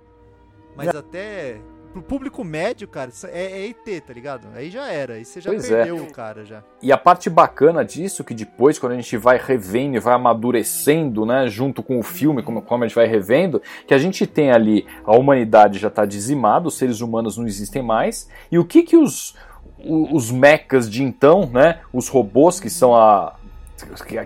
Mas 0.76 0.88
até 0.96 1.62
pro 1.92 2.02
público 2.02 2.44
médio, 2.44 2.88
cara, 2.88 3.12
é, 3.26 3.64
é 3.64 3.68
ET, 3.68 4.04
tá 4.06 4.14
ligado? 4.14 4.48
Aí 4.56 4.70
já 4.70 4.88
era, 4.88 5.14
aí 5.14 5.26
você 5.26 5.42
já 5.42 5.50
Pois 5.50 5.70
é. 5.70 5.76
perdeu 5.76 5.98
o 5.98 6.12
cara 6.12 6.46
já. 6.46 6.64
E 6.82 6.92
a 6.92 6.98
parte 6.98 7.30
bacana 7.30 7.84
disso, 7.84 8.24
que 8.24 8.34
depois, 8.34 8.80
quando 8.80 8.94
a 8.94 8.96
gente 8.96 9.18
vai 9.18 9.38
revendo 9.38 9.98
e 9.98 10.00
vai 10.00 10.14
amadurecendo, 10.14 11.26
né, 11.26 11.48
junto 11.48 11.84
com 11.84 12.00
o 12.00 12.04
filme, 12.04 12.42
como, 12.42 12.62
como 12.62 12.84
a 12.84 12.88
gente 12.88 12.96
vai 12.96 13.08
revendo, 13.08 13.62
que 13.86 13.94
a 13.94 13.98
gente 13.98 14.26
tem 14.26 14.52
ali, 14.52 14.86
a 15.06 15.16
humanidade 15.16 15.80
já 15.80 15.90
está 15.90 16.06
dizimada, 16.06 16.68
os 16.68 16.78
seres 16.78 17.02
humanos 17.02 17.38
não 17.38 17.46
existem 17.46 17.84
mais, 17.84 18.30
e 18.52 18.58
o 18.58 18.66
que 18.66 18.84
que 18.84 18.98
os, 18.98 19.36
os 19.84 20.32
mechas 20.32 20.90
de 20.90 21.04
então, 21.04 21.50
né, 21.52 21.82
os 21.92 22.08
robôs 22.08 22.60
que 22.60 22.70
são 22.70 22.96
a 22.96 23.36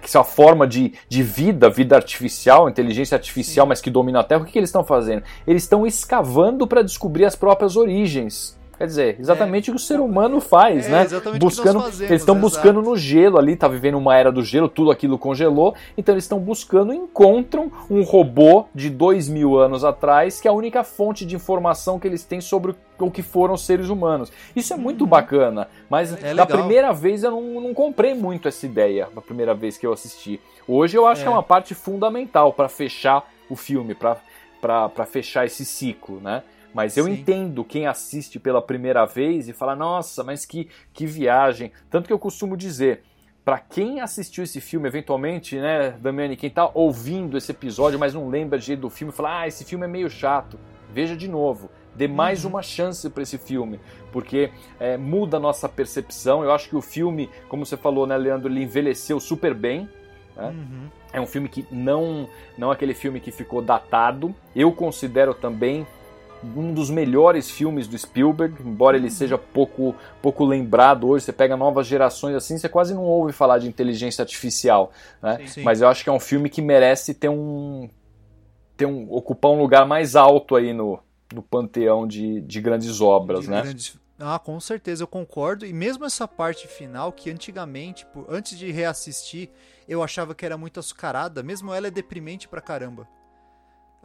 que 0.01 0.10
são 0.10 0.22
a 0.22 0.26
forma 0.26 0.68
de, 0.68 0.93
de 1.08 1.24
vida, 1.24 1.70
vida 1.70 1.95
artificial, 1.95 2.70
inteligência 2.70 3.16
artificial, 3.16 3.66
mas 3.66 3.82
que 3.82 3.89
domina 3.89 4.20
a 4.20 4.24
Terra, 4.24 4.41
o 4.41 4.45
que, 4.45 4.51
que 4.51 4.60
eles 4.60 4.70
estão 4.70 4.84
fazendo? 4.84 5.24
Eles 5.47 5.64
estão 5.64 5.86
escavando 5.86 6.68
para 6.68 6.82
descobrir 6.82 7.26
as 7.26 7.36
próprias 7.36 7.76
origens. 7.76 8.58
Quer 8.78 8.88
dizer, 8.88 9.15
exatamente 9.19 9.69
o 9.69 9.73
que 9.73 9.80
o 9.80 9.84
ser 9.84 9.99
humano 9.99 10.41
faz, 10.41 10.86
É, 10.88 10.89
né? 10.89 11.01
exatamente 11.03 11.38
o 11.38 11.39
que 11.39 11.45
nós 11.45 11.55
buscando, 11.55 11.80
fazemos, 11.82 12.01
eles 12.11 12.21
estão 12.21 12.36
buscando 12.36 12.82
no 12.82 12.97
gelo 12.97 13.38
ali, 13.38 13.55
tá 13.55 13.67
vivendo 13.67 13.97
uma 13.97 14.17
era 14.17 14.32
do 14.32 14.43
gelo, 14.43 14.67
tudo 14.67 14.91
aquilo 14.91 15.17
congelou, 15.17 15.73
então 15.97 16.13
eles 16.13 16.26
estão 16.26 16.39
buscando, 16.39 16.93
encontram 16.93 17.71
um 17.89 18.03
robô 18.03 18.65
de 18.76 18.89
dois 18.89 19.30
mil 19.30 19.57
anos 19.57 19.84
atrás, 19.84 20.41
que 20.41 20.47
é 20.47 20.51
a 20.51 20.53
única 20.53 20.84
fonte 20.84 21.26
de 21.26 21.36
informação 21.36 21.97
que 21.99 22.07
eles 22.07 22.23
têm 22.26 22.41
sobre 22.41 22.76
o 22.99 23.09
que 23.11 23.21
foram 23.21 23.53
os 23.53 23.65
seres 23.65 23.89
humanos. 23.89 24.32
Isso 24.55 24.73
é 24.73 24.78
muito 24.78 25.05
bacana, 25.07 25.67
mas 25.89 26.11
É 26.13 26.34
da 26.34 26.43
legal. 26.43 26.47
primeira 26.59 26.91
vez 26.93 27.23
eu 27.23 27.32
não, 27.32 27.61
não 27.61 27.73
comprei 27.73 28.13
muito 28.13 28.47
essa 28.47 28.65
ideia, 28.65 29.07
da 29.15 29.21
primeira 29.21 29.53
vez 29.53 29.78
que 29.78 29.86
eu 29.88 29.93
assisti. 29.93 30.39
Hoje 30.67 30.97
eu 30.97 31.05
acho 31.07 31.21
É. 31.21 31.23
que 31.23 31.28
é 31.30 31.32
uma 31.32 31.43
parte 31.43 31.73
fundamental 31.73 32.51
para 32.51 32.67
fechar 32.67 33.23
o 33.49 33.55
filme, 33.55 33.95
para 33.95 35.05
fechar 35.05 35.45
esse 35.45 35.63
ciclo, 35.63 36.19
né? 36.19 36.43
Mas 36.76 36.97
eu 36.97 37.05
Sim. 37.05 37.13
entendo 37.13 37.63
quem 37.63 37.88
assiste 37.88 38.38
pela 38.38 38.61
primeira 38.61 39.05
vez 39.05 39.47
e 39.47 39.53
fala, 39.53 39.78
nossa, 39.78 40.26
mas 40.26 40.45
que, 40.45 40.67
que 40.91 41.05
viagem. 41.05 41.71
Tanto 41.89 42.05
que 42.05 42.11
eu 42.11 42.19
costumo 42.19 42.57
dizer, 42.57 43.01
para 43.45 43.59
quem 43.59 44.01
assistiu 44.01 44.43
esse 44.43 44.59
filme, 44.59 44.86
eventualmente, 44.86 45.57
né, 45.57 45.91
Damiani, 45.91 46.36
quem 46.36 46.49
tá 46.49 46.69
ouvindo 46.73 47.38
esse 47.38 47.49
episódio, 47.49 47.97
mas 47.97 48.13
não 48.13 48.28
lembra 48.28 48.59
de 48.59 48.65
jeito 48.65 48.82
do 48.82 48.89
filme, 48.89 49.13
fala, 49.13 49.39
ah, 49.39 49.47
esse 49.47 49.63
filme 49.63 49.86
é 49.86 49.88
meio 49.88 50.09
chato. 50.09 50.59
Veja 50.91 51.15
de 51.15 51.30
novo. 51.30 51.71
Dê 51.95 52.09
mais 52.09 52.43
Uhum. 52.43 52.49
uma 52.49 52.61
chance 52.61 53.09
para 53.09 53.23
esse 53.23 53.38
filme, 53.38 53.80
porque 54.11 54.51
é, 54.78 54.97
muda 54.97 55.38
a 55.38 55.39
nossa 55.39 55.69
percepção. 55.69 56.43
Eu 56.43 56.51
acho 56.51 56.67
que 56.67 56.76
o 56.76 56.82
filme, 56.82 57.30
como 57.47 57.65
você 57.65 57.78
falou, 57.78 58.05
né, 58.05 58.17
Leandro, 58.17 58.51
ele 58.51 58.61
envelheceu 58.63 59.17
super 59.21 59.53
bem. 59.53 59.88
É. 60.36 60.47
Uhum. 60.47 60.89
É 61.13 61.21
um 61.21 61.26
filme 61.26 61.47
que 61.47 61.65
não, 61.71 62.28
não 62.57 62.69
é 62.69 62.73
aquele 62.73 62.93
filme 62.93 63.21
que 63.21 63.32
ficou 63.32 63.61
datado. 63.61 64.36
Eu 64.53 64.73
considero 64.73 65.34
também 65.34 65.88
um 66.56 66.74
dos 66.74 66.89
melhores 66.89 67.50
filmes 67.50 67.88
do 67.88 67.98
Spielberg, 67.98 68.62
embora 68.62 68.98
ele 68.98 69.10
seja 69.10 69.38
pouco, 69.38 69.96
pouco 70.22 70.46
lembrado 70.46 71.08
hoje. 71.08 71.26
Você 71.26 71.34
pega 71.34 71.56
novas 71.58 71.88
gerações 71.88 72.36
assim, 72.36 72.58
você 72.58 72.70
quase 72.70 72.93
não 72.93 73.04
ouve 73.04 73.34
falar 73.34 73.58
de 73.60 73.68
inteligência 73.68 74.22
artificial, 74.22 74.91
né? 75.22 75.46
Sim. 75.48 75.64
Mas 75.64 75.82
eu 75.82 75.88
acho 75.88 76.04
que 76.04 76.10
é 76.10 76.14
um 76.14 76.20
filme 76.20 76.50
que 76.50 76.62
merece 76.62 77.14
ter 77.14 77.30
um, 77.30 77.89
ter 78.78 78.86
um 78.86 79.12
ocupar 79.12 79.52
um 79.52 79.60
lugar 79.60 79.86
mais 79.86 80.16
alto 80.16 80.56
aí 80.56 80.74
no, 80.74 81.00
no 81.34 81.41
panteão 81.41 82.06
de, 82.08 82.41
de 82.41 82.62
grandes 82.62 83.02
obras, 83.02 83.41
de 83.41 83.50
né? 83.50 83.62
grandes- 83.62 83.98
Ah, 84.20 84.39
com 84.39 84.60
certeza, 84.60 85.04
eu 85.04 85.08
concordo. 85.08 85.66
E 85.66 85.74
mesmo 85.74 86.06
essa 86.06 86.28
parte 86.28 86.68
final, 86.68 87.12
que 87.12 87.30
antigamente, 87.30 88.06
por- 88.06 88.26
antes 88.30 88.58
de 88.58 88.72
reassistir, 88.72 89.50
eu 89.88 90.02
achava 90.02 90.34
que 90.34 90.46
era 90.46 90.58
muito 90.58 90.80
açucarada, 90.80 91.43
mesmo 91.43 91.74
ela 91.74 91.88
é 91.88 91.91
deprimente 91.91 92.48
pra 92.48 92.62
caramba. 92.62 93.08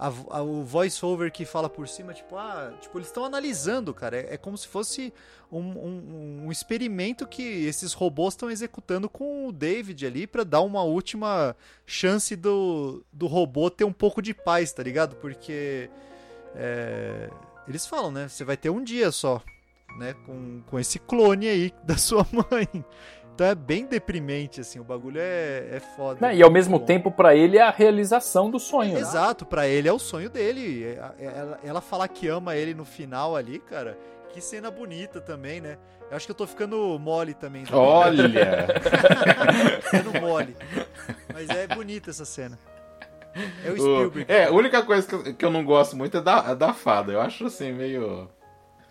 A 0.02 0.38
a- 0.38 0.42
o 0.42 0.64
voice-over 0.64 1.30
que 1.30 1.44
fala 1.44 1.68
por 1.68 1.86
cima, 1.86 2.14
tipo, 2.14 2.34
ah, 2.36 2.72
tipo, 2.80 2.96
eles 2.96 3.08
estão 3.08 3.22
analisando, 3.22 3.92
cara. 3.92 4.16
É, 4.16 4.34
é 4.34 4.36
como 4.38 4.56
se 4.56 4.66
fosse 4.66 5.12
um, 5.52 5.58
um- 5.60 6.42
um 6.46 6.50
experimento 6.52 7.26
que 7.26 7.42
esses 7.42 7.92
robôs 7.92 8.32
estão 8.32 8.50
executando 8.50 9.10
com 9.10 9.46
o 9.48 9.52
David 9.52 10.06
ali 10.06 10.26
pra 10.26 10.42
dar 10.42 10.62
uma 10.62 10.82
última 10.82 11.54
chance 11.84 12.34
do, 12.34 13.04
do 13.12 13.26
robô 13.26 13.68
ter 13.70 13.84
um 13.84 13.92
pouco 13.92 14.22
de 14.22 14.32
paz, 14.32 14.72
tá 14.72 14.82
ligado? 14.82 15.16
Porque 15.16 15.90
é, 16.56 17.28
eles 17.68 17.86
falam, 17.86 18.10
né? 18.10 18.26
Você 18.26 18.42
vai 18.42 18.56
ter 18.56 18.70
um 18.70 18.82
dia 18.82 19.12
só, 19.12 19.42
né? 19.98 20.14
Com, 20.24 20.62
com 20.66 20.78
esse 20.78 20.98
clone 20.98 21.46
aí 21.46 21.74
da 21.84 21.98
sua 21.98 22.26
mãe. 22.32 22.66
Então 23.40 23.48
é 23.48 23.54
bem 23.54 23.86
deprimente, 23.86 24.60
assim. 24.60 24.78
O 24.80 24.84
bagulho 24.84 25.18
é, 25.18 25.66
é 25.72 25.80
foda. 25.96 26.18
Né, 26.20 26.36
E 26.36 26.42
ao 26.42 26.50
mesmo 26.50 26.78
bom. 26.78 26.84
tempo, 26.84 27.10
pra 27.10 27.34
ele, 27.34 27.56
é 27.56 27.62
a 27.62 27.70
realização 27.70 28.50
do 28.50 28.58
sonho. 28.58 28.92
né? 28.92 29.00
Exato, 29.00 29.46
pra 29.46 29.66
ele 29.66 29.88
é 29.88 29.92
o 29.94 29.98
sonho 29.98 30.28
dele. 30.28 30.84
É- 30.84 31.24
é- 31.24 31.38
Ela, 31.38 31.60
ela 31.64 31.80
falar 31.80 32.06
que 32.08 32.28
ama 32.28 32.54
ele 32.54 32.74
no 32.74 32.84
final 32.84 33.34
ali, 33.34 33.58
cara. 33.58 33.96
Que 34.28 34.42
cena 34.42 34.70
bonita 34.70 35.22
também, 35.22 35.58
né? 35.58 35.78
Eu 36.10 36.18
acho 36.18 36.26
que 36.26 36.32
eu 36.32 36.36
tô 36.36 36.46
ficando 36.46 36.98
mole 36.98 37.32
também. 37.32 37.64
tá? 37.64 37.74
Olha! 37.78 38.66
ficando 39.90 40.20
mole. 40.20 40.54
Mas 41.32 41.48
é 41.48 41.66
bonita 41.66 42.10
essa 42.10 42.26
cena. 42.26 42.58
É 43.64 43.70
o 43.70 43.72
O- 43.72 43.76
Spielberg. 43.76 44.26
é, 44.30 44.44
a 44.44 44.50
única 44.52 44.82
coisa 44.82 45.08
que 45.08 45.14
eu, 45.14 45.34
que 45.34 45.44
eu 45.46 45.50
não 45.50 45.64
gosto 45.64 45.96
muito 45.96 46.18
é 46.18 46.20
da, 46.20 46.44
é 46.50 46.54
da 46.54 46.74
fada. 46.74 47.10
Eu 47.10 47.22
acho 47.22 47.46
assim, 47.46 47.72
meio. 47.72 48.28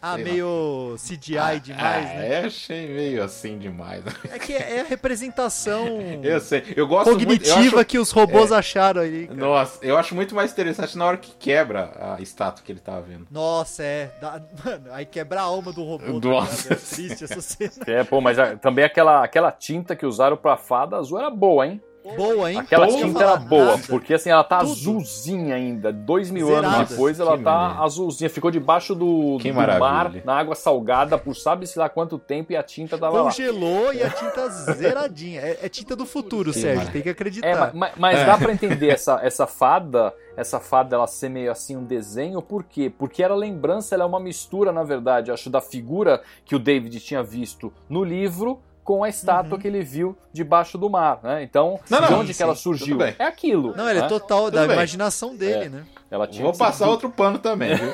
Ah, 0.02 0.16
sei 0.16 0.24
lá. 0.24 0.30
meio 0.32 0.96
CGI 0.98 1.60
demais, 1.62 2.06
ah, 2.06 2.14
né? 2.14 2.30
É, 2.42 2.46
achei 2.46 2.88
meio 2.88 3.24
assim 3.24 3.58
demais. 3.58 4.04
É 4.32 4.40
que 4.40 4.54
é 4.54 4.82
a 4.82 4.84
representação 4.84 5.88
Eu 6.24 6.40
sei. 6.40 6.64
Eu 6.76 6.88
gosto 6.88 7.10
muito. 7.12 7.22
Eu 7.22 7.28
cognitiva 7.38 7.78
acho, 7.78 7.86
que 7.86 7.98
os 8.00 8.12
robôs 8.12 8.52
acharam 8.52 9.02
ali. 9.02 9.28
cara. 9.28 9.40
nossa, 9.40 9.80
eu 9.86 9.98
acho 9.98 10.16
muito 10.16 10.34
mais 10.36 10.52
interessante 10.52 10.98
na 10.98 11.06
hora 11.06 11.18
que 11.18 11.32
quebra 11.36 11.92
a 12.18 12.22
estátua 12.22 12.64
que 12.64 12.72
ele 12.72 12.80
tava 12.80 13.02
vendo. 13.02 13.28
Nossa, 13.32 13.84
é. 13.84 14.12
Dá- 14.22 14.42
Mano, 14.64 14.86
aí 14.92 15.06
quebra 15.06 15.40
a 15.40 15.44
alma 15.44 15.72
do 15.72 15.84
robô. 15.84 16.20
tá 16.20 16.28
Nossa. 16.28 16.64
ligado? 16.70 16.74
É 16.74 16.76
triste 16.96 17.24
essa 17.24 17.42
cena. 17.42 17.72
É, 17.88 18.04
pô, 18.04 18.22
mas 18.22 18.38
a- 18.40 18.56
também 18.56 18.84
aquela, 18.86 19.24
aquela 19.24 19.52
tinta 19.52 19.96
que 19.96 20.06
usaram 20.06 20.38
pra 20.38 20.58
fada 20.58 20.98
azul 20.98 21.18
era 21.20 21.30
boa, 21.30 21.66
hein? 21.68 21.82
Boa, 22.16 22.52
hein? 22.52 22.58
Aquela 22.60 22.90
ia 22.90 22.98
tinta 23.06 23.24
era 23.24 23.36
boa, 23.36 23.66
nada. 23.66 23.84
porque 23.88 24.14
assim, 24.14 24.30
ela 24.30 24.44
tá 24.44 24.60
Tudo. 24.60 24.72
azulzinha 24.72 25.56
ainda. 25.56 25.92
Dois 25.92 26.32
mil 26.32 26.48
Zerada. 26.48 26.68
anos 26.78 26.90
depois, 26.90 27.20
ela 27.20 27.38
Que 27.38 27.44
tá 27.44 27.52
maravilha. 27.52 27.84
azulzinha. 27.84 28.30
Ficou 28.30 28.50
debaixo 28.50 28.96
do, 28.96 29.38
do 29.38 29.54
mar, 29.54 30.12
na 30.24 30.38
água 30.38 30.56
salgada, 30.56 31.18
por 31.18 31.36
sabe-se 31.36 31.78
lá 31.78 31.90
quanto 31.90 32.18
tempo, 32.18 32.52
e 32.54 32.56
a 32.56 32.64
tinta 32.64 32.98
tava 32.98 33.18
lá. 33.18 33.24
Congelou 33.26 33.94
e 33.94 34.02
a 34.02 34.10
tinta 34.10 34.48
zeradinha. 34.50 35.42
É, 35.42 35.60
é 35.64 35.70
tinta 35.70 35.96
do 35.96 36.06
futuro, 36.06 36.52
Que 36.52 36.60
Sérgio. 36.60 36.78
maravilha. 36.78 36.94
Tem 36.94 37.02
que 37.02 37.10
acreditar. 37.10 37.48
É, 37.48 37.56
ma- 37.56 37.72
ma- 37.74 37.92
mas, 37.98 38.20
É. 38.20 38.26
dá 38.26 38.38
pra 38.38 38.52
entender 38.54 38.88
essa, 38.90 39.20
essa 39.22 39.46
fada, 39.46 40.14
essa 40.38 40.60
fada 40.60 40.96
ela 40.96 41.06
ser 41.08 41.30
meio 41.30 41.52
assim 41.52 41.76
um 41.76 41.84
desenho, 41.84 42.42
por 42.42 42.64
quê? 42.64 42.92
Porque 42.98 43.22
era 43.22 43.36
lembrança, 43.36 43.94
ela 43.94 44.04
é 44.04 44.08
uma 44.08 44.20
mistura, 44.20 44.72
na 44.72 44.84
verdade, 44.84 45.32
acho, 45.32 45.50
da 45.50 45.62
figura 45.62 46.22
que 46.46 46.56
o 46.56 46.60
David 46.60 47.00
tinha 47.02 47.22
visto 47.22 47.72
no 47.90 48.04
livro 48.04 48.60
com 48.90 49.04
a 49.04 49.10
estátua 49.10 49.54
Uhum. 49.54 49.60
que 49.62 49.68
ele 49.68 49.84
viu 49.84 50.18
debaixo 50.34 50.76
do 50.76 50.90
mar, 50.90 51.20
né? 51.22 51.44
Então, 51.44 51.80
Não, 51.88 52.02
de 52.02 52.10
não, 52.10 52.20
onde 52.22 52.34
sim, 52.34 52.38
que 52.38 52.42
ela 52.42 52.54
tudo 52.56 52.62
surgiu? 52.76 52.98
É 53.04 53.24
aquilo. 53.24 53.76
Não, 53.78 53.88
ele 53.88 54.00
é 54.00 54.02
né? 54.02 54.08
total 54.08 54.50
da 54.50 54.66
bem. 54.66 54.74
imaginação 54.76 55.36
dele, 55.36 55.66
É. 55.66 55.70
né? 55.70 55.86
Ela 56.10 56.26
tinha 56.26 56.44
Vou 56.44 56.58
passar 56.58 56.86
ser- 56.86 56.90
outro 56.90 57.08
pano 57.12 57.38
também, 57.38 57.76
viu? 57.76 57.94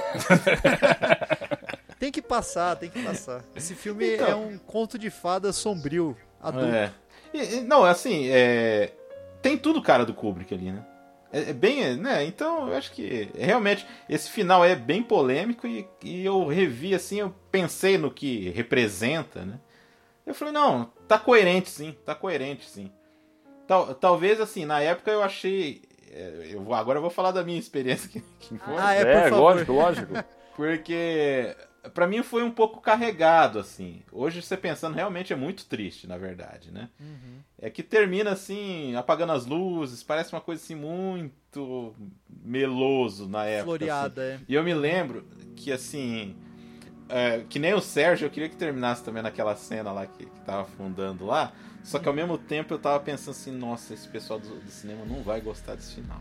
Tem 2.00 2.14
que 2.14 2.22
passar, 2.22 2.78
tem 2.78 2.90
que 2.90 3.04
passar. 3.04 3.42
Esse 3.54 3.76
filme 3.76 4.16
Então. 4.16 4.28
é 4.30 4.36
um 4.36 4.58
conto 4.58 4.98
de 4.98 5.10
fada 5.10 5.52
sombrio, 5.52 6.16
adulto. 6.42 6.68
É. 6.68 6.92
E- 7.34 7.60
não, 7.60 7.84
assim, 7.84 8.30
é... 8.30 8.94
tem 9.42 9.58
tudo 9.58 9.82
cara 9.82 10.06
do 10.06 10.14
Kubrick 10.14 10.54
ali, 10.54 10.72
né? 10.72 10.82
É, 11.34 11.50
é 11.50 11.54
bem, 11.54 11.98
né? 11.98 12.24
Então 12.24 12.70
eu 12.70 12.78
acho 12.78 12.94
que 12.94 13.30
realmente 13.38 13.86
esse 14.08 14.30
final 14.30 14.64
é 14.64 14.76
bem 14.78 15.04
polêmico 15.04 15.68
e, 15.68 15.86
e 16.02 16.24
eu 16.26 16.48
revi 16.48 16.96
assim, 16.96 17.20
eu 17.20 17.36
pensei 17.52 17.98
no 17.98 18.10
que 18.10 18.50
representa, 18.52 19.44
né? 19.44 19.60
Eu 20.26 20.34
falei, 20.34 20.54
não, 20.54 20.86
tá 21.08 21.18
coerente 21.20 21.70
sim, 21.70 21.96
tá 22.06 22.16
coerente 22.16 22.68
sim. 22.70 22.92
Tal, 23.68 23.94
talvez 23.96 24.40
assim, 24.42 24.66
na 24.66 24.80
época 24.82 25.12
eu 25.12 25.22
achei. 25.24 25.82
é, 26.12 26.50
Eu, 26.52 26.62
vou- 26.64 26.74
agora 26.76 26.98
eu 26.98 27.02
vou 27.02 27.12
falar 27.12 27.32
da 27.32 27.44
minha 27.44 27.60
experiência 27.60 28.10
que, 28.10 28.22
que 28.40 28.58
foi. 28.58 28.76
Ah, 28.78 28.94
é, 28.94 29.04
por 29.06 29.08
É, 29.10 29.30
favor. 29.30 29.40
lógico, 29.56 29.72
lógico. 29.74 30.14
Porque 30.56 31.56
pra 31.94 32.08
mim 32.08 32.24
foi 32.24 32.42
um 32.44 32.52
pouco 32.52 32.80
carregado, 32.80 33.60
assim. 33.60 34.02
Hoje 34.12 34.42
você 34.42 34.56
pensando, 34.56 34.96
realmente 34.96 35.34
é 35.34 35.36
muito 35.36 35.66
triste, 35.66 36.08
na 36.08 36.18
verdade, 36.18 36.72
né? 36.72 36.90
Uhum. 37.00 37.40
É 37.60 37.70
que 37.70 37.84
termina 37.84 38.32
assim, 38.32 38.96
apagando 38.96 39.34
as 39.34 39.46
luzes, 39.46 40.02
parece 40.04 40.32
uma 40.34 40.40
coisa 40.42 40.64
assim 40.64 40.76
muito 40.76 41.94
meloso 42.44 43.28
na 43.28 43.46
época. 43.46 43.76
assim. 43.76 43.78
Floreada, 43.78 44.24
é. 44.24 44.40
E 44.48 44.56
eu 44.56 44.64
me 44.64 44.74
lembro 44.74 45.26
que 45.56 45.72
assim. 45.72 46.36
É, 47.10 47.44
que 47.50 47.60
nem 47.60 47.74
o 47.74 47.82
Sérgio, 47.82 48.26
eu 48.26 48.30
queria 48.30 48.50
que 48.50 48.56
terminasse 48.56 49.04
também 49.04 49.22
naquela 49.22 49.56
cena 49.56 49.92
lá 49.92 50.06
que, 50.06 50.26
que 50.26 50.42
tava 50.46 50.62
afundando 50.64 51.26
lá. 51.26 51.52
Só 51.84 52.00
que 52.00 52.08
ao 52.08 52.16
mesmo 52.16 52.36
tempo 52.36 52.74
eu 52.74 52.80
tava 52.80 53.00
pensando 53.00 53.30
assim, 53.30 53.52
nossa, 53.52 53.94
esse 53.94 54.08
pessoal 54.08 54.40
do, 54.40 54.56
do 54.56 54.72
cinema 54.72 55.06
não 55.06 55.22
vai 55.22 55.40
gostar 55.40 55.76
desse 55.76 55.94
final. 55.94 56.20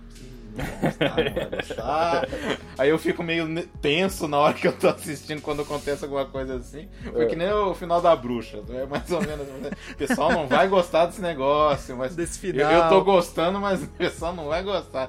Não 0.54 0.62
vai 0.62 0.80
gostar, 0.82 1.08
não 1.08 1.34
vai 1.34 1.50
gostar. 1.50 2.28
Aí 2.76 2.90
eu 2.90 2.98
fico 2.98 3.22
meio 3.22 3.66
tenso 3.80 4.28
na 4.28 4.36
hora 4.36 4.52
que 4.52 4.68
eu 4.68 4.72
tô 4.74 4.88
assistindo 4.88 5.40
quando 5.40 5.62
acontece 5.62 6.04
alguma 6.04 6.26
coisa 6.26 6.56
assim. 6.56 6.86
Foi 7.02 7.26
que 7.26 7.34
nem 7.34 7.50
o 7.50 7.74
final 7.74 8.02
da 8.02 8.14
bruxa. 8.14 8.62
É 8.68 8.84
mais 8.84 9.10
ou 9.10 9.22
menos. 9.22 9.46
O 9.90 9.96
pessoal 9.96 10.32
não 10.32 10.46
vai 10.46 10.68
gostar 10.68 11.06
desse 11.06 11.22
negócio, 11.22 11.96
mas 11.96 12.14
Desse 12.14 12.46
eu, 12.46 12.52
final. 12.52 12.70
eu 12.70 12.88
tô 12.90 13.02
gostando, 13.02 13.58
mas 13.58 13.82
o 13.82 13.88
pessoal 13.88 14.34
não 14.34 14.48
vai 14.48 14.62
gostar. 14.62 15.08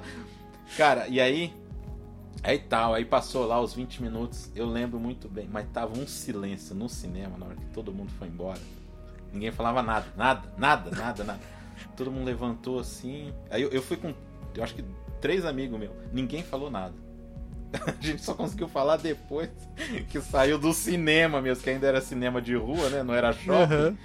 Cara, 0.78 1.06
e 1.06 1.20
aí. 1.20 1.52
Aí 2.42 2.58
tal, 2.58 2.94
aí 2.94 3.04
passou 3.04 3.46
lá 3.46 3.60
os 3.60 3.74
20 3.74 4.02
minutos, 4.02 4.50
eu 4.54 4.66
lembro 4.66 5.00
muito 5.00 5.28
bem, 5.28 5.48
mas 5.50 5.66
tava 5.72 5.98
um 5.98 6.06
silêncio 6.06 6.74
no 6.74 6.88
cinema 6.88 7.36
na 7.36 7.46
hora 7.46 7.56
que 7.56 7.66
todo 7.66 7.92
mundo 7.92 8.12
foi 8.18 8.28
embora. 8.28 8.60
Ninguém 9.32 9.50
falava 9.50 9.82
nada, 9.82 10.06
nada, 10.16 10.52
nada, 10.56 10.90
nada, 10.90 11.24
nada. 11.24 11.40
Todo 11.96 12.10
mundo 12.10 12.26
levantou 12.26 12.78
assim. 12.78 13.32
Aí 13.50 13.62
eu, 13.62 13.70
eu 13.70 13.82
fui 13.82 13.96
com, 13.96 14.14
eu 14.54 14.62
acho 14.62 14.74
que 14.74 14.84
três 15.20 15.44
amigos 15.44 15.78
meus, 15.78 15.92
ninguém 16.12 16.42
falou 16.42 16.70
nada. 16.70 16.94
A 17.86 18.02
gente 18.04 18.22
só 18.22 18.34
conseguiu 18.34 18.68
falar 18.68 18.96
depois 18.96 19.50
que 20.08 20.20
saiu 20.20 20.58
do 20.58 20.72
cinema 20.72 21.42
mesmo, 21.42 21.62
que 21.64 21.70
ainda 21.70 21.86
era 21.86 22.00
cinema 22.00 22.40
de 22.40 22.54
rua, 22.54 22.88
né? 22.90 23.02
Não 23.02 23.14
era 23.14 23.32
shopping. 23.32 23.74
Aham. 23.74 23.98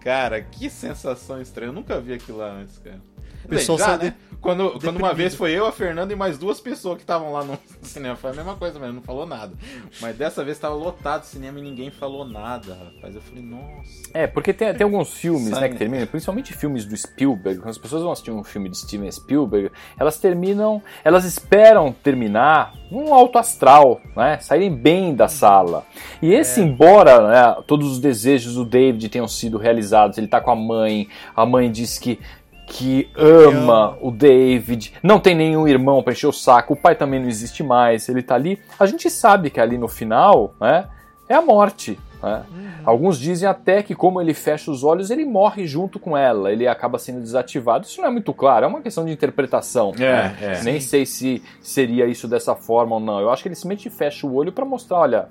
Cara, 0.00 0.42
que 0.42 0.68
sensação 0.68 1.40
estranha. 1.40 1.70
Eu 1.70 1.72
nunca 1.72 2.00
vi 2.00 2.12
aquilo 2.12 2.38
lá 2.38 2.52
antes, 2.52 2.78
cara. 2.78 3.00
O 3.44 3.48
pessoal 3.48 3.78
já, 3.78 3.84
sai 3.84 3.98
né? 3.98 4.14
Quando, 4.44 4.78
quando 4.78 4.98
uma 4.98 5.14
vez 5.14 5.34
foi 5.34 5.52
eu, 5.52 5.64
a 5.64 5.72
Fernanda 5.72 6.12
e 6.12 6.16
mais 6.16 6.36
duas 6.36 6.60
pessoas 6.60 6.96
que 6.96 7.02
estavam 7.02 7.32
lá 7.32 7.42
no 7.42 7.58
cinema. 7.80 8.14
Foi 8.14 8.30
a 8.30 8.34
mesma 8.34 8.54
coisa, 8.54 8.78
mas 8.78 8.94
não 8.94 9.00
falou 9.00 9.24
nada. 9.24 9.54
Mas 10.02 10.14
dessa 10.18 10.44
vez 10.44 10.58
tava 10.58 10.74
lotado 10.74 11.22
o 11.22 11.26
cinema 11.26 11.58
e 11.58 11.62
ninguém 11.62 11.90
falou 11.90 12.26
nada, 12.26 12.74
rapaz. 12.74 13.14
Eu 13.14 13.22
falei, 13.22 13.42
nossa. 13.42 14.10
É, 14.12 14.26
porque 14.26 14.52
tem, 14.52 14.74
tem 14.74 14.84
alguns 14.84 15.14
filmes 15.14 15.48
né, 15.48 15.66
que 15.70 15.76
terminam, 15.76 16.06
principalmente 16.06 16.52
filmes 16.52 16.84
do 16.84 16.94
Spielberg, 16.94 17.58
quando 17.58 17.70
as 17.70 17.78
pessoas 17.78 18.02
vão 18.02 18.12
assistir 18.12 18.32
um 18.32 18.44
filme 18.44 18.68
de 18.68 18.76
Steven 18.76 19.10
Spielberg, 19.10 19.70
elas 19.98 20.18
terminam, 20.18 20.82
elas 21.02 21.24
esperam 21.24 21.90
terminar 21.90 22.74
num 22.90 23.14
alto 23.14 23.38
astral, 23.38 24.02
né, 24.14 24.38
saírem 24.40 24.70
bem 24.70 25.14
da 25.14 25.26
sala. 25.26 25.86
E 26.20 26.34
esse, 26.34 26.60
embora 26.60 27.28
né, 27.28 27.62
todos 27.66 27.90
os 27.92 27.98
desejos 27.98 28.56
do 28.56 28.64
David 28.66 29.08
tenham 29.08 29.26
sido 29.26 29.56
realizados, 29.56 30.18
ele 30.18 30.28
tá 30.28 30.38
com 30.38 30.50
a 30.50 30.56
mãe, 30.56 31.08
a 31.34 31.46
mãe 31.46 31.72
diz 31.72 31.98
que 31.98 32.20
que 32.66 33.10
ama 33.16 33.96
o 34.00 34.10
David, 34.10 34.94
não 35.02 35.20
tem 35.20 35.34
nenhum 35.34 35.68
irmão 35.68 36.02
pra 36.02 36.12
encher 36.12 36.26
o 36.26 36.32
saco, 36.32 36.74
o 36.74 36.76
pai 36.76 36.94
também 36.94 37.20
não 37.20 37.28
existe 37.28 37.62
mais, 37.62 38.08
ele 38.08 38.22
tá 38.22 38.34
ali. 38.34 38.58
A 38.78 38.86
gente 38.86 39.08
sabe 39.10 39.50
que 39.50 39.60
ali 39.60 39.76
no 39.78 39.88
final, 39.88 40.54
né, 40.60 40.86
é 41.28 41.34
a 41.34 41.42
morte. 41.42 41.98
né? 42.22 42.42
Alguns 42.84 43.18
dizem 43.18 43.48
até 43.48 43.82
que, 43.82 43.94
como 43.94 44.20
ele 44.20 44.32
fecha 44.34 44.70
os 44.70 44.82
olhos, 44.82 45.10
ele 45.10 45.24
morre 45.24 45.66
junto 45.66 45.98
com 45.98 46.16
ela, 46.16 46.50
ele 46.52 46.66
acaba 46.66 46.98
sendo 46.98 47.20
desativado. 47.20 47.84
Isso 47.86 48.00
não 48.00 48.08
é 48.08 48.10
muito 48.10 48.32
claro, 48.32 48.64
é 48.64 48.68
uma 48.68 48.80
questão 48.80 49.04
de 49.04 49.12
interpretação. 49.12 49.92
né? 49.98 50.36
é. 50.40 50.62
Nem 50.62 50.80
sei 50.80 51.04
se 51.06 51.42
seria 51.60 52.06
isso 52.06 52.26
dessa 52.26 52.54
forma 52.54 52.94
ou 52.94 53.00
não. 53.00 53.20
Eu 53.20 53.30
acho 53.30 53.42
que 53.42 53.48
ele 53.48 53.54
simplesmente 53.54 53.90
fecha 53.90 54.26
o 54.26 54.34
olho 54.34 54.52
pra 54.52 54.64
mostrar: 54.64 54.98
olha, 55.00 55.28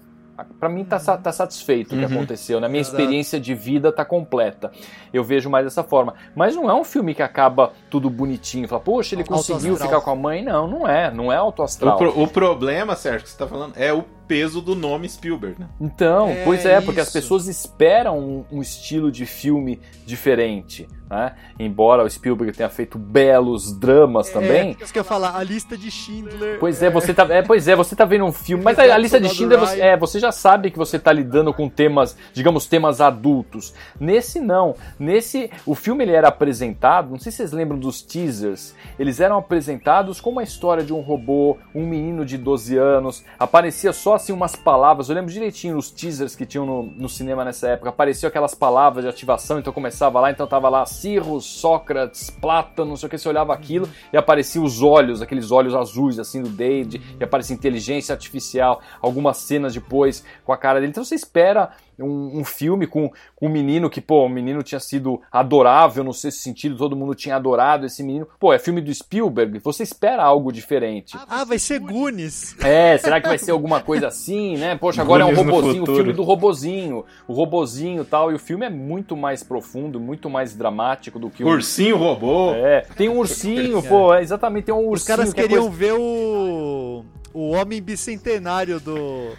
pra 0.59 0.67
mim 0.69 0.83
tá, 0.83 0.99
tá 0.99 1.31
satisfeito 1.31 1.93
o 1.95 1.97
que 1.99 2.05
Uhum. 2.05 2.11
aconteceu, 2.11 2.59
né? 2.59 2.67
Minha 2.67 2.81
Exato. 2.81 2.95
experiência 2.97 3.39
de 3.39 3.53
vida 3.53 3.91
tá 3.91 4.03
completa. 4.03 4.71
Eu 5.13 5.23
vejo 5.23 5.49
mais 5.49 5.65
dessa 5.65 5.83
forma. 5.83 6.13
Mas 6.35 6.55
não 6.55 6.69
é 6.69 6.73
um 6.73 6.83
filme 6.83 7.13
que 7.13 7.21
acaba 7.21 7.71
tudo 7.89 8.09
bonitinho. 8.09 8.67
Fala, 8.67 8.81
poxa, 8.81 9.15
ele 9.15 9.23
conseguiu 9.23 9.75
ficar 9.77 10.01
com 10.01 10.09
a 10.11 10.15
mãe. 10.15 10.43
Não, 10.43 10.67
não 10.67 10.87
é. 10.87 11.11
Não 11.11 11.31
é 11.31 11.35
auto 11.37 11.61
O, 11.61 11.65
astral. 11.65 11.97
pro- 11.97 12.19
o 12.21 12.27
problema, 12.27 12.95
Sérgio, 12.95 13.23
que 13.23 13.29
você 13.29 13.37
tá 13.37 13.47
falando, 13.47 13.73
é 13.77 13.93
o 13.93 14.03
peso 14.27 14.61
do 14.61 14.73
nome 14.75 15.07
Spielberg, 15.07 15.59
né? 15.59 15.67
Então, 15.79 16.29
É 16.29 16.43
pois 16.43 16.65
é, 16.65 16.79
porque 16.81 16.99
as 16.99 17.07
isso. 17.09 17.19
pessoas 17.21 17.47
esperam 17.47 18.17
um, 18.17 18.45
um 18.51 18.61
estilo 18.61 19.11
de 19.11 19.25
filme 19.25 19.79
diferente, 20.05 20.87
né? 21.13 21.33
Embora 21.59 22.03
o 22.03 22.09
Spielberg 22.09 22.55
tenha 22.55 22.69
feito 22.69 22.97
belos 22.97 23.71
dramas 23.77 24.29
também. 24.29 24.75
É, 24.79 24.83
isso 24.83 24.91
que 24.91 24.99
eu 24.99 25.01
ia 25.01 25.05
falar, 25.05 25.35
a 25.35 25.43
lista 25.43 25.77
de 25.77 25.91
Schindler. 25.91 26.59
Pois 26.59 26.81
é, 26.81 26.89
você 26.89 27.13
tá, 27.13 27.27
é, 27.29 27.41
pois 27.41 27.67
é, 27.67 27.75
você 27.75 27.95
tá 27.95 28.03
vendo 28.03 28.25
um 28.25 28.31
filme, 28.31 28.63
mas 28.63 28.77
a, 28.79 28.83
a 28.83 28.97
lista 28.97 29.19
de 29.19 29.29
Schindler, 29.29 29.59
você, 29.59 29.79
é, 29.79 29.95
você 29.95 30.19
já 30.19 30.31
sabe 30.31 30.71
que 30.71 30.77
você 30.77 30.97
tá 30.97 31.13
lidando 31.13 31.53
com 31.53 31.69
temas, 31.69 32.17
digamos, 32.33 32.65
temas 32.65 32.99
adultos. 32.99 33.73
Nesse 33.99 34.39
não, 34.39 34.75
nesse, 34.99 35.51
o 35.65 35.75
filme 35.75 36.03
ele 36.03 36.13
era 36.13 36.29
apresentado, 36.29 37.11
não 37.11 37.19
sei 37.19 37.31
se 37.31 37.37
vocês 37.37 37.51
lembram 37.51 37.77
dos 37.77 38.01
teasers, 38.01 38.75
eles 38.97 39.19
eram 39.19 39.37
apresentados 39.37 40.19
como 40.19 40.39
a 40.39 40.43
história 40.43 40.83
de 40.83 40.93
um 40.93 41.01
robô, 41.01 41.57
um 41.73 41.85
menino 41.85 42.25
de 42.25 42.37
12 42.37 42.77
anos, 42.77 43.23
aparecia 43.37 43.93
só 43.93 44.15
assim 44.15 44.33
umas 44.33 44.55
palavras, 44.55 45.09
eu 45.09 45.15
lembro 45.15 45.31
direitinho 45.31 45.75
nos 45.75 45.91
teasers 45.91 46.35
que 46.35 46.45
tinham 46.45 46.65
no, 46.65 46.83
no 46.83 47.09
cinema 47.09 47.45
nessa 47.45 47.67
época, 47.69 47.89
apareciam 47.89 48.27
aquelas 48.27 48.55
palavras 48.55 49.03
de 49.03 49.09
ativação, 49.09 49.59
então 49.59 49.71
começava 49.71 50.19
lá, 50.19 50.31
então 50.31 50.47
tava 50.47 50.69
lá 50.69 50.85
Cirrus, 51.03 51.43
Sócrates, 51.43 52.29
Plátano, 52.29 52.91
não 52.91 52.95
sei 52.95 53.07
o 53.07 53.09
que, 53.09 53.17
você 53.17 53.27
olhava 53.27 53.53
aquilo 53.53 53.89
e 54.13 54.15
apareciam 54.15 54.63
os 54.63 54.81
olhos, 54.81 55.21
aqueles 55.21 55.51
olhos 55.51 55.75
azuis 55.75 56.17
assim 56.17 56.41
do 56.41 56.47
Dade, 56.47 57.01
e 57.19 57.23
aparecia 57.23 57.53
inteligência 57.53 58.13
artificial, 58.13 58.81
algumas 59.01 59.35
cenas 59.37 59.73
depois 59.73 60.23
com 60.45 60.53
a 60.53 60.57
cara 60.57 60.79
dele. 60.79 60.91
Então 60.91 61.03
você 61.03 61.15
espera 61.15 61.71
um, 61.99 62.39
um 62.39 62.43
filme 62.43 62.87
com, 62.87 63.11
com 63.35 63.47
um 63.47 63.49
menino 63.49 63.89
que, 63.89 64.01
pô, 64.01 64.25
o 64.25 64.29
menino 64.29 64.63
tinha 64.63 64.79
sido 64.79 65.21
adorável 65.31 66.03
no 66.03 66.13
sexto 66.13 66.39
sentido, 66.39 66.75
todo 66.77 66.95
mundo 66.95 67.13
tinha 67.15 67.35
adorado 67.35 67.85
esse 67.85 68.03
menino. 68.03 68.27
Pô, 68.39 68.53
é 68.53 68.59
filme 68.59 68.81
do 68.81 68.93
Spielberg, 68.93 69.59
você 69.59 69.83
espera 69.83 70.23
algo 70.23 70.51
diferente. 70.51 71.17
Ah, 71.27 71.43
vai 71.43 71.59
ser 71.59 71.79
Goonies. 71.79 72.55
É, 72.63 72.97
será 72.97 73.19
que 73.21 73.27
vai 73.27 73.37
ser 73.37 73.51
alguma 73.51 73.81
coisa 73.81 74.07
assim, 74.07 74.57
né? 74.57 74.75
Poxa, 74.75 75.01
agora 75.01 75.23
é 75.23 75.25
um 75.25 75.33
Goonies 75.33 75.51
robozinho, 75.53 75.83
o 75.83 75.95
filme 75.95 76.13
do 76.13 76.23
robozinho, 76.23 77.05
o 77.27 77.33
robozinho 77.33 78.01
e 78.01 78.05
tal, 78.05 78.31
e 78.31 78.35
o 78.35 78.39
filme 78.39 78.65
é 78.65 78.69
muito 78.69 79.15
mais 79.15 79.43
profundo, 79.43 79.99
muito 79.99 80.29
mais 80.29 80.55
dramático 80.55 81.19
do 81.19 81.29
que 81.29 81.43
o... 81.43 81.47
Ursinho 81.47 81.97
robô. 81.97 82.53
É, 82.53 82.81
tem 82.95 83.09
um 83.09 83.17
ursinho, 83.19 83.81
pô, 83.83 84.13
é, 84.13 84.21
exatamente, 84.21 84.65
tem 84.65 84.73
um 84.75 84.87
ursinho. 84.87 84.93
Os 84.93 85.03
caras 85.03 85.33
que 85.33 85.39
é 85.39 85.43
queriam 85.43 85.63
coisa- 85.63 85.77
ver 85.77 85.93
o. 85.93 87.03
O 87.33 87.49
homem 87.49 87.81
bicentenário 87.81 88.79
do, 88.79 89.29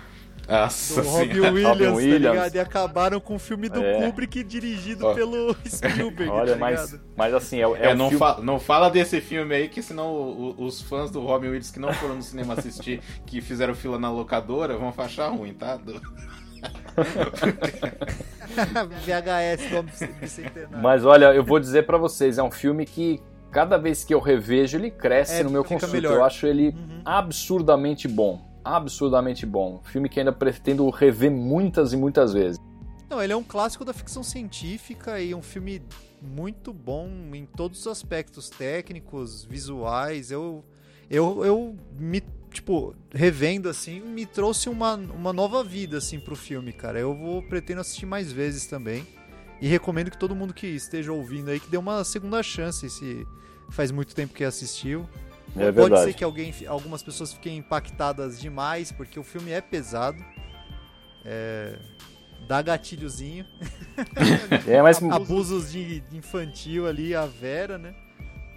Nossa 0.49 1.03
do 1.03 1.09
Robbie 1.09 1.33
senhora. 1.35 1.53
Williams, 1.53 1.69
Robin 1.73 1.85
tá 1.85 1.93
Williams. 1.95 2.33
ligado? 2.35 2.55
E 2.55 2.59
acabaram 2.61 3.21
com 3.21 3.35
o 3.37 3.39
filme 3.39 3.69
do 3.69 3.83
É. 3.83 3.95
Kubrick 4.07 4.45
dirigido 4.45 5.15
pelo 5.15 5.57
Spielberg, 5.67 6.31
Olha, 6.31 6.53
tá 6.53 6.59
mas, 6.59 6.93
ligado? 6.93 7.05
mas 7.17 7.35
assim, 7.35 7.59
é, 7.59 7.63
é 7.63 7.91
É, 7.91 7.95
um 7.95 7.97
não, 7.97 8.09
filme... 8.11 8.19
fa- 8.19 8.41
não 8.43 8.61
fala 8.61 8.91
desse 8.91 9.21
filme 9.21 9.55
aí, 9.55 9.69
que 9.69 9.83
senão 9.83 10.13
o- 10.13 10.55
o- 10.59 10.65
os 10.67 10.83
fãs 10.83 11.11
do 11.11 11.21
Robin 11.21 11.47
Williams 11.47 11.71
que 11.71 11.81
não 11.81 11.93
foram 11.95 12.17
no 12.17 12.23
cinema 12.23 12.55
assistir, 12.55 13.01
que 13.27 13.41
fizeram 13.41 13.75
fila 13.75 13.99
na 13.99 14.11
locadora, 14.11 14.77
vão 14.77 14.93
achar 14.99 15.29
ruim, 15.29 15.55
tá? 15.55 15.77
Do- 15.77 16.01
VHS 19.05 19.73
homem 19.73 19.93
bicentenário. 20.21 20.79
Mas 20.83 21.05
olha, 21.05 21.27
eu 21.35 21.43
vou 21.45 21.59
dizer 21.59 21.85
pra 21.87 21.99
vocês, 21.99 22.39
é 22.39 22.43
um 22.43 22.51
filme 22.51 22.87
que 22.87 23.21
cada 23.51 23.77
vez 23.77 24.05
que 24.05 24.15
eu 24.15 24.21
revejo 24.21 24.79
ele 24.79 24.91
cresce 24.91 25.41
É, 25.41 25.43
no 25.43 25.51
meu 25.51 25.65
consulto. 25.65 25.93
melhor. 25.93 26.15
Eu 26.15 26.25
acho 26.25 26.47
ele 26.47 26.69
Uhum. 26.69 27.01
absurdamente 27.05 28.09
bom, 28.09 28.41
absurdamente 28.65 29.45
bom. 29.45 29.81
Filme 29.85 30.09
que 30.09 30.19
ainda 30.19 30.33
pretendo 30.33 30.89
rever 30.91 31.31
muitas 31.31 31.93
e 31.93 31.97
muitas 31.97 32.33
vezes. 32.33 32.59
Não, 33.09 33.23
ele 33.23 33.33
é 33.33 33.37
um 33.37 33.43
clássico 33.43 33.85
da 33.85 33.93
ficção 33.93 34.23
científica 34.23 35.21
e 35.21 35.35
um 35.35 35.43
filme 35.43 35.83
muito 36.23 36.73
bom 36.73 37.09
em 37.33 37.45
todos 37.45 37.81
os 37.81 37.87
aspectos 37.87 38.49
técnicos, 38.49 39.45
visuais. 39.45 40.31
Eu, 40.31 40.65
eu, 41.11 41.45
eu 41.45 41.77
me, 41.99 42.23
tipo, 42.51 42.95
revendo 43.13 43.69
assim, 43.69 44.01
me 44.01 44.25
trouxe 44.25 44.69
uma, 44.69 44.95
uma 44.95 45.33
nova 45.33 45.63
vida 45.63 45.99
assim 45.99 46.19
pro 46.19 46.35
filme, 46.35 46.73
cara. 46.73 46.99
Eu 46.99 47.15
vou 47.15 47.43
pretendo 47.43 47.83
assistir 47.83 48.07
mais 48.07 48.33
vezes 48.33 48.67
também. 48.67 49.07
E 49.61 49.69
recomendo 49.69 50.11
que 50.11 50.19
todo 50.19 50.35
mundo 50.35 50.53
que 50.53 50.67
esteja 50.67 51.13
ouvindo 51.13 51.51
aí 51.51 51.61
que 51.61 51.71
dê 51.71 51.77
uma 51.77 52.03
segunda 52.05 52.43
chance 52.43 52.89
se 52.91 53.27
faz 53.71 53.91
muito 53.91 54.15
tempo 54.15 54.35
que 54.35 54.45
assistiu. 54.45 55.09
É 55.57 55.67
Pode 55.67 55.73
verdade. 55.73 56.05
ser 56.05 56.15
que 56.15 56.25
alguém, 56.25 56.53
algumas 56.67 57.03
pessoas 57.03 57.33
fiquem 57.33 57.59
impactadas 57.59 58.41
demais, 58.41 58.91
porque 58.91 59.19
o 59.19 59.23
filme 59.23 59.53
é 59.53 59.61
pesado. 59.61 60.25
É, 61.25 61.77
dá 62.47 62.61
gatilhozinho. 62.63 63.47
É, 64.67 64.83
mas 64.83 65.01
Abusos 65.11 65.71
de, 65.71 66.01
de 66.01 66.17
infantil 66.17 66.87
ali, 66.89 67.15
a 67.15 67.27
Vera, 67.27 67.79
né? 67.79 67.95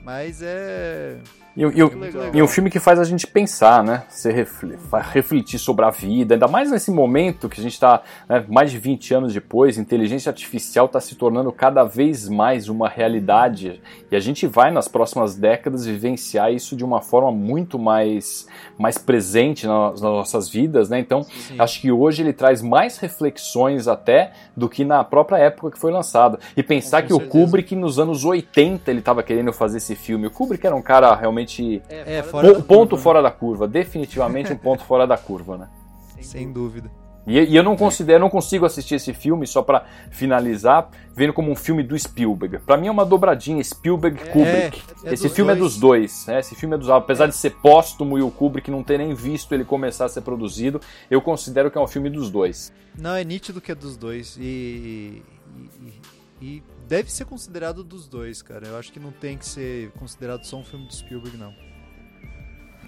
Mas 0.03 0.41
é. 0.41 1.19
E, 1.57 1.65
o- 1.65 1.71
e 1.75 1.81
o- 1.83 1.91
e 2.35 2.41
um 2.43 2.47
filme 2.47 2.69
que 2.69 2.79
faz 2.79 2.99
a 2.99 3.03
gente 3.03 3.25
pensar, 3.25 3.83
né? 3.83 4.03
Você 4.07 4.45
fa- 4.45 5.01
refletir 5.01 5.57
sobre 5.57 5.83
a 5.85 5.89
vida, 5.89 6.35
ainda 6.35 6.47
mais 6.47 6.69
nesse 6.69 6.91
momento 6.91 7.49
que 7.49 7.59
a 7.59 7.63
gente 7.63 7.73
está, 7.73 8.03
mais 8.47 8.69
de 8.69 8.77
20 8.77 9.11
anos 9.15 9.33
depois, 9.33 9.75
inteligência 9.77 10.29
artificial 10.29 10.85
está 10.85 10.99
se 11.01 11.15
tornando 11.15 11.51
cada 11.51 11.83
vez 11.83 12.29
mais 12.29 12.69
uma 12.69 12.87
realidade. 12.87 13.81
E 14.11 14.15
a 14.15 14.19
gente 14.19 14.45
vai, 14.45 14.69
nas 14.69 14.87
próximas 14.87 15.35
décadas, 15.35 15.83
vivenciar 15.83 16.53
isso 16.53 16.75
de 16.75 16.85
uma 16.85 17.01
forma 17.01 17.31
muito 17.31 17.79
mais, 17.79 18.47
mais 18.77 18.99
presente 18.99 19.65
na- 19.65 19.89
nas 19.89 20.01
nossas 20.01 20.47
vidas, 20.47 20.89
né? 20.89 20.99
Então, 20.99 21.25
acho 21.57 21.81
que 21.81 21.91
hoje 21.91 22.21
ele 22.21 22.33
traz 22.33 22.61
mais 22.61 22.99
reflexões 22.99 23.87
até 23.87 24.31
do 24.55 24.69
que 24.69 24.85
na 24.85 25.03
própria 25.03 25.37
época 25.37 25.71
que 25.71 25.79
foi 25.79 25.91
lançado. 25.91 26.37
E 26.55 26.61
pensar 26.61 27.01
Com 27.01 27.07
que 27.07 27.13
o 27.13 27.17
certeza. 27.17 27.31
Kubrick, 27.45 27.75
nos 27.75 27.97
anos 27.97 28.23
80, 28.23 28.91
ele 28.91 28.99
estava 28.99 29.23
querendo 29.23 29.51
fazer 29.51 29.77
esse 29.77 29.95
filme. 29.95 30.27
O 30.27 30.31
Kubrick 30.31 30.63
era 30.65 30.75
um 30.75 30.81
cara 30.83 31.15
realmente 31.15 31.46
É, 31.89 32.21
Po- 32.21 32.29
fora 32.29 32.47
da 32.53 32.59
ponto 32.61 32.89
curva, 32.91 33.03
fora 33.03 33.21
da 33.21 33.31
curva, 33.31 33.67
definitivamente 33.67 34.51
um 34.53 34.57
ponto 34.57 34.83
fora 34.83 35.05
da 35.07 35.17
curva, 35.17 35.57
né? 35.57 35.69
né? 36.15 36.21
Sem 36.21 36.51
dúvida. 36.51 36.89
E, 37.25 37.37
e 37.39 37.55
eu 37.57 37.63
não 37.63 37.75
considero, 37.75 38.21
não 38.21 38.29
consigo 38.29 38.65
assistir 38.65 38.95
esse 38.95 39.13
filme 39.13 39.45
só 39.45 39.61
pra 39.61 39.83
finalizar, 40.11 40.89
vendo 41.13 41.33
como 41.33 41.51
um 41.51 41.55
filme 41.57 41.83
do 41.83 41.97
Spielberg. 41.99 42.59
Pra 42.59 42.77
mim 42.77 42.87
é 42.87 42.91
uma 42.91 43.05
dobradinha 43.05 43.61
Spielberg 43.61 44.17
Kubrick. 44.31 44.81
é 45.03 45.13
esse 45.13 45.23
dos 45.27 45.35
filme 45.35 45.49
dois. 45.51 45.57
é 45.59 45.61
dos 45.61 45.77
dois, 45.77 46.25
né? 46.25 46.39
Esse 46.39 46.55
filme 46.55 46.75
é 46.75 46.77
dos, 46.77 46.89
apesar 46.89 47.27
de 47.27 47.35
ser 47.35 47.49
póstumo 47.55 48.17
e 48.17 48.21
o 48.21 48.31
Kubrick 48.31 48.71
não 48.71 48.81
ter 48.81 48.97
nem 48.97 49.13
visto 49.13 49.53
ele 49.53 49.65
começar 49.65 50.05
a 50.05 50.09
ser 50.09 50.21
produzido, 50.21 50.79
eu 51.11 51.21
considero 51.21 51.69
que 51.69 51.77
é 51.77 51.81
um 51.81 51.87
filme 51.87 52.09
dos 52.09 52.29
dois. 52.31 52.71
Não, 52.97 53.13
é 53.13 53.23
nítido 53.25 53.59
que 53.59 53.73
é 53.73 53.75
dos 53.75 53.97
dois. 53.97 54.37
E, 54.39 55.21
e, 56.41 56.41
e 56.41 56.63
deve 56.87 57.11
ser 57.11 57.25
considerado 57.25 57.83
dos 57.83 58.07
dois, 58.07 58.41
cara. 58.41 58.67
Eu 58.67 58.77
acho 58.77 58.91
que 58.91 58.99
não 58.99 59.11
tem 59.11 59.37
que 59.37 59.45
ser 59.45 59.91
considerado 59.91 60.45
só 60.45 60.57
um 60.57 60.63
filme 60.63 60.87
do 60.87 60.95
Spielberg, 60.95 61.37
não. 61.37 61.53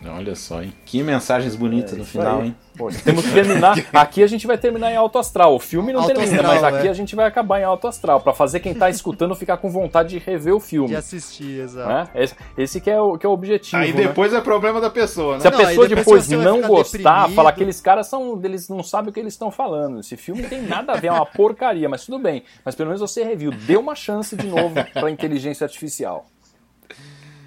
Olha 0.07 0.33
só, 0.33 0.63
hein? 0.63 0.73
Que 0.85 1.03
mensagens 1.03 1.57
bonitas 1.57 1.91
no 1.91 2.03
isso 2.03 2.11
final, 2.13 2.39
aí. 2.39 2.47
hein? 2.47 2.55
Pô, 2.77 2.89
temos 3.03 3.25
que 3.25 3.33
terminar. 3.33 3.77
Aqui 3.91 4.23
a 4.23 4.27
gente 4.27 4.47
vai 4.47 4.57
terminar 4.57 4.89
em 4.91 4.95
alto 4.95 5.19
astral. 5.19 5.53
O 5.53 5.59
filme 5.59 5.91
não 5.91 5.99
Alto 5.99 6.13
termina, 6.13 6.37
astral, 6.37 6.53
mas 6.53 6.63
aqui 6.63 6.87
é. 6.87 6.89
a 6.89 6.93
gente 6.93 7.15
vai 7.17 7.25
acabar 7.27 7.59
em 7.59 7.65
alto 7.65 7.85
astral, 7.85 8.21
Pra 8.21 8.33
fazer 8.33 8.61
quem 8.61 8.73
tá 8.73 8.87
escutando 8.89 9.35
ficar 9.35 9.57
com 9.57 9.69
vontade 9.69 10.09
de 10.11 10.17
rever 10.19 10.55
o 10.55 10.59
filme. 10.59 10.87
De 10.87 10.95
assistir, 10.95 11.59
exato. 11.59 11.89
né? 11.89 12.07
Esse, 12.15 12.35
esse 12.57 12.79
que, 12.79 12.89
é 12.89 12.99
o, 12.99 13.17
que 13.17 13.25
é 13.25 13.29
o 13.29 13.33
objetivo. 13.33 13.75
Aí 13.81 13.91
né? 13.91 14.03
depois 14.07 14.33
é 14.33 14.39
problema 14.39 14.79
da 14.79 14.89
pessoa, 14.89 15.33
né? 15.35 15.41
Se 15.41 15.47
a 15.49 15.51
Não, 15.51 15.57
pessoa 15.57 15.87
depois 15.89 16.29
não 16.29 16.61
gostar, 16.61 16.97
deprimido. 17.17 17.35
falar 17.35 17.51
que 17.51 17.55
aqueles 17.59 17.81
caras 17.81 18.07
são. 18.07 18.39
Eles 18.41 18.69
não 18.69 18.81
sabem 18.81 19.09
o 19.09 19.13
que 19.13 19.19
eles 19.19 19.33
estão 19.33 19.51
falando. 19.51 19.99
Esse 19.99 20.15
filme 20.15 20.41
não 20.43 20.49
tem 20.49 20.61
nada 20.61 20.93
a 20.93 20.95
ver, 20.95 21.07
é 21.07 21.11
uma 21.11 21.25
porcaria, 21.25 21.89
mas 21.89 22.05
tudo 22.05 22.17
bem. 22.19 22.43
Mas 22.63 22.73
pelo 22.73 22.87
menos 22.87 23.01
você 23.01 23.21
reviu. 23.25 23.51
Dê 23.51 23.75
uma 23.75 23.95
chance 23.95 24.33
de 24.37 24.47
novo 24.47 24.75
pra 24.93 25.11
inteligência 25.11 25.65
artificial. 25.65 26.25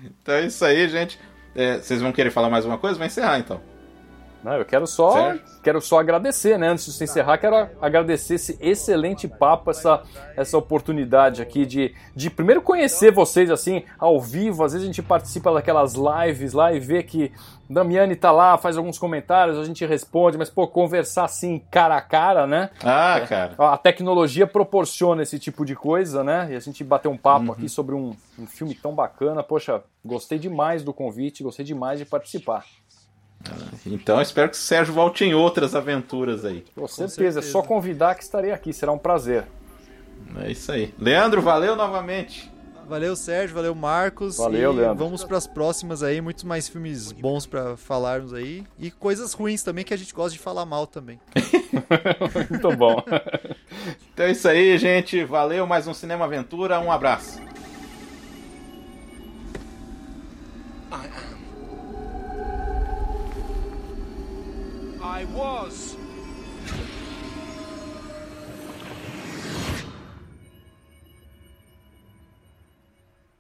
Então 0.05 0.35
é 0.35 0.47
isso 0.47 0.63
aí, 0.65 0.87
gente. 0.89 1.19
É, 1.55 1.79
vocês 1.79 2.01
vão 2.01 2.13
querer 2.13 2.31
falar 2.31 2.49
mais 2.49 2.65
uma 2.65 2.79
coisa? 2.79 2.99
Vai 2.99 3.09
encerrar 3.09 3.39
então. 3.39 3.61
Não, 4.43 4.55
eu 4.55 4.65
quero 4.65 4.87
só, 4.87 5.13
Certo. 5.13 5.61
quero 5.63 5.81
só 5.81 6.01
agradecer, 6.01 6.59
né? 6.59 6.69
Antes 6.69 6.87
de 6.87 6.93
você 6.93 7.05
encerrar, 7.05 7.39
quero 7.39 7.69
agradecer 7.81 8.35
esse 8.35 8.59
excelente 8.61 9.29
papo, 9.29 9.71
essa, 9.71 10.03
essa 10.37 10.59
oportunidade 10.59 11.41
aqui 11.41 11.65
de, 11.65 11.95
de 12.15 12.29
primeiro 12.29 12.61
conhecer 12.61 13.13
vocês 13.13 13.51
assim, 13.51 13.85
ao 13.99 14.21
vivo. 14.21 14.65
Às 14.65 14.73
vezes 14.73 14.85
a 14.85 14.87
gente 14.87 15.03
participa 15.03 15.53
daquelas 15.53 15.95
lives 15.95 16.53
lá 16.53 16.73
e 16.73 16.81
vê 16.81 17.03
que 17.03 17.33
Damiani 17.71 18.17
tá 18.17 18.31
lá, 18.31 18.59
faz 18.59 18.77
alguns 18.77 18.99
comentários, 18.99 19.57
a 19.57 19.65
gente 19.65 19.87
responde, 19.87 20.37
mas 20.37 20.51
pô, 20.51 20.67
conversar 20.67 21.25
assim 21.25 21.61
cara 21.71 21.97
a 21.97 22.03
cara, 22.03 22.47
né? 22.47 22.71
Ah, 22.85 23.21
cara. 23.27 23.55
A 23.59 23.79
tecnologia 23.79 24.47
proporciona 24.47 25.23
esse 25.23 25.39
tipo 25.39 25.65
de 25.65 25.75
coisa, 25.75 26.23
né? 26.23 26.49
E 26.51 26.57
a 26.57 26.61
gente 26.61 26.85
bater 26.85 27.09
um 27.09 27.17
papo 27.17 27.53
aqui 27.53 27.69
sobre 27.69 27.95
um, 27.95 28.15
um 28.39 28.47
filme 28.47 28.75
tão 28.75 28.95
bacana. 28.95 29.43
Poxa, 29.43 29.83
gostei 30.05 30.39
demais 30.39 30.83
do 30.83 30.93
convite, 30.93 31.43
gostei 31.43 31.65
demais 31.65 31.99
de 31.99 32.05
participar. 32.05 32.65
Então 33.87 34.17
eu 34.17 34.23
espero 34.23 34.49
que 34.49 34.57
o 34.57 34.59
Sérgio 34.59 34.95
volte 34.95 35.25
em 35.25 35.35
outras 35.35 35.75
aventuras 35.75 36.45
aí. 36.45 36.65
Com 36.75 36.87
certeza, 36.87 37.39
é 37.39 37.43
certeza. 37.43 37.53
só 37.53 37.63
convidar 37.63 38.15
que 38.15 38.23
estarei 38.23 38.53
aqui, 38.53 38.73
será 38.73 38.93
um 38.93 38.99
prazer. 38.99 39.47
É 40.41 40.51
isso 40.51 40.71
aí. 40.71 40.95
Leandro, 40.99 41.43
valeu 41.43 41.75
novamente. 41.75 42.51
Valeu, 42.89 43.15
Sérgio, 43.17 43.55
valeu, 43.55 43.75
Marcos. 43.75 44.37
Valeu, 44.37 44.73
e 44.73 44.77
Leandro. 44.77 45.05
Vamos 45.05 45.25
pras 45.25 45.47
próximas 45.47 46.03
aí, 46.03 46.21
muitos 46.21 46.45
mais 46.45 46.69
filmes 46.69 47.13
bons 47.13 47.47
pra 47.47 47.77
falarmos 47.77 48.35
aí. 48.35 48.65
E 48.79 48.91
coisas 48.91 49.33
ruins 49.33 49.63
também 49.63 49.85
que 49.85 49.95
a 49.95 49.97
gente 49.97 50.13
gosta 50.13 50.33
de 50.33 50.39
falar 50.39 50.67
mal 50.67 50.87
também. 50.87 51.19
Muito 52.51 52.77
bom. 52.77 53.03
Então 54.13 54.27
é 54.27 54.33
isso 54.33 54.49
aí, 54.49 54.77
gente. 54.79 55.25
Valeu, 55.25 55.67
mais 55.67 55.87
um 55.87 55.95
Cinema 55.95 56.25
Aventura. 56.25 56.81
Um 56.81 56.91
abraço. 56.93 57.41
I 65.13 65.25
was. 65.27 65.92